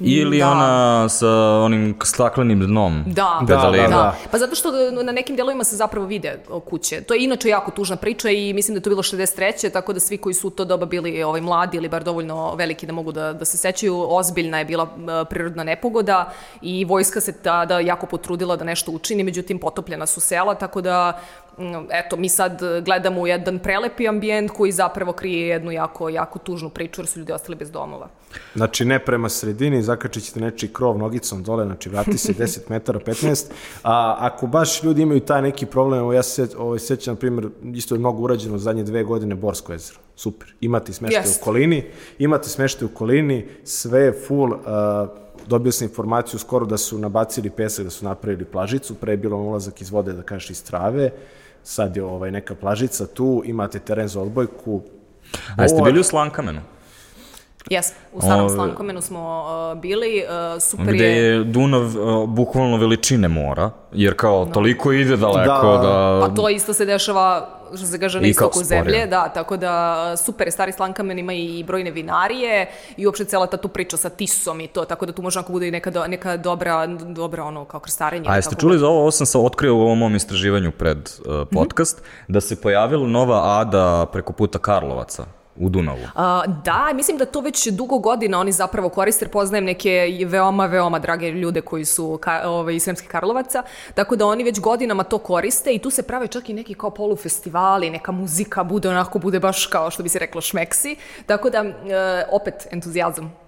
ili 0.00 0.38
Da. 0.38 0.50
ona 0.50 1.08
sa 1.08 1.28
onim 1.60 1.94
staklenim 2.04 2.60
dnom 2.60 3.04
Da, 3.06 3.40
pedalina. 3.48 3.82
da, 3.82 3.94
da. 3.94 4.14
Pa 4.30 4.38
zato 4.38 4.54
što 4.54 4.70
na 4.92 5.12
nekim 5.12 5.36
delovima 5.36 5.64
se 5.64 5.76
zapravo 5.76 6.06
vide 6.06 6.38
kuće. 6.64 7.00
To 7.00 7.14
je 7.14 7.24
inače 7.24 7.48
jako 7.48 7.70
tužna 7.70 7.96
priča 7.96 8.30
i 8.30 8.52
mislim 8.52 8.74
da 8.74 8.78
je 8.78 8.82
to 8.82 8.90
bilo 8.90 9.02
63. 9.02 9.72
tako 9.72 9.92
da 9.92 10.00
svi 10.00 10.18
koji 10.18 10.34
su 10.34 10.48
u 10.48 10.50
to 10.50 10.64
doba 10.64 10.86
bili 10.86 11.22
ovaj, 11.22 11.40
mladi 11.40 11.76
ili 11.76 11.88
bar 11.88 12.04
dovoljno 12.04 12.54
veliki 12.54 12.86
da 12.86 12.92
mogu 12.92 13.12
da, 13.12 13.32
da 13.32 13.44
se 13.44 13.56
sećaju, 13.56 14.06
ozbiljna 14.08 14.58
je 14.58 14.64
bila 14.64 14.84
e, 14.84 15.24
prirodna 15.24 15.64
nepogoda 15.64 16.32
i 16.62 16.84
vojska 16.84 17.20
se 17.20 17.32
tada 17.32 17.80
jako 17.80 18.06
potrudila 18.06 18.56
da 18.56 18.64
nešto 18.64 18.92
učini, 18.92 19.22
međutim 19.22 19.58
potopljena 19.58 20.06
su 20.06 20.20
sela, 20.20 20.54
tako 20.54 20.80
da 20.80 21.20
eto, 21.90 22.16
mi 22.16 22.28
sad 22.28 22.60
gledamo 22.84 23.20
u 23.20 23.26
jedan 23.26 23.58
prelepi 23.58 24.08
ambijent 24.08 24.50
koji 24.50 24.72
zapravo 24.72 25.12
krije 25.12 25.48
jednu 25.48 25.70
jako, 25.70 26.08
jako 26.08 26.38
tužnu 26.38 26.70
priču 26.70 27.00
jer 27.00 27.06
su 27.06 27.18
ljudi 27.18 27.32
ostali 27.32 27.56
bez 27.56 27.70
domova. 27.70 28.08
Znači 28.54 28.84
ne 28.84 28.98
prema 28.98 29.28
sredini, 29.28 29.82
zakačit 29.82 30.24
ćete 30.24 30.40
nečiji 30.40 30.70
krov 30.72 30.98
nogicom 30.98 31.42
dole, 31.42 31.64
znači 31.64 31.88
vrati 31.88 32.18
se 32.18 32.32
10 32.44 32.58
metara, 32.68 33.00
15. 33.00 33.44
A 33.82 34.16
ako 34.18 34.46
baš 34.46 34.82
ljudi 34.82 35.02
imaju 35.02 35.20
taj 35.20 35.42
neki 35.42 35.66
problem, 35.66 36.00
evo 36.00 36.12
ja 36.12 36.22
se 36.22 36.48
ovaj, 36.58 36.78
sećam, 36.78 37.14
na 37.14 37.18
primjer, 37.18 37.48
isto 37.74 37.94
je 37.94 37.98
mnogo 37.98 38.22
urađeno 38.22 38.58
zadnje 38.58 38.82
dve 38.82 39.04
godine 39.04 39.34
Borsko 39.34 39.72
jezero. 39.72 39.98
Super. 40.16 40.54
Imate 40.60 40.92
smeštaj 40.92 41.22
Jest. 41.22 41.40
u 41.40 41.42
okolini, 41.42 41.84
imate 42.18 42.48
smeštaj 42.48 42.86
u 42.86 42.90
okolini, 42.92 43.46
sve 43.64 44.00
je 44.00 44.12
full, 44.26 44.52
uh, 44.52 44.58
dobio 45.46 45.72
sam 45.72 45.88
informaciju 45.88 46.40
skoro 46.40 46.66
da 46.66 46.78
su 46.78 46.98
nabacili 46.98 47.50
pesak, 47.50 47.84
da 47.84 47.90
su 47.90 48.04
napravili 48.04 48.44
plažicu, 48.44 48.94
pre 48.94 49.12
je 49.12 49.16
bilo 49.16 49.36
ulazak 49.36 49.80
iz 49.80 49.90
vode, 49.90 50.12
da 50.12 50.22
kažeš 50.22 50.50
iz 50.50 50.64
trave, 50.64 51.10
sad 51.64 51.96
je 51.96 52.04
ovaj, 52.04 52.30
neka 52.30 52.54
plažica 52.54 53.06
tu, 53.06 53.42
imate 53.44 53.78
teren 53.78 54.08
za 54.08 54.20
odbojku, 54.20 54.82
A 55.56 55.62
jeste 55.62 55.82
bili 55.82 56.00
u 56.00 56.02
Slankamenu? 56.02 56.60
Jes, 57.70 57.92
u 58.12 58.20
starom 58.20 58.44
Ove- 58.44 58.54
Slankomenu 58.54 59.00
smo 59.00 59.44
uh, 59.72 59.80
bili, 59.80 60.24
uh, 60.54 60.62
super 60.62 60.94
Gde 60.94 61.04
je 61.04 61.44
Dunav 61.44 61.82
uh, 61.82 62.28
bukvalno 62.28 62.76
veličine 62.76 63.28
mora, 63.28 63.70
jer 63.92 64.14
kao 64.16 64.44
toliko 64.46 64.92
ide 64.92 65.16
daleko 65.16 65.72
Da. 65.76 65.82
da... 65.82 66.26
Pa 66.28 66.34
to 66.34 66.48
isto 66.48 66.72
se 66.74 66.84
dešava 66.84 67.53
što 67.76 67.86
se 67.86 68.00
kaže 68.00 68.20
na 68.20 68.26
istoku 68.26 68.64
zemlje, 68.64 69.06
da, 69.06 69.28
tako 69.28 69.56
da 69.56 70.14
super 70.16 70.52
stari 70.52 70.72
Slankamen 70.72 71.18
ima 71.18 71.32
i 71.32 71.64
brojne 71.66 71.90
vinarije 71.90 72.70
i 72.96 73.06
uopšte 73.06 73.24
cela 73.24 73.46
ta 73.46 73.56
tu 73.56 73.68
priča 73.68 73.96
sa 73.96 74.08
Tisom 74.08 74.60
i 74.60 74.66
to, 74.66 74.84
tako 74.84 75.06
da 75.06 75.12
tu 75.12 75.22
može 75.22 75.38
onako 75.38 75.52
bude 75.52 75.68
i 75.68 75.70
neka, 75.70 75.90
do, 75.90 76.06
neka 76.06 76.36
dobra, 76.36 76.86
dobra 76.86 77.44
ono 77.44 77.64
kao 77.64 77.80
krstarenje. 77.80 78.26
A 78.28 78.36
jeste 78.36 78.56
čuli 78.60 78.78
za 78.78 78.88
ovo? 78.88 79.00
Ovo 79.00 79.10
sam 79.10 79.26
sa 79.26 79.38
otkrio 79.40 79.76
u 79.76 79.80
ovom 79.80 79.98
mom 79.98 80.14
istraživanju 80.14 80.72
pred 80.72 80.98
uh, 80.98 81.48
podcast, 81.52 82.02
da 82.28 82.40
se 82.40 82.60
pojavila 82.60 83.08
nova 83.08 83.60
ada 83.60 84.06
preko 84.12 84.32
puta 84.32 84.58
Karlovaca 84.58 85.24
u 85.56 85.68
Dunavu. 85.68 85.98
A, 86.14 86.42
da, 86.64 86.90
mislim 86.94 87.18
da 87.18 87.24
to 87.24 87.40
već 87.40 87.68
dugo 87.68 87.98
godina 87.98 88.40
oni 88.40 88.52
zapravo 88.52 88.88
koriste, 88.88 89.24
jer 89.24 89.30
poznajem 89.30 89.64
neke 89.64 90.26
veoma, 90.26 90.66
veoma 90.66 90.98
drage 90.98 91.30
ljude 91.30 91.60
koji 91.60 91.84
su 91.84 92.18
ka, 92.22 92.42
ovaj, 92.44 92.74
iz 92.74 92.82
Sremskih 92.82 93.08
Karlovaca, 93.08 93.62
tako 93.94 94.16
da 94.16 94.26
oni 94.26 94.44
već 94.44 94.60
godinama 94.60 95.02
to 95.02 95.18
koriste 95.18 95.74
i 95.74 95.78
tu 95.78 95.90
se 95.90 96.02
prave 96.02 96.26
čak 96.26 96.48
i 96.48 96.54
neki 96.54 96.74
kao 96.74 96.90
polufestivali, 96.90 97.90
neka 97.90 98.12
muzika 98.12 98.64
bude 98.64 98.88
onako, 98.88 99.18
bude 99.18 99.40
baš 99.40 99.66
kao 99.66 99.90
što 99.90 100.02
bi 100.02 100.08
se 100.08 100.18
reklo 100.18 100.40
šmeksi, 100.40 100.96
tako 101.26 101.50
da 101.50 101.58
e, 101.58 101.72
opet 102.30 102.66
entuzijazam. 102.70 103.44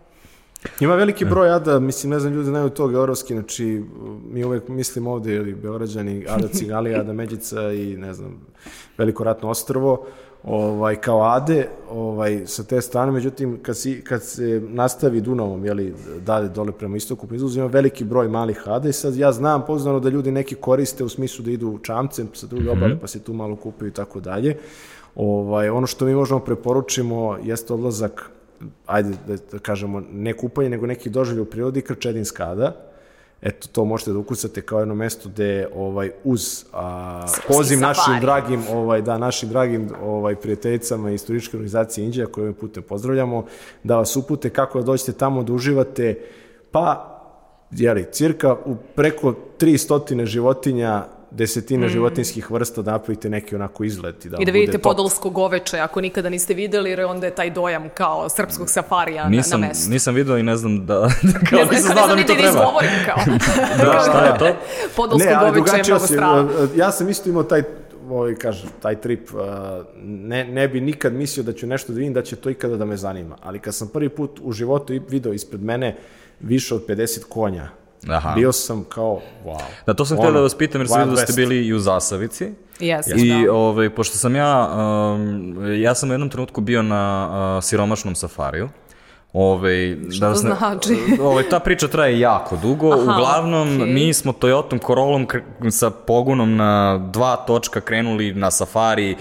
Ima 0.80 0.94
veliki 0.94 1.24
broj 1.24 1.50
ada, 1.50 1.78
mislim, 1.78 2.10
ne 2.10 2.20
znam, 2.20 2.32
ljudi 2.32 2.48
znaju 2.48 2.70
to 2.70 2.88
geografski, 2.88 3.34
znači, 3.34 3.82
mi 4.30 4.44
uvek 4.44 4.68
mislimo 4.68 5.12
ovde, 5.12 5.34
ili 5.34 5.54
Beograđani, 5.54 6.26
Ada 6.28 6.48
Cigalija, 6.48 7.00
Ada 7.00 7.12
Međica 7.12 7.72
i, 7.72 7.96
ne 7.96 8.14
znam, 8.14 8.46
Veliko 8.98 9.24
ratno 9.24 9.50
ostrvo, 9.50 10.06
ovaj, 10.46 10.96
kao 10.96 11.22
ade, 11.22 11.68
ovaj, 11.90 12.42
sa 12.46 12.64
te 12.64 12.80
strane, 12.80 13.12
međutim, 13.12 13.58
kad, 13.62 13.76
si, 13.76 14.04
kad 14.04 14.22
se 14.22 14.62
nastavi 14.68 15.20
Dunavom, 15.20 15.64
jeli, 15.64 15.94
dalje 16.26 16.48
dole 16.48 16.72
prema 16.72 16.96
istoku, 16.96 17.34
izuzima 17.34 17.64
ima 17.64 17.72
veliki 17.72 18.04
broj 18.04 18.28
malih 18.28 18.62
ada 18.66 18.88
i 18.88 18.92
sad 18.92 19.16
ja 19.16 19.32
znam 19.32 19.66
poznano 19.66 20.00
da 20.00 20.08
ljudi 20.08 20.30
neki 20.30 20.54
koriste 20.54 21.04
u 21.04 21.08
smislu 21.08 21.44
da 21.44 21.50
idu 21.50 21.78
čamcem 21.82 22.28
sa 22.32 22.46
druge 22.46 22.70
obale, 22.70 23.00
pa 23.00 23.06
se 23.06 23.22
tu 23.22 23.32
malo 23.32 23.56
kupaju 23.56 23.88
i 23.88 23.94
tako 23.94 24.20
dalje. 24.20 24.56
Ovaj, 25.14 25.68
ono 25.68 25.86
što 25.86 26.04
mi 26.04 26.14
možemo 26.14 26.40
preporučimo 26.40 27.38
jeste 27.42 27.74
odlazak 27.74 28.30
ajde 28.86 29.10
da, 29.26 29.36
da 29.52 29.58
kažemo, 29.58 30.02
ne 30.12 30.32
kupanje, 30.32 30.68
nego 30.68 30.86
neki 30.86 31.10
doživlje 31.10 31.42
u 31.42 31.44
prirodi, 31.44 31.82
Krčedinska 31.82 32.50
ada. 32.50 32.72
Eto, 33.42 33.68
to 33.72 33.84
možete 33.84 34.12
da 34.12 34.18
ukucate 34.18 34.62
kao 34.62 34.78
jedno 34.78 34.94
mesto 34.94 35.28
gde 35.28 35.68
ovaj, 35.74 36.10
uz 36.24 36.64
a, 36.72 37.26
poziv 37.48 37.80
našim 37.80 38.20
dragim, 38.20 38.62
ovaj, 38.72 39.02
da, 39.02 39.18
našim 39.18 39.48
dragim 39.48 39.90
ovaj, 40.02 40.34
prijateljicama 40.34 41.10
iz 41.10 41.26
turističke 41.26 41.56
organizacije 41.56 42.04
Indija, 42.04 42.26
koje 42.26 42.42
ovim 42.42 42.54
putem 42.54 42.82
pozdravljamo, 42.82 43.44
da 43.82 43.96
vas 43.96 44.16
upute 44.16 44.50
kako 44.50 44.78
da 44.78 44.84
dođete 44.84 45.12
tamo 45.12 45.42
da 45.42 45.52
uživate, 45.52 46.18
pa, 46.70 47.12
jeli, 47.70 48.06
cirka 48.12 48.56
u 48.64 48.76
preko 48.94 49.34
300 49.58 50.24
životinja, 50.24 51.04
desetina 51.30 51.88
životinskih 51.88 52.50
vrsta 52.50 52.82
da 52.82 52.92
napravite 52.92 53.30
neki 53.30 53.54
onako 53.54 53.84
izlet 53.84 54.24
i 54.24 54.28
da, 54.28 54.36
Mm. 54.36 54.42
I 54.42 54.46
da 54.46 54.52
vidite 54.52 54.78
podolsko 54.80 55.30
goveče, 55.30 55.78
ako 55.78 56.00
nikada 56.00 56.28
niste 56.28 56.54
videli, 56.54 56.90
jer 56.90 57.00
onda 57.00 57.26
je 57.26 57.34
taj 57.34 57.50
dojam 57.50 57.88
kao 57.88 58.28
srpskog 58.28 58.70
safarija 58.70 59.22
na, 59.24 59.28
Nisam, 59.30 59.60
na 59.60 59.66
mestu. 59.68 59.90
nisam 59.90 60.14
video 60.14 60.38
i 60.38 60.42
ne 60.42 60.56
znam 60.56 60.86
da... 60.86 61.08
kao 61.50 61.58
Ne 61.58 61.64
znam, 61.64 61.68
nisam 61.70 61.88
ne 61.88 61.94
znao 61.94 61.94
da 61.96 62.04
znam 62.04 62.16
mi 62.16 62.26
to 62.26 62.32
da 62.34 62.38
treba. 62.38 62.48
izgovorim 62.50 62.90
kao. 63.06 63.16
Da, 63.84 64.00
šta 64.02 64.24
je 64.24 64.38
to? 64.40 64.56
Podolsko 64.96 65.28
Ne, 65.28 65.36
goveče 65.42 65.76
je 65.76 65.82
mnogo 65.84 66.06
strava. 66.06 66.48
ja 66.76 66.92
sam 66.92 67.08
isto 67.08 67.28
imao 67.28 67.42
taj 67.42 67.62
ovaj, 68.08 68.34
kažem, 68.34 68.68
taj 68.80 68.96
trip, 68.96 69.28
uh, 69.30 69.40
ne, 69.98 70.44
ne 70.44 70.68
bi 70.68 70.80
nikad 70.80 71.12
mislio 71.12 71.44
da 71.44 71.52
ću 71.52 71.66
nešto 71.66 71.92
da 71.92 71.98
vidim, 71.98 72.12
da 72.12 72.22
će 72.22 72.36
to 72.36 72.50
ikada 72.50 72.76
da 72.76 72.84
me 72.84 72.96
zanima. 72.96 73.36
Ali 73.42 73.58
kad 73.58 73.74
sam 73.74 73.88
prvi 73.88 74.08
put 74.08 74.40
u 74.42 74.52
životu 74.52 74.94
i- 74.94 75.00
video 75.00 75.32
ispred 75.32 75.62
mene 75.62 75.96
više 76.40 76.74
od 76.74 76.86
50 76.86 77.24
konja 77.24 77.68
Aha. 78.08 78.32
Bio 78.34 78.52
sam 78.52 78.84
kao, 78.84 79.20
wow. 79.44 79.60
Da, 79.86 79.94
to 79.94 80.04
sam 80.04 80.18
htio 80.18 80.32
da 80.32 80.40
vas 80.40 80.54
pitam, 80.54 80.80
jer 80.80 80.88
sam 80.88 81.00
vidio 81.00 81.14
da 81.14 81.22
ste 81.26 81.32
bili 81.32 81.66
i 81.66 81.74
u 81.74 81.78
Zasavici. 81.78 82.52
Jeste, 82.80 83.14
I 83.16 83.44
da. 83.44 83.52
ovaj, 83.52 83.90
pošto 83.90 84.16
sam 84.16 84.36
ja, 84.36 84.70
um, 85.14 85.56
ja 85.82 85.94
sam 85.94 86.10
u 86.10 86.12
jednom 86.12 86.30
trenutku 86.30 86.60
bio 86.60 86.82
na 86.82 87.28
uh, 87.56 87.64
siromašnom 87.64 88.14
safariju. 88.14 88.68
Ove, 89.32 89.96
to 90.20 90.34
znači? 90.34 90.96
Ove, 91.20 91.48
ta 91.48 91.58
priča 91.58 91.88
traje 91.88 92.20
jako 92.20 92.56
dugo. 92.56 92.92
Aha, 92.92 93.02
Uglavnom, 93.02 93.76
okej. 93.76 93.92
mi 93.92 94.14
smo 94.14 94.32
Toyotom 94.32 94.86
Corollom 94.86 95.26
sa 95.70 95.90
pogunom 95.90 96.56
na 96.56 96.98
dva 97.12 97.36
točka 97.36 97.80
krenuli 97.80 98.34
na 98.34 98.50
safari 98.50 99.16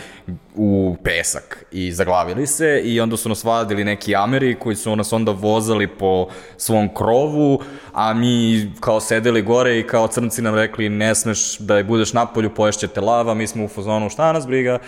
u 0.56 0.96
pesak 1.04 1.66
i 1.72 1.92
zaglavili 1.92 2.48
se 2.48 2.82
i 2.84 3.00
onda 3.02 3.18
su 3.18 3.30
nas 3.30 3.44
vadili 3.44 3.84
neki 3.84 4.16
Ameri 4.16 4.56
koji 4.60 4.76
su 4.76 4.96
nas 4.96 5.14
onda 5.14 5.32
vozali 5.32 5.88
po 5.88 6.28
svom 6.58 6.90
krovu, 6.96 7.62
a 7.94 8.14
mi 8.14 8.72
kao 8.80 9.00
sedeli 9.00 9.42
gore 9.42 9.80
i 9.80 9.88
kao 9.88 10.08
crnci 10.08 10.42
nam 10.42 10.56
rekli 10.56 10.90
ne 10.90 11.16
smeš 11.16 11.58
da 11.58 11.78
je 11.78 11.84
budeš 11.84 12.14
napolju, 12.14 12.50
poješćete 12.56 13.02
lava, 13.02 13.34
mi 13.34 13.48
smo 13.48 13.66
u 13.66 13.68
fazonu 13.68 14.10
šta 14.10 14.32
nas 14.32 14.48
briga. 14.48 14.80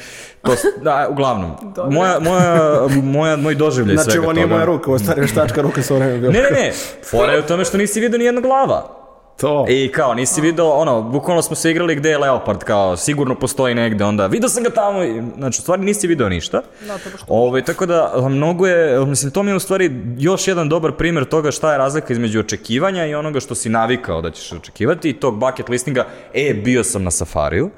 To, 0.41 0.55
da, 0.81 1.07
uglavnom, 1.09 1.51
moja, 1.91 2.19
moja, 2.19 2.79
moja, 3.03 3.35
moj 3.35 3.55
doživljaj 3.55 3.95
Znači, 3.95 4.11
svega 4.11 4.23
ovo 4.23 4.33
nije 4.33 4.43
toga. 4.45 4.53
moja 4.53 4.65
ruka, 4.65 4.89
ovo 4.89 4.99
stari 4.99 5.21
veštačka 5.21 5.61
ruka 5.61 5.81
sa 5.81 5.93
vremena. 5.93 6.29
Ne, 6.29 6.41
ne, 6.41 6.49
ne, 6.51 6.71
fora 7.11 7.33
je 7.33 7.39
u 7.39 7.43
tome 7.43 7.65
što 7.65 7.77
nisi 7.77 7.99
vidio 7.99 8.17
ni 8.19 8.25
jedna 8.25 8.41
glava. 8.41 9.06
To. 9.37 9.65
I 9.69 9.91
kao, 9.91 10.13
nisi 10.13 10.41
video, 10.41 10.69
ono, 10.69 11.01
bukvalno 11.01 11.41
smo 11.41 11.55
se 11.55 11.71
igrali 11.71 11.95
gde 11.95 12.09
je 12.09 12.17
Leopard, 12.17 12.63
kao, 12.63 12.97
sigurno 12.97 13.35
postoji 13.35 13.75
negde, 13.75 14.03
onda, 14.03 14.27
video 14.27 14.49
sam 14.49 14.63
ga 14.63 14.69
tamo, 14.69 15.03
i, 15.03 15.21
znači, 15.37 15.59
u 15.59 15.61
stvari 15.61 15.81
nisi 15.81 16.07
video 16.07 16.29
ništa. 16.29 16.61
Da, 16.87 16.97
to 16.97 17.09
baš 17.09 17.21
Ove, 17.27 17.61
tako 17.61 17.85
da, 17.85 18.11
a, 18.15 18.29
mnogo 18.29 18.67
je, 18.67 19.05
mislim, 19.05 19.31
to 19.31 19.43
mi 19.43 19.51
je 19.51 19.55
u 19.55 19.59
stvari 19.59 19.91
još 20.17 20.47
jedan 20.47 20.69
dobar 20.69 20.91
primjer 20.91 21.25
toga 21.25 21.51
šta 21.51 21.71
je 21.71 21.77
razlika 21.77 22.13
između 22.13 22.39
očekivanja 22.39 23.05
i 23.05 23.15
onoga 23.15 23.39
što 23.39 23.55
si 23.55 23.69
navikao 23.69 24.21
da 24.21 24.31
ćeš 24.31 24.51
očekivati 24.51 25.09
i 25.09 25.13
tog 25.13 25.39
bucket 25.39 25.69
listinga, 25.69 26.05
e, 26.33 26.53
bio 26.53 26.83
sam 26.83 27.03
na 27.03 27.11
safariju. 27.11 27.69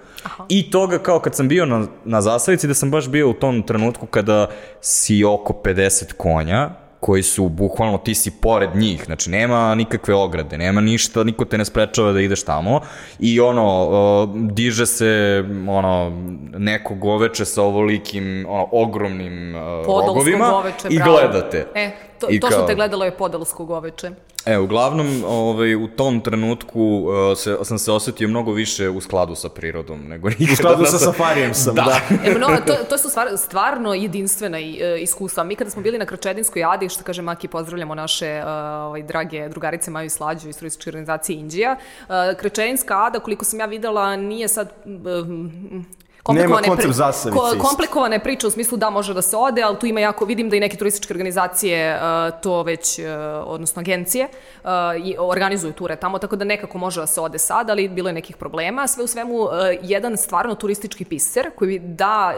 I 0.50 0.72
toga 0.72 0.98
kao 1.00 1.20
kad 1.20 1.36
sam 1.36 1.48
bio 1.48 1.66
na, 1.66 1.88
na 2.06 2.22
zasavici, 2.22 2.68
da 2.68 2.74
sam 2.74 2.92
baš 2.92 3.08
bio 3.08 3.30
u 3.30 3.34
tom 3.34 3.64
trenutku 3.64 4.06
kada 4.06 4.48
si 4.82 5.24
oko 5.24 5.54
50 5.64 6.14
konja, 6.14 6.70
koji 7.00 7.24
su 7.24 7.50
bukvalno 7.50 7.98
ti 7.98 8.16
si 8.16 8.32
pored 8.32 8.70
njih, 8.76 9.04
znači 9.06 9.30
nema 9.30 9.76
nikakve 9.76 10.16
ograde, 10.16 10.58
nema 10.58 10.82
ništa, 10.82 11.24
niko 11.24 11.46
te 11.46 11.58
ne 11.58 11.66
sprečava 11.66 12.12
da 12.12 12.22
ideš 12.22 12.44
tamo 12.44 12.82
i 13.20 13.40
ono, 13.40 13.88
uh, 14.24 14.30
diže 14.52 14.86
se 14.86 15.44
ono, 15.70 16.12
neko 16.58 16.96
goveče 16.96 17.46
sa 17.46 17.64
ovolikim, 17.64 18.46
ono, 18.50 18.68
ogromnim 18.72 19.56
uh, 19.56 19.62
Podolsko 19.86 20.14
rogovima 20.14 20.50
goveče, 20.50 20.88
i 20.90 20.98
bravo. 20.98 21.12
gledate. 21.12 21.66
E, 21.76 21.92
to, 22.20 22.28
I 22.30 22.40
to 22.40 22.48
što 22.48 22.58
kao- 22.58 22.68
te 22.68 22.76
gledalo 22.76 23.06
je 23.06 23.12
podalsko 23.18 23.66
goveče. 23.66 24.12
E, 24.50 24.58
uglavnom, 24.58 25.24
ovaj, 25.28 25.76
u 25.76 25.88
tom 25.88 26.22
trenutku 26.22 26.82
uh, 26.82 27.38
se, 27.38 27.58
sam 27.64 27.80
se 27.80 27.92
osetio 27.92 28.28
mnogo 28.28 28.52
više 28.52 28.90
u 28.90 29.02
skladu 29.02 29.36
sa 29.36 29.50
prirodom 29.50 30.08
nego 30.08 30.30
nikada. 30.40 30.54
U 30.54 30.56
skladu 30.56 30.86
sa 30.86 30.92
sa- 30.92 31.06
safarijem 31.06 31.54
sam, 31.54 31.76
da. 31.76 32.00
E, 32.26 32.40
no, 32.40 32.48
to, 32.68 32.74
to 32.90 32.98
su 32.98 33.10
stvar, 33.10 33.28
stvarno 33.38 33.94
jedinstvena 33.94 34.60
e, 34.60 34.98
iskustva. 35.02 35.44
Mi 35.44 35.56
kada 35.56 35.70
smo 35.70 35.82
bili 35.82 35.98
na 35.98 36.06
Kračedinskoj 36.06 36.64
adi, 36.64 36.90
što 36.90 37.04
kaže 37.04 37.22
Maki, 37.22 37.48
pozdravljamo 37.48 37.96
naše 37.96 38.28
e, 38.28 38.46
ovaj, 38.46 39.04
drage 39.04 39.50
drugarice 39.50 39.92
Maju 39.92 40.06
i 40.06 40.10
Slađu 40.10 40.50
iz 40.50 40.58
turističke 40.60 40.90
organizacije 40.90 41.40
Indija. 41.40 41.76
Uh, 42.02 42.16
Kračedinska 42.40 43.06
ada, 43.06 43.20
koliko 43.20 43.46
sam 43.46 43.60
ja 43.60 43.66
videla, 43.66 44.16
nije 44.16 44.48
sad... 44.48 44.72
mm, 44.86 45.86
komplikovane 46.24 46.62
Nema 46.62 46.76
koncept 46.76 46.94
zasavice 46.94 47.42
isto. 47.46 47.68
komplikovana 47.68 48.16
je 48.16 48.24
priča 48.24 48.48
u 48.48 48.52
smislu 48.52 48.78
da 48.78 48.90
može 48.90 49.14
da 49.14 49.22
se 49.22 49.38
ode, 49.38 49.62
ali 49.62 49.80
tu 49.80 49.86
ima 49.86 50.00
jako, 50.00 50.26
vidim 50.26 50.50
da 50.50 50.56
i 50.56 50.60
neke 50.60 50.78
turističke 50.78 51.14
organizacije 51.14 51.96
uh, 51.96 52.42
to 52.42 52.64
već, 52.64 53.00
uh, 53.00 53.06
odnosno 53.46 53.80
agencije, 53.80 54.28
uh, 54.64 54.70
i 55.06 55.16
organizuju 55.20 55.74
ture 55.74 55.96
tamo, 55.96 56.20
tako 56.20 56.36
da 56.36 56.46
nekako 56.46 56.78
može 56.78 57.02
da 57.02 57.08
se 57.08 57.22
ode 57.22 57.40
sad, 57.40 57.70
ali 57.70 57.88
bilo 57.90 58.10
je 58.10 58.14
nekih 58.14 58.38
problema. 58.38 58.88
Sve 58.88 59.04
u 59.04 59.08
svemu, 59.08 59.36
uh, 59.36 59.52
jedan 59.82 60.18
stvarno 60.18 60.56
turistički 60.56 61.06
piser 61.06 61.52
koji 61.56 61.80
da 61.80 62.34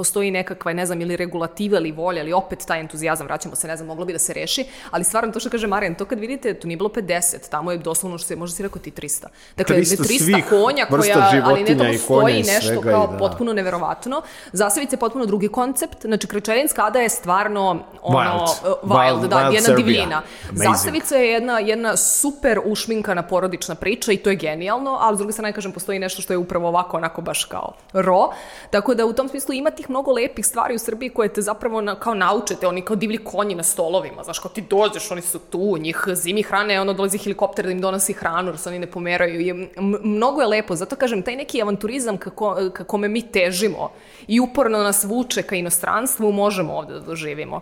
postoji 0.00 0.30
nekakva, 0.30 0.72
ne 0.72 0.86
znam, 0.86 1.00
ili 1.00 1.16
regulativa 1.16 1.78
ili 1.78 1.92
volja, 1.92 2.22
ali 2.22 2.32
opet 2.32 2.64
taj 2.66 2.80
entuzijazam, 2.80 3.26
vraćamo 3.26 3.56
se, 3.56 3.68
ne 3.68 3.76
znam, 3.76 3.86
moglo 3.86 4.04
bi 4.04 4.12
da 4.12 4.18
se 4.18 4.32
reši, 4.32 4.64
ali 4.90 5.04
stvarno 5.04 5.32
to 5.32 5.40
što 5.40 5.50
kaže 5.50 5.66
Marijan, 5.66 5.94
to 5.94 6.04
kad 6.04 6.18
vidite, 6.20 6.54
tu 6.54 6.68
nije 6.68 6.76
bilo 6.76 6.88
50, 6.88 7.48
tamo 7.50 7.72
je 7.72 7.78
doslovno, 7.78 8.18
što 8.18 8.28
se, 8.28 8.36
možda 8.36 8.56
si 8.56 8.62
rekao 8.62 8.82
ti 8.82 8.90
300. 8.90 9.26
Dakle, 9.56 9.76
300 9.76 9.96
300 9.96 10.18
svih 10.18 10.44
konja 10.48 10.86
koja, 10.86 11.16
ali 11.44 11.62
ne 11.62 11.66
životinja 11.66 11.74
da 11.74 11.88
i 11.88 11.98
postoji 11.98 12.20
konja 12.20 12.36
i 12.36 12.42
nešto 12.42 12.66
svega 12.66 12.90
kao 12.90 13.06
da. 13.06 13.18
potpuno 13.18 13.52
neverovatno. 13.52 14.22
Zasavica 14.52 14.96
je 14.96 15.00
potpuno 15.00 15.26
drugi 15.26 15.48
koncept, 15.48 16.02
znači 16.02 16.26
Krečerinska 16.26 16.86
ada 16.86 16.98
je 16.98 17.08
stvarno 17.08 17.68
ono, 18.02 18.18
Wild. 18.18 18.46
wild, 18.82 19.20
Wild- 19.20 19.28
da, 19.28 19.36
wild 19.36 19.54
jedna 19.54 19.66
Serbia. 19.66 19.84
divljina. 19.84 20.22
Amazing. 20.48 20.74
Zasavica 20.74 21.16
je 21.16 21.30
jedna, 21.30 21.58
jedna 21.58 21.96
super 21.96 22.60
ušminkana 22.64 23.22
porodična 23.22 23.74
priča 23.74 24.12
i 24.12 24.16
to 24.16 24.30
je 24.30 24.36
genijalno, 24.36 24.98
ali 25.00 25.16
s 25.16 25.18
druge 25.18 25.32
strane 25.32 25.52
kažem 25.52 25.72
postoji 25.72 25.98
nešto 25.98 26.22
što 26.22 26.32
je 26.32 26.36
upravo 26.36 26.68
ovako 26.68 26.96
onako 26.96 27.20
baš 27.22 27.44
kao 27.44 27.72
ro, 27.92 28.30
tako 28.70 28.94
da 28.94 29.06
u 29.06 29.12
tom 29.12 29.28
smislu 29.28 29.54
ima 29.54 29.70
tih 29.70 29.89
mnogo 29.90 30.12
lepih 30.12 30.46
stvari 30.46 30.74
u 30.74 30.78
Srbiji 30.78 31.10
koje 31.10 31.28
te 31.28 31.42
zapravo 31.42 31.80
na, 31.80 31.94
kao 31.94 32.14
naučete, 32.14 32.66
oni 32.66 32.82
kao 32.82 32.96
divlji 32.96 33.18
konji 33.18 33.54
na 33.54 33.62
stolovima, 33.62 34.22
znaš, 34.24 34.38
kao 34.38 34.50
ti 34.50 34.64
dođeš, 34.70 35.10
oni 35.10 35.22
su 35.22 35.38
tu, 35.38 35.76
njih 35.78 36.04
zimi 36.14 36.42
hrane, 36.42 36.80
ono 36.80 36.92
dolazi 36.92 37.18
helikopter 37.18 37.64
da 37.64 37.70
im 37.70 37.80
donosi 37.80 38.12
hranu, 38.12 38.48
jer 38.48 38.58
se 38.58 38.68
oni 38.68 38.78
ne 38.78 38.86
pomeraju, 38.86 39.40
i 39.40 39.68
mnogo 40.02 40.40
je 40.40 40.46
lepo, 40.46 40.76
zato 40.76 40.96
kažem, 40.96 41.22
taj 41.22 41.36
neki 41.36 41.62
avanturizam 41.62 42.16
kako, 42.16 42.70
kako 42.72 42.98
me 42.98 43.08
mi 43.08 43.22
težimo 43.22 43.90
i 44.28 44.40
uporno 44.40 44.78
nas 44.78 45.04
vuče 45.04 45.42
ka 45.42 45.56
inostranstvu, 45.56 46.32
možemo 46.32 46.74
ovde 46.74 46.94
da 46.94 47.00
doživimo. 47.00 47.60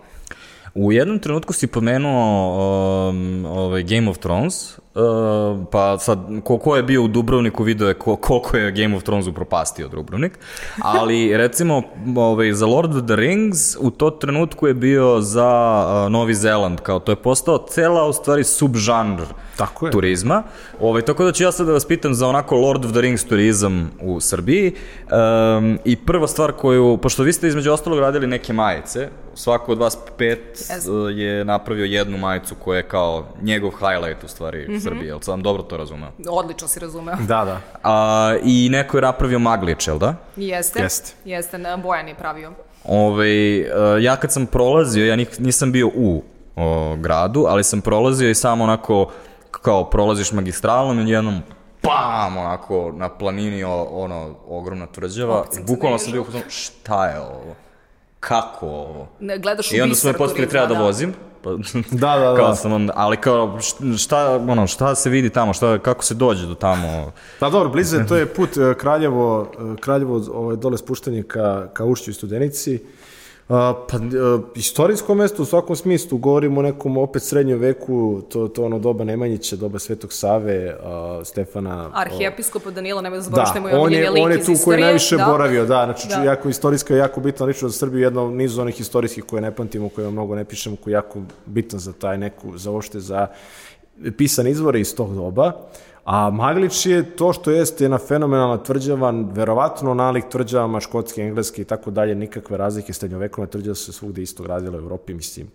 U 0.74 0.92
jednom 0.92 1.18
trenutku 1.18 1.52
si 1.52 1.66
pomenuo 1.66 3.08
um, 3.08 3.44
ovaj 3.44 3.82
Game 3.82 4.10
of 4.10 4.18
Thrones, 4.18 4.78
uh, 4.98 5.66
pa 5.70 5.98
sad, 5.98 6.18
ko, 6.44 6.58
ko 6.58 6.76
je 6.76 6.82
bio 6.82 7.02
u 7.02 7.08
Dubrovniku 7.08 7.62
video 7.64 7.88
je 7.88 7.94
ko, 7.94 8.16
koliko 8.16 8.56
je 8.56 8.72
Game 8.72 8.96
of 8.96 9.02
Thrones 9.02 9.26
upropastio 9.26 9.88
Dubrovnik, 9.88 10.38
ali 10.82 11.32
recimo 11.42 11.82
ovaj, 12.16 12.52
za 12.52 12.66
Lord 12.66 12.96
of 12.96 13.04
the 13.06 13.16
Rings 13.16 13.76
u 13.80 13.90
to 13.90 14.10
trenutku 14.10 14.66
je 14.66 14.74
bio 14.74 15.20
za 15.20 15.84
uh, 15.86 16.12
Novi 16.12 16.34
Zeland, 16.34 16.80
kao 16.80 16.98
to 16.98 17.12
je 17.12 17.16
postao 17.16 17.66
cela 17.68 18.06
u 18.06 18.12
stvari 18.12 18.44
subžanr 18.44 19.22
Tako 19.58 19.86
je. 19.86 19.92
turizma. 19.92 20.42
Ovaj, 20.80 21.02
tako 21.02 21.24
da 21.24 21.32
ću 21.32 21.44
ja 21.44 21.52
sad 21.52 21.66
da 21.66 21.72
vas 21.72 21.84
pitam 21.84 22.14
za 22.14 22.28
onako 22.28 22.56
Lord 22.56 22.84
of 22.84 22.90
the 22.92 23.00
Rings 23.00 23.24
turizam 23.24 23.90
u 24.00 24.20
Srbiji. 24.20 24.72
Um, 25.58 25.78
I 25.84 25.96
prva 25.96 26.28
stvar 26.28 26.52
koju, 26.52 26.96
pošto 26.96 27.22
vi 27.22 27.32
ste 27.32 27.48
između 27.48 27.72
ostalog 27.72 27.98
radili 27.98 28.26
neke 28.26 28.52
majice, 28.52 29.08
svako 29.34 29.72
od 29.72 29.78
vas 29.78 29.98
pet 30.18 30.38
Jesam. 30.48 30.94
uh, 30.94 31.10
je 31.12 31.44
napravio 31.44 31.84
jednu 31.84 32.18
majicu 32.18 32.54
koja 32.54 32.76
je 32.76 32.88
kao 32.88 33.26
njegov 33.42 33.70
highlight 33.70 34.24
u 34.24 34.28
stvari 34.28 34.66
mm 34.68 34.72
-hmm. 34.72 34.82
Srbije, 34.82 35.06
jel 35.06 35.20
sam 35.20 35.42
dobro 35.42 35.62
to 35.62 35.76
razumeo? 35.76 36.10
Odlično 36.30 36.68
si 36.68 36.80
razumeo. 36.80 37.16
Da, 37.16 37.44
da. 37.44 37.60
A, 37.82 38.36
I 38.44 38.68
neko 38.70 38.96
je 38.96 39.02
napravio 39.02 39.38
Maglić, 39.38 39.88
jel 39.88 39.98
da? 39.98 40.14
Jeste, 40.36 40.82
Jeste. 40.82 41.12
jeste, 41.24 41.58
na- 41.58 41.76
Bojan 41.76 42.08
je 42.08 42.14
pravio. 42.14 42.52
Ove, 42.84 43.60
uh, 43.60 44.02
ja 44.02 44.16
kad 44.16 44.32
sam 44.32 44.46
prolazio, 44.46 45.06
ja 45.06 45.16
nisam 45.38 45.72
bio 45.72 45.86
u 45.94 46.22
o, 46.56 46.96
gradu, 46.96 47.44
ali 47.48 47.64
sam 47.64 47.80
prolazio 47.80 48.30
i 48.30 48.34
samo 48.34 48.64
onako, 48.64 49.10
kao 49.50 49.90
prolaziš 49.90 50.32
magistralom 50.32 51.00
i 51.00 51.10
jednom 51.10 51.42
pam, 51.80 52.36
onako, 52.36 52.92
na 52.96 53.08
planini, 53.08 53.64
o, 53.64 53.82
ono, 53.82 54.34
ogromna 54.48 54.86
tvrđava. 54.86 55.40
Opet 55.40 55.54
sam 55.54 55.64
Bukvalno 55.66 55.98
sam 55.98 56.12
bio 56.12 56.24
šta 56.48 57.06
je 57.06 57.20
ovo? 57.20 57.54
Kako 58.20 58.66
ovo? 58.66 59.08
Ne, 59.20 59.38
gledaš 59.38 59.72
u 59.72 59.76
I 59.76 59.80
onda 59.80 59.94
su 59.94 60.06
me 60.06 60.12
postavili 60.12 60.48
treba 60.48 60.66
da 60.66 60.80
vozim. 60.80 61.14
Pa, 61.42 61.50
Da, 61.90 62.16
da, 62.18 62.30
da. 62.30 62.36
Kao 62.36 62.54
sam 62.54 62.72
onda, 62.72 62.92
ali 62.96 63.16
kao, 63.16 63.58
šta, 63.98 64.36
ono, 64.48 64.66
šta 64.66 64.94
se 64.94 65.10
vidi 65.10 65.30
tamo, 65.30 65.52
šta, 65.52 65.78
kako 65.78 66.04
se 66.04 66.14
dođe 66.14 66.46
do 66.46 66.54
tamo? 66.54 67.12
Pa 67.40 67.50
dobro, 67.50 67.68
bliže, 67.68 68.06
to 68.06 68.16
je 68.16 68.26
put 68.36 68.56
e, 68.56 68.74
Kraljevo, 68.78 69.52
e, 69.52 69.80
Kraljevo 69.80 70.22
ovaj, 70.34 70.56
dole 70.56 70.78
spuštanje 70.78 71.22
ka, 71.22 71.68
ka 71.72 71.84
Ušću 71.84 72.10
i 72.10 72.14
Studenici. 72.14 72.84
A, 73.48 73.74
pa, 73.88 73.96
e, 73.96 74.00
istorijsko 74.54 75.14
mesto 75.14 75.42
u 75.42 75.46
svakom 75.46 75.76
smislu, 75.76 76.18
govorimo 76.18 76.60
o 76.60 76.62
nekom 76.62 76.96
opet 76.96 77.22
srednjem 77.22 77.58
veku, 77.58 78.22
to, 78.28 78.48
to 78.48 78.64
ono 78.64 78.78
doba 78.78 79.04
Nemanjića, 79.04 79.56
doba 79.56 79.78
Svetog 79.78 80.12
Save, 80.12 80.76
a, 80.82 81.20
Stefana. 81.24 81.90
Arhijepiskopa 81.94 82.70
Danila, 82.70 83.02
nemoj 83.02 83.18
da 83.18 83.20
Da, 83.20 83.24
zaboravite 83.24 83.58
što 83.58 83.68
je 83.68 83.82
on 83.82 83.92
je, 83.92 84.10
lik 84.10 84.24
on 84.24 84.32
je 84.32 84.44
tu 84.44 84.52
koji 84.64 84.76
je 84.76 84.84
najviše 84.84 85.16
da. 85.16 85.24
boravio, 85.24 85.66
da, 85.66 85.84
znači 85.84 86.08
Da. 86.08 86.24
jako 86.24 86.48
istorijska, 86.48 86.96
jako 86.96 87.20
bitna 87.20 87.46
ličnost 87.46 87.74
za 87.74 87.78
Srbiju, 87.78 88.02
jedna 88.02 88.22
u 88.22 88.30
nizu 88.30 88.60
onih 88.60 88.80
istorijskih 88.80 89.24
koje 89.24 89.42
ne 89.42 89.54
pamtimo, 89.54 89.88
koje 89.88 90.10
mnogo 90.10 90.34
ne 90.34 90.44
pišemo, 90.44 90.76
koji 90.76 90.92
je 90.92 90.96
jako 90.96 91.20
bitan 91.46 91.80
za 91.80 91.92
taj 91.92 92.18
neku, 92.18 92.58
za 92.58 92.70
uopšte 92.70 93.00
za 93.00 93.26
pisane 94.16 94.50
izvore 94.50 94.80
iz 94.80 94.94
tog 94.94 95.14
doba. 95.14 95.52
A 96.10 96.30
Maglić 96.30 96.86
je 96.86 97.02
to 97.06 97.32
što 97.32 97.50
jeste 97.50 97.84
jedna 97.84 97.98
fenomenalna 97.98 98.56
tvrđava, 98.58 99.10
verovatno 99.24 99.94
nalik 99.94 100.24
tvrđavama 100.28 100.80
škotske, 100.80 101.22
engleske 101.22 101.62
i 101.62 101.64
tako 101.64 101.90
dalje, 101.90 102.14
nikakve 102.14 102.56
razlike, 102.56 102.92
srednjovekovne 102.92 103.50
tvrđave 103.50 103.74
su 103.74 103.84
se 103.84 103.92
svugde 103.92 104.22
isto 104.22 104.42
gradile 104.42 104.70
u 104.72 104.80
Evropi, 104.80 105.14
mislim, 105.14 105.46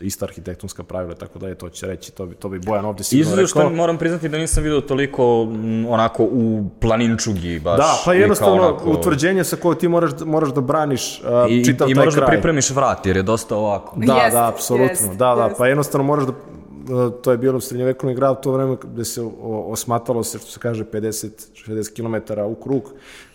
ista 0.00 0.24
arhitektonska 0.24 0.82
pravila 0.82 1.12
i 1.12 1.18
tako 1.18 1.38
dalje, 1.38 1.54
to 1.54 1.68
će 1.68 1.86
reći, 1.86 2.12
to 2.12 2.26
bi, 2.26 2.34
to 2.34 2.48
bi 2.48 2.58
Bojan 2.58 2.84
ovde 2.84 3.04
sigurno 3.04 3.36
rekao. 3.36 3.70
moram 3.70 3.98
priznati 3.98 4.28
da 4.28 4.38
nisam 4.38 4.62
vidio 4.62 4.80
toliko 4.80 5.42
m, 5.44 5.86
onako 5.86 6.22
u 6.22 6.64
planinčugi 6.80 7.60
baš. 7.60 7.76
Da, 7.76 7.94
pa 8.04 8.14
i 8.14 8.18
jednostavno 8.18 8.62
onako- 8.62 8.90
utvrđenje 8.90 9.44
sa 9.44 9.56
koje 9.56 9.78
ti 9.78 9.88
moraš, 9.88 10.10
moraš 10.26 10.48
da 10.50 10.60
braniš 10.60 11.20
uh, 11.20 11.50
I, 11.50 11.64
čitav 11.64 11.90
i 11.90 11.94
taj 11.94 12.00
moraš 12.00 12.14
da 12.14 12.20
kraj. 12.20 12.28
pripremiš 12.28 12.70
vrat 12.70 13.06
jer 13.06 13.16
je 13.16 13.22
dosta 13.22 13.56
ovako. 13.56 13.96
Da, 13.96 14.14
Jest, 14.14 14.34
da, 14.34 14.48
apsolutno. 14.48 14.88
jest, 14.88 15.08
da, 15.08 15.34
da, 15.34 15.44
jest. 15.44 15.58
pa 15.58 15.66
jednostavno 15.66 16.04
moraš 16.04 16.26
da 16.26 16.32
to 17.22 17.30
je 17.30 17.38
bilo 17.38 17.60
srednjevekovni 17.60 18.14
grad 18.14 18.42
to 18.42 18.52
vreme 18.52 18.76
gde 18.82 19.04
se 19.04 19.22
osmatalo 19.42 20.24
se, 20.24 20.38
što 20.38 20.50
se 20.50 20.60
kaže, 20.60 20.84
50-60 20.84 21.94
km 21.94 22.40
u 22.40 22.54
krug, 22.54 22.82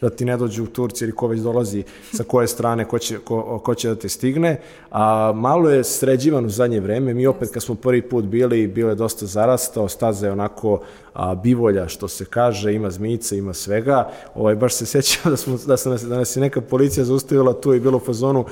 da 0.01 0.09
ti 0.09 0.25
ne 0.25 0.37
dođu 0.37 0.63
u 0.63 0.67
Turci 0.67 1.03
ili 1.03 1.11
ko 1.11 1.27
već 1.27 1.39
dolazi 1.39 1.83
sa 2.13 2.23
koje 2.23 2.47
strane, 2.47 2.85
ko 2.85 2.99
će, 2.99 3.17
ko, 3.17 3.59
ko 3.59 3.75
će 3.75 3.89
da 3.89 3.95
te 3.95 4.09
stigne. 4.09 4.59
A 4.91 5.31
malo 5.35 5.69
je 5.69 5.83
sređivan 5.83 6.45
u 6.45 6.49
zadnje 6.49 6.79
vreme. 6.79 7.13
Mi 7.13 7.27
opet 7.27 7.49
kad 7.53 7.63
smo 7.63 7.75
prvi 7.75 8.01
put 8.01 8.25
bili, 8.25 8.67
bilo 8.67 8.89
je 8.89 8.95
dosta 8.95 9.25
zarastao, 9.25 9.87
staza 9.87 10.25
je 10.25 10.31
onako 10.31 10.79
a, 11.13 11.35
bivolja, 11.35 11.87
što 11.87 12.07
se 12.07 12.25
kaže, 12.25 12.73
ima 12.73 12.91
zmijice, 12.91 13.37
ima 13.37 13.53
svega. 13.53 14.09
Ovaj, 14.35 14.55
baš 14.55 14.73
se 14.73 14.85
sjećam 14.85 15.31
da, 15.31 15.37
smo, 15.37 15.57
da, 15.67 15.77
sam, 15.77 15.97
da 15.97 16.17
nas 16.17 16.35
je 16.35 16.41
neka 16.41 16.61
policija 16.61 17.05
zaustavila 17.05 17.53
tu 17.53 17.73
i 17.73 17.79
bilo 17.79 17.97
u 17.97 18.05
fazonu, 18.05 18.45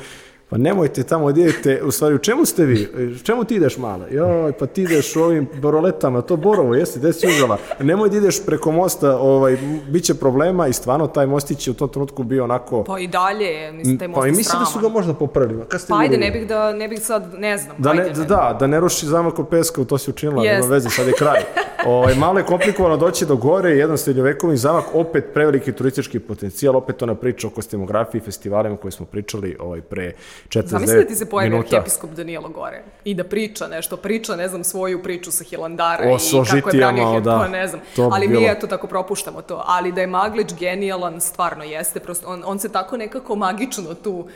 pa 0.50 0.58
nemojte 0.58 1.04
tamo 1.04 1.30
idete, 1.30 1.82
u 1.84 1.92
stvari, 1.92 2.16
u 2.16 2.18
čemu 2.18 2.46
ste 2.46 2.66
vi? 2.66 2.88
U 3.22 3.24
čemu 3.24 3.44
ti 3.44 3.56
ideš 3.56 3.78
mala? 3.78 4.08
Joj, 4.12 4.52
pa 4.52 4.66
ti 4.66 4.82
ideš 4.82 5.16
ovim 5.16 5.48
boroletama, 5.62 6.22
to 6.22 6.36
Borovo, 6.36 6.76
jesi, 6.76 7.00
gde 7.00 7.14
si 7.14 7.28
uzela? 7.28 7.58
Nemoj 7.80 8.10
da 8.10 8.18
ideš 8.18 8.46
preko 8.46 8.72
mosta, 8.72 9.18
ovaj, 9.18 9.58
bit 9.90 10.04
će 10.04 10.14
problema 10.14 10.68
i 10.68 10.74
stvarno 10.74 11.08
taj 11.08 11.26
mostić 11.28 11.68
je 11.68 11.72
u 11.72 11.74
tom 11.74 11.90
trenutku 11.90 12.24
bio 12.24 12.44
onako... 12.44 12.84
Pa 12.84 13.00
i 13.00 13.08
dalje, 13.08 13.72
mislim, 13.72 13.98
taj 13.98 14.08
most 14.08 14.20
Pa 14.22 14.28
i 14.28 14.32
mislim 14.32 14.60
da 14.60 14.66
su 14.66 14.80
ga 14.80 14.90
možda 14.90 15.14
popravili. 15.14 15.64
Kad 15.68 15.82
ste 15.82 15.90
Pa 15.90 16.00
ajde, 16.00 16.18
ne 16.18 16.32
bih 16.32 16.48
da, 16.48 16.74
ne 16.74 16.88
bih 16.88 17.02
sad, 17.02 17.34
ne 17.38 17.58
znam. 17.58 17.76
Da, 17.80 17.94
ne, 17.94 18.02
ajde, 18.02 18.20
ne. 18.20 18.26
da, 18.26 18.58
da 18.60 18.68
ne 18.68 18.80
ruši 18.80 19.06
zamak 19.06 19.40
od 19.40 19.48
peska, 19.50 19.84
to 19.84 19.98
si 19.98 20.10
učinila, 20.10 20.44
Jest. 20.44 20.62
nema 20.62 20.74
veze, 20.74 20.90
sad 20.90 21.08
je 21.08 21.14
kraj. 21.14 21.42
Ovaj, 21.86 22.16
malo 22.16 22.40
je 22.40 22.46
komplikovano 22.46 22.98
doći 22.98 23.26
do 23.26 23.36
gore, 23.36 23.70
jedan 23.70 23.98
srednjovekovni 23.98 24.58
zamak, 24.58 24.86
opet 24.94 25.26
preveliki 25.34 25.72
turistički 25.72 26.20
potencijal, 26.20 26.76
opet 26.76 27.02
ona 27.02 27.16
priča 27.16 27.48
o 27.48 27.50
kostimografiji, 27.50 28.22
festivalima 28.22 28.78
koje 28.78 28.92
smo 28.92 29.06
pričali 29.06 29.58
ovaj, 29.60 29.82
pre 29.82 30.14
49 30.50 30.68
Zamisli 30.68 30.96
da 30.96 31.08
ti 31.08 31.16
se 31.16 31.30
pojavi 31.30 31.50
minuta. 31.50 31.66
arhijepiskop 31.68 32.10
Danilo 32.10 32.50
Gore 32.50 32.84
i 33.04 33.14
da 33.16 33.24
priča 33.24 33.68
nešto, 33.68 33.98
priča, 33.98 34.36
ne 34.36 34.48
znam, 34.48 34.64
svoju 34.64 35.04
priču 35.04 35.32
sa 35.32 35.44
Hilandara 35.44 36.04
O, 36.04 36.18
i 36.18 36.62
kako 36.62 36.70
je 36.70 36.78
branio 36.78 37.12
da. 37.14 37.20
da. 37.20 37.48
ne 37.48 37.68
znam. 37.68 37.82
To 37.96 38.02
bi 38.04 38.16
Ali 38.16 38.28
mi 38.28 38.38
bilo. 38.38 38.52
eto 38.52 38.68
tako 38.68 38.88
propuštamo 38.88 39.42
to. 39.42 39.64
Ali 39.66 39.92
da 39.92 40.02
je 40.02 40.08
Maglić 40.08 40.54
genijalan, 40.60 41.22
stvarno 41.22 41.64
jeste. 41.64 42.00
Prosto 42.00 42.28
on, 42.28 42.44
on 42.46 42.60
se 42.60 42.70
tako 42.72 42.98
nekako 42.98 43.36
magično 43.36 43.94
tu 43.94 44.28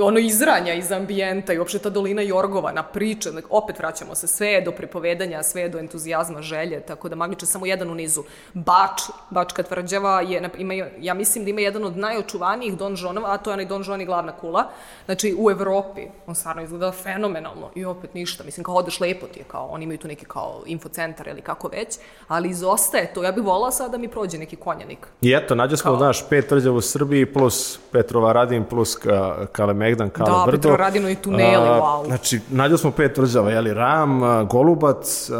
ono 0.00 0.18
izranja 0.18 0.74
iz 0.74 0.92
ambijenta 0.92 1.52
i 1.52 1.58
uopšte 1.58 1.78
ta 1.78 1.90
dolina 1.90 2.22
Jorgova 2.22 2.72
na 2.72 2.82
priče, 2.82 3.30
opet 3.50 3.78
vraćamo 3.78 4.14
se, 4.14 4.26
sve 4.26 4.60
do 4.60 4.72
pripovedanja, 4.72 5.42
sve 5.42 5.68
do 5.68 5.78
entuzijazma, 5.78 6.42
želje, 6.42 6.80
tako 6.80 7.08
da 7.08 7.16
Maglić 7.16 7.42
je 7.42 7.46
samo 7.46 7.66
jedan 7.66 7.90
u 7.90 7.94
nizu. 7.94 8.22
Bač, 8.54 9.02
Bačka 9.30 9.62
tvrđava, 9.62 10.20
je, 10.20 10.50
ima, 10.58 10.74
ja 11.00 11.14
mislim 11.14 11.44
da 11.44 11.50
ima 11.50 11.60
jedan 11.60 11.84
od 11.84 11.96
najočuvanijih 11.96 12.76
donžonova, 12.78 13.32
a 13.32 13.38
to 13.38 13.50
je 13.50 13.54
onaj 13.54 13.66
donžon 13.66 14.00
i 14.00 14.04
glavna 14.04 14.32
kula, 14.32 14.70
znači 15.04 15.34
u 15.38 15.50
Evropi, 15.50 16.00
on 16.26 16.34
stvarno 16.34 16.62
izgleda 16.62 16.92
fenomenalno 16.92 17.70
i 17.74 17.84
opet 17.84 18.14
ništa, 18.14 18.44
mislim 18.44 18.64
kao 18.64 18.74
odeš 18.74 19.00
lepo 19.00 19.26
ti 19.26 19.40
je, 19.40 19.44
kao, 19.44 19.66
oni 19.66 19.84
imaju 19.84 19.98
tu 19.98 20.08
neki 20.08 20.24
kao 20.24 20.62
infocentar 20.66 21.28
ili 21.28 21.40
kako 21.40 21.68
već, 21.68 21.98
ali 22.28 22.48
izostaje 22.48 23.14
to, 23.14 23.22
ja 23.22 23.32
bih 23.32 23.44
volila 23.44 23.70
sad 23.70 23.90
da 23.90 23.98
mi 23.98 24.08
prođe 24.08 24.38
neki 24.38 24.56
konjanik. 24.56 25.06
I 25.20 25.32
eto, 25.32 25.54
nađe 25.54 25.76
smo, 25.76 25.90
Kao- 25.90 25.98
znaš, 25.98 26.28
pet 26.28 26.48
tvrđava 26.48 26.76
u 26.76 26.80
Srbiji 26.80 27.26
plus 27.26 27.78
Petrova 27.92 28.32
Radin 28.32 28.64
plus 28.64 28.96
ka, 28.96 29.46
Kalemegdan, 29.84 30.10
Kale 30.10 30.30
Da, 30.30 30.42
Brdo. 30.46 30.56
Petrovaradinu 30.56 31.08
i 31.10 31.14
tuneli, 31.14 31.68
A, 31.68 31.80
wow. 31.80 32.06
Znači, 32.06 32.40
nađe 32.50 32.78
smo 32.78 32.90
pet 32.90 33.14
tvrđava, 33.14 33.50
jeli, 33.50 33.74
Ram, 33.74 34.20
Golubac, 34.48 35.30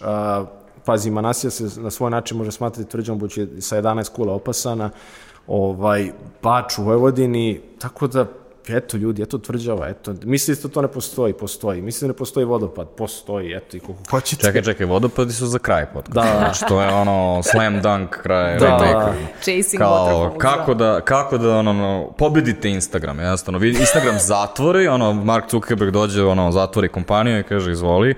a, 0.00 0.44
pazi, 0.84 1.10
Manasija 1.10 1.50
se 1.50 1.80
na 1.80 1.90
svoj 1.90 2.10
način 2.10 2.38
može 2.38 2.52
smatrati 2.52 2.90
tvrđavom, 2.90 3.18
budući 3.18 3.48
sa 3.60 3.76
11 3.76 4.12
kula 4.12 4.34
opasana, 4.34 4.90
ovaj, 5.46 6.12
Bač 6.42 6.78
u 6.78 6.82
Vojvodini, 6.82 7.60
tako 7.78 8.06
da, 8.06 8.26
eto 8.68 8.96
ljudi, 8.96 9.22
eto 9.22 9.38
tvrđava, 9.38 9.88
eto, 9.88 10.14
mislite 10.22 10.68
da 10.68 10.74
to 10.74 10.82
ne 10.82 10.88
postoji, 10.88 11.32
postoji, 11.32 11.82
mislite 11.82 12.06
da 12.06 12.08
ne 12.08 12.16
postoji 12.16 12.46
vodopad, 12.46 12.88
postoji, 12.88 13.52
eto, 13.54 13.76
i 13.76 13.80
koliko 13.80 14.02
hoćete. 14.10 14.42
Čekaj, 14.42 14.62
čekaj, 14.62 14.86
vodopadi 14.86 15.32
su 15.32 15.46
za 15.46 15.58
kraj 15.58 15.86
podcasta. 15.92 16.32
Da. 16.32 16.38
Znači, 16.38 16.64
to 16.68 16.82
je 16.82 16.88
ono 16.88 17.42
slam 17.42 17.80
dunk 17.82 18.10
kraj 18.10 18.58
Da. 18.58 18.66
remake-a. 18.66 19.12
Chasing 19.40 19.78
Kao, 19.78 20.06
waterfalls, 20.06 20.38
kako 20.38 20.74
da. 20.74 20.84
da, 20.92 21.00
kako 21.00 21.38
da 21.38 21.56
ono, 21.56 21.70
ono, 21.70 22.12
pobedite 22.18 22.70
Instagram, 22.70 23.18
jednostavno. 23.18 23.58
Vi 23.58 23.68
Instagram 23.68 24.18
zatvori, 24.18 24.88
ono, 24.88 25.12
Mark 25.12 25.44
Zuckerberg 25.50 25.92
dođe, 25.92 26.24
ono, 26.24 26.52
zatvori 26.52 26.88
kompaniju 26.88 27.38
i 27.40 27.42
kaže, 27.42 27.72
izvoli, 27.72 28.14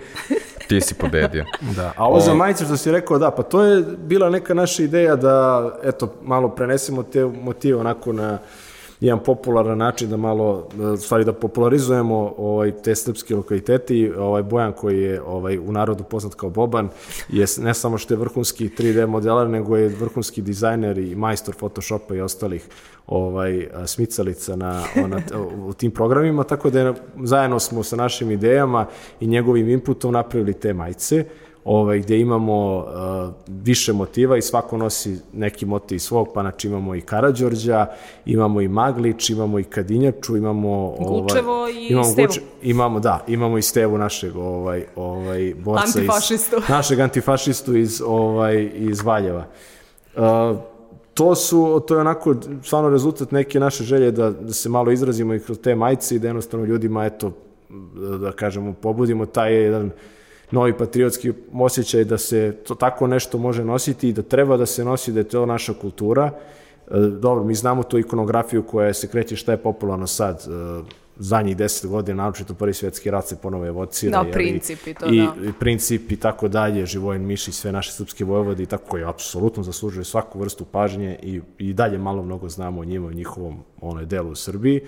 ti 0.69 0.81
si 0.81 0.95
pobedio. 0.95 1.45
Da, 1.77 1.93
a 1.97 2.07
ovo 2.07 2.21
za 2.21 2.35
majice 2.35 2.65
što 2.65 2.77
si 2.77 2.93
rekao, 2.93 3.19
da, 3.19 3.31
pa 3.31 3.43
to 3.43 3.63
je 3.63 3.83
bila 3.99 4.31
neka 4.31 4.55
naša 4.55 4.83
ideja 4.83 5.17
da, 5.17 5.71
eto, 5.83 6.15
malo 6.23 6.49
prenesemo 6.49 7.03
te 7.03 7.25
motive 7.25 7.79
onako 7.79 8.13
na 8.13 8.39
jedan 9.03 9.25
popularan 9.25 9.79
način 9.79 10.11
da 10.11 10.17
malo, 10.17 10.69
da, 10.75 10.97
stvari 10.97 11.25
da 11.25 11.33
popularizujemo 11.33 12.35
ovaj, 12.39 12.71
te 12.71 12.95
srpske 12.95 13.37
lokalitete 13.37 14.13
ovaj 14.19 14.43
Bojan 14.43 14.73
koji 14.73 15.03
je 15.03 15.23
ovaj, 15.23 15.59
u 15.59 15.73
narodu 15.73 16.05
poznat 16.05 16.35
kao 16.35 16.51
Boban 16.51 16.89
je 17.29 17.47
ne 17.59 17.75
samo 17.75 17.99
što 17.99 18.15
je 18.15 18.19
vrhunski 18.19 18.69
3D 18.69 19.07
modelar, 19.07 19.51
nego 19.51 19.77
je 19.77 19.89
vrhunski 19.89 20.43
dizajner 20.43 20.99
i 20.99 21.15
majstor 21.15 21.55
Photoshopa 21.55 22.15
i 22.15 22.21
ostalih 22.21 22.69
ovaj, 23.07 23.69
smicalica 23.87 24.57
na, 24.57 24.83
na, 25.07 25.21
u 25.67 25.73
tim 25.73 25.91
programima, 25.91 26.45
tako 26.45 26.71
da 26.71 26.81
je, 26.81 26.95
zajedno 27.25 27.59
smo 27.59 27.83
sa 27.83 27.97
našim 27.97 28.31
idejama 28.31 28.87
i 29.21 29.27
njegovim 29.27 29.69
inputom 29.69 30.13
napravili 30.13 30.53
te 30.53 30.75
majice 30.75 31.25
ovaj, 31.65 31.99
gdje 31.99 32.21
imamo 32.21 32.77
uh, 32.77 33.33
više 33.47 33.93
motiva 33.93 34.37
i 34.37 34.43
svako 34.43 34.77
nosi 34.77 35.17
neki 35.33 35.67
motiv 35.67 35.99
svog, 35.99 36.29
pa 36.35 36.41
znači 36.41 36.69
imamo 36.69 36.95
i 36.95 37.01
Karađorđa, 37.01 37.87
imamo 38.27 38.61
i 38.61 38.69
Maglić, 38.69 39.31
imamo 39.31 39.59
i 39.59 39.65
Kadinjaču, 39.65 40.37
imamo 40.37 40.95
Gučevo 40.99 41.53
ovaj, 41.53 41.73
i 41.73 41.89
imamo 41.89 42.05
Stevu. 42.05 42.29
imamo, 42.63 43.01
da, 43.01 43.25
imamo 43.29 43.59
i 43.59 43.63
Stevu 43.63 43.99
našeg 43.99 44.37
ovaj, 44.37 44.85
ovaj, 44.97 45.55
borca 45.59 45.85
Antifašistu. 45.85 46.57
iz, 46.57 46.69
našeg 46.77 47.01
antifašistu 47.01 47.77
iz, 47.77 48.03
ovaj, 48.07 48.71
iz 48.75 49.03
Valjeva. 49.03 49.45
Uh, 50.17 50.23
to 51.15 51.35
su, 51.35 51.83
to 51.89 51.95
je 51.95 52.01
onako 52.01 52.35
stvarno 52.63 52.91
rezultat 52.91 53.31
neke 53.31 53.61
naše 53.61 53.85
želje 53.85 54.11
da, 54.11 54.31
da 54.31 54.53
se 54.53 54.69
malo 54.69 54.93
izrazimo 54.93 55.35
i 55.35 55.41
kroz 55.41 55.59
te 55.59 55.75
majice 55.75 56.17
i 56.17 56.19
da 56.19 56.27
jednostavno 56.27 56.67
ljudima, 56.67 57.05
eto, 57.05 57.33
da 58.21 58.33
kažemo, 58.33 58.73
pobudimo 58.73 59.27
taj 59.27 59.55
jedan 59.55 59.91
novi 60.53 60.79
patriotski 60.79 61.33
osjećaj 61.53 62.05
da 62.05 62.19
se 62.19 62.57
to 62.67 62.75
tako 62.75 63.07
nešto 63.07 63.39
može 63.39 63.65
nositi 63.65 64.09
i 64.09 64.13
da 64.13 64.23
treba 64.23 64.57
da 64.57 64.67
se 64.67 64.85
nosi, 64.85 65.13
da 65.13 65.21
je 65.21 65.29
to 65.29 65.47
naša 65.47 65.75
kultura. 65.75 66.31
E, 66.91 66.99
Dobro, 66.99 67.45
mi 67.45 67.55
znamo 67.55 67.83
tu 67.83 67.99
ikonografiju 67.99 68.63
koja 68.63 68.95
se 68.95 69.09
kreće 69.09 69.37
šta 69.37 69.53
je 69.53 69.59
popularno 69.59 70.07
sad, 70.07 70.47
e, 70.49 71.03
zadnjih 71.17 71.57
deset 71.57 71.91
godina, 71.91 72.23
naročito 72.23 72.55
prvi 72.55 72.75
svjetski 72.75 73.11
rat 73.11 73.27
se 73.27 73.37
ponovo 73.37 73.67
evocira. 73.67 74.23
Da, 74.23 74.31
princip 74.31 74.87
i 74.87 74.95
to, 74.95 75.07
i, 75.07 75.19
da. 75.19 75.49
i 75.49 75.53
princip 75.61 76.13
i 76.13 76.17
tako 76.17 76.49
dalje, 76.49 76.87
Živojin 76.87 77.27
Mišić, 77.27 77.55
sve 77.55 77.73
naše 77.73 77.93
srpske 77.93 78.25
vojvode 78.25 78.63
i 78.63 78.67
tako 78.67 78.85
koji 78.89 79.05
apsolutno 79.05 79.63
zaslužuje 79.63 80.05
svaku 80.05 80.39
vrstu 80.39 80.65
pažnje 80.65 81.19
i, 81.23 81.41
i 81.59 81.73
dalje 81.73 81.99
malo 81.99 82.23
mnogo 82.23 82.49
znamo 82.49 82.81
o 82.81 82.85
njima, 82.85 83.07
o 83.07 83.13
njihovom 83.13 83.59
onoj 83.81 84.07
delu 84.07 84.31
u 84.31 84.35
Srbiji. 84.35 84.81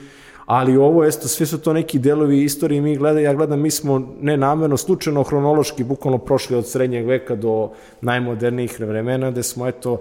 Ali 0.46 0.76
ovo, 0.76 1.04
esto, 1.04 1.28
sve 1.28 1.46
su 1.46 1.58
to 1.58 1.72
neki 1.72 1.98
delovi 1.98 2.42
istorije, 2.42 2.80
mi 2.80 2.96
gleda, 2.96 3.20
ja 3.20 3.34
gledam, 3.34 3.60
mi 3.60 3.70
smo 3.70 4.14
nenamerno, 4.20 4.76
slučajno, 4.76 5.22
hronološki, 5.22 5.84
bukvalno 5.84 6.18
prošli 6.18 6.56
od 6.56 6.68
srednjeg 6.68 7.06
veka 7.06 7.36
do 7.36 7.70
najmodernijih 8.00 8.80
vremena, 8.80 9.30
gde 9.30 9.42
smo, 9.42 9.68
eto, 9.68 10.00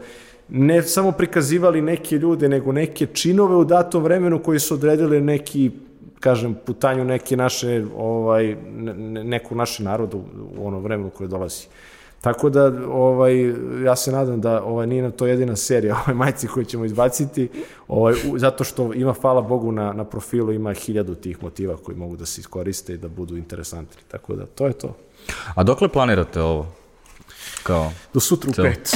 ne 0.49 0.82
samo 0.82 1.11
prikazivali 1.11 1.82
neke 1.82 2.18
ljude, 2.18 2.49
nego 2.49 2.72
neke 2.72 3.06
činove 3.06 3.56
u 3.56 3.65
datom 3.65 4.03
vremenu 4.03 4.40
koji 4.44 4.60
su 4.60 4.74
odredili 4.74 5.22
neki 5.22 5.72
kažem, 6.20 6.56
putanju 6.65 7.06
neke 7.06 7.38
naše, 7.38 7.84
ovaj, 7.98 8.56
ne- 8.78 8.94
ne- 8.94 9.24
neku 9.24 9.56
naše 9.56 9.84
narodu 9.84 10.18
u 10.57 10.68
ono 10.68 10.80
vremenu 10.80 11.10
koje 11.10 11.28
dolazi. 11.28 11.65
Tako 12.24 12.50
da, 12.50 12.66
ovaj, 12.88 13.54
ja 13.84 13.95
se 13.95 14.12
nadam 14.12 14.41
da 14.41 14.64
ovaj, 14.64 14.88
nije 14.88 15.04
na 15.04 15.12
to 15.12 15.28
jedina 15.28 15.56
serija 15.56 15.95
ovaj, 16.00 16.16
majci 16.16 16.48
koju 16.48 16.66
ćemo 16.66 16.86
izbaciti, 16.86 17.50
ovaj, 17.88 18.14
u- 18.26 18.40
zato 18.40 18.64
što 18.64 18.94
ima, 18.94 19.14
hvala 19.14 19.41
Bogu, 19.41 19.72
na, 19.72 19.94
na 19.94 20.04
profilu 20.04 20.52
ima 20.52 20.74
hiljadu 20.74 21.16
tih 21.16 21.44
motiva 21.44 21.78
koji 21.78 21.98
mogu 21.98 22.16
da 22.16 22.26
se 22.26 22.41
iskoriste 22.41 22.94
i 22.94 22.98
da 22.98 23.08
budu 23.08 23.38
interesantni. 23.38 24.02
Tako 24.08 24.36
da, 24.36 24.45
to 24.45 24.68
je 24.68 24.74
to. 24.74 24.95
A 25.56 25.64
dokle 25.64 25.88
planirate 25.88 26.41
ovo? 26.41 26.68
Kao, 27.64 27.91
Do 28.14 28.20
sutra 28.20 28.50
u 28.50 28.54
Celo. 28.54 28.68
pet. 28.68 28.91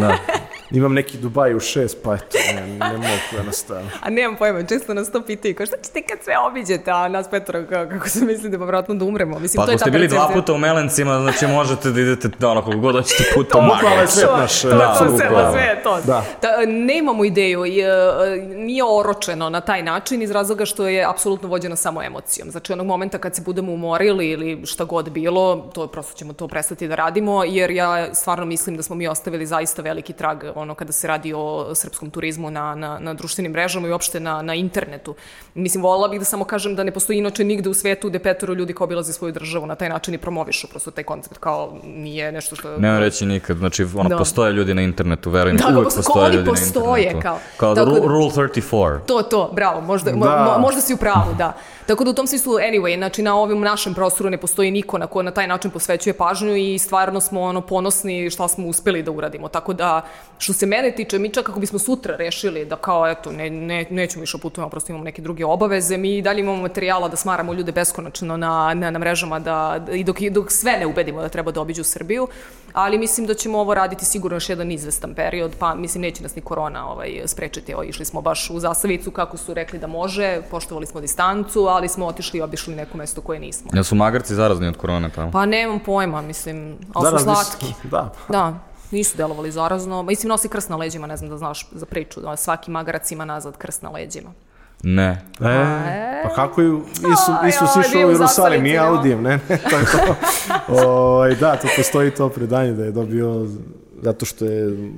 da. 0.00 0.18
Imam 0.70 0.94
neki 0.94 1.18
Dubaj 1.18 1.54
u 1.54 1.60
šest, 1.60 1.98
pa 2.04 2.14
eto, 2.14 2.38
ne, 2.54 2.66
ne 2.90 2.96
mogu 2.96 3.06
da 3.36 3.42
nastavim. 3.42 3.90
A 4.02 4.10
nemam 4.10 4.36
pojma, 4.36 4.62
često 4.62 4.94
nas 4.94 5.12
to 5.12 5.22
pitaju, 5.22 5.54
kao 5.54 5.66
šta 5.66 5.76
ćete 5.84 6.02
kad 6.02 6.18
sve 6.24 6.34
obiđete, 6.38 6.90
a 6.90 7.08
nas 7.08 7.30
Petra, 7.30 7.66
kao, 7.66 7.86
kako 7.88 8.08
se 8.08 8.24
mislite, 8.24 8.58
pa 8.58 8.64
vratno 8.64 8.94
da 8.94 9.04
umremo. 9.04 9.38
Mislim, 9.38 9.60
Pa 9.60 9.64
to 9.64 9.70
je 9.70 9.74
ako 9.74 9.80
ste 9.80 9.90
bili 9.90 10.08
dva 10.08 10.30
puta 10.34 10.52
u 10.52 10.58
Melencima, 10.58 11.20
znači 11.20 11.46
možete 11.46 11.90
da 11.90 12.00
idete 12.00 12.28
da 12.38 12.48
ono 12.48 12.62
koliko 12.62 12.80
god 12.80 12.94
hoćete 12.94 13.24
puta 13.34 13.58
u 13.58 13.62
bukvalno 13.62 13.88
je 13.88 13.94
Maglić. 13.94 14.10
svet 14.10 14.28
naš, 14.38 14.62
To, 14.62 14.68
da, 14.68 14.78
to, 14.78 14.90
apsolutno, 14.90 15.18
sve, 15.18 15.28
da. 15.30 15.52
sve 15.52 15.62
je 15.62 15.82
to. 15.82 16.00
Da. 16.06 16.24
Da, 16.42 16.48
nemamo 16.66 17.24
ideju, 17.24 17.66
i, 17.66 17.80
e, 17.80 17.88
nije 18.56 18.84
oročeno 18.84 19.50
na 19.50 19.60
taj 19.60 19.82
način 19.82 20.22
iz 20.22 20.30
razloga 20.30 20.64
što 20.64 20.88
je 20.88 21.04
apsolutno 21.04 21.48
vođeno 21.48 21.76
samo 21.76 22.02
emocijom. 22.02 22.50
Znači 22.50 22.72
onog 22.72 22.86
momenta 22.86 23.18
kad 23.18 23.34
se 23.34 23.42
budemo 23.42 23.72
umorili 23.72 24.28
ili 24.30 24.66
šta 24.66 24.84
god 24.84 25.10
bilo, 25.10 25.70
to 25.74 25.86
prosto 25.86 26.14
ćemo 26.14 26.32
to 26.32 26.48
prestati 26.48 26.88
da 26.88 26.94
radimo, 26.94 27.44
jer 27.44 27.70
ja 27.70 28.14
stvarno 28.14 28.44
mislim 28.44 28.76
da 28.76 28.82
smo 28.82 28.96
mi 28.96 29.08
ostavili 29.08 29.46
zaista 29.46 29.82
veliki 29.82 30.12
trag 30.12 30.44
ono 30.58 30.74
kada 30.74 30.92
se 30.92 31.08
radi 31.08 31.32
o 31.34 31.48
srpskom 31.74 32.10
turizmu 32.10 32.50
na, 32.50 32.74
na, 32.74 32.98
na 32.98 33.14
društvenim 33.14 33.52
mrežama 33.52 33.88
i 33.88 33.92
uopšte 33.92 34.20
na, 34.20 34.42
na 34.42 34.54
internetu. 34.54 35.14
Mislim, 35.54 35.82
volila 35.82 36.08
bih 36.08 36.18
da 36.18 36.24
samo 36.24 36.44
kažem 36.44 36.74
da 36.74 36.84
ne 36.84 36.90
postoji 36.90 37.18
inače 37.18 37.44
nigde 37.44 37.68
u 37.68 37.74
svetu 37.74 38.08
gde 38.08 38.18
petoro 38.20 38.54
ljudi 38.54 38.72
kao 38.72 38.84
obilaze 38.84 39.12
svoju 39.12 39.32
državu 39.32 39.66
na 39.66 39.74
taj 39.74 39.88
način 39.88 40.14
i 40.14 40.18
promovišu 40.18 40.68
prosto 40.68 40.90
taj 40.90 41.04
koncept 41.04 41.38
kao 41.38 41.58
nije 41.84 42.32
nešto 42.32 42.56
što... 42.56 42.78
Nema 42.78 42.98
reći 42.98 43.26
nikad, 43.26 43.56
znači 43.56 43.84
ono, 43.86 44.08
Da. 44.08 44.16
postoje 44.18 44.52
ljudi 44.52 44.74
na 44.74 44.82
internetu, 44.82 45.30
verujem, 45.30 45.56
Da, 45.56 45.64
uvek 45.68 45.84
kako- 45.84 45.96
postoje 45.96 46.26
oni 46.26 46.36
ljudi 46.36 46.50
postoje, 46.50 46.84
na 46.86 46.98
internetu. 46.98 47.22
kao. 47.22 47.38
kao 47.56 47.74
da- 47.74 47.84
Rule 47.84 48.30
34. 48.30 48.98
To, 49.00 49.22
to, 49.22 49.50
bravo, 49.52 49.80
možda, 49.80 50.12
mo, 50.12 50.26
Da. 50.26 50.44
mo, 50.46 50.58
možda 50.58 50.80
si 50.80 50.94
u 50.94 50.98
pravu, 50.98 51.34
da. 51.34 51.52
Tako 51.88 52.04
da 52.04 52.10
u 52.10 52.14
tom 52.14 52.26
smislu, 52.26 52.54
anyway, 52.54 52.96
znači 52.96 53.22
na 53.22 53.36
ovom 53.36 53.60
našem 53.60 53.94
prostoru 53.94 54.30
ne 54.30 54.38
postoji 54.38 54.70
niko 54.70 54.98
na 54.98 55.06
ko 55.06 55.22
na 55.22 55.30
taj 55.30 55.46
način 55.46 55.70
posvećuje 55.70 56.12
pažnju 56.12 56.56
i 56.56 56.78
stvarno 56.78 57.20
smo 57.20 57.40
ono 57.40 57.60
ponosni 57.60 58.30
šta 58.30 58.48
smo 58.48 58.66
uspeli 58.66 59.02
da 59.02 59.10
uradimo. 59.10 59.48
Tako 59.48 59.72
da, 59.72 60.02
što 60.38 60.52
se 60.52 60.66
mene 60.66 60.90
tiče, 60.90 61.18
mi 61.18 61.30
čak 61.30 61.46
kako 61.46 61.60
bismo 61.60 61.78
sutra 61.78 62.16
rešili 62.16 62.64
da 62.64 62.76
kao, 62.76 63.08
eto, 63.08 63.32
ne, 63.32 63.50
ne, 63.50 63.86
nećemo 63.90 64.20
više 64.20 64.38
putujemo, 64.38 64.70
prosto 64.70 64.92
imamo 64.92 65.04
neke 65.04 65.22
druge 65.22 65.44
obaveze, 65.44 65.96
mi 65.96 66.16
i 66.16 66.22
dalje 66.22 66.40
imamo 66.40 66.62
materijala 66.62 67.08
da 67.08 67.16
smaramo 67.16 67.52
ljude 67.52 67.72
beskonačno 67.72 68.36
na, 68.36 68.74
na, 68.74 68.90
na 68.90 68.98
mrežama 68.98 69.38
da, 69.38 69.84
da, 69.86 69.92
i 69.92 70.04
dok, 70.04 70.20
dok 70.20 70.52
sve 70.52 70.72
ne 70.78 70.86
ubedimo 70.86 71.22
da 71.22 71.28
treba 71.28 71.52
da 71.52 71.60
obiđu 71.60 71.84
Srbiju, 71.84 72.28
ali 72.72 72.98
mislim 72.98 73.26
da 73.26 73.34
ćemo 73.34 73.58
ovo 73.58 73.74
raditi 73.74 74.04
sigurno 74.04 74.36
još 74.36 74.48
jedan 74.48 74.72
izvestan 74.72 75.14
period, 75.14 75.52
pa 75.58 75.74
mislim 75.74 76.02
neće 76.02 76.22
nas 76.22 76.36
ni 76.36 76.42
korona 76.42 76.90
ovaj, 76.90 77.22
sprečiti. 77.26 77.72
Evo, 77.72 77.82
išli 77.82 78.04
smo 78.04 78.20
baš 78.20 78.50
u 78.50 78.60
Zasavicu 78.60 79.10
kako 79.10 79.36
su 79.36 79.54
rekli 79.54 79.78
da 79.78 79.86
može, 79.86 80.42
poštovali 80.50 80.86
smo 80.86 81.00
distancu, 81.00 81.66
ali 81.78 81.88
smo 81.88 82.06
otišli 82.06 82.38
i 82.38 82.42
obišli 82.42 82.74
neko 82.74 82.96
mesto 82.98 83.20
koje 83.20 83.40
nismo. 83.40 83.70
Jel 83.74 83.84
su 83.84 83.94
magarci 83.94 84.34
zarazni 84.34 84.68
od 84.68 84.76
korone 84.76 85.10
tamo? 85.14 85.30
Pa 85.30 85.46
nemam 85.46 85.80
pojma, 85.80 86.22
mislim, 86.22 86.76
ali 86.94 87.04
su 87.04 87.10
Zarazni 87.10 87.34
su- 87.34 87.44
slatki. 87.44 87.74
Da. 87.90 88.12
Da, 88.28 88.58
nisu 88.90 89.16
delovali 89.16 89.50
zarazno. 89.50 90.02
Mislim, 90.02 90.28
nosi 90.28 90.48
krst 90.48 90.70
na 90.70 90.76
leđima, 90.76 91.06
ne 91.06 91.16
znam 91.16 91.30
da 91.30 91.38
znaš 91.38 91.68
za 91.72 91.86
priču, 91.86 92.20
da 92.20 92.36
svaki 92.36 92.70
magarac 92.70 93.10
ima 93.10 93.24
nazad 93.24 93.56
krst 93.56 93.82
na 93.82 93.90
leđima. 93.90 94.30
Ne. 94.82 95.22
E, 95.40 96.22
pa 96.22 96.34
kako 96.34 96.60
je 96.60 96.68
Isu, 96.92 97.32
Isus 97.48 97.76
aj, 97.76 97.80
išao 97.80 97.92
bio 97.92 98.08
u 98.08 98.10
Jerusalim, 98.10 98.62
nije 98.62 98.78
Audijem, 98.78 99.22
ne, 99.22 99.38
ne, 99.48 99.58
to 99.70 99.76
je 99.78 99.84
to. 99.84 100.14
Oj, 101.18 101.34
da, 101.34 101.56
to 101.56 101.68
postoji 101.76 102.10
to 102.10 102.28
predanje 102.28 102.72
da 102.72 102.84
je 102.84 102.90
dobio, 102.90 103.46
zato 104.02 104.26
što 104.26 104.44
je, 104.44 104.90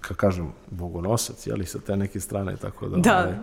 kako 0.00 0.14
kažem, 0.14 0.52
bogonosac, 0.70 1.46
jeli, 1.46 1.66
sa 1.66 1.78
te 1.78 1.96
neke 1.96 2.20
strane, 2.20 2.56
tako 2.56 2.88
da... 2.88 2.96
Da, 2.96 3.18
ovaj, 3.18 3.34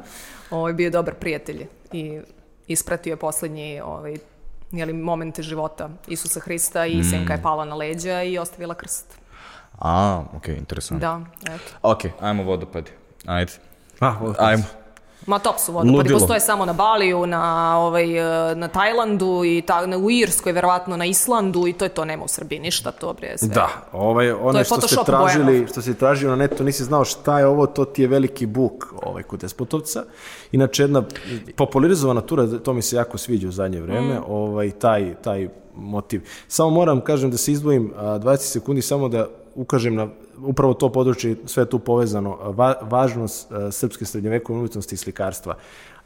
ovo 0.52 0.68
je 0.68 0.74
bio 0.74 0.90
dobar 0.90 1.14
prijatelj 1.14 1.66
i 1.92 2.20
ispratio 2.68 3.12
je 3.12 3.18
poslednji 3.18 3.82
ovaj, 3.82 4.16
jeli, 4.72 4.94
momente 4.94 5.42
života 5.44 5.90
Isusa 6.08 6.40
Hrista 6.40 6.86
i 6.86 7.04
senka 7.04 7.34
je 7.34 7.42
pala 7.42 7.66
na 7.66 7.76
leđa 7.76 8.24
i 8.24 8.38
ostavila 8.38 8.74
krst. 8.74 9.06
A, 9.80 10.24
okej, 10.34 10.56
interesantno. 10.56 11.00
Da, 11.00 11.22
eto. 11.54 11.72
Ok, 11.82 12.00
ajmo 12.22 12.44
vodopadi. 12.44 12.92
Ajde. 13.26 13.52
A, 14.00 14.16
ovo- 14.22 14.36
Ajmo. 14.40 14.64
Ma 15.26 15.40
top 15.40 15.56
su 15.60 15.72
vodopadi, 15.72 15.98
Ludilo. 15.98 16.20
postoje 16.20 16.40
samo 16.40 16.66
na 16.66 16.74
Baliju, 16.74 17.26
na, 17.26 17.78
ovaj, 17.80 18.18
eh, 18.52 18.56
na 18.56 18.68
Tajlandu 18.68 19.42
i 19.46 19.62
ta, 19.68 19.86
na, 19.86 19.98
u 19.98 20.12
Irskoj, 20.12 20.52
verovatno 20.52 20.98
na 20.98 21.06
Islandu 21.06 21.68
i 21.68 21.74
to 21.74 21.86
je 21.86 21.90
to, 21.90 22.06
nema 22.06 22.24
u 22.24 22.28
Srbiji 22.28 22.60
ništa, 22.60 22.92
to 22.92 23.14
bre 23.14 23.38
sve. 23.38 23.48
Da, 23.48 23.68
ovaj, 23.92 24.32
one 24.32 24.64
što 24.64 24.82
ste 24.82 24.96
tražili, 25.06 25.68
što 25.72 25.82
si 25.82 25.94
tražio 25.98 26.30
na 26.30 26.36
netu, 26.36 26.64
nisi 26.64 26.84
znao 26.84 27.06
šta 27.06 27.40
je 27.40 27.48
ovo, 27.48 27.66
to 27.68 27.86
ti 27.86 28.02
je 28.02 28.08
veliki 28.08 28.46
buk 28.46 28.94
ovaj, 29.04 29.24
kod 29.24 29.40
Despotovca. 29.40 30.04
Inače, 30.52 30.84
jedna 30.84 31.04
popularizovana 31.56 32.22
tura, 32.22 32.60
to 32.60 32.74
mi 32.74 32.82
se 32.82 32.96
jako 32.96 33.18
sviđa 33.18 33.48
u 33.48 33.52
zadnje 33.52 33.82
vreme, 33.82 34.14
Mm. 34.20 34.24
ovaj, 34.28 34.72
taj, 34.72 35.16
taj 35.16 35.48
motiv. 35.76 36.22
Samo 36.48 36.70
moram, 36.70 37.02
kažem, 37.02 37.32
da 37.32 37.38
se 37.38 37.52
izdvojim 37.52 37.94
a, 37.98 38.20
20 38.20 38.38
sekundi, 38.38 38.82
samo 38.82 39.10
da 39.10 39.28
ukažem 39.56 39.96
na 39.96 40.08
upravo 40.44 40.74
to 40.74 40.90
područje, 40.92 41.36
sve 41.46 41.66
tu 41.66 41.80
povezano, 41.80 42.38
va, 42.52 42.74
važnost 42.82 43.52
a, 43.52 43.72
srpske 43.72 44.06
srednjevekovne 44.06 44.60
umjetnosti 44.60 44.96
i 44.96 44.98
slikarstva. 44.98 45.56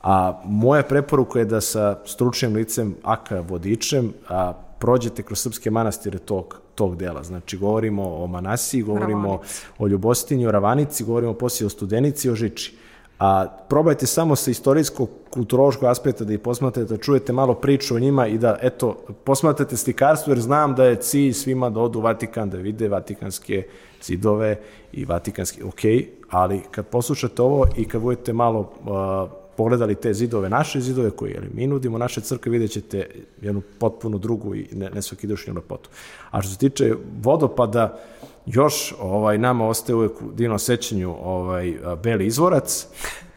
A 0.03 0.41
moja 0.45 0.83
preporuka 0.83 1.39
je 1.39 1.45
da 1.45 1.61
sa 1.61 1.99
stručnim 2.05 2.55
licem 2.55 2.95
Aka 3.03 3.39
Vodičem 3.41 4.13
a, 4.29 4.53
prođete 4.79 5.23
kroz 5.23 5.39
srpske 5.39 5.71
manastire 5.71 6.17
tog, 6.17 6.61
tog 6.75 6.95
dela. 6.95 7.23
Znači, 7.23 7.57
govorimo 7.57 8.03
o 8.23 8.27
Manasiji, 8.27 8.81
govorimo 8.81 9.29
Ravanici. 9.29 9.65
o 9.79 9.87
Ljubostinju, 9.87 10.47
o 10.47 10.51
Ravanici, 10.51 11.03
govorimo 11.03 11.33
poslije 11.33 11.65
o 11.67 11.69
Studenici 11.69 12.27
i 12.27 12.31
o 12.31 12.35
Žiči. 12.35 12.77
A 13.19 13.45
probajte 13.69 14.05
samo 14.05 14.35
sa 14.35 14.51
istorijskog, 14.51 15.09
kulturološkog 15.29 15.89
aspekta 15.89 16.23
da 16.23 16.33
ih 16.33 16.39
posmatrate, 16.39 16.95
da 16.95 17.01
čujete 17.01 17.33
malo 17.33 17.53
priču 17.53 17.95
o 17.95 17.99
njima 17.99 18.27
i 18.27 18.37
da, 18.37 18.57
eto, 18.61 18.97
posmatrate 19.23 19.77
slikarstvo, 19.77 20.31
jer 20.31 20.39
znam 20.41 20.75
da 20.75 20.83
je 20.83 20.95
cilj 20.95 21.33
svima 21.33 21.69
da 21.69 21.79
odu 21.79 21.99
u 21.99 22.01
Vatikan, 22.01 22.49
da 22.49 22.57
vide 22.57 22.87
vatikanske 22.87 23.63
zidove 24.03 24.59
i 24.93 25.05
vatikanski, 25.05 25.63
ok, 25.63 25.81
ali 26.29 26.61
kad 26.71 26.85
poslušate 26.85 27.41
ovo 27.41 27.65
i 27.77 27.85
kad 27.85 28.01
budete 28.01 28.33
malo 28.33 28.59
uh, 28.59 29.47
pogledali 29.57 29.95
te 29.95 30.13
zidove, 30.13 30.49
naše 30.49 30.81
zidove 30.81 31.11
koje 31.11 31.31
jeli, 31.31 31.47
mi 31.53 31.67
nudimo, 31.67 31.97
naše 31.97 32.21
crkve, 32.21 32.51
vidjet 32.51 32.71
ćete 32.71 33.09
jednu 33.41 33.61
potpuno 33.79 34.17
drugu 34.17 34.55
i 34.55 34.67
ne, 34.71 34.89
nesvakidošnju 34.89 35.53
lepotu. 35.53 35.89
A 36.31 36.41
što 36.41 36.51
se 36.51 36.57
tiče 36.57 36.93
vodopada, 37.21 37.99
još 38.47 38.93
ovaj 38.99 39.37
nama 39.37 39.67
ostaje 39.67 39.95
uvek 39.95 40.21
u 40.21 40.31
divnom 40.31 40.59
sećanju 40.59 41.15
ovaj 41.23 41.77
Beli 42.03 42.25
izvorac. 42.25 42.87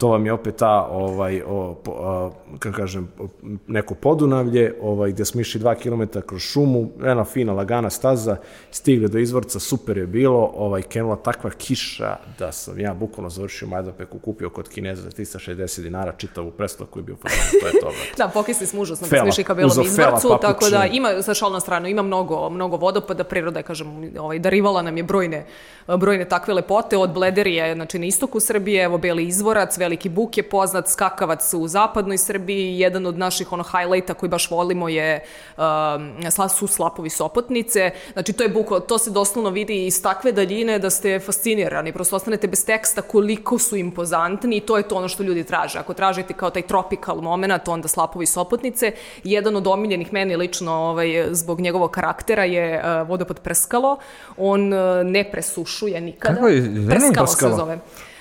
To 0.00 0.08
vam 0.08 0.26
je 0.26 0.32
opet 0.32 0.56
ta 0.56 0.86
ovaj 0.90 1.42
o, 1.46 1.74
po, 1.74 1.92
a, 1.92 2.30
kako 2.58 2.76
kažem 2.76 3.08
o, 3.18 3.26
neko 3.66 3.94
podunavlje, 3.94 4.74
ovaj 4.82 5.12
gde 5.12 5.24
smo 5.24 5.40
išli 5.40 5.60
2 5.60 5.74
km 5.74 6.18
kroz 6.26 6.42
šumu, 6.42 6.90
jedna 7.04 7.24
fina 7.24 7.52
lagana 7.52 7.90
staza, 7.90 8.36
stigli 8.70 9.08
do 9.08 9.18
izvorca, 9.18 9.60
super 9.60 9.98
je 9.98 10.06
bilo, 10.06 10.52
ovaj 10.56 10.82
krenula 10.82 11.16
takva 11.16 11.50
kiša 11.50 12.16
da 12.38 12.52
sam 12.52 12.80
ja 12.80 12.94
bukvalno 12.94 13.30
završio 13.30 13.68
majdopeku 13.68 14.18
kupio 14.18 14.50
kod 14.50 14.68
Kineza 14.68 15.02
za 15.02 15.10
360 15.10 15.82
dinara 15.82 16.12
čitavu 16.12 16.50
preslaku 16.50 16.98
i 16.98 17.02
bio 17.02 17.16
fazon, 17.16 17.60
to 17.60 17.66
je 17.66 17.72
to. 17.80 17.92
Da, 18.18 18.28
pokisli 18.28 18.66
smo 18.66 18.80
užasno 18.80 19.06
Fela. 19.06 19.20
kad 19.20 19.26
smo 19.26 19.28
išli 19.28 19.44
ka 19.44 19.54
Belom 19.54 19.70
Uzo 19.70 19.82
fela, 19.82 19.88
izvorcu, 19.88 20.38
tako 20.40 20.70
da 20.70 20.84
ima, 20.92 21.22
sa 21.22 21.34
šal 21.34 21.52
na 21.52 21.60
stranu, 21.60 21.88
ima 21.88 22.02
mnogo, 22.02 22.50
mnogo 22.50 22.76
vodopada, 22.76 23.24
priroda 23.24 23.58
je, 23.58 23.62
kažem, 23.62 24.12
ovaj, 24.18 24.38
darivala 24.38 24.82
nam 24.82 24.96
je 24.96 25.02
brojne, 25.02 25.46
brojne 25.86 26.24
takve 26.24 26.54
lepote, 26.54 26.96
od 26.96 27.12
Blederije, 27.12 27.74
znači 27.74 27.98
na 27.98 28.06
istoku 28.06 28.40
Srbije, 28.40 28.84
evo 28.84 28.98
Beli 28.98 29.24
izvorac, 29.24 29.78
Veliki 29.90 30.08
Buk 30.08 30.36
je 30.36 30.42
poznat, 30.42 30.88
Skakavac 30.88 31.54
u 31.54 31.68
zapadnoj 31.68 32.18
Srbiji, 32.18 32.78
jedan 32.78 33.06
od 33.06 33.18
naših 33.18 33.52
ono 33.52 33.64
highlighta 33.64 34.14
koji 34.14 34.30
baš 34.30 34.50
volimo 34.50 34.88
je 34.88 35.24
um, 35.56 36.48
su 36.48 36.66
slapovi 36.66 37.10
Sopotnice, 37.10 37.90
znači 38.12 38.32
to 38.32 38.42
je 38.42 38.48
buko, 38.48 38.80
to 38.80 38.98
se 38.98 39.10
doslovno 39.10 39.50
vidi 39.50 39.86
iz 39.86 40.02
takve 40.02 40.32
daljine 40.32 40.78
da 40.78 40.90
ste 40.90 41.18
fascinirani, 41.18 41.92
prosto 41.92 42.16
ostanete 42.16 42.46
bez 42.46 42.64
teksta 42.64 43.02
koliko 43.02 43.58
su 43.58 43.76
impozantni 43.76 44.56
i 44.56 44.60
to 44.60 44.76
je 44.76 44.88
to 44.88 44.94
ono 44.94 45.08
što 45.08 45.22
ljudi 45.22 45.44
traže. 45.44 45.78
Ako 45.78 45.94
tražite 45.94 46.34
kao 46.34 46.50
taj 46.50 46.62
tropical 46.62 47.20
moment, 47.20 47.68
onda 47.68 47.88
slapovi 47.88 48.26
Sopotnice. 48.26 48.92
Jedan 49.24 49.56
od 49.56 49.66
omiljenih 49.66 50.12
meni 50.12 50.36
lično 50.36 50.72
ovaj, 50.72 51.26
zbog 51.30 51.60
njegovog 51.60 51.90
karaktera 51.90 52.44
je 52.44 52.78
uh, 52.78 53.08
vodopad 53.08 53.40
Prskalo. 53.40 53.96
On 54.36 54.72
uh, 54.72 54.78
ne 55.04 55.24
presušuje 55.30 56.00
nikada. 56.00 56.34
Kako 56.34 56.48
je 56.48 56.62
Prskalo, 56.88 57.26
Prskalo. 57.26 57.52
se 57.52 57.56
zove. 57.56 57.78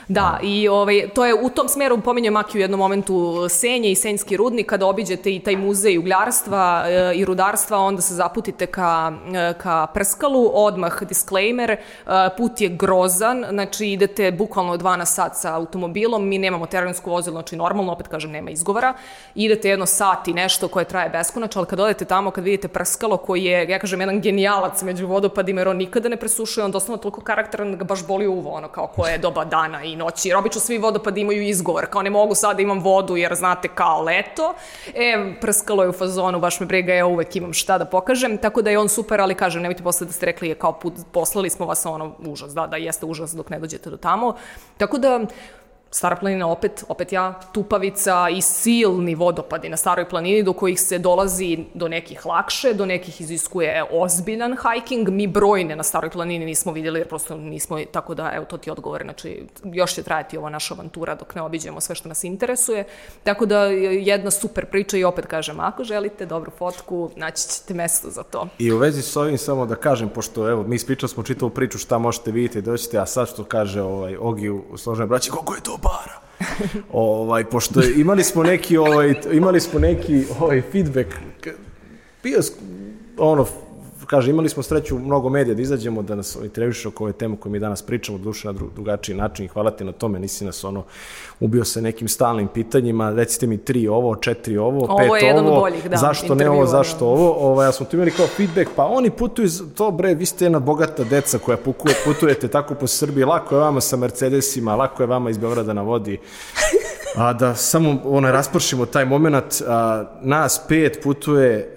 Da, 0.09 0.39
i 0.43 0.67
ovaj, 0.67 1.09
to 1.13 1.25
je 1.25 1.33
u 1.33 1.49
tom 1.49 1.69
smeru, 1.69 2.01
pominjem 2.01 2.33
Maki 2.33 2.57
u 2.57 2.61
jednom 2.61 2.79
momentu 2.79 3.47
Senje 3.49 3.91
i 3.91 3.95
Senjski 3.95 4.37
rudnik, 4.37 4.65
kada 4.65 4.85
obiđete 4.85 5.35
i 5.35 5.39
taj 5.39 5.55
muzej 5.55 5.97
ugljarstva 5.97 6.85
e, 6.87 7.15
i 7.15 7.25
rudarstva, 7.25 7.77
onda 7.77 8.01
se 8.01 8.13
zaputite 8.13 8.65
ka, 8.65 9.11
e, 9.33 9.53
ka 9.57 9.87
Prskalu, 9.93 10.51
odmah 10.53 11.03
disclaimer, 11.03 11.71
e, 11.71 11.79
put 12.37 12.61
je 12.61 12.69
grozan, 12.69 13.45
znači 13.49 13.87
idete 13.87 14.31
bukvalno 14.31 14.77
12 14.77 15.05
sat 15.05 15.35
sa 15.35 15.55
automobilom, 15.55 16.27
mi 16.27 16.37
nemamo 16.37 16.65
terensko 16.65 17.09
vozilo, 17.09 17.33
znači 17.33 17.55
normalno, 17.55 17.91
opet 17.91 18.07
kažem, 18.07 18.31
nema 18.31 18.49
izgovora, 18.49 18.93
idete 19.35 19.69
jedno 19.69 19.85
sat 19.85 20.27
i 20.27 20.33
nešto 20.33 20.67
koje 20.67 20.85
traje 20.85 21.09
beskonačno, 21.09 21.59
ali 21.59 21.67
kad 21.67 21.79
odete 21.79 22.05
tamo, 22.05 22.31
kad 22.31 22.43
vidite 22.43 22.67
Prskalo, 22.67 23.17
koji 23.17 23.43
je, 23.43 23.69
ja 23.69 23.79
kažem, 23.79 23.99
jedan 23.99 24.21
genijalac 24.21 24.81
među 24.81 25.07
vodopadima, 25.07 25.61
jer 25.61 25.67
on 25.67 25.77
nikada 25.77 26.09
ne 26.09 26.17
presušuje, 26.17 26.65
on 26.65 26.71
doslovno 26.71 26.97
toliko 27.01 27.21
karakteran 27.21 27.71
da 27.71 27.77
ga 27.77 27.83
baš 27.83 28.07
boli 28.07 28.27
uvo, 28.27 28.51
ono, 28.51 28.67
kao 28.67 28.87
koje 28.87 29.11
je 29.11 29.17
doba 29.17 29.45
dana 29.45 29.83
i 29.83 29.98
noći, 29.99 30.29
jer 30.29 30.37
obično 30.37 30.61
svi 30.61 30.77
vodopadi 30.77 31.21
imaju 31.21 31.41
izgovor, 31.41 31.85
kao 31.85 32.01
ne 32.01 32.09
mogu 32.09 32.35
sad 32.35 32.55
da 32.55 32.61
imam 32.61 32.79
vodu 32.79 33.17
jer 33.17 33.35
znate 33.35 33.67
kao 33.67 34.01
leto, 34.01 34.53
e, 34.95 35.33
prskalo 35.41 35.83
je 35.83 35.89
u 35.89 35.93
fazonu, 35.93 36.39
baš 36.39 36.59
me 36.59 36.65
briga, 36.65 36.93
ja 36.93 37.05
uvek 37.05 37.35
imam 37.35 37.53
šta 37.53 37.77
da 37.77 37.85
pokažem, 37.85 38.37
tako 38.37 38.61
da 38.61 38.69
je 38.69 38.79
on 38.79 38.89
super, 38.89 39.21
ali 39.21 39.35
kažem, 39.35 39.61
nemojte 39.61 39.83
posle 39.83 40.07
da 40.07 40.13
ste 40.13 40.25
rekli 40.25 40.49
je 40.49 40.55
kao 40.55 40.73
put, 40.79 40.93
poslali 41.11 41.49
smo 41.49 41.65
vas 41.65 41.85
ono, 41.85 42.15
užas, 42.19 42.53
da, 42.53 42.67
da 42.67 42.77
jeste 42.77 43.05
užas 43.05 43.31
dok 43.35 43.49
ne 43.49 43.59
dođete 43.59 43.89
do 43.89 43.97
tamo, 43.97 44.35
tako 44.77 44.97
da 44.97 45.19
Stara 45.91 46.15
planina 46.15 46.47
opet, 46.47 46.83
opet 46.87 47.11
ja, 47.11 47.39
Tupavica 47.51 48.27
i 48.29 48.41
silni 48.41 49.15
vodopadi 49.15 49.69
na 49.69 49.77
staroj 49.77 50.09
planini 50.09 50.43
do 50.43 50.53
kojih 50.53 50.81
se 50.81 50.99
dolazi 50.99 51.57
do 51.73 51.87
nekih 51.87 52.25
lakše, 52.25 52.73
do 52.73 52.85
nekih 52.85 53.21
iziskuje 53.21 53.83
ozbiljan 53.91 54.55
hiking. 54.57 55.09
Mi 55.09 55.27
brojne 55.27 55.75
na 55.75 55.83
staroj 55.83 56.09
planini 56.09 56.45
nismo 56.45 56.71
vidjeli 56.71 56.99
jer 56.99 57.07
prosto 57.07 57.37
nismo, 57.37 57.79
tako 57.91 58.15
da 58.15 58.31
evo 58.35 58.45
to 58.45 58.57
ti 58.57 58.71
odgovore. 58.71 59.03
Znači 59.03 59.43
još 59.63 59.93
će 59.93 60.03
trajati 60.03 60.37
ova 60.37 60.49
naša 60.49 60.73
avantura 60.73 61.15
dok 61.15 61.35
ne 61.35 61.41
obiđemo 61.41 61.81
sve 61.81 61.95
što 61.95 62.09
nas 62.09 62.23
interesuje. 62.23 62.83
Tako 63.23 63.45
da 63.45 63.63
jedna 63.63 64.31
super 64.31 64.65
priča 64.65 64.97
i 64.97 65.03
opet 65.03 65.25
kažem, 65.25 65.59
ako 65.59 65.83
želite 65.83 66.25
dobru 66.25 66.51
fotku, 66.57 67.09
naći 67.15 67.47
ćete 67.47 67.73
mesto 67.73 68.09
za 68.09 68.23
to. 68.23 68.47
I 68.59 68.71
u 68.71 68.77
vezi 68.77 69.01
s 69.01 69.15
ovim 69.15 69.37
samo 69.37 69.65
da 69.65 69.75
kažem, 69.75 70.09
pošto 70.09 70.49
evo 70.49 70.63
mi 70.63 70.75
ispričali 70.75 71.09
smo 71.09 71.23
čitavu 71.23 71.49
priču 71.49 71.77
šta 71.77 71.97
možete 71.97 72.31
vidjeti, 72.31 72.61
doćete, 72.61 72.97
a 72.97 73.05
sad 73.05 73.29
što 73.29 73.43
kaže 73.43 73.81
ovaj, 73.81 74.17
Ogi 74.17 74.49
u 74.49 74.77
Složenoj 74.77 75.07
braći, 75.07 75.31
koliko 75.31 75.55
je 75.55 75.61
to 75.61 75.78
para. 75.81 76.19
ovaj, 76.93 77.45
pošto 77.45 77.81
imali 77.95 78.23
smo 78.23 78.43
neki, 78.43 78.77
ovaj, 78.77 79.15
imali 79.31 79.59
smo 79.61 79.79
neki 79.79 80.25
ovaj, 80.39 80.61
feedback, 80.71 81.07
bio, 82.23 82.39
ono, 83.17 83.45
kaže, 84.09 84.29
imali 84.31 84.49
smo 84.49 84.63
sreću 84.63 84.99
mnogo 84.99 85.29
medija 85.29 85.55
da 85.55 85.61
izađemo, 85.61 86.01
da 86.01 86.15
nas 86.15 86.37
intervjuše 86.43 86.87
oko 86.87 87.03
ove 87.03 87.13
teme 87.13 87.35
koje 87.39 87.51
mi 87.51 87.59
danas 87.59 87.81
pričamo, 87.81 88.17
duše 88.17 88.47
na 88.47 88.53
drugačiji 88.75 89.15
način 89.15 89.45
i 89.45 89.47
hvala 89.47 89.71
ti 89.71 89.83
na 89.83 89.91
tome, 89.91 90.19
nisi 90.19 90.45
nas 90.45 90.63
ono 90.63 90.83
ubio 91.39 91.65
se 91.65 91.81
nekim 91.81 92.07
stalnim 92.07 92.47
pitanjima, 92.47 93.11
recite 93.11 93.47
mi 93.47 93.57
tri 93.57 93.87
ovo, 93.87 94.15
četiri 94.15 94.57
ovo, 94.57 94.83
ovo 94.83 94.97
pet 94.97 95.07
ovo, 95.07 95.15
je 95.15 95.25
jedan 95.25 95.45
od 95.45 95.53
boljih, 95.53 95.89
da, 95.89 95.97
zašto 95.97 96.35
ne 96.35 96.49
ovo, 96.49 96.65
zašto 96.65 97.07
ovo, 97.07 97.31
ovaj, 97.31 97.67
ja 97.67 97.71
smo 97.71 97.85
tu 97.85 97.95
imali 97.95 98.11
kao 98.11 98.27
feedback, 98.27 98.69
pa 98.75 98.85
oni 98.85 99.09
putuju, 99.09 99.49
to 99.75 99.91
bre, 99.91 100.13
vi 100.13 100.25
ste 100.25 100.45
jedna 100.45 100.59
bogata 100.59 101.03
deca 101.03 101.37
koja 101.37 101.57
pukuje, 101.57 101.95
putujete 102.05 102.47
tako 102.47 102.75
po 102.75 102.87
Srbiji, 102.87 103.23
lako 103.23 103.55
je 103.55 103.61
vama 103.61 103.81
sa 103.81 103.97
Mercedesima, 103.97 104.75
lako 104.75 105.03
je 105.03 105.07
vama 105.07 105.29
iz 105.29 105.37
Beograda 105.37 105.73
na 105.73 105.81
vodi, 105.81 106.17
a 107.15 107.33
da 107.33 107.55
samo 107.55 107.97
ono, 108.05 108.31
raspršimo 108.31 108.85
taj 108.85 109.05
moment, 109.05 109.61
a, 109.67 110.05
nas 110.21 110.61
pet 110.67 110.99
putuje 111.03 111.75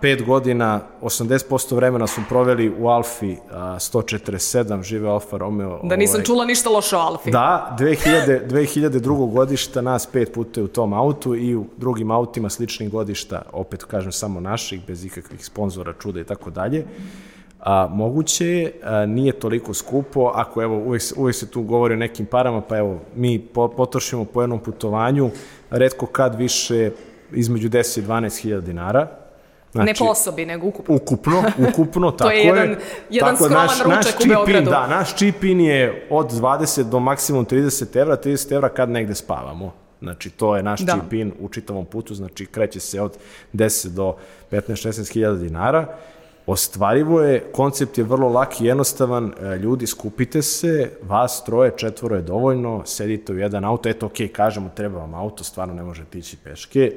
pet 0.00 0.22
godina, 0.22 0.80
80% 1.02 1.74
vremena 1.74 2.06
smo 2.06 2.24
proveli 2.28 2.74
u 2.78 2.88
Alfi 2.88 3.36
147, 3.52 4.82
žive 4.82 5.08
Alfa 5.08 5.36
Romeo. 5.36 5.80
Da 5.82 5.96
nisam 5.96 6.14
ovaj, 6.14 6.24
čula 6.24 6.44
ništa 6.44 6.70
loše 6.70 6.96
o 6.96 7.00
Alfi. 7.00 7.30
Da, 7.30 7.76
2000, 7.78 8.48
2002. 8.48 9.32
godišta 9.32 9.80
nas 9.80 10.06
pet 10.06 10.32
putuje 10.34 10.64
u 10.64 10.68
tom 10.68 10.92
autu 10.92 11.36
i 11.36 11.56
u 11.56 11.64
drugim 11.76 12.10
autima 12.10 12.50
sličnih 12.50 12.90
godišta, 12.90 13.42
opet 13.52 13.84
kažem 13.84 14.12
samo 14.12 14.40
naših, 14.40 14.80
bez 14.86 15.04
ikakvih 15.04 15.44
sponzora, 15.44 15.92
čuda 15.92 16.20
i 16.20 16.24
tako 16.24 16.50
dalje. 16.50 16.86
A, 17.60 17.88
moguće 17.90 18.46
je, 18.46 18.72
a, 18.82 19.06
nije 19.06 19.32
toliko 19.32 19.74
skupo, 19.74 20.32
ako 20.34 20.62
evo, 20.62 20.78
uvijek, 20.78 21.02
uvijek 21.16 21.36
se 21.36 21.50
tu 21.50 21.62
govori 21.62 21.94
o 21.94 21.96
nekim 21.96 22.26
parama, 22.26 22.60
pa 22.60 22.78
evo, 22.78 22.98
mi 23.16 23.38
po, 23.38 23.68
potrošimo 23.68 24.24
po 24.24 24.42
jednom 24.42 24.58
putovanju, 24.58 25.30
redko 25.70 26.06
kad 26.06 26.34
više 26.34 26.90
između 27.32 27.68
10 27.68 27.98
i 27.98 28.02
12 28.02 28.42
hiljada 28.42 28.66
dinara, 28.66 29.20
Znači, 29.72 29.86
ne 29.86 29.94
po 29.98 30.04
osobi, 30.04 30.46
nego 30.46 30.66
ukupno. 30.66 30.94
Ukupno, 30.94 31.42
ukupno, 31.68 32.10
tako 32.10 32.30
je. 32.30 32.42
to 32.42 32.56
je 32.56 32.60
jedan, 32.60 32.76
jedan 33.10 33.34
tako, 33.34 33.44
skroman 33.44 33.66
naš, 33.66 33.78
ručak 33.84 34.14
naš 34.14 34.24
u 34.24 34.28
Beogradu. 34.28 34.70
Da, 34.70 34.86
naš 34.86 35.16
čipin 35.16 35.60
je 35.60 36.06
od 36.10 36.30
20 36.30 36.82
do 36.82 37.00
maksimum 37.00 37.46
30 37.46 38.00
evra, 38.00 38.16
30 38.16 38.54
evra 38.54 38.68
kad 38.68 38.90
negde 38.90 39.14
spavamo. 39.14 39.72
Znači, 40.00 40.30
to 40.30 40.56
je 40.56 40.62
naš 40.62 40.80
da. 40.80 40.92
čipin 40.92 41.32
u 41.40 41.48
čitavom 41.48 41.86
putu, 41.86 42.14
znači 42.14 42.46
kreće 42.46 42.80
se 42.80 43.00
od 43.00 43.16
10 43.52 43.88
do 43.88 44.16
15-16 44.50 45.12
hiljada 45.12 45.38
dinara. 45.38 45.86
Ostvarivo 46.46 47.20
je, 47.20 47.44
koncept 47.52 47.98
je 47.98 48.04
vrlo 48.04 48.28
lak 48.28 48.60
i 48.60 48.64
jednostavan, 48.64 49.32
e, 49.40 49.56
ljudi 49.56 49.86
skupite 49.86 50.42
se, 50.42 50.90
vas 51.02 51.44
troje, 51.44 51.72
četvoro 51.76 52.16
je 52.16 52.22
dovoljno, 52.22 52.82
sedite 52.86 53.32
u 53.32 53.38
jedan 53.38 53.64
auto, 53.64 53.88
eto, 53.88 54.06
ok, 54.06 54.16
kažemo, 54.32 54.70
treba 54.76 54.98
vam 54.98 55.14
auto, 55.14 55.44
stvarno 55.44 55.74
ne 55.74 55.82
možete 55.82 56.18
ići 56.18 56.36
peške, 56.36 56.92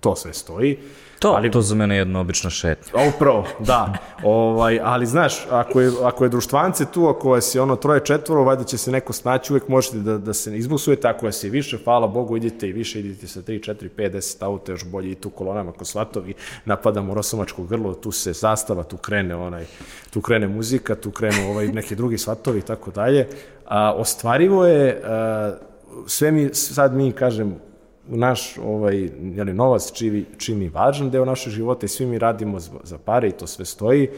to 0.00 0.16
sve 0.16 0.34
stoji. 0.34 0.78
To, 1.18 1.28
ali, 1.28 1.50
to 1.50 1.62
za 1.62 1.74
mene 1.74 1.94
je 1.94 1.98
jedna 1.98 2.20
obična 2.20 2.50
šetnja. 2.50 2.92
Upravo, 3.14 3.44
da. 3.58 3.92
ovaj, 4.22 4.80
ali 4.82 5.06
znaš, 5.06 5.46
ako 5.50 5.80
je, 5.80 5.90
ako 6.02 6.24
je 6.24 6.28
društvance 6.28 6.84
tu, 6.92 7.08
ako 7.08 7.30
vas 7.30 7.54
je 7.54 7.60
ono 7.60 7.76
troje 7.76 8.04
četvoro, 8.04 8.44
valjda 8.44 8.64
će 8.64 8.78
se 8.78 8.92
neko 8.92 9.12
snaći, 9.12 9.52
uvek 9.52 9.68
možete 9.68 9.96
da, 9.96 10.18
da 10.18 10.34
se 10.34 10.56
izbusujete, 10.56 11.08
ako 11.08 11.26
vas 11.26 11.44
je 11.44 11.50
više, 11.50 11.78
hvala 11.84 12.06
Bogu, 12.06 12.36
idite 12.36 12.68
i 12.68 12.72
više, 12.72 13.00
idite 13.00 13.26
sa 13.26 13.42
3, 13.42 13.72
4, 13.72 13.88
5, 13.96 14.10
10 14.10 14.44
auta, 14.44 14.72
još 14.72 14.84
bolje 14.84 15.10
i 15.10 15.14
tu 15.14 15.30
kolonama 15.30 15.72
ko 15.72 15.84
svatovi, 15.84 16.34
napadamo 16.64 17.14
Rosomačko 17.14 17.62
grlo, 17.62 17.94
tu 17.94 18.12
se 18.12 18.32
zastava, 18.32 18.82
tu 18.82 18.96
krene 18.96 19.36
onaj, 19.36 19.64
tu 20.10 20.20
krene 20.20 20.48
muzika, 20.48 20.94
tu 20.94 21.10
krenu 21.10 21.50
ovaj, 21.50 21.68
neki 21.68 21.96
drugi 21.96 22.18
svatovi 22.18 22.58
i 22.58 22.62
tako 22.62 22.90
dalje. 22.90 23.28
A, 23.66 23.92
ostvarivo 23.92 24.66
je, 24.66 25.02
a, 25.04 25.54
sve 26.06 26.30
mi, 26.30 26.54
sad 26.54 26.94
mi, 26.94 27.12
kažem, 27.12 27.56
naš 28.08 28.58
ovaj, 28.58 29.10
jeli, 29.36 29.52
novac 29.52 29.92
čini, 29.92 30.24
čini 30.38 30.68
važan 30.68 31.10
deo 31.10 31.24
našeg 31.24 31.52
života 31.52 31.86
i 31.86 31.88
svi 31.88 32.06
mi 32.06 32.18
radimo 32.18 32.58
za 32.60 32.98
pare 32.98 33.28
i 33.28 33.32
to 33.32 33.46
sve 33.46 33.64
stoji. 33.64 34.08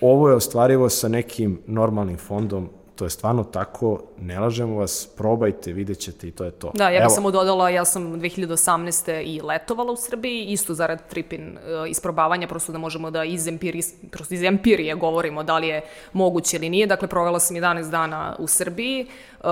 Ovo 0.00 0.28
je 0.28 0.34
ostvarivo 0.34 0.88
sa 0.88 1.08
nekim 1.08 1.58
normalnim 1.66 2.16
fondom 2.16 2.68
to 3.02 3.06
je 3.06 3.10
stvarno 3.10 3.44
tako, 3.44 4.00
ne 4.22 4.40
lažemo 4.40 4.76
vas, 4.76 5.08
probajte, 5.16 5.72
vidjet 5.72 5.98
ćete 5.98 6.28
i 6.28 6.30
to 6.30 6.44
je 6.44 6.50
to. 6.50 6.70
Da, 6.74 6.88
ja 6.88 7.00
bih 7.00 7.14
samo 7.14 7.30
dodala, 7.30 7.70
ja 7.70 7.84
sam 7.84 8.20
2018. 8.20 9.22
i 9.22 9.40
letovala 9.40 9.92
u 9.92 9.96
Srbiji, 9.96 10.44
isto 10.44 10.74
zarad 10.74 11.08
tripin 11.08 11.58
uh, 11.58 11.90
isprobavanja, 11.90 12.48
prosto 12.48 12.72
da 12.72 12.78
možemo 12.78 13.10
da 13.10 13.24
iz, 13.24 13.48
empiri, 13.48 13.82
prosto 14.10 14.34
iz 14.34 14.42
empirije 14.42 14.94
govorimo 14.94 15.42
da 15.42 15.58
li 15.58 15.68
je 15.68 15.82
moguće 16.12 16.56
ili 16.56 16.68
nije. 16.68 16.86
Dakle, 16.86 17.08
provela 17.08 17.40
sam 17.40 17.56
11 17.56 17.90
dana 17.90 18.36
u 18.38 18.46
Srbiji 18.46 19.06
uh, 19.40 19.46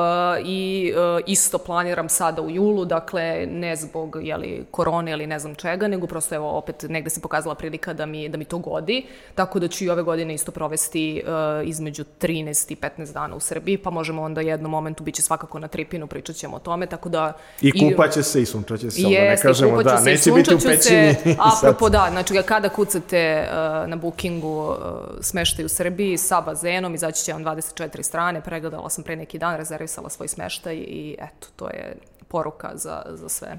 i 0.44 0.92
uh, 0.92 1.20
isto 1.26 1.59
planiram 1.59 2.09
sada 2.09 2.42
u 2.42 2.51
julu, 2.51 2.84
dakle, 2.84 3.47
ne 3.51 3.76
zbog 3.76 4.16
jeli, 4.22 4.64
korone 4.70 5.12
ili 5.12 5.26
ne 5.26 5.38
znam 5.38 5.55
čega, 5.55 5.88
nego 5.88 6.06
prosto 6.06 6.34
evo 6.34 6.51
opet 6.51 6.82
negde 6.88 7.10
se 7.10 7.20
pokazala 7.20 7.55
prilika 7.55 7.92
da 7.92 8.06
mi, 8.06 8.28
da 8.28 8.38
mi 8.38 8.44
to 8.44 8.59
godi, 8.59 9.06
tako 9.34 9.59
da 9.59 9.68
ću 9.68 9.84
i 9.84 9.90
ove 9.90 10.02
godine 10.02 10.34
isto 10.34 10.52
provesti 10.52 11.22
između 11.64 12.05
13 12.20 12.72
i 12.72 12.76
15 12.76 13.12
dana 13.12 13.36
u 13.36 13.40
Srbiji, 13.40 13.78
pa 13.78 13.90
možemo 13.90 14.22
onda 14.22 14.40
jednom 14.61 14.70
momentu 14.70 15.05
biće 15.05 15.23
svakako 15.23 15.59
na 15.59 15.69
tripinu, 15.69 16.07
pričat 16.07 16.37
ćemo 16.37 16.57
o 16.57 16.59
tome, 16.59 16.87
tako 16.87 17.09
da... 17.09 17.32
I 17.61 17.73
kupaće 17.73 18.23
se 18.23 18.43
i 18.43 18.47
sunčaće 18.47 18.91
se, 18.91 19.03
jest, 19.03 19.45
ne 19.45 19.49
kažemo 19.51 19.82
da, 19.82 20.01
neće 20.01 20.32
biti 20.32 20.55
u 20.55 20.59
pećini. 20.59 21.15
Se, 21.24 21.37
apropo 21.39 21.89
da, 21.89 22.09
znači 22.11 22.43
kada 22.47 22.69
kucate 22.69 23.49
uh, 23.49 23.89
na 23.89 23.97
bookingu 23.97 24.69
uh, 24.69 24.77
smeštaj 25.20 25.65
u 25.65 25.69
Srbiji 25.69 26.19
sa 26.19 26.41
bazenom, 26.41 26.95
izaći 26.95 27.24
će 27.24 27.32
vam 27.32 27.45
24 27.45 28.03
strane, 28.03 28.41
pregledala 28.41 28.91
sam 28.91 29.05
pre 29.05 29.16
neki 29.16 29.39
dan, 29.39 29.57
rezervisala 29.57 30.09
svoj 30.09 30.28
smeštaj 30.28 30.77
i 30.77 31.16
eto, 31.19 31.49
to 31.57 31.66
je 31.66 31.97
poruka 32.28 32.70
za, 32.74 33.03
za 33.09 33.28
sve. 33.28 33.59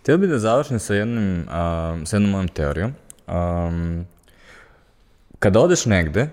Htio 0.00 0.18
bih 0.18 0.30
da 0.30 0.38
završim 0.38 0.78
sa, 0.78 0.94
jednim, 0.94 1.40
uh, 1.40 2.08
sa 2.08 2.16
jednom 2.16 2.30
mojom 2.30 2.48
teorijom. 2.48 2.94
Um, 3.26 4.06
kada 5.38 5.60
odeš 5.60 5.86
negde, 5.86 6.28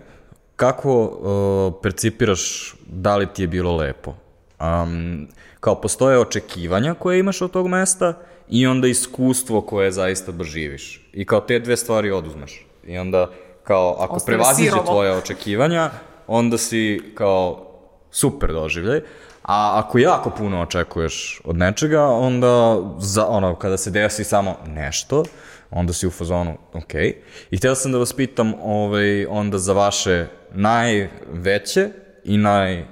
kako 0.60 1.04
uh, 1.04 1.82
percipiraš 1.82 2.76
da 2.88 3.16
li 3.16 3.28
ti 3.34 3.44
je 3.44 3.48
bilo 3.48 3.76
lepo? 3.76 4.14
Um, 4.60 5.28
kao 5.60 5.82
postoje 5.82 6.20
očekivanja 6.20 6.94
koje 6.94 7.20
imaš 7.20 7.42
od 7.42 7.52
tog 7.52 7.68
mesta 7.68 8.14
i 8.50 8.68
onda 8.68 8.88
iskustvo 8.88 9.62
koje 9.62 9.92
zaista 9.92 10.32
doživiš. 10.32 11.10
I 11.14 11.26
kao 11.26 11.42
te 11.42 11.60
dve 11.60 11.78
stvari 11.78 12.12
oduzmeš. 12.12 12.66
I 12.88 12.98
onda 12.98 13.30
kao 13.64 13.96
ako 14.00 14.16
Ostane 14.16 14.38
prevaziđe 14.38 14.70
sirovo. 14.70 14.86
tvoje 14.86 15.18
očekivanja, 15.18 15.90
onda 16.28 16.58
si 16.58 17.12
kao 17.16 17.66
super 18.12 18.54
doživljaj. 18.54 19.02
A 19.44 19.72
ako 19.76 19.98
jako 19.98 20.30
puno 20.30 20.62
očekuješ 20.62 21.42
od 21.44 21.56
nečega, 21.56 22.06
onda 22.06 22.82
za, 23.00 23.28
ono, 23.28 23.56
kada 23.56 23.78
se 23.78 23.92
desi 23.92 24.24
samo 24.24 24.56
nešto, 24.68 25.24
onda 25.72 25.94
si 25.94 26.08
u 26.08 26.12
fazonu, 26.12 26.58
ok. 26.74 26.94
I 27.52 27.58
htio 27.58 27.76
sam 27.76 27.92
da 27.92 27.98
vas 27.98 28.14
pitam 28.14 28.54
ovaj, 28.62 29.26
onda 29.26 29.58
za 29.58 29.74
vaše 29.74 30.26
najveće 30.52 31.90
i 32.24 32.38
naj, 32.38 32.86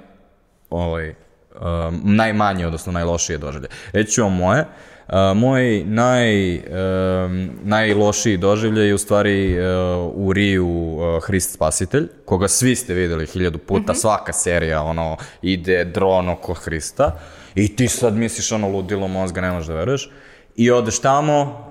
ovaj, 0.70 1.08
um, 1.08 2.00
najmanje, 2.04 2.66
odnosno 2.66 2.92
najlošije 2.92 3.38
doživlje. 3.38 3.68
Reći 3.92 4.12
ću 4.12 4.22
vam 4.22 4.36
moje. 4.36 4.64
Uh, 5.08 5.14
moj 5.36 5.84
naj, 5.84 6.56
um, 6.56 7.50
najlošiji 7.62 8.36
doživlje 8.36 8.82
je 8.82 8.94
u 8.94 8.98
stvari 8.98 9.58
uh, 9.58 9.66
u 10.14 10.32
Riju 10.32 10.68
uh, 10.68 11.22
Hrist 11.24 11.54
Spasitelj, 11.54 12.08
koga 12.24 12.48
svi 12.48 12.76
ste 12.76 12.94
videli 12.94 13.26
hiljadu 13.26 13.58
puta, 13.58 13.92
mm 13.92 13.94
-hmm. 13.94 14.00
svaka 14.00 14.32
serija 14.32 14.82
ono, 14.82 15.16
ide 15.42 15.84
dron 15.84 16.28
oko 16.28 16.54
Hrista 16.54 17.18
i 17.54 17.76
ti 17.76 17.88
sad 17.88 18.14
misliš 18.14 18.52
ono 18.52 18.68
ludilo 18.68 19.08
mozga, 19.08 19.40
ne 19.40 19.50
možeš 19.50 19.66
da 19.66 19.74
veruješ. 19.74 20.10
I 20.56 20.70
odeš 20.70 20.98
tamo, 20.98 21.67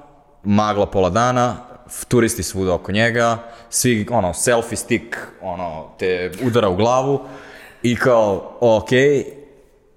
magla 0.48 0.86
pola 0.86 1.10
dana, 1.10 1.57
turisti 2.07 2.44
svuda 2.44 2.74
oko 2.74 2.91
njega, 2.91 3.38
svi, 3.69 4.07
ono, 4.11 4.34
selfie 4.34 4.78
stick, 4.78 5.18
ono, 5.41 5.90
te 5.99 6.32
udara 6.44 6.69
u 6.69 6.76
glavu 6.76 7.19
i 7.84 7.95
kao, 7.95 8.57
ok, 8.60 8.90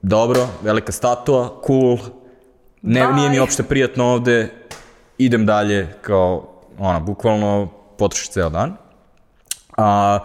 dobro, 0.03 0.49
velika 0.63 0.93
statua, 0.93 1.61
cool, 1.67 1.99
ne, 2.83 3.07
Bye. 3.07 3.15
nije 3.15 3.31
mi 3.31 3.41
uopšte 3.41 3.63
prijatno 3.63 4.05
ovde, 4.05 4.49
idem 5.19 5.47
dalje, 5.47 5.95
kao, 6.01 6.49
ono, 6.79 7.01
bukvalno 7.01 7.69
potroši 7.99 8.31
ceo 8.33 8.49
dan. 8.49 8.77
A, 9.77 10.19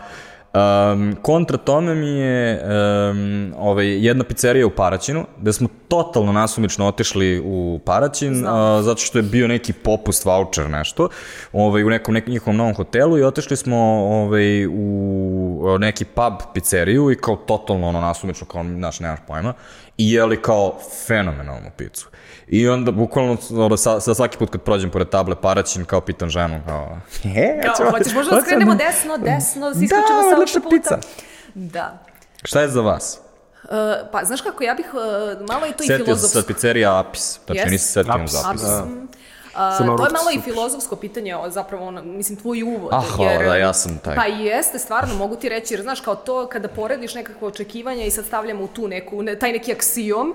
Um, 0.56 1.15
kontra 1.22 1.57
tome 1.57 1.95
mi 1.95 2.07
je 2.07 2.61
um, 2.64 3.53
ovaj, 3.57 4.06
jedna 4.06 4.23
pizzerija 4.23 4.68
u 4.68 4.69
Paraćinu, 4.69 5.26
gde 5.41 5.53
smo 5.53 5.68
totalno 5.88 6.32
nasumično 6.32 6.88
otišli 6.88 7.41
u 7.45 7.80
Paraćin, 7.86 8.45
a, 8.48 8.82
zato 8.82 9.02
što 9.02 9.18
je 9.18 9.23
bio 9.23 9.48
neki 9.48 9.73
popust, 9.73 10.26
voucher, 10.26 10.69
nešto, 10.69 11.10
ovaj, 11.53 11.84
u 11.84 11.90
nekom, 11.90 12.14
nekom 12.14 12.32
njihovom 12.32 12.57
novom 12.57 12.76
hotelu 12.76 13.18
i 13.18 13.23
otišli 13.23 13.57
smo 13.57 13.77
ovaj, 14.22 14.65
u 14.68 15.77
neki 15.80 16.06
pub 16.06 16.34
pizzeriju 16.53 17.11
i 17.11 17.15
kao 17.15 17.36
totalno 17.36 17.88
ono 17.88 18.02
nasumično, 18.02 18.48
kao, 18.48 18.64
znaš, 18.64 18.99
nemaš 18.99 19.19
pojma, 19.27 19.53
i 19.98 20.11
jeli 20.11 20.41
kao 20.41 20.80
fenomenalnu 21.07 21.69
picu. 21.77 22.10
I 22.47 22.69
onda, 22.69 22.91
bukvalno, 22.91 23.38
ono, 23.51 23.77
sa, 23.77 23.99
sa 23.99 24.13
svaki 24.13 24.38
put 24.38 24.49
kad 24.49 24.61
prođem 24.61 24.89
pored 24.89 25.09
table 25.09 25.35
Paraćin, 25.41 25.85
kao 25.85 26.01
pitam 26.01 26.30
ženu, 26.30 26.61
kao, 26.65 26.97
e, 27.35 27.61
kao, 27.77 27.91
hoćeš 27.91 28.13
možda 28.13 28.35
da 28.35 28.41
skrenemo 28.41 28.76
desno, 28.76 29.17
desno, 29.17 29.67
da 29.67 29.73
se 29.76 29.85
isključimo 29.85 30.22
da, 30.23 30.30
sa 30.30 30.35
odlična 30.35 30.61
autoputa. 30.63 30.97
pizza. 30.97 31.09
Da. 31.53 31.99
Šta 32.43 32.61
je 32.61 32.67
za 32.67 32.81
vas? 32.81 33.19
Uh, 33.63 33.69
pa, 34.11 34.23
znaš 34.23 34.41
kako, 34.41 34.63
ja 34.63 34.73
bih 34.73 34.85
uh, 34.93 35.47
malo 35.47 35.65
i 35.67 35.72
to 35.72 35.84
i 35.84 35.88
Setio 35.88 35.97
sam 35.97 36.05
filozofsko. 36.05 36.41
se 36.41 36.47
pizzerija 36.47 36.99
Apis, 36.99 37.39
znači 37.45 37.59
Jest. 37.59 37.72
nisam 37.72 38.03
setio 38.03 38.13
Apis. 38.22 38.45
Apis. 38.45 38.61
Da. 38.61 38.85
A, 39.55 39.77
Samo 39.77 39.97
to 39.97 40.05
je 40.05 40.11
malo 40.11 40.31
i 40.31 40.41
filozofsko 40.41 40.95
pitanje, 40.95 41.35
o, 41.35 41.49
zapravo, 41.49 41.88
ono, 41.88 42.03
mislim, 42.03 42.38
tvoj 42.39 42.63
uvod. 42.63 42.93
Ah, 42.93 43.01
hvala, 43.15 43.43
da, 43.43 43.55
ja 43.55 43.73
sam 43.73 43.97
taj. 43.97 44.15
Pa 44.15 44.27
i 44.27 44.45
jeste, 44.45 44.80
stvarno, 44.80 45.15
mogu 45.15 45.35
ti 45.35 45.49
reći, 45.49 45.73
jer 45.73 45.81
znaš, 45.81 46.01
kao 46.01 46.15
to, 46.15 46.47
kada 46.47 46.67
porediš 46.67 47.15
nekakve 47.15 47.47
očekivanja 47.47 48.05
i 48.05 48.11
sad 48.11 48.26
stavljamo 48.26 48.63
u 48.63 48.67
tu 48.67 48.88
neku, 48.88 49.23
ne, 49.23 49.39
taj 49.39 49.51
neki 49.51 49.72
aksijom, 49.72 50.34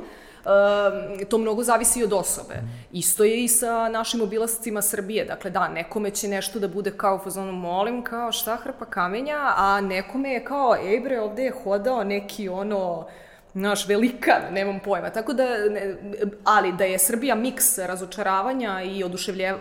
to 1.29 1.39
mnogo 1.39 1.63
zavisi 1.63 2.01
i 2.01 2.05
od 2.05 2.13
osobe. 2.13 2.55
Isto 2.93 3.25
je 3.25 3.45
i 3.45 3.49
sa 3.49 3.89
našim 3.89 4.23
obilascima 4.23 4.83
Srbije. 4.83 5.25
Dakle, 5.25 5.51
da, 5.51 5.69
nekome 5.69 6.11
će 6.11 6.29
nešto 6.29 6.59
da 6.59 6.69
bude 6.69 6.91
kao 6.97 7.17
u 7.17 7.25
fazonu 7.25 7.53
molim, 7.53 8.05
kao 8.05 8.33
šta 8.33 8.57
hrpa 8.57 8.85
kamenja, 8.85 9.53
a 9.57 9.81
nekome 9.81 10.33
je 10.33 10.45
kao, 10.45 10.77
ej 10.77 11.01
bre, 11.01 11.21
ovde 11.21 11.45
je 11.45 11.53
hodao 11.65 12.05
neki 12.05 12.49
ono, 12.49 13.07
naš 13.55 13.89
velikan, 13.89 14.43
nemam 14.53 14.81
pojma. 14.85 15.11
Tako 15.11 15.33
da, 15.33 15.45
ne, 15.45 15.97
ali 16.45 16.73
da 16.73 16.85
je 16.85 16.99
Srbija 16.99 17.35
miks 17.35 17.79
razočaravanja 17.79 18.83
i 18.83 19.05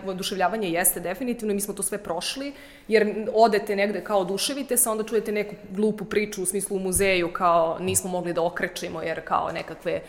oduševljavanja 0.05 0.67
jeste 0.67 0.99
definitivno 0.99 1.51
i 1.51 1.55
mi 1.55 1.61
smo 1.61 1.73
to 1.73 1.83
sve 1.83 1.97
prošli, 1.97 2.53
jer 2.87 3.27
odete 3.33 3.75
negde 3.75 4.03
kao 4.03 4.19
oduševite 4.19 4.77
se, 4.77 4.89
onda 4.89 5.03
čujete 5.03 5.31
neku 5.31 5.55
glupu 5.69 6.05
priču 6.05 6.43
u 6.43 6.45
smislu 6.45 6.75
u 6.75 6.79
muzeju 6.79 7.33
kao 7.33 7.77
nismo 7.79 8.09
mogli 8.09 8.33
da 8.33 8.43
okrećemo 8.43 9.01
jer 9.01 9.21
kao 9.25 9.51
nekakve 9.53 10.01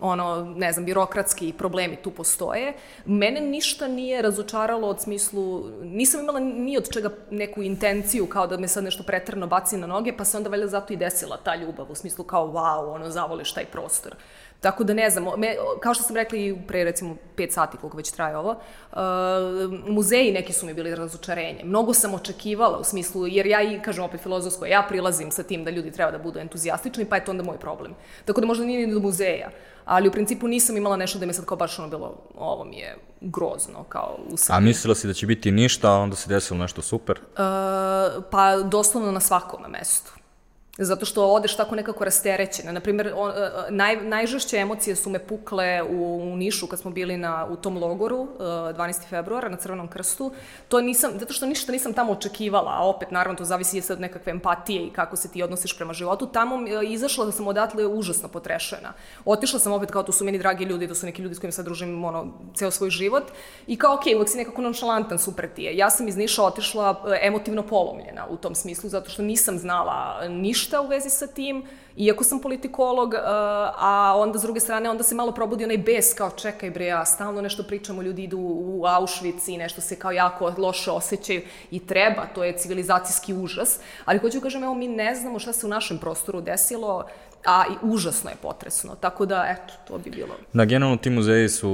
ono, 0.00 0.54
ne 0.56 0.72
znam, 0.72 0.84
birokratski 0.84 1.52
problemi 1.58 1.96
tu 1.96 2.10
postoje. 2.10 2.72
Mene 3.04 3.40
ništa 3.40 3.88
nije 3.88 4.22
razočaralo 4.22 4.88
od 4.88 5.00
smislu, 5.00 5.70
nisam 5.82 6.20
imala 6.20 6.40
ni 6.40 6.78
od 6.78 6.90
čega 6.92 7.10
neku 7.30 7.62
intenciju 7.62 8.26
kao 8.26 8.46
da 8.46 8.56
me 8.56 8.68
sad 8.68 8.84
nešto 8.84 9.02
pretrano 9.02 9.46
baci 9.46 9.76
na 9.76 9.86
noge, 9.86 10.16
pa 10.16 10.24
se 10.24 10.36
onda 10.36 10.50
valjda 10.50 10.66
zato 10.66 10.92
i 10.92 10.96
desila 10.96 11.36
ta 11.36 11.56
ljubav, 11.56 11.86
u 11.90 11.94
smislu 11.94 12.24
kao 12.24 12.46
wow, 12.46 12.94
ono, 12.94 13.10
zavoliš 13.10 13.52
taj 13.52 13.64
prostor. 13.64 14.14
Tako 14.64 14.84
da 14.84 14.94
ne 14.94 15.10
znam, 15.10 15.24
me, 15.36 15.56
kao 15.80 15.94
što 15.94 16.04
sam 16.04 16.16
rekla 16.16 16.38
i 16.38 16.56
pre 16.68 16.84
recimo 16.84 17.16
5 17.36 17.50
sati 17.50 17.76
koliko 17.76 17.96
već 17.96 18.12
traje 18.12 18.36
ovo, 18.36 18.50
uh, 18.92 18.98
muzeji 19.88 20.32
neki 20.32 20.52
su 20.52 20.66
mi 20.66 20.74
bili 20.74 20.94
razočarenje. 20.94 21.64
Mnogo 21.64 21.94
sam 21.94 22.14
očekivala 22.14 22.78
u 22.78 22.84
smislu, 22.84 23.26
jer 23.26 23.46
ja 23.46 23.62
i, 23.62 23.80
kažem 23.82 24.04
opet 24.04 24.20
filozofsko, 24.20 24.66
ja 24.66 24.86
prilazim 24.88 25.30
sa 25.30 25.42
tim 25.42 25.64
da 25.64 25.70
ljudi 25.70 25.90
treba 25.90 26.10
da 26.10 26.18
budu 26.18 26.38
entuzijastični, 26.38 27.04
pa 27.04 27.16
je 27.16 27.24
to 27.24 27.30
onda 27.30 27.42
moj 27.42 27.58
problem. 27.58 27.94
Tako 28.24 28.40
da 28.40 28.46
možda 28.46 28.64
nije 28.64 28.86
ni 28.86 28.94
do 28.94 29.00
muzeja, 29.00 29.50
ali 29.84 30.08
u 30.08 30.12
principu 30.12 30.48
nisam 30.48 30.76
imala 30.76 30.96
nešto 30.96 31.18
da 31.18 31.26
mi 31.26 31.32
sad 31.32 31.44
kao 31.44 31.56
baš 31.56 31.78
ono 31.78 31.88
bilo, 31.88 32.14
ovo 32.38 32.64
mi 32.64 32.76
je 32.76 32.96
grozno, 33.20 33.84
kao 33.88 34.16
u 34.30 34.34
A 34.34 34.36
Srbiji. 34.36 34.64
mislila 34.64 34.94
si 34.94 35.06
da 35.06 35.12
će 35.12 35.26
biti 35.26 35.50
ništa, 35.50 35.92
a 35.92 35.98
onda 35.98 36.16
se 36.16 36.28
desilo 36.28 36.58
nešto 36.58 36.82
super? 36.82 37.18
Uh, 37.18 38.24
pa 38.30 38.56
doslovno 38.56 39.12
na 39.12 39.20
svakom 39.20 39.60
mestu. 39.68 40.23
Zato 40.78 41.06
što 41.06 41.26
odeš 41.26 41.56
tako 41.56 41.74
nekako 41.74 42.04
rasterećena. 42.04 42.72
Naprimjer, 42.72 43.12
on, 43.16 43.30
uh, 43.30 43.34
naj, 43.70 43.96
najžešće 43.96 44.56
emocije 44.56 44.96
su 44.96 45.10
me 45.10 45.18
pukle 45.18 45.82
u, 45.82 46.20
u 46.32 46.36
Nišu 46.36 46.66
kad 46.66 46.78
smo 46.78 46.90
bili 46.90 47.16
na, 47.16 47.46
u 47.50 47.56
tom 47.56 47.78
logoru 47.78 48.20
uh, 48.20 48.28
12. 48.38 49.08
februara 49.08 49.48
na 49.48 49.56
Crvenom 49.56 49.88
krstu. 49.88 50.32
To 50.68 50.80
nisam, 50.80 51.10
zato 51.18 51.32
što 51.32 51.46
ništa 51.46 51.72
nisam 51.72 51.92
tamo 51.92 52.12
očekivala, 52.12 52.70
a 52.74 52.88
opet 52.88 53.10
naravno 53.10 53.38
to 53.38 53.44
zavisi 53.44 53.82
od 53.92 54.00
nekakve 54.00 54.30
empatije 54.30 54.86
i 54.86 54.90
kako 54.90 55.16
se 55.16 55.28
ti 55.28 55.42
odnosiš 55.42 55.76
prema 55.76 55.92
životu. 55.92 56.26
Tamo 56.26 56.58
izašla 56.86 57.32
sam 57.32 57.48
odatle 57.48 57.86
užasno 57.86 58.28
potrešena. 58.28 58.92
Otišla 59.24 59.58
sam 59.58 59.72
opet 59.72 59.90
kao 59.90 60.02
tu 60.02 60.12
su 60.12 60.24
meni 60.24 60.38
dragi 60.38 60.64
ljudi, 60.64 60.88
to 60.88 60.94
su 60.94 61.06
neki 61.06 61.22
ljudi 61.22 61.34
s 61.34 61.38
kojima 61.38 61.52
sad 61.52 61.64
družim 61.64 62.04
ono, 62.04 62.26
ceo 62.54 62.70
svoj 62.70 62.90
život 62.90 63.24
i 63.66 63.76
kao 63.76 63.96
okay, 63.96 64.16
uvek 64.16 64.28
si 64.28 64.38
nekako 64.38 64.62
nonšalantan, 64.62 65.18
super 65.18 65.48
ti 65.54 65.62
je. 65.62 65.76
Ja 65.76 65.90
sam 65.90 66.08
iz 66.08 66.16
Niša 66.16 66.42
otišla 66.42 67.04
emotivno 67.22 67.62
polomljena 67.62 68.26
u 68.30 68.36
tom 68.36 68.54
smislu, 68.54 68.90
zato 68.90 69.10
što 69.10 69.22
nisam 69.22 69.58
znala 69.58 70.28
ništa 70.28 70.63
ništa 70.64 70.80
u 70.80 70.86
vezi 70.86 71.10
sa 71.10 71.26
tim, 71.26 71.64
iako 71.96 72.24
sam 72.24 72.40
politikolog, 72.40 73.08
uh, 73.08 73.20
a 73.78 74.14
onda 74.16 74.38
s 74.38 74.42
druge 74.42 74.60
strane 74.60 74.90
onda 74.90 75.02
se 75.02 75.14
malo 75.14 75.32
probudi 75.32 75.64
onaj 75.64 75.78
bes 75.78 76.14
kao 76.14 76.30
čekaj 76.30 76.70
bre, 76.70 76.86
ja 76.86 77.04
stalno 77.04 77.42
nešto 77.42 77.62
pričamo, 77.62 78.02
ljudi 78.02 78.24
idu 78.24 78.38
u 78.38 78.84
Auschwitz 78.86 79.48
i 79.48 79.58
nešto 79.58 79.80
se 79.80 79.96
kao 79.96 80.12
jako 80.12 80.52
loše 80.58 80.90
osjećaju 80.90 81.42
i 81.70 81.86
treba, 81.86 82.26
to 82.34 82.44
je 82.44 82.56
civilizacijski 82.56 83.34
užas, 83.34 83.78
ali 84.04 84.18
hoću 84.18 84.38
da 84.38 84.42
kažem, 84.42 84.64
evo 84.64 84.74
mi 84.74 84.88
ne 84.88 85.14
znamo 85.14 85.38
šta 85.38 85.52
se 85.52 85.66
u 85.66 85.68
našem 85.68 85.98
prostoru 85.98 86.40
desilo, 86.40 87.04
a 87.46 87.64
i 87.70 87.74
užasno 87.82 88.30
je 88.30 88.36
potresno, 88.42 88.94
tako 88.94 89.26
da, 89.26 89.46
eto, 89.48 89.74
to 89.88 89.98
bi 89.98 90.10
bilo. 90.10 90.34
Da, 90.52 90.64
generalno 90.64 90.96
ti 90.96 91.10
muzeji 91.10 91.48
su 91.48 91.70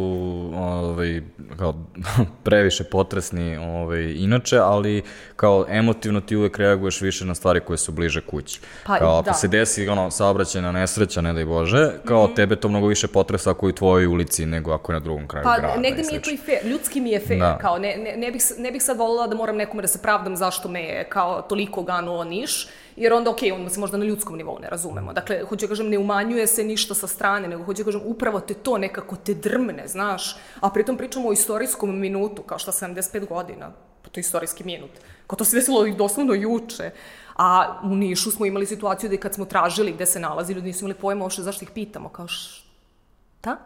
ovaj, 0.56 1.22
kao, 1.58 1.74
previše 2.44 2.84
potresni 2.84 3.56
ovaj, 3.56 4.14
inače, 4.16 4.58
ali 4.58 5.02
kao 5.36 5.66
emotivno 5.68 6.20
ti 6.20 6.36
uvek 6.36 6.58
reaguješ 6.58 7.00
više 7.00 7.24
na 7.24 7.34
stvari 7.34 7.60
koje 7.60 7.76
su 7.76 7.92
bliže 7.92 8.20
kući. 8.20 8.60
Pa, 8.86 8.98
kao 8.98 9.18
ako 9.18 9.30
da. 9.30 9.32
se 9.32 9.48
desi 9.48 9.88
ono, 9.88 10.10
saobraćajna 10.10 10.72
nesreća, 10.72 11.20
ne 11.20 11.32
daj 11.32 11.44
Bože, 11.44 11.90
kao 12.04 12.26
mm 12.26 12.30
-hmm. 12.30 12.36
tebe 12.36 12.56
to 12.56 12.68
mnogo 12.68 12.86
više 12.86 13.08
potresa 13.08 13.50
ako 13.50 13.66
je 13.66 13.70
u 13.70 13.74
tvojoj 13.74 14.06
ulici 14.06 14.46
nego 14.46 14.72
ako 14.72 14.92
je 14.92 14.94
na 14.94 15.00
drugom 15.00 15.28
kraju 15.28 15.44
Pa 15.44 15.58
grada. 15.58 15.80
negde 15.80 16.02
i 16.02 16.04
mi 16.06 16.14
je 16.14 16.22
to 16.22 16.30
i 16.30 16.36
fair, 16.36 16.66
ljudski 16.66 17.00
mi 17.00 17.10
je 17.10 17.20
fair, 17.20 17.38
Da. 17.38 17.58
kao 17.58 17.78
ne, 17.78 17.96
ne, 17.96 18.16
ne, 18.16 18.30
bih, 18.30 18.42
ne 18.58 18.72
bih 18.72 18.82
sad 18.82 18.96
volila 18.98 19.26
da 19.26 19.36
moram 19.36 19.56
nekome 19.56 19.82
da 19.82 19.88
se 19.88 20.02
pravdam 20.02 20.36
zašto 20.36 20.68
me 20.68 20.82
je 20.82 21.08
kao 21.08 21.42
toliko 21.42 21.82
ganuo 21.82 22.24
Niš, 22.24 22.68
jer 23.00 23.12
onda 23.12 23.30
okej, 23.30 23.52
onda 23.52 23.70
se 23.70 23.80
možda 23.80 23.96
na 23.96 24.04
ljudskom 24.04 24.36
nivou 24.36 24.58
ne 24.58 24.68
razumemo. 24.70 25.12
Dakle, 25.12 25.42
hoću 25.48 25.66
da 25.66 25.68
kažem, 25.68 25.88
ne 25.88 25.98
umanjuje 25.98 26.46
se 26.46 26.64
ništa 26.64 26.94
sa 26.94 27.06
strane, 27.06 27.48
nego 27.48 27.64
hoću 27.64 27.82
da 27.82 27.84
kažem, 27.84 28.02
upravo 28.04 28.40
te 28.40 28.54
to 28.54 28.78
nekako 28.78 29.16
te 29.16 29.34
drmne, 29.34 29.88
znaš, 29.88 30.36
a 30.60 30.70
pritom 30.70 30.96
pričamo 30.96 31.28
o 31.28 31.32
istorijskom 31.32 31.98
minutu, 31.98 32.42
kao 32.42 32.58
šta 32.58 32.72
75 32.72 33.28
godina, 33.28 33.72
pa 34.02 34.10
to 34.10 34.20
je 34.20 34.22
istorijski 34.22 34.64
minut. 34.64 34.90
Kao 35.26 35.36
to 35.36 35.44
se 35.44 35.56
desilo 35.56 35.86
i 35.86 35.94
doslovno 35.94 36.34
juče. 36.34 36.90
A 37.36 37.80
u 37.84 37.96
Nišu 37.96 38.30
smo 38.30 38.46
imali 38.46 38.66
situaciju 38.66 39.08
da 39.08 39.14
i 39.14 39.18
kad 39.18 39.34
smo 39.34 39.44
tražili 39.44 39.92
gde 39.92 40.06
se 40.06 40.20
nalazi, 40.20 40.52
ljudi 40.52 40.66
nisu 40.66 40.84
imali 40.84 40.94
pojma 40.94 41.24
uopšte 41.24 41.42
zašto 41.42 41.64
ih 41.64 41.70
pitamo, 41.70 42.08
kao 42.08 42.28
šta? 42.28 43.56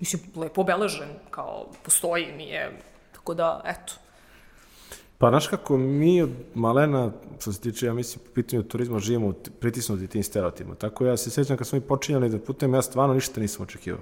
Mislim, 0.00 0.22
lepo 0.36 0.60
obeležen, 0.60 1.08
kao 1.30 1.66
postoji, 1.82 2.32
nije, 2.32 2.80
tako 3.12 3.34
da, 3.34 3.60
eto. 3.64 4.03
Pa, 5.24 5.30
znaš 5.30 5.46
kako, 5.46 5.76
mi 5.76 6.22
od 6.22 6.30
malena, 6.54 7.12
što 7.40 7.52
se 7.52 7.60
tiče, 7.60 7.86
ja 7.86 7.94
mislim, 7.94 8.24
po 8.24 8.30
pitanju 8.34 8.62
turizma, 8.62 8.98
živimo 8.98 9.32
pritisnuti 9.60 10.06
tim 10.06 10.22
stereotipima. 10.22 10.74
Tako 10.74 11.06
ja 11.06 11.16
se 11.16 11.30
sjećam 11.30 11.56
kad 11.56 11.66
smo 11.66 11.78
mi 11.78 11.84
počinjali 11.84 12.28
da 12.28 12.38
putujem, 12.38 12.74
ja 12.74 12.82
stvarno 12.82 13.14
ništa 13.14 13.40
nisam 13.40 13.62
očekivao. 13.62 14.00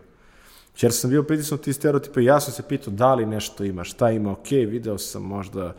Jer 0.80 0.92
sam 0.92 1.10
bio 1.10 1.22
pritisnut 1.22 1.60
tim 1.60 1.74
stereotipa 1.74 2.20
i 2.20 2.24
ja 2.24 2.40
sam 2.40 2.52
se 2.52 2.62
pitao 2.68 2.92
da 2.92 3.14
li 3.14 3.26
nešto 3.26 3.64
ima, 3.64 3.84
šta 3.84 4.10
ima, 4.10 4.32
ok, 4.32 4.50
video 4.50 4.98
sam 4.98 5.22
možda 5.22 5.74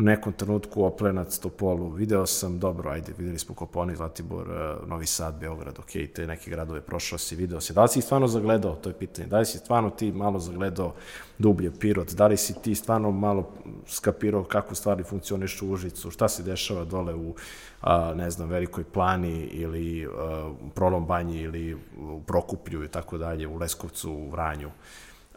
u 0.00 0.02
nekom 0.02 0.32
trenutku 0.32 0.84
Oplenac, 0.84 1.38
Topolu, 1.38 1.88
video 1.88 2.26
sam, 2.26 2.58
dobro, 2.58 2.90
ajde, 2.90 3.12
videli 3.18 3.38
smo 3.38 3.54
Koponik, 3.54 3.96
Zlatibor, 3.96 4.46
eh, 4.50 4.86
Novi 4.86 5.06
Sad, 5.06 5.34
Beograd, 5.40 5.78
ok, 5.78 5.90
te 6.14 6.26
neke 6.26 6.50
gradove 6.50 6.80
prošao 6.80 7.18
si, 7.18 7.36
video 7.36 7.60
si. 7.60 7.72
Da 7.72 7.82
li 7.82 7.88
si 7.88 8.00
stvarno 8.00 8.28
zagledao, 8.28 8.74
to 8.74 8.88
je 8.88 8.98
pitanje. 8.98 9.28
Da 9.28 9.38
li 9.38 9.46
si 9.46 9.58
stvarno 9.58 9.90
ti 9.90 10.12
malo 10.12 10.38
zagledao 10.38 10.94
dublje 11.38 11.72
Pirot, 11.80 12.12
da 12.12 12.26
li 12.26 12.36
si 12.36 12.54
ti 12.62 12.74
stvarno 12.74 13.10
malo 13.10 13.50
skapirao 13.86 14.44
kako 14.44 14.74
stvari 14.74 15.02
funkcionišu 15.02 15.68
u 15.68 15.72
Užicu, 15.72 16.10
šta 16.10 16.28
se 16.28 16.42
dešava 16.42 16.84
dole 16.84 17.14
u, 17.14 17.34
a, 17.80 18.14
ne 18.14 18.30
znam, 18.30 18.48
Velikoj 18.48 18.84
plani 18.84 19.40
ili 19.40 20.06
a, 20.06 20.50
u 20.66 20.70
Prolom 20.70 21.06
banji 21.06 21.40
ili 21.40 21.74
u 21.98 22.20
Prokuplju 22.26 22.84
i 22.84 22.88
tako 22.88 23.18
dalje, 23.18 23.46
u 23.46 23.56
Leskovcu, 23.56 24.12
u 24.12 24.30
Vranju. 24.30 24.70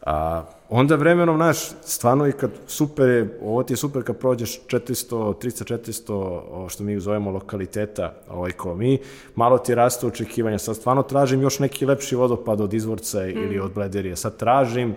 A, 0.05 0.43
onda 0.69 0.95
vremenom, 0.95 1.37
naš, 1.37 1.57
stvarno 1.81 2.27
i 2.27 2.31
kad 2.31 2.51
super 2.67 3.09
je, 3.09 3.39
ovo 3.43 3.63
ti 3.63 3.73
je 3.73 3.77
super 3.77 4.03
kad 4.03 4.17
prođeš 4.17 4.61
400, 4.67 5.33
300, 5.33 5.73
400, 5.73 6.13
o, 6.51 6.69
što 6.69 6.83
mi 6.83 6.99
zovemo 6.99 7.31
lokaliteta, 7.31 8.13
ovaj 8.29 8.51
kao 8.51 8.75
mi, 8.75 8.99
malo 9.35 9.57
ti 9.57 9.75
raste 9.75 10.07
očekivanja. 10.07 10.59
Sad 10.59 10.75
stvarno 10.75 11.03
tražim 11.03 11.41
još 11.41 11.59
neki 11.59 11.85
lepši 11.85 12.15
vodopad 12.15 12.61
od 12.61 12.73
izvorca 12.73 13.19
mm. 13.19 13.29
ili 13.29 13.59
od 13.59 13.73
Blederije. 13.73 14.15
Sad 14.15 14.37
tražim, 14.37 14.95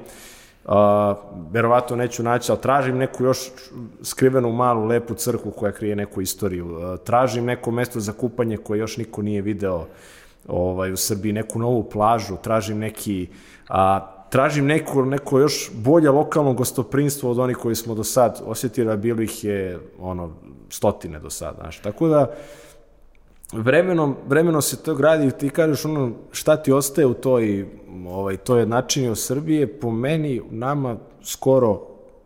Uh, 0.67 0.73
verovatno 1.51 1.97
neću 1.97 2.23
naći, 2.23 2.53
ali 2.53 2.61
tražim 2.61 2.97
neku 2.97 3.25
još 3.25 3.39
skrivenu 4.03 4.53
malu 4.53 4.85
lepu 4.85 5.15
crkvu 5.15 5.51
koja 5.51 5.73
krije 5.73 5.97
neku 5.97 6.21
istoriju. 6.21 6.67
Uh, 6.67 6.99
tražim 7.05 7.45
neko 7.45 7.71
mesto 7.71 8.01
za 8.01 8.13
kupanje 8.13 8.57
koje 8.57 8.79
još 8.79 8.97
niko 8.97 9.23
nije 9.23 9.43
video 9.43 9.87
ovaj, 10.49 10.93
u 10.93 10.97
Srbiji, 10.97 11.33
neku 11.33 11.59
novu 11.59 11.91
plažu, 11.91 12.37
tražim 12.43 12.79
neki 12.79 13.29
a, 13.69 14.16
tražim 14.31 14.67
neko, 14.67 15.05
neko 15.05 15.39
još 15.39 15.71
bolje 15.75 16.11
lokalno 16.11 16.53
gostoprinstvo 16.53 17.31
od 17.31 17.39
onih 17.39 17.57
koji 17.57 17.75
smo 17.75 17.95
do 17.95 18.05
sad 18.05 18.43
osjetili, 18.47 18.93
a 18.93 18.97
bilo 18.97 19.23
ih 19.23 19.45
je 19.45 19.79
ono, 19.99 20.31
stotine 20.71 21.19
do 21.19 21.31
sad, 21.31 21.55
znaš. 21.61 21.79
Tako 21.79 22.09
da, 22.09 22.35
vremenom, 23.53 24.17
vremenom 24.29 24.63
se 24.63 24.83
to 24.83 24.95
gradi 24.95 25.27
i 25.27 25.31
ti 25.31 25.51
kažeš 25.51 25.85
ono 25.85 26.13
šta 26.33 26.57
ti 26.57 26.73
ostaje 26.73 27.07
u 27.07 27.15
toj, 27.15 27.67
ovaj, 28.07 28.37
toj 28.37 28.61
jednačini 28.61 29.11
u 29.11 29.17
Srbije, 29.17 29.81
po 29.81 29.91
meni, 29.91 30.43
nama 30.51 30.97
skoro, 31.23 31.81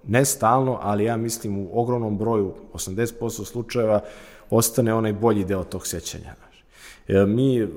ne 0.06 0.24
stalno, 0.24 0.78
ali 0.82 1.04
ja 1.04 1.16
mislim 1.16 1.58
u 1.58 1.68
ogromnom 1.72 2.18
broju, 2.18 2.54
80% 2.74 3.44
slučajeva, 3.44 4.00
ostane 4.50 4.94
onaj 4.94 5.12
bolji 5.12 5.44
deo 5.44 5.64
tog 5.64 5.86
sećanja. 5.86 6.34
Znaš. 6.38 6.64
Jer 7.08 7.26
mi, 7.26 7.68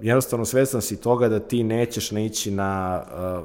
jednostavno 0.00 0.44
svestan 0.44 0.82
si 0.82 1.00
toga 1.00 1.28
da 1.28 1.40
ti 1.40 1.64
nećeš 1.64 2.10
naići 2.10 2.50
na, 2.50 3.02
uh, 3.38 3.44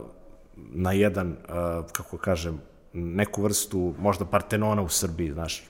na 0.56 0.92
jedan, 0.92 1.28
uh, 1.28 1.86
kako 1.92 2.18
kažem, 2.18 2.62
neku 2.94 3.42
vrstu 3.42 3.94
možda 4.00 4.26
Partenona 4.26 4.82
u 4.82 4.90
Srbiji, 4.90 5.32
znaš, 5.32 5.64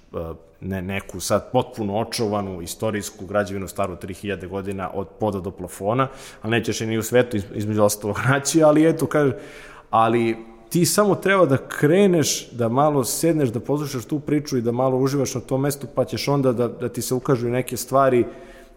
ne, 0.61 0.81
neku 0.81 1.19
sad 1.19 1.51
potpuno 1.51 1.99
očuvanu 1.99 2.61
istorijsku 2.61 3.25
građevinu 3.25 3.67
staru 3.67 3.95
3000 3.95 4.47
godina 4.47 4.89
od 4.93 5.07
poda 5.19 5.39
do 5.39 5.51
plafona, 5.51 6.07
ali 6.41 6.51
nećeš 6.51 6.81
je 6.81 6.87
ni 6.87 6.97
u 6.97 7.03
svetu 7.03 7.37
između 7.53 7.83
ostalog 7.83 8.19
naći, 8.29 8.63
ali 8.63 8.89
eto, 8.89 9.05
kaže, 9.05 9.37
ali 9.89 10.37
ti 10.69 10.85
samo 10.85 11.15
treba 11.15 11.45
da 11.45 11.57
kreneš, 11.57 12.49
da 12.51 12.69
malo 12.69 13.03
sedneš, 13.03 13.49
da 13.49 13.59
poslušaš 13.59 14.05
tu 14.05 14.19
priču 14.19 14.57
i 14.57 14.61
da 14.61 14.71
malo 14.71 14.97
uživaš 14.97 15.35
na 15.35 15.41
tom 15.41 15.61
mestu, 15.61 15.87
pa 15.95 16.05
ćeš 16.05 16.27
onda 16.27 16.51
da, 16.53 16.67
da 16.67 16.89
ti 16.89 17.01
se 17.01 17.13
ukažu 17.13 17.49
neke 17.49 17.77
stvari 17.77 18.25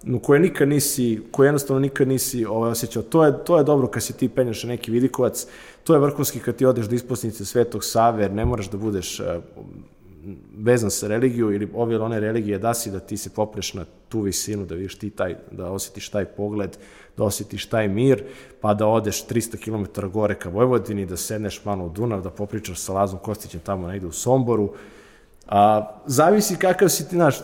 no, 0.05 0.19
koje 0.19 0.41
nikad 0.41 0.69
nisi, 0.69 1.21
koje 1.31 1.47
jednostavno 1.47 1.81
nikad 1.81 2.09
nisi 2.09 2.45
ovaj, 2.45 2.71
osjećao. 2.71 3.03
To 3.03 3.25
je, 3.25 3.45
to 3.45 3.59
je 3.59 3.65
dobro 3.65 3.87
kad 3.87 4.03
se 4.03 4.13
ti 4.13 4.29
penjaš 4.29 4.63
na 4.63 4.69
neki 4.69 4.91
vidikovac, 4.91 5.47
to 5.85 5.95
je 5.95 6.01
vrhunski 6.01 6.41
kad 6.41 6.57
ti 6.57 6.67
odeš 6.67 6.87
do 6.87 6.95
ispostnice 6.95 7.45
Svetog 7.45 7.85
Save, 7.85 8.29
ne 8.29 8.45
moraš 8.45 8.71
da 8.71 8.77
budeš 8.77 9.21
uh, 9.21 9.27
vezan 10.59 10.91
sa 10.91 11.09
religiju 11.09 11.53
ili 11.53 11.69
ove 11.75 11.95
ili 11.95 12.05
one 12.05 12.21
religije 12.21 12.59
da 12.59 12.75
si 12.75 12.91
da 12.91 13.01
ti 13.01 13.17
se 13.17 13.31
popreš 13.31 13.75
na 13.75 13.85
tu 14.09 14.21
visinu, 14.21 14.67
da 14.67 14.75
vidiš 14.75 14.99
ti 14.99 15.11
taj, 15.11 15.37
da 15.51 15.71
osjetiš 15.71 16.09
taj 16.09 16.25
pogled, 16.25 16.77
da 17.17 17.25
osjetiš 17.25 17.67
taj 17.67 17.89
mir, 17.89 18.25
pa 18.61 18.75
da 18.75 18.87
odeš 18.87 19.27
300 19.27 19.57
km 19.65 20.09
gore 20.09 20.35
ka 20.35 20.49
Vojvodini, 20.49 21.07
da 21.07 21.17
sedneš 21.17 21.65
malo 21.65 21.87
u 21.87 21.89
Dunav, 21.89 22.23
da 22.23 22.31
popričaš 22.31 22.79
sa 22.79 22.93
Lazom 22.93 23.19
Kostićem 23.19 23.61
tamo 23.61 23.89
negde 23.89 24.07
u 24.07 24.13
Somboru, 24.13 24.73
A, 25.49 25.93
zavisi 26.07 26.57
kakav 26.57 26.89
si 26.89 27.09
ti, 27.09 27.17
znaš, 27.17 27.39
e, 27.39 27.43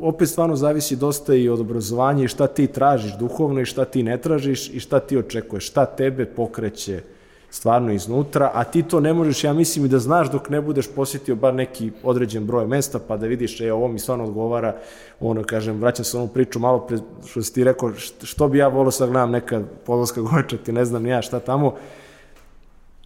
opet 0.00 0.28
stvarno 0.28 0.56
zavisi 0.56 0.96
dosta 0.96 1.34
i 1.34 1.48
od 1.48 1.60
obrazovanja 1.60 2.24
i 2.24 2.28
šta 2.28 2.46
ti 2.46 2.66
tražiš 2.66 3.16
duhovno 3.18 3.60
i 3.60 3.64
šta 3.64 3.84
ti 3.84 4.02
ne 4.02 4.18
tražiš 4.18 4.70
i 4.70 4.80
šta 4.80 5.00
ti 5.00 5.18
očekuješ, 5.18 5.66
šta 5.66 5.86
tebe 5.86 6.26
pokreće 6.26 7.02
stvarno 7.50 7.92
iznutra, 7.92 8.50
a 8.54 8.64
ti 8.64 8.82
to 8.82 9.00
ne 9.00 9.12
možeš, 9.12 9.44
ja 9.44 9.52
mislim, 9.52 9.84
i 9.84 9.88
da 9.88 9.98
znaš 9.98 10.30
dok 10.30 10.48
ne 10.50 10.60
budeš 10.60 10.88
posjetio 10.94 11.36
bar 11.36 11.54
neki 11.54 11.90
određen 12.02 12.46
broj 12.46 12.66
mesta, 12.66 12.98
pa 12.98 13.16
da 13.16 13.26
vidiš, 13.26 13.60
e, 13.60 13.72
ovo 13.72 13.88
mi 13.88 13.98
stvarno 13.98 14.24
odgovara, 14.24 14.76
ono, 15.20 15.44
kažem, 15.44 15.80
vraćam 15.80 16.04
se 16.04 16.18
onu 16.18 16.28
priču 16.28 16.58
malo 16.58 16.78
pre, 16.78 16.98
što 17.26 17.42
si 17.42 17.54
ti 17.54 17.64
rekao, 17.64 17.92
što 18.22 18.48
bi 18.48 18.58
ja 18.58 18.68
volio 18.68 18.90
sad 18.90 19.10
gledam 19.10 19.30
neka 19.30 19.62
podlaska 19.84 20.20
gojča, 20.20 20.56
ti 20.56 20.72
ne 20.72 20.84
znam 20.84 21.06
ja 21.06 21.22
šta 21.22 21.40
tamo, 21.40 21.74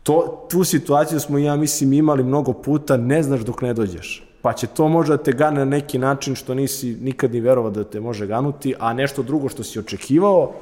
to, 0.02 0.46
tu 0.50 0.64
situaciju 0.64 1.20
smo, 1.20 1.38
ja 1.38 1.56
mislim, 1.56 1.92
imali 1.92 2.24
mnogo 2.24 2.52
puta, 2.52 2.96
ne 2.96 3.22
znaš 3.22 3.40
dok 3.40 3.62
ne 3.62 3.74
dođeš 3.74 4.29
pa 4.42 4.52
će 4.52 4.66
to 4.66 4.88
možda 4.88 5.16
te 5.16 5.32
gane 5.32 5.58
na 5.58 5.64
neki 5.64 5.98
način 5.98 6.34
što 6.34 6.54
nisi 6.54 6.96
nikad 7.00 7.32
ni 7.32 7.40
verovao 7.40 7.70
da 7.70 7.84
te 7.84 8.00
može 8.00 8.26
ganuti, 8.26 8.74
a 8.78 8.92
nešto 8.92 9.22
drugo 9.22 9.48
što 9.48 9.62
si 9.62 9.78
očekivao, 9.78 10.52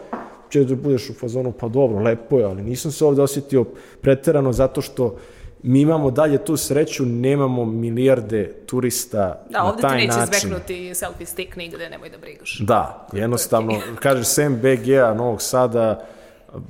će 0.50 0.64
da 0.64 0.74
budeš 0.74 1.10
u 1.10 1.14
fazonu, 1.14 1.52
pa 1.52 1.68
dobro, 1.68 1.98
lepo 1.98 2.38
je, 2.38 2.44
ali 2.44 2.62
nisam 2.62 2.92
se 2.92 3.04
ovde 3.04 3.22
osetio 3.22 3.64
preterano 4.00 4.52
zato 4.52 4.80
što 4.80 5.16
mi 5.62 5.80
imamo 5.80 6.10
dalje 6.10 6.44
tu 6.44 6.56
sreću, 6.56 7.06
nemamo 7.06 7.64
milijarde 7.64 8.54
turista 8.66 9.44
da, 9.50 9.62
na 9.62 9.76
taj 9.76 10.06
način. 10.06 10.08
Da, 10.08 10.20
ovde 10.20 10.30
ti 10.30 10.34
neće 10.34 10.48
zveknuti 10.48 10.94
selfie 10.94 11.26
stick 11.26 11.56
nigde, 11.56 11.90
nemoj 11.90 12.10
da 12.10 12.18
brigaš. 12.18 12.58
Da, 12.58 13.08
jednostavno, 13.12 13.80
kažeš 14.02 14.26
sem 14.26 14.56
BG-a 14.56 15.14
Novog 15.14 15.42
Sada, 15.42 16.06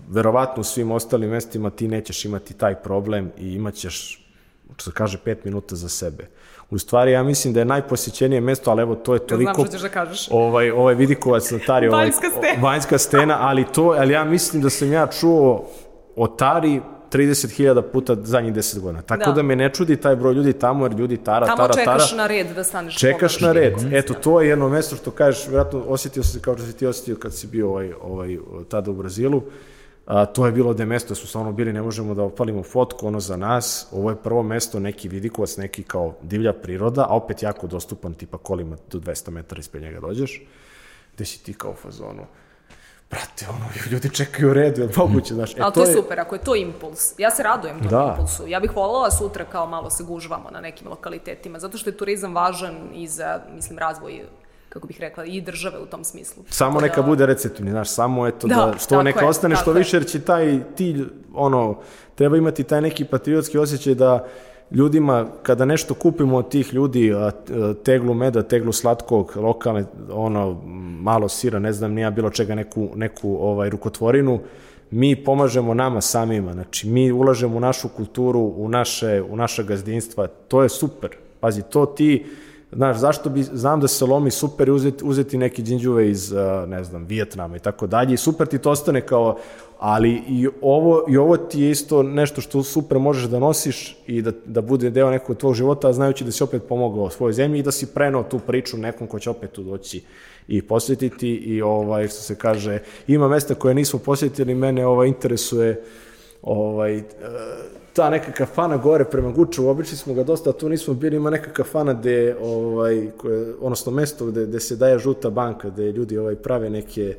verovatno 0.08 0.60
u 0.60 0.64
svim 0.64 0.90
ostalim 0.90 1.30
mestima 1.30 1.70
ti 1.70 1.88
nećeš 1.88 2.24
imati 2.24 2.54
taj 2.54 2.74
problem 2.74 3.30
i 3.38 3.52
imaćeš, 3.52 4.26
što 4.76 4.90
se 4.90 4.90
kaže, 4.94 5.18
pet 5.24 5.44
minuta 5.44 5.76
za 5.76 5.88
sebe. 5.88 6.26
U 6.70 6.78
stvari, 6.78 7.12
ja 7.12 7.22
mislim 7.22 7.54
da 7.54 7.60
je 7.60 7.64
najposjećenije 7.64 8.40
mesto, 8.40 8.70
ali 8.70 8.82
evo, 8.82 8.94
to 8.94 9.14
je 9.14 9.26
toliko... 9.26 9.54
Znam 9.54 9.66
što 9.66 9.76
ćeš 9.76 9.82
da 9.82 9.88
kažeš. 9.88 10.28
Ovaj, 10.30 10.70
ovaj 10.70 10.94
vidikovac 10.94 11.50
na 11.50 11.58
Tari, 11.66 11.88
ovaj, 11.88 12.04
vanjska 12.04 12.30
stena. 12.30 12.62
vanjska 12.62 12.98
stena, 12.98 13.38
ali 13.40 13.64
to, 13.64 13.94
ali 13.98 14.12
ja 14.12 14.24
mislim 14.24 14.62
da 14.62 14.70
sam 14.70 14.92
ja 14.92 15.06
čuo 15.06 15.68
o 16.16 16.26
Tari 16.26 16.80
30.000 17.12 17.82
puta 17.82 18.16
zadnjih 18.22 18.54
10 18.54 18.80
godina. 18.80 19.02
Tako 19.02 19.24
da. 19.24 19.32
da 19.32 19.42
me 19.42 19.56
ne 19.56 19.72
čudi 19.72 19.96
taj 19.96 20.16
broj 20.16 20.34
ljudi 20.34 20.52
tamo, 20.52 20.84
jer 20.84 20.92
ljudi 20.92 21.16
tara, 21.16 21.46
tamo 21.46 21.56
tara, 21.56 21.72
tara. 21.72 21.84
Tamo 21.84 21.98
čekaš 21.98 22.12
na 22.16 22.26
red 22.26 22.46
da 22.46 22.64
staneš. 22.64 22.96
Čekaš 22.96 23.40
na 23.40 23.52
red. 23.52 23.74
Eto, 23.92 24.14
to 24.14 24.40
je 24.40 24.48
jedno 24.48 24.68
mesto 24.68 24.96
što 24.96 25.10
kažeš, 25.10 25.46
vjerojatno 25.46 25.84
osjetio 25.86 26.22
se 26.22 26.40
kao 26.40 26.56
što 26.56 26.66
si 26.66 26.76
ti 26.76 26.86
osjetio 26.86 27.16
kad 27.16 27.34
si 27.34 27.46
bio 27.46 27.68
ovaj, 27.68 27.92
ovaj, 28.02 28.38
tada 28.68 28.90
u 28.90 28.94
Brazilu. 28.94 29.38
Uh, 29.38 29.44
A, 30.08 30.26
to 30.26 30.46
je 30.46 30.52
bilo 30.52 30.74
da 30.74 30.84
mesto, 30.84 31.14
su 31.14 31.26
stvarno 31.26 31.52
bili, 31.52 31.72
ne 31.72 31.82
možemo 31.82 32.14
da 32.14 32.22
opalimo 32.22 32.62
fotku, 32.62 33.06
ono 33.06 33.20
za 33.20 33.36
nas, 33.36 33.86
ovo 33.92 34.10
je 34.10 34.16
prvo 34.16 34.42
mesto, 34.42 34.80
neki 34.80 35.08
vidikovac, 35.08 35.56
neki 35.56 35.82
kao 35.82 36.14
divlja 36.22 36.52
priroda, 36.52 37.06
a 37.08 37.14
opet 37.14 37.42
jako 37.42 37.66
dostupan, 37.66 38.14
tipa 38.14 38.38
kolima 38.38 38.76
do 38.90 38.98
200 38.98 39.30
metara 39.30 39.60
ispred 39.60 39.82
njega 39.82 40.00
dođeš, 40.00 40.42
gde 41.14 41.24
si 41.24 41.44
ti 41.44 41.54
kao 41.54 41.70
u 41.70 41.74
fazonu, 41.74 42.26
brate, 43.10 43.46
ono, 43.48 43.64
ljudi 43.90 44.10
čekaju 44.14 44.50
u 44.50 44.54
redu, 44.54 44.82
je 44.82 44.88
moguće, 44.96 45.34
znaš. 45.34 45.56
E, 45.56 45.60
Ali 45.60 45.72
to, 45.72 45.84
to 45.84 45.90
je 45.90 45.96
super, 45.96 46.20
ako 46.20 46.34
je 46.34 46.44
to 46.44 46.54
impuls. 46.54 47.18
Ja 47.18 47.30
se 47.30 47.42
radujem 47.42 47.78
tom 47.78 47.88
da. 47.88 48.08
impulsu. 48.10 48.46
Ja 48.46 48.60
bih 48.60 48.76
voljela 48.76 49.10
sutra 49.10 49.44
kao 49.44 49.66
malo 49.66 49.90
se 49.90 50.04
gužvamo 50.04 50.50
na 50.50 50.60
nekim 50.60 50.88
lokalitetima, 50.88 51.58
zato 51.58 51.78
što 51.78 51.90
je 51.90 51.96
turizam 51.96 52.34
važan 52.34 52.76
i 52.94 53.08
za, 53.08 53.40
mislim, 53.54 53.78
razvoj 53.78 54.24
kako 54.78 54.86
bih 54.86 55.00
rekla, 55.00 55.24
i 55.24 55.40
države 55.40 55.78
u 55.78 55.86
tom 55.86 56.04
smislu. 56.04 56.42
Samo 56.50 56.80
neka 56.80 57.02
da... 57.02 57.06
bude 57.06 57.26
receptivni, 57.26 57.70
znaš, 57.70 57.90
samo 57.90 58.26
eto 58.26 58.48
da, 58.48 58.54
da 58.54 58.78
što 58.78 59.02
neka 59.02 59.20
je, 59.20 59.28
ostane 59.28 59.56
što 59.56 59.72
više, 59.72 59.96
jer 59.96 60.06
će 60.06 60.20
taj, 60.20 60.60
ti, 60.76 61.04
ono, 61.34 61.78
treba 62.14 62.36
imati 62.36 62.64
taj 62.64 62.80
neki 62.80 63.04
patriotski 63.04 63.58
osjećaj 63.58 63.94
da 63.94 64.26
ljudima, 64.70 65.26
kada 65.42 65.64
nešto 65.64 65.94
kupimo 65.94 66.36
od 66.36 66.50
tih 66.50 66.74
ljudi, 66.74 67.12
a, 67.14 67.30
teglu 67.84 68.14
meda, 68.14 68.42
teglu 68.42 68.72
slatkog, 68.72 69.32
lokalne, 69.36 69.84
ono, 70.12 70.60
malo 71.00 71.28
sira, 71.28 71.58
ne 71.58 71.72
znam, 71.72 71.92
nija 71.92 72.10
bilo 72.10 72.30
čega, 72.30 72.54
neku, 72.54 72.88
neku 72.94 73.36
ovaj, 73.40 73.70
rukotvorinu, 73.70 74.40
mi 74.90 75.24
pomažemo 75.24 75.74
nama 75.74 76.00
samima, 76.00 76.52
znači 76.52 76.88
mi 76.88 77.12
ulažemo 77.12 77.56
u 77.56 77.60
našu 77.60 77.88
kulturu, 77.88 78.40
u 78.40 78.68
naše, 78.68 79.22
u 79.30 79.36
naša 79.36 79.62
gazdinstva, 79.62 80.26
to 80.26 80.62
je 80.62 80.68
super. 80.68 81.10
Pazi, 81.40 81.62
to 81.62 81.86
ti, 81.86 82.26
Znaš, 82.72 82.96
zašto 82.96 83.30
bi, 83.30 83.42
znam 83.42 83.80
da 83.80 83.88
se 83.88 84.04
lomi 84.04 84.30
super 84.30 84.70
uzeti, 84.70 85.04
uzeti 85.04 85.38
neke 85.38 85.62
džinđuve 85.62 86.10
iz, 86.10 86.32
ne 86.66 86.84
znam, 86.84 87.04
Vijetnama 87.04 87.56
i 87.56 87.58
tako 87.58 87.86
dalje 87.86 88.14
i 88.14 88.16
super 88.16 88.46
ti 88.46 88.58
to 88.58 88.70
ostane 88.70 89.00
kao, 89.00 89.38
ali 89.78 90.22
i 90.28 90.48
ovo, 90.62 91.04
i 91.08 91.16
ovo 91.16 91.36
ti 91.36 91.60
je 91.60 91.70
isto 91.70 92.02
nešto 92.02 92.40
što 92.40 92.62
super 92.62 92.98
možeš 92.98 93.24
da 93.24 93.38
nosiš 93.38 93.96
i 94.06 94.22
da, 94.22 94.32
da 94.44 94.60
bude 94.60 94.90
deo 94.90 95.10
nekog 95.10 95.36
tvojeg 95.36 95.56
života, 95.56 95.92
znajući 95.92 96.24
da 96.24 96.32
si 96.32 96.42
opet 96.42 96.62
pomogao 96.68 97.10
svojoj 97.10 97.32
zemlji 97.32 97.58
i 97.58 97.62
da 97.62 97.72
si 97.72 97.86
prenao 97.86 98.22
tu 98.22 98.38
priču 98.38 98.76
nekom 98.76 99.06
ko 99.06 99.18
će 99.18 99.30
opet 99.30 99.52
tu 99.52 99.62
doći 99.62 100.02
i 100.48 100.62
posjetiti 100.62 101.28
i 101.28 101.62
ovaj, 101.62 102.08
što 102.08 102.20
se 102.20 102.34
kaže, 102.34 102.78
ima 103.06 103.28
mesta 103.28 103.54
koje 103.54 103.74
nismo 103.74 103.98
posjetili, 103.98 104.54
mene 104.54 104.86
ovaj, 104.86 105.08
interesuje 105.08 105.82
ovaj, 106.42 107.02
ta 107.98 108.10
neka 108.10 108.32
kafana 108.32 108.76
gore 108.76 109.04
prema 109.04 109.30
Guču, 109.30 109.68
obični 109.68 109.96
smo 109.96 110.14
ga 110.14 110.22
dosta, 110.24 110.52
tu 110.52 110.68
nismo 110.68 110.94
bili, 110.94 111.16
ima 111.16 111.30
neka 111.30 111.50
kafana 111.52 111.92
gde, 111.92 112.36
ovaj, 112.42 113.10
koje, 113.16 113.54
odnosno 113.60 113.92
mesto 113.92 114.26
gde, 114.26 114.46
gde 114.46 114.60
se 114.60 114.76
daje 114.76 114.98
žuta 114.98 115.30
banka, 115.30 115.70
gde 115.70 115.92
ljudi 115.92 116.18
ovaj, 116.18 116.36
prave 116.36 116.70
neke 116.70 117.16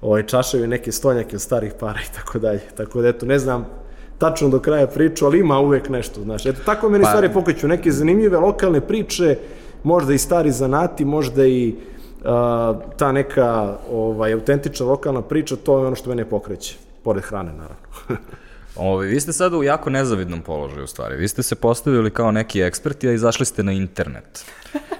ovaj, 0.00 0.26
čaševi, 0.26 0.66
neke 0.66 0.92
stonjake 0.92 1.36
od 1.36 1.42
starih 1.42 1.74
para 1.78 2.00
i 2.00 2.14
tako 2.14 2.38
dalje. 2.38 2.60
Tako 2.76 3.02
da, 3.02 3.08
eto, 3.08 3.26
ne 3.26 3.38
znam 3.38 3.66
tačno 4.18 4.48
do 4.48 4.58
kraja 4.60 4.86
priču, 4.86 5.26
ali 5.26 5.40
ima 5.40 5.60
uvek 5.60 5.88
nešto, 5.88 6.22
znaš. 6.22 6.46
Eto, 6.46 6.60
tako 6.64 6.88
meni 6.88 7.04
pa... 7.04 7.10
stvari 7.10 7.32
pokreću, 7.32 7.68
neke 7.68 7.92
zanimljive 7.92 8.38
lokalne 8.38 8.80
priče, 8.80 9.36
možda 9.82 10.14
i 10.14 10.18
stari 10.18 10.50
zanati, 10.50 11.04
možda 11.04 11.46
i 11.46 11.74
uh, 11.74 12.26
ta 12.96 13.12
neka 13.12 13.76
ovaj, 13.92 14.32
autentična 14.32 14.86
lokalna 14.86 15.22
priča, 15.22 15.56
to 15.56 15.78
je 15.78 15.86
ono 15.86 15.96
što 15.96 16.10
mene 16.10 16.24
pokreće, 16.24 16.76
pored 17.04 17.22
hrane, 17.22 17.52
naravno. 17.52 17.76
Ovi, 18.76 19.08
vi 19.08 19.20
ste 19.20 19.32
sada 19.32 19.56
u 19.56 19.62
jako 19.62 19.90
nezavidnom 19.90 20.40
položaju 20.40 20.84
u 20.84 20.86
stvari. 20.86 21.16
Vi 21.16 21.28
ste 21.28 21.42
se 21.42 21.54
postavili 21.54 22.10
kao 22.10 22.30
neki 22.30 22.60
eksperti, 22.60 23.08
a 23.08 23.12
izašli 23.12 23.46
ste 23.46 23.62
na 23.62 23.72
internet. 23.72 24.44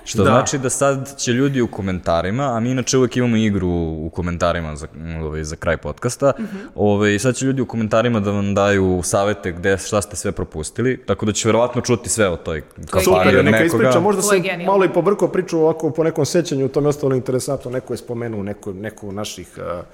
Što 0.04 0.18
da. 0.24 0.30
znači 0.30 0.58
da 0.58 0.70
sad 0.70 1.18
će 1.18 1.32
ljudi 1.32 1.60
u 1.60 1.66
komentarima, 1.66 2.56
a 2.56 2.60
mi 2.60 2.70
inače 2.70 2.98
uvek 2.98 3.16
imamo 3.16 3.36
igru 3.36 3.68
u 3.68 4.10
komentarima 4.14 4.76
za, 4.76 4.86
ovaj, 5.22 5.44
za 5.44 5.56
kraj 5.56 5.76
podcasta, 5.76 6.32
mm 6.38 6.42
-hmm. 6.42 6.68
ovaj, 6.74 7.18
sad 7.18 7.36
će 7.36 7.46
ljudi 7.46 7.62
u 7.62 7.66
komentarima 7.66 8.20
da 8.20 8.30
vam 8.30 8.54
daju 8.54 9.00
savete 9.04 9.52
gde, 9.52 9.78
šta 9.78 10.02
ste 10.02 10.16
sve 10.16 10.32
propustili, 10.32 10.96
tako 11.06 11.26
da 11.26 11.32
će 11.32 11.48
verovatno 11.48 11.82
čuti 11.82 12.08
sve 12.08 12.28
o 12.28 12.36
toj 12.36 12.62
kafari 12.90 13.36
od 13.36 13.44
neka 13.44 13.58
nekoga. 13.58 13.82
Ispriča, 13.84 14.00
možda 14.00 14.22
se 14.22 14.42
malo 14.66 14.84
i 14.84 14.92
pobrko 14.92 15.28
priču 15.28 15.58
ovako 15.58 15.90
po 15.90 16.04
nekom 16.04 16.26
sećanju, 16.26 16.68
to 16.68 16.80
mi 16.80 16.84
je 16.84 16.88
ostalo 16.88 17.14
interesantno, 17.14 17.70
neko 17.70 17.92
je 17.92 17.96
spomenuo 17.96 18.42
neko, 18.42 18.72
neko 18.72 19.12
naših 19.12 19.48
uh, 19.56 19.84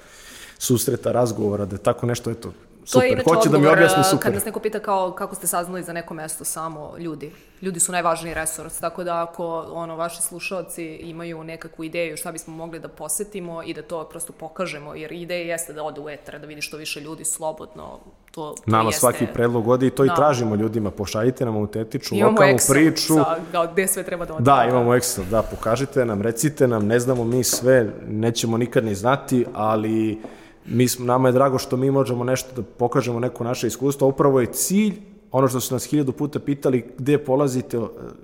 susreta, 0.57 1.11
razgovora, 1.11 1.65
da 1.65 1.75
je 1.75 1.79
tako 1.79 2.05
nešto, 2.05 2.31
eto, 2.31 2.53
Super, 2.85 3.23
hoće 3.23 3.49
da 3.49 3.57
mi 3.57 3.67
objasni 3.67 4.03
super. 4.03 4.23
Kad 4.23 4.33
nas 4.33 4.45
neko 4.45 4.59
pita 4.59 4.79
kao 4.79 5.11
kako 5.11 5.35
ste 5.35 5.47
saznali 5.47 5.83
za 5.83 5.93
neko 5.93 6.13
mesto, 6.13 6.43
samo 6.43 6.93
ljudi. 6.97 7.31
Ljudi 7.61 7.79
su 7.79 7.91
najvažniji 7.91 8.33
resurs, 8.33 8.79
tako 8.79 9.03
da 9.03 9.23
ako 9.23 9.65
ono, 9.73 9.95
vaši 9.95 10.21
slušalci 10.21 10.85
imaju 10.85 11.43
nekakvu 11.43 11.83
ideju 11.83 12.17
šta 12.17 12.31
bismo 12.31 12.53
mogli 12.53 12.79
da 12.79 12.87
posetimo 12.87 13.63
i 13.63 13.73
da 13.73 13.81
to 13.81 14.03
prosto 14.03 14.33
pokažemo, 14.33 14.95
jer 14.95 15.11
ideja 15.11 15.51
jeste 15.51 15.73
da 15.73 15.83
ode 15.83 16.01
u 16.01 16.09
etar, 16.09 16.39
da 16.39 16.47
vidi 16.47 16.61
što 16.61 16.77
više 16.77 17.01
ljudi 17.01 17.25
slobodno, 17.25 17.99
to, 18.31 18.55
to 18.57 18.71
Nama 18.71 18.89
jeste... 18.89 18.99
svaki 18.99 19.27
predlog 19.33 19.67
odi 19.67 19.87
i 19.87 19.89
to 19.89 20.05
i 20.05 20.07
Da. 20.07 20.15
tražimo 20.15 20.55
ljudima. 20.55 20.91
Pošaljite 20.91 21.45
nam 21.45 21.57
autentičnu 21.57 22.17
Imamo 22.17 22.31
lokalnu 22.31 22.53
Excel 22.53 22.73
priču. 22.73 23.13
sa 23.13 23.35
kao, 23.51 23.67
gde 23.73 23.87
sve 23.87 24.03
treba 24.03 24.25
da 24.25 24.33
ode. 24.33 24.43
Da, 24.43 24.65
imamo 24.69 24.91
Excel, 24.93 25.23
da, 25.29 25.41
pokažite 25.41 26.05
nam, 26.05 26.21
recite 26.21 26.67
nam, 26.67 26.87
ne 26.87 26.99
znamo 26.99 27.23
mi 27.23 27.43
sve, 27.43 27.93
nećemo 28.07 28.57
nikad 28.57 28.85
ni 28.85 28.95
znati, 28.95 29.45
ali 29.53 30.21
mi 30.65 30.87
smo, 30.87 31.05
nama 31.05 31.27
je 31.27 31.33
drago 31.33 31.57
što 31.57 31.77
mi 31.77 31.91
možemo 31.91 32.23
nešto 32.23 32.49
da 32.55 32.67
pokažemo 32.77 33.19
neko 33.19 33.43
naše 33.43 33.67
iskustvo. 33.67 34.07
Upravo 34.07 34.39
je 34.39 34.45
cilj, 34.47 34.93
ono 35.31 35.47
što 35.47 35.59
su 35.59 35.73
nas 35.73 35.85
hiljadu 35.85 36.11
puta 36.11 36.39
pitali, 36.39 36.85
gde 36.97 37.17
polazite, 37.17 37.79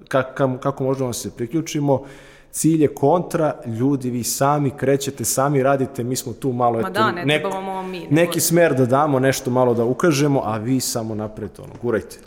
kako, 0.07 0.57
kako 0.57 0.83
možemo 0.83 1.09
da 1.09 1.13
se 1.13 1.31
priključimo, 1.31 2.03
cilj 2.51 2.81
je 2.81 2.87
kontra, 2.87 3.53
ljudi 3.67 4.09
vi 4.09 4.23
sami 4.23 4.71
krećete, 4.71 5.25
sami 5.25 5.63
radite, 5.63 6.03
mi 6.03 6.15
smo 6.15 6.33
tu 6.33 6.51
malo, 6.53 6.73
Ma 6.73 6.79
eto, 6.79 6.89
da, 6.89 7.11
ne 7.11 7.25
nek- 7.25 7.39
trebamo 7.39 7.73
vam 7.73 7.89
mi, 7.89 8.07
neki 8.09 8.39
smer 8.39 8.73
da 8.73 8.85
damo, 8.85 9.19
nešto 9.19 9.51
malo 9.51 9.73
da 9.73 9.83
ukažemo, 9.83 10.41
a 10.45 10.57
vi 10.57 10.79
samo 10.79 11.15
napred, 11.15 11.49
ono, 11.57 11.73
gurajte. 11.81 12.17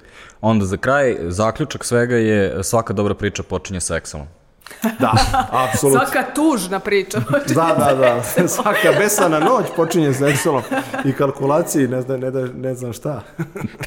Onda 0.41 0.65
za 0.65 0.77
kraj, 0.77 1.17
zaključak 1.23 1.85
svega 1.85 2.17
je 2.17 2.65
svaka 2.65 2.93
dobra 2.93 3.15
priča 3.15 3.43
počinje 3.43 3.81
sa 3.81 3.95
Excelom. 3.95 4.25
Da, 4.99 5.13
apsolutno. 5.65 6.01
Svaka 6.01 6.35
tužna 6.35 6.79
priča. 6.81 7.21
Da, 7.55 7.77
da, 7.79 7.95
da. 7.95 8.49
Svaka 8.49 8.93
besana 8.99 9.39
noć 9.39 9.67
počinje 9.77 10.13
s 10.13 10.21
Excelom 10.21 10.63
i 11.05 11.13
kalkulacije 11.13 11.85
i 11.85 11.89
ne, 11.89 12.03
zna, 12.03 12.17
ne, 12.17 12.31
da, 12.31 12.47
ne 12.47 12.75
znam 12.75 12.93
šta. 12.93 13.21